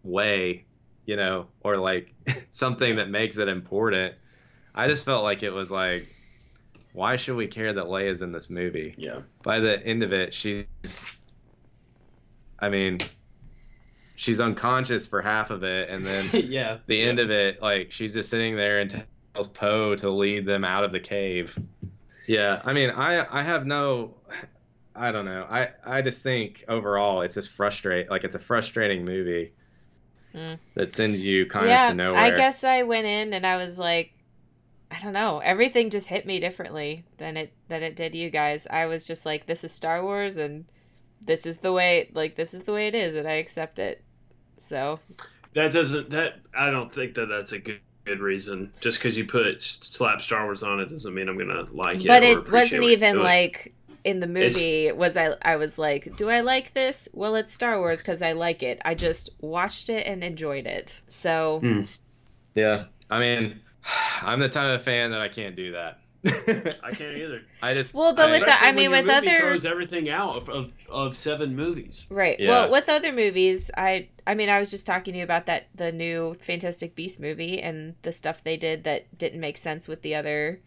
way 0.04 0.66
you 1.10 1.16
know, 1.16 1.48
or 1.62 1.76
like 1.78 2.14
something 2.52 2.98
that 2.98 3.10
makes 3.10 3.40
it 3.40 3.48
important. 3.48 4.14
I 4.76 4.88
just 4.88 5.04
felt 5.04 5.24
like 5.24 5.42
it 5.42 5.50
was 5.50 5.72
like, 5.72 6.08
why 6.94 7.16
should 7.16 7.36
we 7.36 7.48
care 7.48 7.74
that 7.74 7.86
Leia's 7.86 8.22
in 8.22 8.32
this 8.32 8.48
movie? 8.52 8.94
yeah, 8.96 9.22
By 9.42 9.60
the 9.60 9.84
end 9.84 10.04
of 10.04 10.14
it, 10.14 10.36
she's, 10.36 11.02
I 12.60 12.70
mean, 12.70 13.00
she's 14.16 14.40
unconscious 14.40 15.08
for 15.08 15.20
half 15.20 15.50
of 15.50 15.64
it, 15.64 15.90
and 15.90 16.06
then 16.06 16.30
yeah. 16.34 16.78
the 16.86 17.02
end 17.02 17.18
of 17.18 17.32
it, 17.32 17.60
like 17.60 17.92
she's 17.92 18.14
just 18.14 18.30
sitting 18.30 18.56
there 18.56 18.80
and 18.80 19.04
tells 19.40 19.48
Poe 19.48 19.96
to 19.96 20.10
lead 20.10 20.46
them 20.46 20.66
out 20.66 20.84
of 20.84 20.92
the 20.92 21.00
cave. 21.00 21.58
Yeah, 22.28 22.62
I 22.66 22.74
mean, 22.74 22.90
I 22.90 23.26
I 23.40 23.42
have 23.42 23.66
no, 23.66 24.16
I 24.96 25.12
don't 25.12 25.26
know. 25.26 25.48
I 25.50 25.70
I 25.86 26.02
just 26.02 26.22
think 26.22 26.64
overall 26.68 27.22
it's 27.22 27.34
just 27.36 27.50
frustrate. 27.50 28.10
Like 28.10 28.24
it's 28.24 28.36
a 28.36 28.40
frustrating 28.40 29.06
movie 29.06 29.54
Mm. 30.36 30.60
that 30.76 30.92
sends 30.92 31.24
you 31.24 31.48
kind 31.48 31.66
yeah, 31.68 31.86
of 31.88 31.94
to 31.94 31.96
nowhere. 31.96 32.22
I 32.22 32.30
guess 32.30 32.64
I 32.64 32.84
went 32.84 33.08
in 33.08 33.34
and 33.34 33.48
I 33.48 33.56
was 33.56 33.80
like, 33.80 34.14
I 34.92 35.00
don't 35.00 35.14
know. 35.14 35.40
Everything 35.40 35.90
just 35.90 36.06
hit 36.06 36.24
me 36.28 36.40
differently 36.40 37.04
than 37.18 37.36
it 37.36 37.52
than 37.68 37.82
it 37.82 37.96
did 37.96 38.14
you 38.14 38.30
guys. 38.30 38.68
I 38.70 38.86
was 38.86 39.08
just 39.08 39.26
like, 39.26 39.48
this 39.48 39.64
is 39.64 39.72
Star 39.72 40.04
Wars, 40.04 40.38
and 40.38 40.66
this 41.20 41.48
is 41.48 41.58
the 41.58 41.72
way. 41.74 42.12
Like 42.14 42.36
this 42.36 42.54
is 42.54 42.62
the 42.64 42.74
way 42.74 42.88
it 42.88 42.94
is, 42.94 43.16
and 43.16 43.28
I 43.28 43.34
accept 43.34 43.80
it. 43.80 44.04
So 44.60 45.00
That 45.54 45.72
doesn't. 45.72 46.12
That 46.12 46.42
I 46.56 46.70
don't 46.70 46.94
think 46.94 47.16
that 47.16 47.28
that's 47.28 47.54
a 47.54 47.58
good 47.60 47.82
good 48.10 48.20
reason. 48.20 48.72
Just 48.82 48.98
because 49.00 49.18
you 49.18 49.26
put 49.26 49.62
slap 49.62 50.22
Star 50.22 50.44
Wars 50.46 50.64
on 50.64 50.80
it 50.80 50.90
doesn't 50.90 51.14
mean 51.14 51.30
I'm 51.30 51.38
gonna 51.38 51.68
like 51.72 52.04
it. 52.04 52.08
but 52.08 52.24
it 52.24 52.52
wasn't 52.52 52.84
even 52.84 53.22
like 53.22 53.74
in 54.04 54.20
the 54.22 54.30
It's- 54.30 54.56
movie 54.56 54.92
was 54.92 55.18
I 55.18 55.36
I 55.42 55.56
was 55.58 55.78
like, 55.78 56.16
do 56.16 56.30
I 56.30 56.40
like 56.42 56.74
this? 56.74 57.08
Well, 57.14 57.36
it's 57.36 57.54
Star 57.54 57.78
Wars 57.80 58.00
because 58.00 58.22
I 58.22 58.32
like 58.34 58.64
it. 58.64 58.82
I 58.86 58.96
just 58.96 59.30
watched 59.42 59.90
it 59.90 60.08
and 60.08 60.24
enjoyed 60.24 60.66
it. 60.68 61.02
So 61.08 61.60
Hmm. 61.60 61.82
Yeah. 62.56 62.86
I 63.10 63.20
mean, 63.20 63.60
I'm 64.22 64.40
the 64.40 64.50
type 64.50 64.78
of 64.80 64.84
fan 64.84 65.12
that 65.12 65.22
I 65.22 65.28
can't 65.30 65.56
do 65.56 65.72
that. 65.74 66.00
I 66.26 66.92
can't 66.92 67.16
either. 67.18 67.42
I 67.62 67.74
just 67.74 67.94
Well, 67.94 68.14
but 68.14 68.28
I- 68.30 68.32
with 68.40 68.46
the- 68.46 68.64
I 68.66 68.72
mean, 68.74 68.92
with 68.92 69.08
other- 69.10 69.38
throws 69.40 69.66
everything 69.66 70.10
out 70.10 70.36
of, 70.36 70.50
of, 70.50 70.74
of 70.90 71.16
seven 71.16 71.56
movies. 71.56 72.06
right. 72.10 72.38
Yeah. 72.40 72.50
Well, 72.50 72.72
with 72.72 72.90
other 72.90 73.12
movies, 73.14 73.72
I 73.78 74.10
I 74.28 74.36
mean, 74.36 74.50
I 74.50 74.60
was 74.60 74.70
just 74.70 74.86
talking 74.86 75.14
to 75.14 75.18
you 75.20 75.24
about 75.24 75.46
that 75.46 75.68
the 75.74 75.92
new 75.92 76.36
Fantastic 76.42 76.94
Beast 76.96 77.20
movie 77.20 77.62
and 77.62 77.96
the 78.02 78.12
stuff 78.12 78.44
they 78.44 78.58
did 78.58 78.84
that 78.84 79.18
didn't 79.18 79.40
make 79.40 79.58
sense 79.58 79.88
with 79.88 80.02
the 80.02 80.14
other 80.16 80.60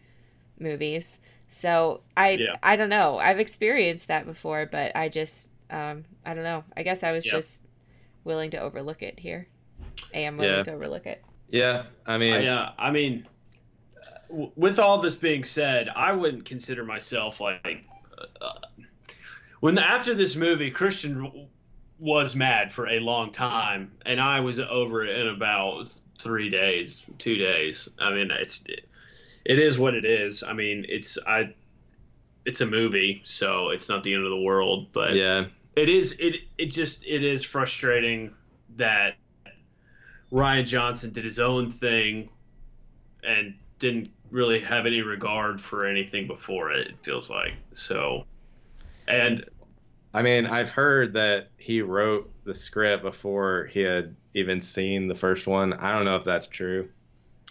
movies. 0.59 1.19
So 1.49 2.01
I 2.17 2.31
Yeah. 2.31 2.55
I 2.63 2.75
don't 2.75 2.89
know. 2.89 3.19
I've 3.19 3.39
experienced 3.39 4.07
that 4.07 4.25
before, 4.25 4.65
but 4.65 4.95
I 4.95 5.07
just 5.09 5.51
um 5.69 6.05
I 6.25 6.33
don't 6.33 6.43
know. 6.43 6.63
I 6.75 6.81
guess 6.83 7.03
I 7.03 7.11
was 7.11 7.25
Yeah. 7.25 7.33
just 7.33 7.63
willing 8.23 8.49
to 8.51 8.57
overlook 8.59 9.03
it 9.03 9.19
here. 9.19 9.47
I 10.15 10.19
am 10.19 10.37
willing 10.37 10.57
Yeah. 10.57 10.63
to 10.63 10.73
overlook 10.73 11.05
it. 11.05 11.23
yeah. 11.49 11.83
I 12.07 12.17
mean, 12.17 12.33
I, 12.33 12.47
uh, 12.47 12.71
I 12.79 12.89
mean, 12.91 13.13
w- 13.13 13.27
with 14.33 14.79
all 14.79 14.99
this 14.99 15.15
being 15.15 15.43
said, 15.43 15.89
I 15.89 16.13
wouldn't 16.13 16.45
consider 16.45 16.83
myself 16.83 17.39
like. 17.39 17.85
Uh, 18.41 18.53
when 19.59 19.77
after 19.77 20.13
this 20.13 20.35
movie, 20.35 20.71
Christian 20.71 21.47
was 21.99 22.35
mad 22.35 22.73
for 22.73 22.87
a 22.87 22.99
long 22.99 23.31
time, 23.31 23.91
and 24.05 24.19
I 24.19 24.41
was 24.41 24.59
over 24.59 25.05
it 25.05 25.17
in 25.17 25.27
about 25.27 25.89
three 26.19 26.49
days, 26.49 27.05
two 27.17 27.37
days. 27.37 27.87
I 27.99 28.13
mean, 28.13 28.31
it's 28.31 28.63
it 29.45 29.59
is 29.59 29.77
what 29.77 29.93
it 29.93 30.05
is. 30.05 30.43
I 30.43 30.53
mean, 30.53 30.85
it's 30.89 31.17
I. 31.25 31.53
It's 32.45 32.59
a 32.59 32.65
movie, 32.65 33.21
so 33.23 33.69
it's 33.69 33.87
not 33.87 34.03
the 34.03 34.13
end 34.13 34.25
of 34.25 34.29
the 34.29 34.41
world. 34.41 34.87
But 34.91 35.15
yeah. 35.15 35.45
it 35.77 35.87
is 35.87 36.13
it 36.19 36.39
it 36.57 36.65
just 36.65 37.05
it 37.05 37.23
is 37.23 37.43
frustrating 37.43 38.33
that 38.75 39.15
Rian 40.31 40.65
Johnson 40.65 41.11
did 41.11 41.23
his 41.23 41.39
own 41.39 41.69
thing 41.69 42.29
and 43.23 43.55
didn't 43.79 44.11
really 44.33 44.59
have 44.59 44.85
any 44.85 45.01
regard 45.01 45.61
for 45.61 45.85
anything 45.85 46.27
before 46.27 46.71
it, 46.71 46.87
it 46.87 46.95
feels 47.03 47.29
like. 47.29 47.53
So 47.71 48.25
and 49.07 49.45
I 50.13 50.21
mean, 50.21 50.45
I've 50.45 50.69
heard 50.69 51.13
that 51.13 51.49
he 51.57 51.81
wrote 51.81 52.31
the 52.43 52.53
script 52.53 53.03
before 53.03 53.69
he 53.71 53.81
had 53.81 54.15
even 54.33 54.59
seen 54.59 55.07
the 55.07 55.15
first 55.15 55.47
one. 55.47 55.73
I 55.73 55.93
don't 55.93 56.05
know 56.05 56.17
if 56.17 56.23
that's 56.23 56.47
true. 56.47 56.89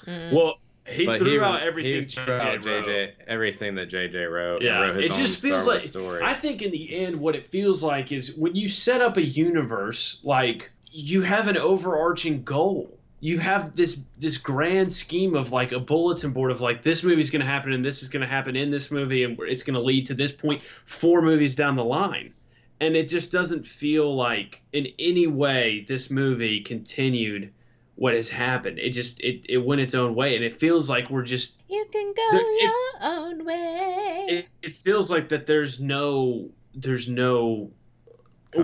Mm. 0.04 0.32
well 0.32 0.54
he 0.84 1.06
but 1.06 1.20
threw 1.20 1.38
he, 1.38 1.40
out 1.40 1.62
everything 1.62 2.02
he 2.02 2.02
threw 2.02 2.34
out 2.34 2.42
JJ 2.42 2.64
wrote. 2.64 2.86
JJ 2.86 3.12
everything 3.28 3.74
that 3.76 3.88
JJ 3.88 4.30
wrote. 4.30 4.56
and 4.56 4.64
Yeah, 4.64 4.80
wrote 4.80 4.96
his 4.96 5.16
it 5.16 5.18
just 5.18 5.40
feels 5.40 5.66
Wars 5.66 5.66
like 5.66 5.82
story. 5.82 6.22
I 6.24 6.34
think 6.34 6.60
in 6.60 6.72
the 6.72 7.04
end, 7.04 7.16
what 7.16 7.36
it 7.36 7.46
feels 7.50 7.82
like 7.84 8.10
is 8.10 8.34
when 8.34 8.56
you 8.56 8.66
set 8.66 9.00
up 9.00 9.16
a 9.16 9.24
universe, 9.24 10.20
like 10.24 10.70
you 10.90 11.22
have 11.22 11.48
an 11.48 11.56
overarching 11.56 12.42
goal. 12.42 12.98
You 13.24 13.38
have 13.38 13.76
this 13.76 14.02
this 14.18 14.36
grand 14.36 14.92
scheme 14.92 15.36
of 15.36 15.52
like 15.52 15.70
a 15.70 15.78
bulletin 15.78 16.32
board 16.32 16.50
of 16.50 16.60
like 16.60 16.82
this 16.82 17.04
movie's 17.04 17.30
going 17.30 17.40
to 17.40 17.46
happen 17.46 17.72
and 17.72 17.84
this 17.84 18.02
is 18.02 18.08
going 18.08 18.20
to 18.22 18.26
happen 18.26 18.56
in 18.56 18.72
this 18.72 18.90
movie 18.90 19.22
and 19.22 19.38
it's 19.42 19.62
going 19.62 19.74
to 19.74 19.80
lead 19.80 20.06
to 20.06 20.14
this 20.14 20.32
point 20.32 20.60
four 20.84 21.22
movies 21.22 21.54
down 21.54 21.76
the 21.76 21.84
line, 21.84 22.34
and 22.80 22.96
it 22.96 23.08
just 23.08 23.30
doesn't 23.30 23.64
feel 23.64 24.12
like 24.16 24.60
in 24.72 24.88
any 24.98 25.28
way 25.28 25.84
this 25.86 26.10
movie 26.10 26.62
continued 26.62 27.52
what 27.94 28.14
has 28.14 28.28
happened. 28.28 28.80
It 28.80 28.90
just 28.90 29.20
it, 29.20 29.46
it 29.48 29.58
went 29.58 29.80
its 29.82 29.94
own 29.94 30.16
way 30.16 30.34
and 30.34 30.44
it 30.44 30.58
feels 30.58 30.90
like 30.90 31.08
we're 31.08 31.22
just 31.22 31.62
You 31.68 31.86
can 31.92 32.12
go 32.16 32.28
There- 32.32 32.40
it- 32.40 32.62
your 32.62 32.82
own 33.02 33.44
way. 33.44 34.26
it, 34.30 34.46
it 34.62 34.72
feels 34.72 35.12
like 35.12 35.28
that 35.28 35.46
there's 35.46 35.78
no 35.78 36.48
there's 36.74 37.08
no 37.08 37.70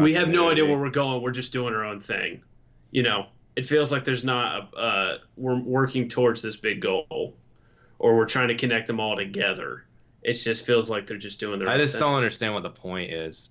we 0.01 0.15
have 0.15 0.29
no 0.29 0.51
idea 0.51 0.65
where 0.67 0.79
we're 0.79 0.91
going 0.91 1.23
we're 1.23 1.31
just 1.31 1.53
doing 1.53 1.75
our 1.75 1.85
own 1.85 2.01
thing 2.01 2.43
you 2.91 3.03
know 3.05 3.27
it 3.59 3.67
feels 3.67 3.91
like 3.91 4.05
there's 4.05 4.25
not 4.25 4.47
a, 4.75 4.77
uh 4.77 5.19
we're 5.37 5.59
working 5.61 6.09
towards 6.09 6.41
this 6.43 6.57
big 6.57 6.81
goal 6.81 7.35
or 7.99 8.17
we're 8.17 8.25
trying 8.27 8.49
to 8.49 8.55
connect 8.55 8.87
them 8.87 9.01
all 9.01 9.17
together 9.17 9.85
it 10.23 10.33
just 10.35 10.67
feels 10.67 10.91
like 10.91 11.07
they're 11.07 11.17
just 11.17 11.41
doing 11.41 11.59
their 11.59 11.69
I 11.69 11.75
own 11.75 11.81
just 11.81 11.95
thing. 11.95 12.01
don't 12.01 12.15
understand 12.15 12.53
what 12.55 12.63
the 12.65 12.71
point 12.71 13.13
is. 13.13 13.51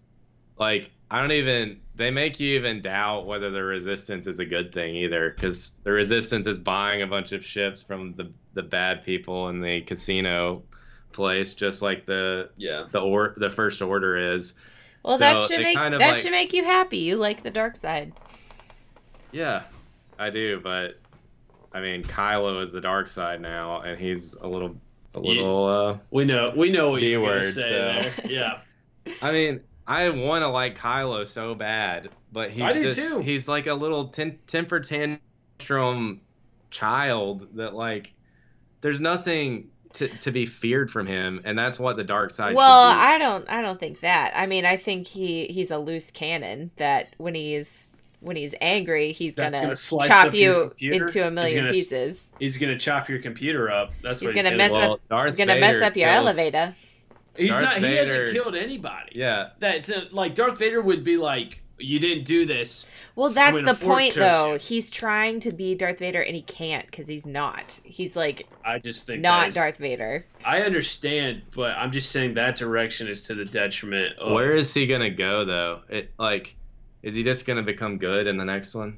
Like, 0.60 0.92
I 1.10 1.22
don't 1.22 1.32
even. 1.32 1.80
They 1.96 2.12
make 2.12 2.40
you 2.40 2.56
even 2.58 2.82
doubt 2.82 3.26
whether 3.26 3.50
the 3.52 3.64
resistance 3.64 4.28
is 4.28 4.40
a 4.40 4.46
good 4.46 4.74
thing 4.74 4.96
either, 4.96 5.30
because 5.30 5.78
the 5.84 5.92
resistance 5.92 6.46
is 6.46 6.60
buying 6.60 7.02
a 7.04 7.08
bunch 7.08 7.32
of 7.32 7.44
ships 7.46 7.82
from 7.82 8.14
the 8.16 8.32
the 8.54 8.64
bad 8.64 9.04
people 9.06 9.48
in 9.50 9.62
the 9.62 9.82
casino 9.82 10.64
place, 11.14 11.54
just 11.54 11.82
like 11.82 12.06
the 12.06 12.50
yeah 12.58 12.88
the 12.92 13.00
or 13.00 13.34
the 13.38 13.50
first 13.50 13.82
order 13.82 14.34
is. 14.34 14.56
well, 15.04 15.18
that 15.18 15.40
should 15.48 15.62
make 15.62 15.78
kind 15.78 15.94
of 15.94 16.00
that 16.02 16.12
like- 16.12 16.22
should 16.22 16.32
make 16.32 16.52
you 16.54 16.66
happy. 16.66 16.98
You 16.98 17.16
like 17.16 17.44
the 17.44 17.52
dark 17.52 17.78
side. 17.78 18.12
Yeah, 19.32 19.64
I 20.20 20.30
do, 20.30 20.60
but 20.62 21.00
I 21.74 21.82
mean, 21.82 22.04
Kylo 22.04 22.62
is 22.62 22.72
the 22.72 22.82
dark 22.82 23.08
side 23.08 23.42
now, 23.42 23.82
and 23.82 24.00
he's 24.00 24.34
a 24.36 24.48
little 24.48 24.76
a 25.16 25.20
Yeah. 25.22 25.28
little. 25.30 25.66
uh 25.68 25.98
we 26.12 26.26
know 26.26 26.54
we 26.56 26.70
know 26.70 26.92
what 26.92 27.02
you're 27.02 27.26
gonna 27.26 27.44
say 27.44 27.62
so- 27.62 27.70
there. 27.70 28.14
yeah 28.32 28.60
I 29.22 29.32
mean, 29.32 29.62
I 29.88 30.10
want 30.10 30.44
to 30.44 30.48
like 30.50 30.78
Kylo 30.78 31.26
so 31.26 31.56
bad, 31.56 32.10
but 32.32 32.50
he's 32.50 32.74
just 32.74 33.00
too. 33.00 33.20
he's 33.20 33.48
like 33.48 33.68
a 33.68 33.74
little 33.74 34.10
ten- 34.10 34.38
temper 34.48 34.80
tantrum 34.82 36.22
child 36.70 37.48
that 37.56 37.74
like 37.74 38.14
there's 38.82 39.00
nothing 39.00 39.70
to, 39.94 40.08
to 40.10 40.32
be 40.32 40.46
feared 40.46 40.92
from 40.92 41.08
him, 41.08 41.42
and 41.46 41.58
that's 41.58 41.80
what 41.80 41.96
the 41.96 42.04
dark 42.04 42.32
side. 42.32 42.56
well, 42.56 42.92
should 42.92 42.98
be. 42.98 43.02
I 43.14 43.18
don't 43.18 43.50
I 43.50 43.62
don't 43.62 43.80
think 43.80 44.02
that. 44.02 44.34
I 44.36 44.46
mean, 44.46 44.66
I 44.66 44.76
think 44.78 45.08
he 45.08 45.48
he's 45.48 45.72
a 45.72 45.78
loose 45.78 46.12
cannon 46.12 46.70
that 46.78 47.14
when 47.18 47.34
he's 47.34 47.92
when 48.20 48.36
he's 48.36 48.56
angry, 48.62 49.12
he's 49.12 49.34
gonna, 49.36 49.52
gonna 49.52 49.76
chop 49.76 50.28
up 50.28 50.34
you 50.34 50.74
into 50.80 51.22
a 51.22 51.26
He's 51.26 51.32
million 51.34 51.58
gonna 51.64 51.72
pieces. 51.74 52.28
he's 52.40 52.58
gonna 52.58 52.78
chop 52.80 53.10
your 53.10 53.20
computer 53.20 53.70
up 53.72 53.92
that's 54.02 54.20
He's 54.20 54.30
what 54.30 54.36
gonna 54.36 54.50
he's 54.50 54.58
mess 54.58 54.72
gonna 54.72 54.84
up- 54.84 54.90
well, 54.90 55.00
Darth 55.10 55.26
He's 55.28 55.36
gonna 55.36 55.60
mess 55.60 55.82
up 55.82 55.96
your 55.96 56.10
killed- 56.10 56.26
elevator. 56.26 56.76
he's 57.38 57.50
Darth 57.50 57.64
not 57.64 57.78
he 57.78 57.96
hasn't 57.96 58.32
killed 58.34 58.56
anybody 58.56 59.12
Yeah, 59.14 59.50
That's 59.60 59.90
uh, 59.90 60.06
like 60.12 60.34
Darth 60.36 60.58
Vader 60.58 60.82
would 60.82 61.04
be 61.04 61.18
like, 61.18 61.62
"You 61.78 62.00
didn't 62.00 62.24
do 62.24 62.46
this." 62.48 62.88
Well, 63.16 63.30
that's 63.30 63.64
the 63.64 63.74
point, 63.86 64.16
though. 64.16 64.54
you. 64.54 64.60
He's 64.60 64.90
trying 64.90 65.40
to 65.42 65.52
be 65.52 65.76
Darth 65.76 66.00
Vader, 66.00 66.22
and 66.22 66.36
he 66.36 66.42
can't 66.42 66.86
because 66.88 67.08
he's 67.08 67.26
not. 67.28 67.80
He's 67.84 68.16
like 68.16 68.48
I 68.66 68.80
just 68.80 69.06
think 69.08 69.22
not 69.22 69.42
that 69.42 69.48
is- 69.50 69.54
Darth 69.54 69.78
Vader. 69.78 70.26
I 70.44 70.62
understand, 70.64 71.44
but 71.56 71.72
I'm 71.78 71.92
just 71.92 72.10
saying 72.12 72.34
that 72.36 72.56
direction 72.56 73.08
is 73.08 73.22
to 73.24 73.36
the 73.36 73.46
detriment. 73.46 74.18
Of, 74.18 74.34
where 74.34 74.52
is 74.52 74.74
he 74.74 74.88
gonna 74.88 75.12
go 75.12 75.46
though? 75.46 75.82
It 75.90 76.12
like, 76.18 76.56
is 77.08 77.16
he 77.16 77.24
just 77.24 77.46
gonna 77.46 77.64
become 77.64 77.98
good 77.98 78.28
in 78.28 78.36
the 78.36 78.44
next 78.44 78.76
one? 78.76 78.98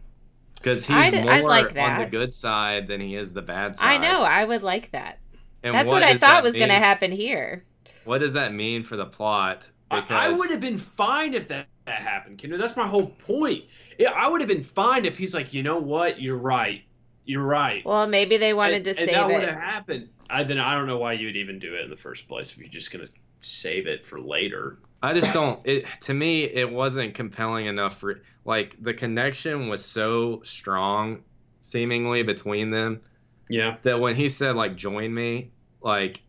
Because 0.56 0.84
he's 0.84 0.96
I'd- 0.96 1.22
more 1.22 1.32
I'd 1.32 1.46
like 1.46 1.78
on 1.78 2.00
the 2.00 2.08
good 2.08 2.34
side 2.34 2.88
than 2.88 3.00
he 3.00 3.16
is 3.16 3.32
the 3.32 3.44
bad 3.44 3.78
side. 3.78 3.94
I 3.94 3.98
know. 3.98 4.24
I 4.24 4.44
would 4.44 4.64
like 4.64 4.92
that. 4.92 5.20
And 5.62 5.76
That's 5.76 5.92
what, 5.92 6.04
I 6.04 6.18
thought 6.18 6.42
was 6.44 6.56
going 6.56 6.70
to 6.70 6.76
happen 6.76 7.12
here. 7.12 7.66
What 8.06 8.20
does 8.20 8.34
that 8.34 8.54
mean 8.54 8.84
for 8.84 8.96
the 8.96 9.06
plot? 9.06 9.70
I, 9.92 10.04
I 10.10 10.30
would 10.30 10.50
have 10.50 10.62
been 10.62 10.78
fine 10.78 11.34
if 11.34 11.50
that, 11.50 11.68
that 11.86 12.02
happened, 12.02 12.40
Kendra. 12.40 12.58
That's 12.58 12.78
my 12.78 12.88
whole 12.88 13.08
point. 13.08 13.66
Yeah, 13.98 14.12
I 14.12 14.28
would 14.28 14.42
have 14.42 14.48
been 14.48 14.64
fine 14.64 15.06
if 15.06 15.18
he's 15.18 15.34
like, 15.34 15.54
you 15.54 15.64
know 15.64 15.78
what, 15.78 16.22
you're 16.22 16.38
right, 16.38 16.84
you're 17.26 17.44
right. 17.44 17.86
Well, 17.86 18.08
maybe 18.08 18.38
they 18.38 18.54
wanted 18.54 18.76
and, 18.78 18.86
to 18.86 18.90
and 18.92 19.00
save 19.00 19.12
that 19.12 19.28
would 19.28 19.44
have 19.44 19.56
happened. 19.56 20.10
I 20.30 20.44
then 20.44 20.60
I 20.60 20.76
don't 20.76 20.88
know 20.88 21.00
why 21.00 21.14
you'd 21.14 21.36
even 21.36 21.60
do 21.60 21.76
it 21.76 21.82
in 21.82 21.90
the 21.90 21.98
first 21.98 22.28
place 22.28 22.52
if 22.52 22.58
you're 22.60 22.70
just 22.70 22.92
gonna 22.92 23.08
save 23.42 23.88
it 23.88 24.06
for 24.06 24.20
later. 24.20 24.80
I 25.02 25.14
just 25.14 25.34
don't. 25.34 25.66
It 25.66 25.86
to 26.02 26.14
me, 26.14 26.44
it 26.44 26.70
wasn't 26.70 27.14
compelling 27.14 27.68
enough 27.68 28.00
for 28.00 28.22
like 28.46 28.76
the 28.82 28.94
connection 28.94 29.70
was 29.70 29.84
so 29.86 30.42
strong, 30.44 31.24
seemingly 31.62 32.24
between 32.24 32.70
them 32.70 33.02
Yeah, 33.50 33.78
that 33.84 34.00
when 34.00 34.16
he 34.16 34.28
said 34.30 34.56
like 34.56 34.76
join 34.76 35.14
me, 35.14 35.52
like 35.82 36.22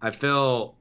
I 0.00 0.10
feel, 0.12 0.76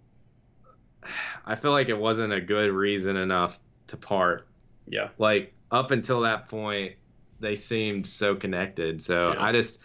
I 1.46 1.56
feel 1.56 1.72
like 1.72 1.90
it 1.90 1.98
wasn't 1.98 2.34
a 2.34 2.42
good 2.42 2.72
reason 2.72 3.16
enough 3.18 3.60
to 3.88 3.98
part. 3.98 4.48
yeah. 4.88 5.10
Like 5.18 5.54
up 5.72 5.92
until 5.92 6.22
that 6.22 6.48
point, 6.48 6.94
they 7.42 7.56
seemed 7.56 8.08
so 8.08 8.36
connected. 8.36 9.02
So 9.02 9.34
Yeah. 9.34 9.44
I 9.44 9.52
just 9.52 9.80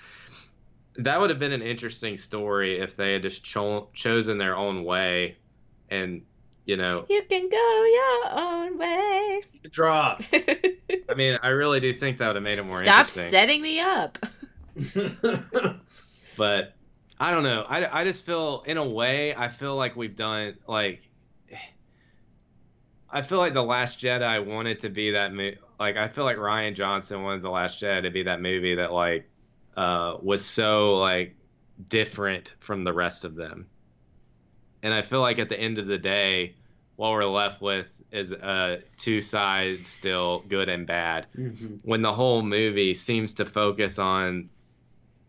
that 0.97 1.21
would 1.21 1.31
have 1.31 1.41
been 1.41 1.53
an 1.53 1.63
interesting 1.63 2.17
story 2.17 2.79
if 2.79 2.95
they 2.95 3.15
had 3.15 3.23
just 3.23 3.43
cho- 3.43 3.89
chosen 3.93 4.39
their 4.39 4.57
own 4.57 4.85
way, 4.85 5.37
and 5.91 6.23
you 6.65 6.77
know 6.77 7.05
You 7.11 7.23
can 7.29 7.49
go 7.49 7.85
your 7.85 8.41
own 8.41 8.79
way. 8.79 9.43
Drop. 9.71 10.23
I 10.33 11.15
mean, 11.17 11.39
I 11.43 11.49
really 11.49 11.81
do 11.81 11.93
think 11.93 12.19
that 12.19 12.27
would 12.29 12.37
have 12.37 12.43
made 12.43 12.59
it 12.59 12.65
more 12.67 12.79
Stop 12.83 13.01
interesting. 13.07 13.25
setting 13.25 13.63
me 13.63 13.81
up. 13.81 14.19
But 16.37 16.75
I 17.19 17.31
don't 17.31 17.45
know. 17.45 17.65
I, 17.69 18.01
I 18.01 18.05
just 18.05 18.25
feel, 18.27 18.65
in 18.67 18.77
a 18.77 18.85
way, 18.85 19.35
I 19.35 19.49
feel 19.49 19.77
like 19.77 19.97
we've 19.97 20.17
done 20.17 20.57
like. 20.67 21.09
I 23.09 23.23
feel 23.23 23.39
like 23.39 23.55
the 23.55 23.63
Last 23.63 24.01
Jedi 24.01 24.45
wanted 24.45 24.81
to 24.81 24.89
be 24.89 25.13
that 25.13 25.33
mo- 25.33 25.53
like 25.79 25.97
I 25.97 26.09
feel 26.09 26.25
like 26.25 26.37
Rian 26.37 26.75
Johnson 26.75 27.23
wanted 27.23 27.43
the 27.43 27.51
Last 27.51 27.81
Jedi 27.81 28.03
to 28.03 28.11
be 28.11 28.25
that 28.25 28.41
movie 28.41 28.75
that 28.75 28.93
like 28.93 29.31
uh, 29.77 30.17
was 30.21 30.45
so 30.45 30.97
like 30.97 31.37
different 31.89 32.55
from 32.59 32.83
the 32.83 32.93
rest 32.93 33.25
of 33.25 33.37
them. 33.37 33.67
And 34.85 34.95
I 34.95 35.03
feel 35.03 35.21
like 35.21 35.39
at 35.41 35.49
the 35.49 35.59
end 35.59 35.79
of 35.79 35.87
the 35.87 35.99
day, 35.99 36.55
what 36.97 37.11
we're 37.11 37.25
left 37.25 37.61
with 37.61 37.91
is 38.13 38.33
uh, 38.33 38.81
two 38.99 39.21
sides 39.23 39.89
still 39.89 40.45
good 40.49 40.69
and 40.69 40.87
bad. 40.87 41.27
Mm-hmm. 41.37 41.77
When 41.83 42.03
the 42.03 42.13
whole 42.13 42.43
movie 42.43 42.95
seems 42.95 43.35
to 43.35 43.47
focus 43.47 43.99
on 43.99 44.51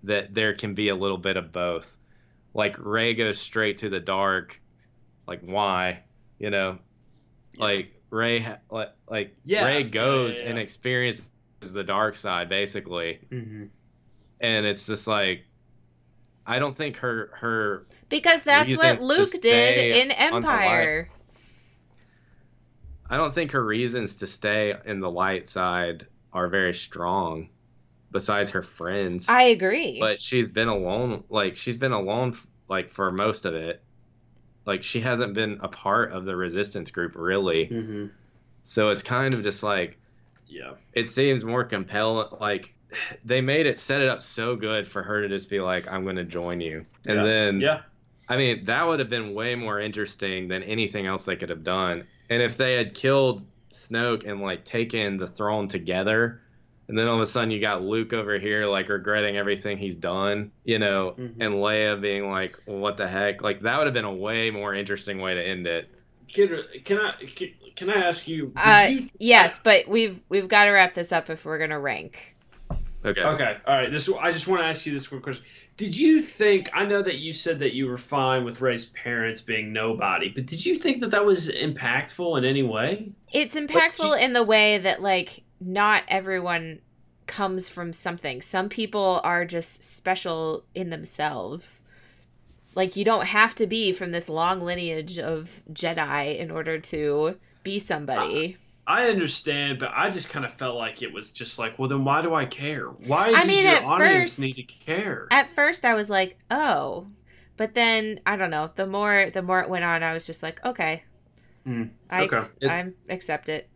that 0.03 0.33
there 0.35 0.53
can 0.53 0.75
be 0.75 0.89
a 0.89 0.95
little 0.95 1.17
bit 1.17 1.37
of 1.37 1.51
both. 1.51 1.97
Like 2.53 2.75
Rey 2.77 3.15
goes 3.15 3.39
straight 3.39 3.79
to 3.79 3.89
the 3.89 3.99
dark. 3.99 4.61
Like 5.25 5.41
why? 5.41 6.03
You 6.37 6.51
know, 6.51 6.77
like 7.57 7.91
Rey 8.11 8.45
like 8.69 8.89
like 9.09 9.35
Yeah. 9.45 9.65
Rey 9.65 9.79
Yeah, 9.79 9.87
goes 9.87 10.37
yeah, 10.37 10.43
yeah. 10.43 10.49
and 10.51 10.59
experiences 10.59 11.29
the 11.61 11.83
dark 11.83 12.15
side 12.15 12.49
basically, 12.49 13.19
Mm-hmm. 13.31 13.63
and 14.41 14.65
it's 14.67 14.85
just 14.85 15.07
like 15.07 15.45
I 16.47 16.59
don't 16.59 16.75
think 16.75 16.97
her 16.97 17.31
her 17.39 17.87
Because 18.09 18.43
that's 18.43 18.77
what 18.77 19.01
Luke 19.01 19.29
did 19.41 19.95
in 19.95 20.11
on 20.11 20.41
the 20.41 20.47
light. 20.47 20.63
Empire. 20.65 21.09
I 23.09 23.17
don't 23.17 23.33
think 23.33 23.51
her 23.51 23.63
reasons 23.63 24.15
to 24.17 24.27
stay 24.27 24.73
in 24.85 24.99
the 24.99 25.09
light 25.09 25.47
side 25.47 26.07
are 26.33 26.47
very 26.47 26.73
strong 26.73 27.49
besides 28.11 28.51
her 28.51 28.61
friends. 28.61 29.27
I 29.29 29.43
agree. 29.43 29.99
but 29.99 30.21
she's 30.21 30.49
been 30.49 30.67
alone 30.69 31.23
like 31.29 31.55
she's 31.55 31.77
been 31.77 31.91
alone 31.91 32.35
like 32.67 32.89
for 32.89 33.11
most 33.11 33.45
of 33.45 33.53
it. 33.53 33.81
Like 34.65 34.83
she 34.83 35.01
hasn't 35.01 35.33
been 35.33 35.59
a 35.61 35.67
part 35.67 36.11
of 36.11 36.25
the 36.25 36.35
resistance 36.35 36.91
group 36.91 37.13
really. 37.15 37.67
Mm-hmm. 37.67 38.05
So 38.63 38.89
it's 38.89 39.03
kind 39.03 39.33
of 39.33 39.43
just 39.43 39.61
like 39.61 39.97
Yeah. 40.47 40.73
it 40.93 41.07
seems 41.09 41.45
more 41.45 41.63
compelling 41.63 42.27
like 42.39 42.73
they 43.23 43.41
made 43.41 43.65
it 43.65 43.77
set 43.79 44.01
it 44.01 44.09
up 44.09 44.21
so 44.21 44.55
good 44.55 44.87
for 44.87 45.03
her 45.03 45.21
to 45.21 45.27
just 45.29 45.49
be 45.49 45.59
like 45.59 45.87
I'm 45.91 46.03
going 46.03 46.15
to 46.17 46.23
join 46.23 46.61
you. 46.61 46.85
And 47.05 47.17
Yeah. 47.17 47.23
then 47.23 47.61
Yeah. 47.61 47.81
I 48.27 48.37
mean, 48.37 48.65
that 48.65 48.87
would 48.87 48.99
have 48.99 49.09
been 49.09 49.33
way 49.35 49.53
more 49.55 49.79
interesting 49.79 50.47
than 50.47 50.63
anything 50.63 51.05
else 51.05 51.25
they 51.25 51.35
could 51.35 51.49
have 51.49 51.63
done. 51.63 52.05
And 52.29 52.41
if 52.41 52.57
they 52.57 52.73
had 52.73 52.93
killed 52.95 53.45
Snoke 53.71 54.27
and 54.27 54.41
like 54.41 54.65
taken 54.65 55.17
the 55.17 55.27
throne 55.27 55.67
together, 55.67 56.41
and 56.87 56.97
then 56.97 57.07
all 57.07 57.15
of 57.15 57.21
a 57.21 57.25
sudden 57.25 57.51
you 57.51 57.59
got 57.59 57.83
Luke 57.83 58.13
over 58.13 58.37
here 58.39 58.65
like 58.65 58.89
regretting 58.89 59.37
everything 59.37 59.77
he's 59.77 59.95
done, 59.95 60.51
you 60.63 60.79
know, 60.79 61.15
Mhm. 61.19 61.33
and 61.39 61.55
Leia 61.55 61.99
being 62.01 62.29
like, 62.29 62.57
well, 62.65 62.77
"What 62.77 62.97
the 62.97 63.07
heck?" 63.07 63.41
Like 63.41 63.61
that 63.61 63.77
would 63.77 63.85
have 63.87 63.93
been 63.93 64.05
a 64.05 64.13
way 64.13 64.49
more 64.51 64.73
interesting 64.73 65.19
way 65.19 65.33
to 65.35 65.41
end 65.43 65.67
it. 65.67 65.89
Can, 66.33 66.63
can 66.83 66.99
I 66.99 67.13
can, 67.35 67.49
can 67.75 67.89
I 67.89 67.95
ask 68.07 68.27
you? 68.27 68.51
Uh, 68.55 68.87
you 68.89 69.09
yes, 69.19 69.59
but 69.59 69.87
we've 69.87 70.19
we've 70.29 70.47
got 70.47 70.65
to 70.65 70.71
wrap 70.71 70.93
this 70.95 71.11
up 71.11 71.29
if 71.29 71.45
we're 71.45 71.59
gonna 71.59 71.79
rank. 71.79 72.34
Okay. 73.05 73.21
Okay, 73.21 73.57
all 73.67 73.77
right. 73.77 73.91
This 73.91 74.09
I 74.09 74.31
just 74.31 74.47
want 74.47 74.61
to 74.61 74.65
ask 74.67 74.85
you 74.85 74.93
this 74.93 75.07
quick 75.07 75.21
question. 75.21 75.45
Did 75.77 75.97
you 75.97 76.21
think? 76.21 76.69
I 76.73 76.85
know 76.85 77.01
that 77.01 77.15
you 77.15 77.33
said 77.33 77.59
that 77.59 77.73
you 77.73 77.87
were 77.87 77.97
fine 77.97 78.43
with 78.45 78.61
Rey's 78.61 78.85
parents 78.87 79.41
being 79.41 79.71
nobody, 79.71 80.29
but 80.29 80.45
did 80.45 80.65
you 80.65 80.75
think 80.75 81.01
that 81.01 81.11
that 81.11 81.25
was 81.25 81.49
impactful 81.49 82.37
in 82.37 82.45
any 82.45 82.63
way? 82.63 83.11
It's 83.31 83.55
impactful 83.55 84.19
in 84.19 84.33
the 84.33 84.43
way 84.43 84.77
that 84.79 85.01
like 85.01 85.43
not 85.59 86.03
everyone 86.07 86.79
comes 87.27 87.69
from 87.69 87.93
something. 87.93 88.41
Some 88.41 88.69
people 88.69 89.21
are 89.23 89.45
just 89.45 89.83
special 89.83 90.63
in 90.73 90.89
themselves. 90.89 91.83
Like 92.73 92.95
you 92.95 93.05
don't 93.05 93.27
have 93.27 93.55
to 93.55 93.67
be 93.67 93.93
from 93.93 94.11
this 94.11 94.29
long 94.29 94.61
lineage 94.61 95.19
of 95.19 95.63
Jedi 95.71 96.37
in 96.37 96.51
order 96.51 96.79
to 96.79 97.37
be 97.63 97.79
somebody. 97.79 98.45
Uh-huh. 98.45 98.61
I 98.87 99.07
understand, 99.09 99.79
but 99.79 99.91
I 99.95 100.09
just 100.09 100.29
kind 100.29 100.45
of 100.45 100.53
felt 100.53 100.75
like 100.75 101.01
it 101.01 101.11
was 101.11 101.31
just 101.31 101.57
like, 101.57 101.79
well, 101.79 101.89
then 101.89 102.03
why 102.05 102.21
do 102.21 102.33
I 102.35 102.45
care? 102.45 102.85
Why 102.85 103.27
I 103.29 103.31
does 103.31 103.47
mean, 103.47 103.65
your 103.65 103.73
at 103.75 103.83
audience 103.83 104.33
first- 104.35 104.39
need 104.39 104.53
to 104.53 104.63
care? 104.63 105.27
At 105.31 105.49
first 105.49 105.85
I 105.85 105.93
was 105.95 106.09
like, 106.09 106.37
"Oh." 106.51 107.07
But 107.57 107.73
then 107.73 108.19
I 108.25 108.35
don't 108.35 108.49
know, 108.51 108.69
the 108.75 108.85
more 108.85 109.29
the 109.33 109.41
more 109.41 109.61
it 109.61 109.69
went 109.69 109.85
on, 109.85 110.03
I 110.03 110.13
was 110.13 110.25
just 110.27 110.43
like, 110.43 110.63
"Okay." 110.65 111.03
Hmm, 111.63 111.83
I 112.09 112.23
okay. 112.25 112.37
ex- 112.37 112.53
It- 112.61 112.67
I 112.69 112.91
accept 113.09 113.49
it. 113.49 113.69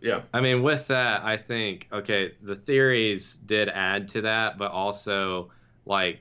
yeah, 0.00 0.22
I 0.32 0.40
mean, 0.40 0.62
with 0.62 0.86
that, 0.88 1.22
I 1.24 1.36
think 1.36 1.88
okay, 1.92 2.32
the 2.42 2.54
theories 2.56 3.36
did 3.36 3.68
add 3.68 4.08
to 4.08 4.22
that, 4.22 4.56
but 4.56 4.70
also 4.70 5.50
like 5.84 6.20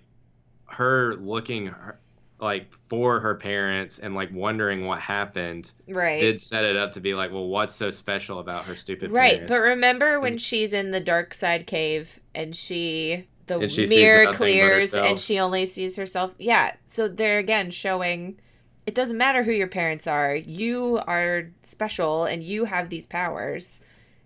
her 0.65 1.15
looking 1.15 1.67
her- 1.67 1.99
like 2.43 2.71
for 2.73 3.19
her 3.19 3.35
parents 3.35 3.99
and 3.99 4.13
like 4.13 4.29
wondering 4.33 4.85
what 4.85 4.99
happened 4.99 5.71
Right. 5.87 6.19
did 6.19 6.39
set 6.39 6.65
it 6.65 6.75
up 6.75 6.91
to 6.93 6.99
be 6.99 7.13
like, 7.13 7.31
well, 7.31 7.47
what's 7.47 7.73
so 7.73 7.89
special 7.89 8.39
about 8.39 8.65
her 8.65 8.75
stupid 8.75 9.11
Right, 9.11 9.33
parents? 9.35 9.49
but 9.49 9.61
remember 9.61 10.19
when 10.19 10.33
And- 10.33 10.41
she's 10.41 10.73
in 10.73 10.91
the 10.91 10.99
dark 10.99 11.33
side 11.33 11.65
cave 11.65 12.19
and 12.35 12.55
she 12.55 13.27
the 13.45 13.59
And 13.59 13.69
she 13.71 13.85
mirror 13.87 14.31
clears 14.33 14.93
and 14.93 15.19
she 15.19 15.37
only 15.37 15.65
sees 15.65 15.97
herself. 15.97 16.33
Yeah, 16.37 16.75
so 16.85 17.07
they're 17.09 17.39
again 17.39 17.71
showing 17.71 18.39
it 18.85 18.95
doesn't 18.95 19.17
matter 19.17 19.43
who 19.43 19.51
your 19.51 19.67
parents 19.67 20.07
are. 20.07 20.35
You 20.35 21.01
are 21.07 21.49
special 21.61 22.25
and 22.25 22.41
you 22.43 22.65
have 22.65 22.89
these 22.89 23.05
powers. 23.07 23.81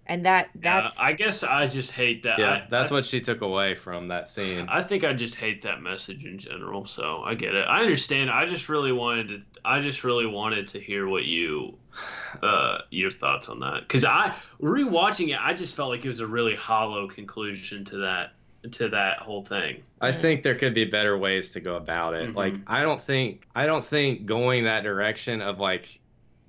And 0.08 0.26
that 0.26 0.50
that's 0.56 0.98
Uh, 0.98 1.04
I 1.04 1.14
guess 1.14 1.44
I 1.44 1.68
just 1.68 1.92
hate 1.92 2.24
that. 2.24 2.40
yeah, 2.40 2.52
I, 2.52 2.68
that's 2.70 2.92
I, 2.92 2.96
what 2.96 3.06
she 3.06 3.20
took 3.22 3.42
away 3.42 3.76
from 3.76 4.08
that 4.08 4.28
scene. 4.28 4.66
I 4.70 4.82
think 4.82 5.04
I 5.04 5.14
just 5.14 5.36
hate 5.36 5.62
that 5.64 5.82
message 5.82 6.24
in 6.26 6.38
general. 6.38 6.86
So 6.86 7.24
I 7.24 7.36
get 7.36 7.54
it. 7.54 7.66
I 7.68 7.82
understand. 7.82 8.32
I 8.32 8.46
just 8.46 8.70
really 8.70 8.94
wanted 8.94 9.28
to. 9.28 9.42
I 9.66 9.82
just 9.82 10.04
really 10.04 10.26
wanted 10.26 10.70
to 10.70 10.80
hear 10.80 11.08
what 11.08 11.26
you, 11.26 11.78
uh, 12.42 12.80
your 12.90 13.12
thoughts 13.12 13.50
on 13.50 13.60
that. 13.60 13.82
Because 13.82 14.06
I 14.06 14.34
rewatching 14.62 15.30
it, 15.30 15.40
I 15.40 15.54
just 15.54 15.76
felt 15.76 15.90
like 15.90 16.06
it 16.06 16.10
was 16.10 16.22
a 16.22 16.28
really 16.28 16.56
hollow 16.56 17.08
conclusion 17.08 17.84
to 17.86 17.98
that 17.98 18.34
to 18.72 18.90
that 18.90 19.20
whole 19.20 19.44
thing. 19.44 19.84
I 20.02 20.12
think 20.12 20.44
there 20.44 20.56
could 20.56 20.74
be 20.74 20.86
better 20.86 21.18
ways 21.18 21.54
to 21.54 21.60
go 21.60 21.76
about 21.76 22.14
it. 22.14 22.30
Mhm. 22.32 22.36
Like 22.36 22.56
I 22.66 22.82
don't 22.82 23.00
think 23.00 23.46
I 23.54 23.66
don't 23.66 23.84
think 23.84 24.26
going 24.26 24.64
that 24.64 24.84
direction 24.84 25.42
of 25.42 25.60
like 25.60 26.00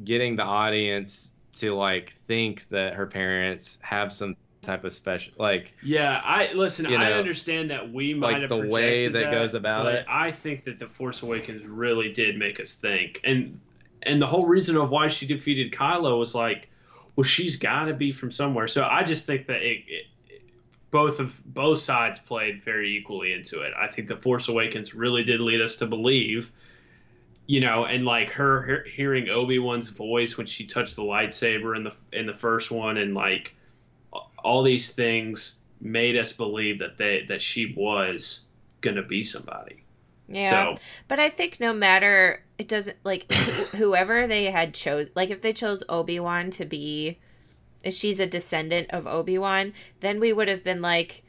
getting 0.05 0.37
the 0.37 0.45
audience 0.45 1.33
to 1.61 1.75
like 1.75 2.13
think 2.27 2.69
that 2.69 2.95
her 2.95 3.07
parents 3.07 3.79
have 3.83 4.13
some 4.13 4.37
type 4.63 4.85
of 4.85 4.93
special 4.93 5.33
like 5.39 5.73
Yeah, 5.83 6.21
I 6.23 6.53
listen. 6.53 6.87
You 6.91 6.97
I 6.97 7.13
understand 7.13 7.71
that 7.71 7.93
we 7.93 8.15
might 8.15 8.33
like 8.33 8.41
have 8.43 8.51
the 8.51 8.57
way 8.57 9.07
projected 9.07 9.15
that 9.15 9.31
goes 9.31 9.55
about 9.55 9.85
but 9.85 9.95
it. 9.95 10.07
I 10.09 10.33
think 10.33 10.65
that 10.65 10.79
the 10.79 10.87
Force 10.87 11.23
Awakens 11.23 11.67
really 11.67 12.13
did 12.13 12.39
make 12.39 12.61
us 12.61 12.75
think, 12.75 13.21
and 13.25 13.61
and 14.03 14.21
the 14.21 14.27
whole 14.27 14.47
reason 14.47 14.77
of 14.77 14.91
why 14.91 15.09
she 15.09 15.27
defeated 15.27 15.73
Kylo 15.73 16.19
was 16.19 16.35
like, 16.35 16.69
well, 17.17 17.25
she's 17.25 17.57
got 17.57 17.87
to 17.87 17.95
be 17.95 18.13
from 18.13 18.31
somewhere. 18.31 18.69
So 18.69 18.85
I 18.85 19.03
just 19.03 19.27
think 19.27 19.47
that 19.47 19.63
it, 19.63 19.83
it, 19.89 20.07
both 20.91 21.19
of 21.19 21.43
both 21.45 21.81
sides 21.81 22.19
played 22.19 22.63
very 22.63 22.97
equally 22.97 23.33
into 23.33 23.63
it. 23.63 23.73
I 23.77 23.89
think 23.89 24.09
the 24.09 24.17
Force 24.17 24.49
Awakens 24.49 24.95
really 24.95 25.25
did 25.25 25.41
lead 25.41 25.61
us 25.61 25.77
to 25.77 25.87
believe. 25.87 26.53
You 27.49 27.61
know, 27.61 27.87
and 27.87 28.05
like 28.07 28.31
her, 28.33 28.63
her 28.63 28.85
hearing 28.85 29.31
Obi 29.31 29.59
Wan's 29.59 29.91
voice 29.91 30.37
when 30.39 30.47
she 30.47 30.67
touched 30.67 30.97
the 30.97 31.03
lightsaber 31.03 31.77
in 31.77 31.85
the 31.85 31.97
in 32.13 32.27
the 32.27 32.35
first 32.35 32.71
one, 32.71 32.99
and 32.99 33.15
like 33.15 33.57
all 34.45 34.63
these 34.63 34.93
things 34.93 35.59
made 35.81 36.17
us 36.17 36.33
believe 36.33 36.81
that 36.81 36.99
they 36.99 37.25
that 37.29 37.43
she 37.43 37.75
was 37.77 38.47
gonna 38.83 39.03
be 39.03 39.25
somebody. 39.25 39.85
yeah. 40.29 40.67
So 40.75 40.79
But 41.09 41.21
I 41.21 41.29
think 41.31 41.61
no 41.61 41.73
matter 41.73 42.45
it 42.59 42.69
doesn't 42.69 42.99
like 43.05 43.27
wh- 43.31 43.77
whoever 43.77 44.27
they 44.27 44.47
had 44.47 44.75
chose 44.75 45.09
like 45.15 45.31
if 45.31 45.41
they 45.43 45.53
chose 45.53 45.83
Obi-Wan 45.89 46.51
to 46.53 46.65
be 46.67 47.19
if 47.85 47.95
she's 47.95 48.21
a 48.21 48.27
descendant 48.27 48.89
of 48.91 49.07
Obi-Wan, 49.07 49.73
then 50.01 50.21
we 50.21 50.33
would 50.33 50.49
have 50.49 50.65
been 50.65 50.83
like 50.83 51.25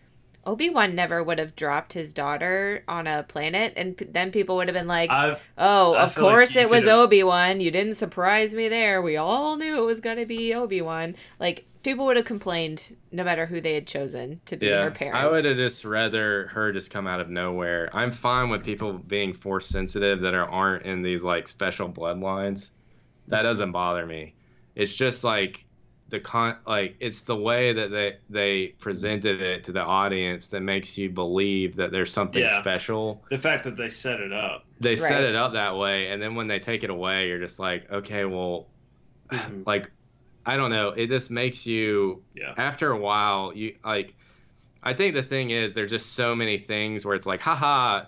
Obi-Wan 0.50 0.96
never 0.96 1.24
would 1.24 1.38
have 1.38 1.56
dropped 1.56 1.94
his 1.94 2.12
daughter 2.12 2.84
on 2.88 3.06
a 3.06 3.24
planet 3.24 3.74
and 3.76 3.96
p- 3.96 4.06
then 4.06 4.32
people 4.32 4.56
would 4.56 4.68
have 4.68 4.74
been 4.76 4.88
like, 4.88 5.12
I 5.12 5.38
"Oh, 5.58 5.94
I 5.94 6.04
of 6.04 6.14
feel 6.14 6.24
like 6.24 6.32
course 6.34 6.56
it 6.56 6.70
was 6.70 6.88
Obi-Wan. 6.88 7.62
You 7.62 7.70
didn't 7.70 7.96
surprise 7.96 8.56
me 8.56 8.68
there. 8.68 9.02
We 9.02 9.16
all 9.18 9.58
knew 9.58 9.78
it 9.78 9.86
was 9.86 10.00
going 10.00 10.18
to 10.18 10.26
be 10.26 10.54
Obi-Wan." 10.54 11.16
Like 11.40 11.66
people 11.84 12.06
would 12.08 12.18
have 12.18 12.26
complained 12.26 12.96
no 13.12 13.24
matter 13.24 13.46
who 13.46 13.62
they 13.62 13.76
had 13.76 13.86
chosen 13.88 14.42
to 14.46 14.58
be 14.58 14.68
her 14.68 14.72
yeah 14.72 14.90
parents. 14.90 15.26
I 15.26 15.30
would 15.30 15.46
have 15.46 15.58
just 15.58 15.86
rather 15.86 16.48
her 16.48 16.72
just 16.72 16.92
come 16.92 17.06
out 17.08 17.22
of 17.22 17.30
nowhere. 17.30 17.90
I'm 17.94 18.12
fine 18.12 18.50
with 18.50 18.64
people 18.66 18.94
being 18.94 19.34
force 19.34 19.68
sensitive 19.68 20.22
that 20.22 20.34
are, 20.34 20.50
aren't 20.50 20.86
in 20.86 21.02
these 21.04 21.24
like 21.24 21.48
special 21.48 21.90
bloodlines. 21.90 22.70
That 23.28 23.44
doesn't 23.44 23.72
bother 23.72 24.06
me. 24.06 24.34
It's 24.76 24.96
just 24.96 25.24
like 25.24 25.64
the 26.10 26.20
con 26.20 26.56
like 26.66 26.96
it's 27.00 27.22
the 27.22 27.36
way 27.36 27.74
that 27.74 27.92
they 27.92 28.18
they 28.30 28.68
presented 28.80 29.42
it 29.42 29.66
to 29.66 29.72
the 29.72 29.82
audience 29.82 30.48
that 30.48 30.62
makes 30.62 30.98
you 30.98 31.10
believe 31.10 31.76
that 31.76 31.92
there's 31.92 32.12
something 32.12 32.42
Yeah. 32.42 32.60
special. 32.62 33.24
the 33.30 33.38
fact 33.38 33.64
that 33.66 33.78
they 33.78 33.90
set 33.90 34.20
it 34.20 34.34
up. 34.34 34.66
They 34.80 34.96
set 34.96 35.24
it 35.24 35.36
up 35.36 35.54
that 35.54 35.78
way 35.78 36.08
and 36.10 36.22
then 36.22 36.36
when 36.36 36.48
they 36.48 36.60
take 36.60 36.84
it 36.84 36.90
away 36.90 37.28
you're 37.28 37.40
just 37.40 37.60
like, 37.60 37.92
okay, 37.92 38.26
well 38.26 38.68
Mhm. 39.32 39.64
like 39.68 39.92
I 40.46 40.58
don't 40.58 40.72
know, 40.72 40.90
it 40.90 41.08
just 41.08 41.30
makes 41.30 41.68
you 41.68 42.24
Yeah. 42.34 42.54
after 42.58 42.92
a 42.92 42.98
while 42.98 43.54
you 43.56 43.76
like 43.86 44.16
I 44.82 44.94
think 44.94 45.14
the 45.14 45.22
thing 45.24 45.50
is 45.52 45.74
there's 45.74 45.92
just 45.92 46.14
so 46.14 46.36
many 46.36 46.58
things 46.58 47.06
where 47.06 47.16
it's 47.16 47.26
like 47.26 47.42
haha 47.42 48.06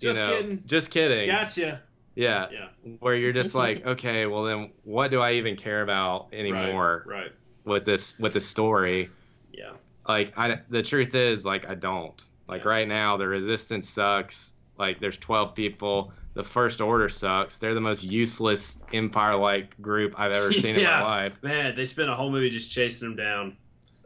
you 0.00 0.08
Just 0.12 0.20
know, 0.20 0.40
kidding. 0.40 0.62
just 0.66 0.90
kidding 0.90 1.28
Gotcha. 1.28 1.82
Yeah 2.14 2.46
Yeah. 2.52 2.68
where 3.00 3.14
you're 3.14 3.32
just 3.32 3.54
like 3.54 3.84
okay 3.94 4.26
well 4.26 4.44
then 4.44 4.70
what 4.84 5.10
do 5.10 5.20
I 5.20 5.32
even 5.32 5.56
care 5.56 5.82
about 5.82 6.28
anymore 6.32 7.04
Right. 7.06 7.16
right. 7.22 7.32
with 7.64 7.84
this 7.84 8.18
with 8.18 8.32
the 8.34 8.40
story 8.40 9.10
Yeah. 9.52 9.72
like 10.08 10.36
I 10.38 10.60
the 10.68 10.82
truth 10.82 11.14
is 11.14 11.44
like 11.44 11.68
I 11.68 11.74
don't 11.74 12.22
like 12.48 12.62
Yeah. 12.64 12.70
right 12.70 12.88
now 12.88 13.16
the 13.16 13.26
resistance 13.28 13.88
sucks 13.88 14.52
Like 14.78 14.98
there's 15.00 15.18
12 15.18 15.54
people. 15.54 16.12
The 16.34 16.42
First 16.42 16.80
Order 16.80 17.08
sucks. 17.08 17.58
They're 17.58 17.74
the 17.74 17.80
most 17.80 18.02
useless 18.02 18.82
Empire-like 18.92 19.80
group 19.80 20.14
I've 20.18 20.32
ever 20.32 20.52
seen 20.62 20.74
in 20.74 20.82
my 20.82 21.00
life. 21.00 21.40
Man, 21.44 21.76
they 21.76 21.84
spent 21.84 22.10
a 22.10 22.14
whole 22.16 22.28
movie 22.28 22.50
just 22.50 22.72
chasing 22.72 23.08
them 23.10 23.16
down. 23.16 23.56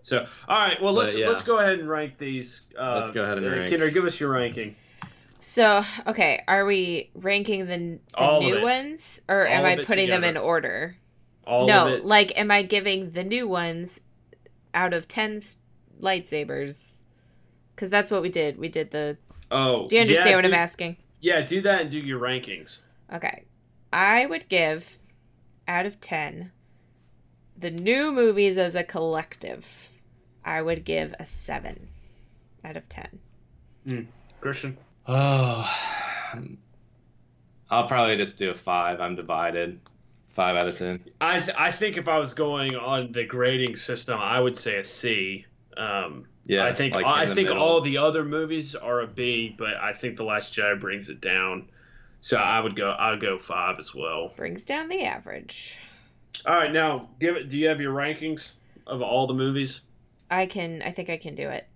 So, 0.02 0.26
all 0.46 0.58
right, 0.58 0.76
well 0.82 0.92
let's 0.92 1.14
But, 1.14 1.20
yeah. 1.20 1.28
let's 1.30 1.40
go 1.40 1.58
ahead 1.58 1.78
and 1.78 1.88
rank 1.88 2.18
these. 2.18 2.60
Uh, 2.78 2.96
Let's 2.96 3.10
go 3.12 3.24
ahead 3.24 3.38
and 3.38 3.46
uh, 3.46 3.50
rank. 3.50 3.70
Kendra, 3.70 3.90
give 3.92 4.04
us 4.04 4.20
your 4.20 4.30
ranking. 4.30 4.76
So, 5.40 5.84
okay, 6.06 6.42
are 6.48 6.64
we 6.64 7.10
ranking 7.14 7.66
the, 7.66 7.98
the 8.16 8.38
new 8.38 8.60
ones 8.60 9.20
or 9.28 9.46
All 9.46 9.52
am 9.54 9.64
I 9.64 9.76
putting 9.76 10.08
them 10.08 10.24
in 10.24 10.36
order? 10.36 10.96
All 11.46 11.66
no, 11.66 11.86
of 11.86 11.92
it. 11.94 12.04
like 12.04 12.36
am 12.38 12.50
I 12.50 12.62
giving 12.62 13.12
the 13.12 13.24
new 13.24 13.48
ones 13.48 14.00
out 14.74 14.92
of 14.92 15.08
ten 15.08 15.40
lightsabers? 16.00 16.94
Cuz 17.76 17.88
that's 17.88 18.10
what 18.10 18.22
we 18.22 18.28
did. 18.28 18.58
We 18.58 18.68
did 18.68 18.90
the 18.90 19.16
Oh, 19.50 19.88
Do 19.88 19.96
you 19.96 20.02
understand 20.02 20.30
yeah, 20.30 20.36
what 20.36 20.44
I'm 20.44 20.54
asking? 20.54 20.96
Yeah, 21.20 21.40
do 21.40 21.60
that 21.62 21.80
and 21.82 21.90
do 21.90 21.98
your 22.00 22.20
rankings. 22.20 22.80
Okay. 23.12 23.44
I 23.92 24.26
would 24.26 24.48
give 24.48 24.98
out 25.66 25.86
of 25.86 26.00
10 26.00 26.52
the 27.56 27.70
new 27.70 28.12
movies 28.12 28.56
as 28.58 28.74
a 28.74 28.84
collective. 28.84 29.90
I 30.44 30.62
would 30.62 30.84
give 30.84 31.14
a 31.18 31.26
7 31.26 31.88
out 32.64 32.76
of 32.76 32.88
10. 32.88 33.18
Hmm. 33.84 34.00
Christian. 34.40 34.76
Oh, 35.08 35.74
I'll 37.70 37.88
probably 37.88 38.16
just 38.16 38.38
do 38.38 38.50
a 38.50 38.54
five. 38.54 39.00
I'm 39.00 39.16
divided. 39.16 39.80
Five 40.30 40.56
out 40.56 40.68
of 40.68 40.78
ten. 40.78 41.00
I 41.20 41.40
th- 41.40 41.56
I 41.58 41.72
think 41.72 41.96
if 41.96 42.06
I 42.06 42.18
was 42.18 42.34
going 42.34 42.76
on 42.76 43.12
the 43.12 43.24
grading 43.24 43.76
system, 43.76 44.20
I 44.20 44.38
would 44.38 44.56
say 44.56 44.76
a 44.78 44.84
C. 44.84 45.46
Um, 45.76 46.26
Yeah, 46.44 46.64
I 46.64 46.72
think 46.74 46.94
like 46.94 47.06
I 47.06 47.26
think 47.26 47.48
middle. 47.48 47.62
all 47.62 47.80
the 47.80 47.98
other 47.98 48.24
movies 48.24 48.74
are 48.74 49.00
a 49.00 49.06
B, 49.06 49.54
but 49.56 49.74
I 49.80 49.92
think 49.92 50.16
the 50.16 50.24
Last 50.24 50.54
Jedi 50.54 50.78
brings 50.80 51.08
it 51.08 51.20
down. 51.20 51.68
So 52.20 52.36
I 52.36 52.60
would 52.60 52.76
go. 52.76 52.90
I 52.90 53.10
would 53.10 53.20
go 53.20 53.38
five 53.38 53.78
as 53.78 53.94
well. 53.94 54.32
Brings 54.36 54.62
down 54.62 54.88
the 54.88 55.04
average. 55.04 55.78
All 56.46 56.54
right, 56.54 56.72
now 56.72 57.08
give 57.18 57.36
it. 57.36 57.48
Do 57.48 57.58
you 57.58 57.68
have 57.68 57.80
your 57.80 57.94
rankings 57.94 58.50
of 58.86 59.02
all 59.02 59.26
the 59.26 59.34
movies? 59.34 59.80
I 60.30 60.46
can 60.46 60.82
I 60.82 60.90
think 60.90 61.10
I 61.10 61.16
can 61.16 61.34
do 61.34 61.48
it. 61.48 61.66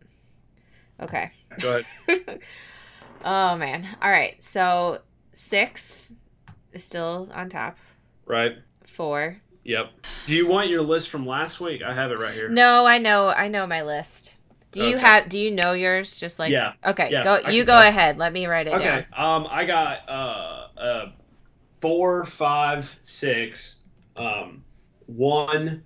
Okay. 1.00 1.30
Go 1.60 1.82
ahead. 2.08 2.40
oh 3.24 3.56
man. 3.56 3.86
All 4.02 4.10
right. 4.10 4.42
So, 4.42 5.00
6 5.32 6.12
is 6.72 6.84
still 6.84 7.30
on 7.34 7.48
top. 7.48 7.76
right. 8.26 8.52
4. 8.86 9.40
Yep. 9.64 9.90
Do 10.26 10.36
you 10.36 10.46
want 10.48 10.68
your 10.68 10.82
list 10.82 11.08
from 11.08 11.24
last 11.26 11.60
week? 11.60 11.82
I 11.82 11.94
have 11.94 12.10
it 12.10 12.18
right 12.18 12.34
here. 12.34 12.48
No, 12.48 12.84
I 12.86 12.98
know 12.98 13.28
I 13.28 13.48
know 13.48 13.66
my 13.66 13.82
list. 13.82 14.36
Do 14.72 14.82
you 14.82 14.96
Okay. 14.96 15.04
have 15.06 15.28
do 15.28 15.38
you 15.38 15.50
know 15.52 15.72
yours 15.72 16.16
just 16.16 16.38
like 16.38 16.50
Yeah. 16.50 16.72
Okay, 16.84 17.10
Yeah, 17.12 17.22
go 17.22 17.34
I 17.44 17.50
you 17.50 17.64
go 17.64 17.72
tell. 17.72 17.82
ahead. 17.88 18.18
Let 18.18 18.32
me 18.32 18.46
write 18.46 18.66
it 18.66 18.74
Okay. 18.74 19.06
down. 19.16 19.36
Um, 19.44 19.46
I 19.50 19.64
got 19.64 20.08
uh, 20.08 20.80
uh, 20.80 21.12
four, 21.80 22.24
five, 22.24 22.98
six, 23.02 23.76
um, 24.16 24.64
one. 25.06 25.84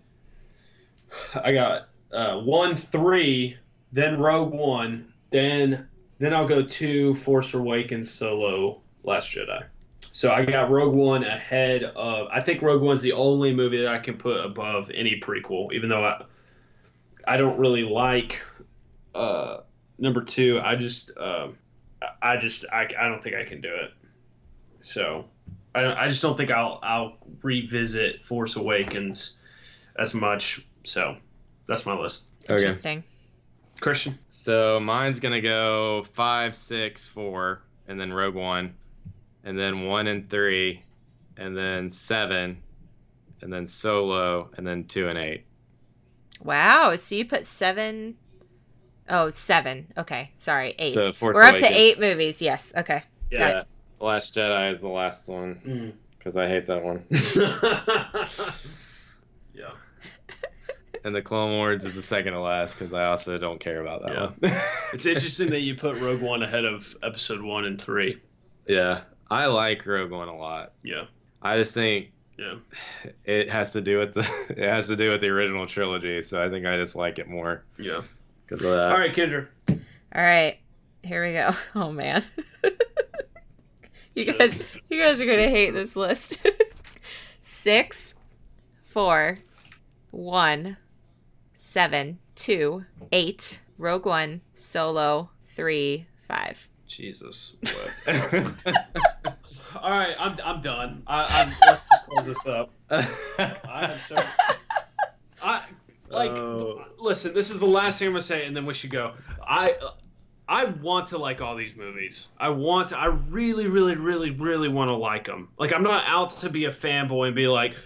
I 1.35 1.53
got 1.53 1.89
uh, 2.13 2.39
one, 2.41 2.77
three, 2.77 3.57
then 3.93 4.19
Rogue 4.19 4.53
One, 4.53 5.13
then 5.31 5.89
then 6.19 6.33
I'll 6.35 6.49
go 6.49 6.63
two, 6.63 7.15
Force 7.15 7.53
Awakens, 7.55 8.11
Solo, 8.11 8.81
Last 9.03 9.31
Jedi. 9.31 9.65
So 10.13 10.33
I 10.33 10.45
got 10.47 10.71
Rogue 10.71 10.95
One 10.95 11.25
ahead 11.25 11.83
of. 11.85 12.29
I 12.33 12.41
think 12.41 12.63
Rogue 12.63 12.81
One's 12.83 13.03
the 13.03 13.13
only 13.13 13.55
movie 13.55 13.79
that 13.83 13.89
I 13.89 13.99
can 13.99 14.17
put 14.17 14.43
above 14.45 14.91
any 14.95 15.21
prequel, 15.21 15.73
even 15.75 15.89
though 15.91 16.03
I 16.05 16.25
I 17.29 17.37
don't 17.37 17.59
really 17.59 17.83
like 17.83 18.41
uh, 19.15 19.59
number 19.99 20.23
two. 20.23 20.59
I 20.65 20.77
just 20.77 21.11
um, 21.19 21.59
I- 22.01 22.33
I 22.33 22.37
just 22.39 22.65
I, 22.73 22.89
I 22.99 23.09
don't 23.09 23.23
think 23.23 23.37
I 23.37 23.45
can 23.45 23.61
do 23.61 23.69
it. 23.75 23.91
So 24.83 25.27
I 25.75 25.83
don't, 25.83 25.99
I 25.99 26.09
just 26.09 26.23
don't 26.23 26.37
think 26.37 26.51
I'll 26.51 26.79
I'll 26.83 27.19
revisit 27.43 28.25
Force 28.25 28.57
Awakens 28.57 29.37
as 29.99 30.15
much. 30.15 30.65
So 30.85 31.17
that's 31.69 31.85
my 31.85 31.95
list. 31.99 32.25
Okay. 32.45 32.55
Interesting. 32.55 33.05
Christian. 33.81 34.19
So 34.29 34.81
mine's 34.81 35.21
gonna 35.21 35.41
go 35.41 36.05
five, 36.13 36.55
six, 36.55 37.07
four, 37.07 37.63
and 37.89 38.01
then 38.01 38.13
Rogue 38.13 38.35
One, 38.35 38.75
and 39.45 39.59
then 39.59 39.87
one 39.87 40.07
and 40.07 40.29
three, 40.29 40.83
and 41.37 41.57
then 41.57 41.89
seven, 41.91 42.63
and 43.43 43.53
then 43.53 43.67
Solo, 43.67 44.51
and 44.57 44.67
then 44.67 44.85
two 44.85 45.09
and 45.09 45.19
eight. 45.19 45.45
Wow. 46.43 46.97
So 46.97 47.15
you 47.15 47.25
put 47.25 47.47
7 47.47 48.17
Oh, 49.09 49.31
seven. 49.31 49.87
Okay. 49.97 50.33
Sorry. 50.37 50.75
8. 50.79 50.95
So 50.95 51.13
Force 51.13 51.35
We're 51.35 51.45
up 51.45 51.57
to 51.57 51.67
8 51.67 52.01
movies. 52.01 52.43
Yes. 52.43 52.73
Okay. 52.77 53.03
Yeah. 53.31 53.63
Last 54.01 54.35
Jedi 54.35 54.73
is 54.73 54.81
the 54.81 54.89
last 54.89 55.29
one 55.29 55.55
Mm. 55.67 55.93
because 56.19 56.37
I 56.37 56.47
hate 56.49 56.67
that 56.67 56.83
one, 56.83 57.05
yeah. 59.55 59.71
And 61.07 61.15
the 61.15 61.23
Clone 61.23 61.53
Wars 61.53 61.85
is 61.85 61.95
the 61.95 62.03
second 62.03 62.33
to 62.33 62.41
last 62.41 62.75
because 62.79 62.93
I 62.93 63.07
also 63.07 63.39
don't 63.39 63.61
care 63.61 63.81
about 63.81 64.03
that 64.03 64.13
Yeah. 64.13 64.51
one. 64.51 64.61
It's 64.93 65.07
interesting 65.07 65.51
that 65.51 65.61
you 65.61 65.75
put 65.77 65.99
Rogue 65.99 66.21
One 66.21 66.43
ahead 66.43 66.65
of 66.65 66.97
Episode 67.03 67.41
One 67.43 67.65
and 67.65 67.81
Three. 67.81 68.21
yeah, 68.67 69.03
I 69.31 69.47
like 69.47 69.85
Rogue 69.87 70.11
One 70.11 70.29
a 70.29 70.37
lot. 70.37 70.73
Yeah. 70.83 71.05
I 71.43 71.57
just 71.59 71.75
think 71.75 72.11
Yeah. 72.39 72.57
it 73.25 73.51
has 73.51 73.73
to 73.73 73.81
do 73.81 73.99
with 73.99 74.15
the 74.15 74.29
it 74.51 74.69
has 74.69 74.89
to 74.89 74.97
do 74.97 75.11
with 75.13 75.21
the 75.21 75.29
original 75.29 75.67
trilogy, 75.67 76.23
so 76.23 76.43
I 76.45 76.51
think 76.51 76.67
I 76.67 76.77
just 76.77 76.97
like 76.97 77.19
it 77.19 77.29
more 77.29 77.65
Yeah. 77.79 78.03
because 78.47 78.65
of 78.65 78.71
that. 78.73 78.91
All 78.93 78.99
right, 78.99 79.15
Kendra. 79.15 79.47
All 79.69 80.23
right. 80.23 80.59
Here 81.05 81.25
we 81.25 81.35
go. 81.35 81.51
Oh 81.77 81.93
man. 81.93 82.25
you 84.15 84.25
guys 84.33 84.59
you 84.89 85.01
guys 85.01 85.21
are 85.21 85.27
going 85.27 85.39
to 85.39 85.51
hate 85.51 85.71
this 85.71 85.95
list. 85.95 86.39
Six, 87.43 88.15
four, 88.83 89.39
one, 90.11 90.77
seven, 91.57 92.19
two, 92.37 92.85
eight, 93.11 93.63
Rogue 93.79 94.07
One, 94.07 94.43
Solo, 94.55 95.31
3, 95.47 96.07
5. 96.21 96.69
Jesus. 96.87 97.57
What? 97.63 98.55
All 99.83 99.91
right, 99.91 100.15
I'm 100.19 100.39
I'm 100.43 100.63
done. 100.63 101.03
I, 101.07 101.25
I'm, 101.25 101.53
let's 101.67 101.87
just 101.89 102.07
close 102.07 102.27
this 102.27 102.47
up. 102.47 102.71
I 102.91 103.91
am 103.91 103.99
so. 103.99 104.17
I 105.43 105.63
like. 106.09 106.31
Oh. 106.31 106.85
Listen, 106.99 107.35
this 107.35 107.51
is 107.51 107.61
the 107.61 107.67
last 107.67 107.99
thing 107.99 108.09
I'm 108.09 108.15
gonna 108.15 108.23
say, 108.23 108.47
and 108.47 108.57
then 108.57 108.65
we 108.65 108.73
should 108.73 108.91
go. 108.91 109.15
I 109.47 109.77
I 110.49 110.65
want 110.65 111.09
to 111.09 111.19
like 111.19 111.41
all 111.41 111.57
these 111.57 111.77
movies. 111.77 112.29
I 112.39 112.49
want. 112.51 112.89
To, 112.89 112.99
I 112.99 113.07
really, 113.07 113.67
really, 113.67 113.97
really, 113.97 114.31
really 114.31 114.69
want 114.69 114.89
to 114.89 114.95
like 114.95 115.25
them. 115.25 115.49
Like 115.59 115.73
I'm 115.73 115.83
not 115.83 116.05
out 116.07 116.31
to 116.31 116.49
be 116.49 116.65
a 116.67 116.71
fanboy 116.71 117.27
and 117.27 117.37
be 117.37 117.49
like. 117.49 117.77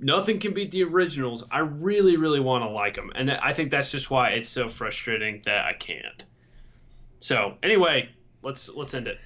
Nothing 0.00 0.38
can 0.38 0.54
beat 0.54 0.70
the 0.70 0.84
originals. 0.84 1.44
I 1.50 1.60
really, 1.60 2.16
really 2.16 2.40
want 2.40 2.64
to 2.64 2.68
like 2.68 2.94
them, 2.94 3.10
and 3.14 3.30
I 3.30 3.52
think 3.52 3.70
that's 3.70 3.90
just 3.90 4.10
why 4.10 4.30
it's 4.30 4.48
so 4.48 4.68
frustrating 4.68 5.42
that 5.44 5.64
I 5.64 5.72
can't. 5.72 6.24
So 7.20 7.56
anyway, 7.62 8.10
let's 8.42 8.68
let's 8.68 8.94
end 8.94 9.08
it. 9.08 9.18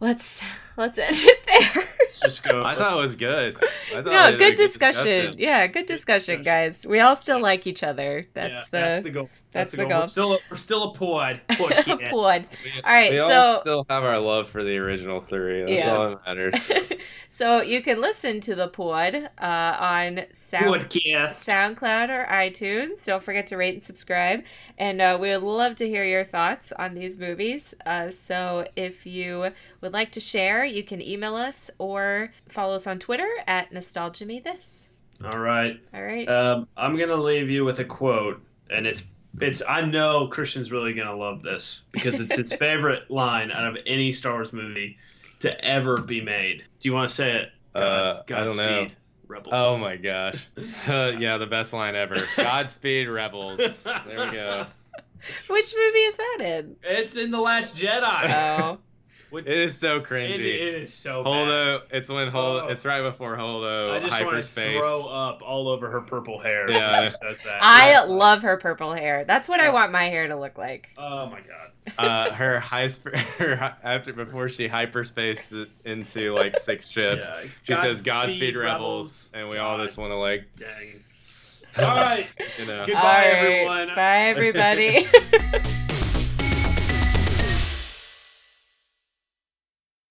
Let's 0.00 0.42
let's 0.76 0.98
end 0.98 1.14
it 1.16 1.46
there. 1.46 1.84
Let's 2.00 2.20
just 2.20 2.42
go. 2.42 2.64
I 2.64 2.74
thought 2.74 2.96
it 2.96 3.00
was 3.00 3.14
good. 3.14 3.56
I 3.56 3.60
thought 3.94 4.04
we 4.04 4.10
no, 4.10 4.18
had 4.18 4.34
a 4.34 4.36
good 4.36 4.56
discussion. 4.56 5.36
Yeah, 5.38 5.66
good 5.66 5.86
discussion, 5.86 6.38
discussion. 6.38 6.42
guys. 6.42 6.86
We 6.86 7.00
all 7.00 7.14
still 7.14 7.40
like 7.40 7.66
each 7.66 7.82
other. 7.82 8.18
Yeah, 8.18 8.24
That's 8.34 8.68
that's 8.70 9.02
the 9.02 9.10
the 9.10 9.14
goal. 9.14 9.30
That's 9.52 9.72
the 9.72 9.78
We're 9.84 9.88
goal. 9.88 10.08
still 10.08 10.32
a, 10.34 10.38
we're 10.50 10.56
still 10.56 10.82
a 10.90 10.94
pod. 10.94 11.40
pod 11.50 11.72
pod. 11.86 12.46
We- 12.64 12.80
All 12.82 12.92
right, 12.92 13.10
we 13.12 13.18
so- 13.18 13.24
all 13.30 13.60
still 13.60 13.86
have 13.90 14.02
our 14.04 14.18
love 14.18 14.48
for 14.48 14.64
the 14.64 14.76
original 14.78 15.20
three. 15.20 15.60
That's 15.60 15.70
Yes. 15.70 15.88
all 15.88 16.08
that 16.08 16.24
matters. 16.26 16.70
so 17.28 17.60
you 17.62 17.82
can 17.82 18.00
listen 18.00 18.40
to 18.40 18.54
the 18.54 18.68
pod 18.68 19.14
uh, 19.38 19.76
on 19.78 20.22
Sound 20.32 20.82
Podcast. 20.82 21.34
SoundCloud 21.76 22.08
or 22.08 22.26
iTunes. 22.30 23.04
Don't 23.04 23.22
forget 23.22 23.46
to 23.48 23.56
rate 23.56 23.74
and 23.74 23.82
subscribe. 23.82 24.42
And 24.78 25.00
uh, 25.02 25.18
we 25.20 25.30
would 25.30 25.42
love 25.42 25.76
to 25.76 25.88
hear 25.88 26.04
your 26.04 26.24
thoughts 26.24 26.72
on 26.78 26.94
these 26.94 27.18
movies. 27.18 27.74
Uh, 27.86 28.10
so 28.10 28.66
if 28.76 29.06
you 29.06 29.50
would 29.80 29.92
like 29.92 30.12
to 30.12 30.20
share, 30.20 30.64
you 30.64 30.82
can 30.82 31.00
email 31.02 31.34
us 31.36 31.70
or 31.78 32.32
follow 32.48 32.74
us 32.74 32.86
on 32.86 32.98
Twitter 32.98 33.28
at 33.46 33.70
NostalgiaMeThis. 33.72 34.88
All 35.24 35.38
right. 35.38 35.80
All 35.94 36.02
right. 36.02 36.28
Um, 36.28 36.66
I'm 36.76 36.96
gonna 36.98 37.14
leave 37.16 37.48
you 37.48 37.64
with 37.64 37.78
a 37.78 37.84
quote, 37.84 38.42
and 38.70 38.86
it's 38.86 39.02
it's. 39.40 39.62
I 39.66 39.82
know 39.82 40.28
Christian's 40.28 40.70
really 40.70 40.94
gonna 40.94 41.16
love 41.16 41.42
this 41.42 41.82
because 41.92 42.20
it's 42.20 42.34
his 42.34 42.52
favorite 42.58 43.10
line 43.10 43.50
out 43.50 43.66
of 43.66 43.76
any 43.86 44.12
Star 44.12 44.32
Wars 44.32 44.52
movie 44.52 44.98
to 45.40 45.64
ever 45.64 45.98
be 45.98 46.20
made. 46.20 46.64
Do 46.80 46.88
you 46.88 46.94
want 46.94 47.08
to 47.08 47.14
say 47.14 47.32
it? 47.36 47.48
Uh, 47.74 48.22
I 48.26 48.44
don't 48.44 48.56
know. 48.56 48.80
Godspeed, 48.84 48.96
Rebels. 49.26 49.54
Oh 49.56 49.76
my 49.76 49.96
gosh. 49.96 50.46
yeah, 50.86 51.38
the 51.38 51.46
best 51.46 51.72
line 51.72 51.94
ever. 51.96 52.16
Godspeed, 52.36 53.08
Rebels. 53.08 53.60
There 53.84 54.26
we 54.26 54.32
go. 54.32 54.66
Which 55.48 55.74
movie 55.76 55.98
is 55.98 56.14
that 56.16 56.38
in? 56.40 56.76
It's 56.82 57.16
in 57.16 57.30
the 57.30 57.40
Last 57.40 57.76
Jedi. 57.76 58.58
Oh. 58.60 58.78
What- 59.32 59.46
It 59.48 59.56
is 59.58 59.78
so 59.78 59.96
It, 59.96 60.04
cringy. 60.04 60.34
it 60.34 60.74
is 60.82 60.92
so 60.92 61.24
bad. 61.24 61.30
Holdo, 61.32 61.82
it's 61.90 62.08
when 62.08 62.30
Holdo, 62.30 62.64
Oh. 62.64 62.68
it's 62.68 62.84
right 62.84 63.00
before 63.00 63.34
Holdo 63.36 63.92
I 63.96 64.00
just 64.00 64.24
want 64.24 64.44
to 64.44 64.78
throw 64.78 65.06
up 65.08 65.40
all 65.42 65.68
over 65.68 65.90
her 65.90 66.02
purple 66.02 66.38
hair. 66.38 66.66
when 66.66 66.74
Yeah. 66.76 67.04
she 67.04 67.10
says 67.10 67.42
that. 67.44 67.58
I 67.62 68.04
love 68.04 68.42
her 68.42 68.58
purple 68.58 68.92
hair. 68.92 69.24
That's 69.24 69.48
what 69.48 69.58
I 69.60 69.70
want 69.70 69.90
my 69.90 70.04
hair 70.04 70.28
to 70.28 70.36
look 70.36 70.58
like. 70.58 70.90
Oh 70.98 71.26
my 71.26 71.40
god. 71.40 71.70
uh, 71.98 72.30
her 72.32 72.60
high 72.60 72.86
sp- 72.92 73.16
her 73.38 73.74
after 73.82 74.12
before 74.12 74.48
she 74.48 74.68
hyperspaces 74.68 75.66
into 75.84 76.32
like 76.34 76.56
six 76.58 76.86
ships. 76.90 77.26
Yeah. 77.28 77.48
She 77.64 77.74
says 77.74 78.02
Godspeed 78.02 78.54
Rebels, 78.56 79.30
and 79.34 79.48
we 79.48 79.56
all 79.58 79.78
just 79.78 79.96
want 79.98 80.10
to 80.12 80.16
like 80.16 80.44
Dang. 80.56 81.02
All 81.78 81.84
right. 81.96 82.26
you 82.58 82.66
know. 82.66 82.84
Goodbye, 82.84 83.00
All 83.00 83.32
right. 83.32 83.34
everyone. 83.34 83.88
Bye, 83.96 84.24
everybody. 84.26 85.06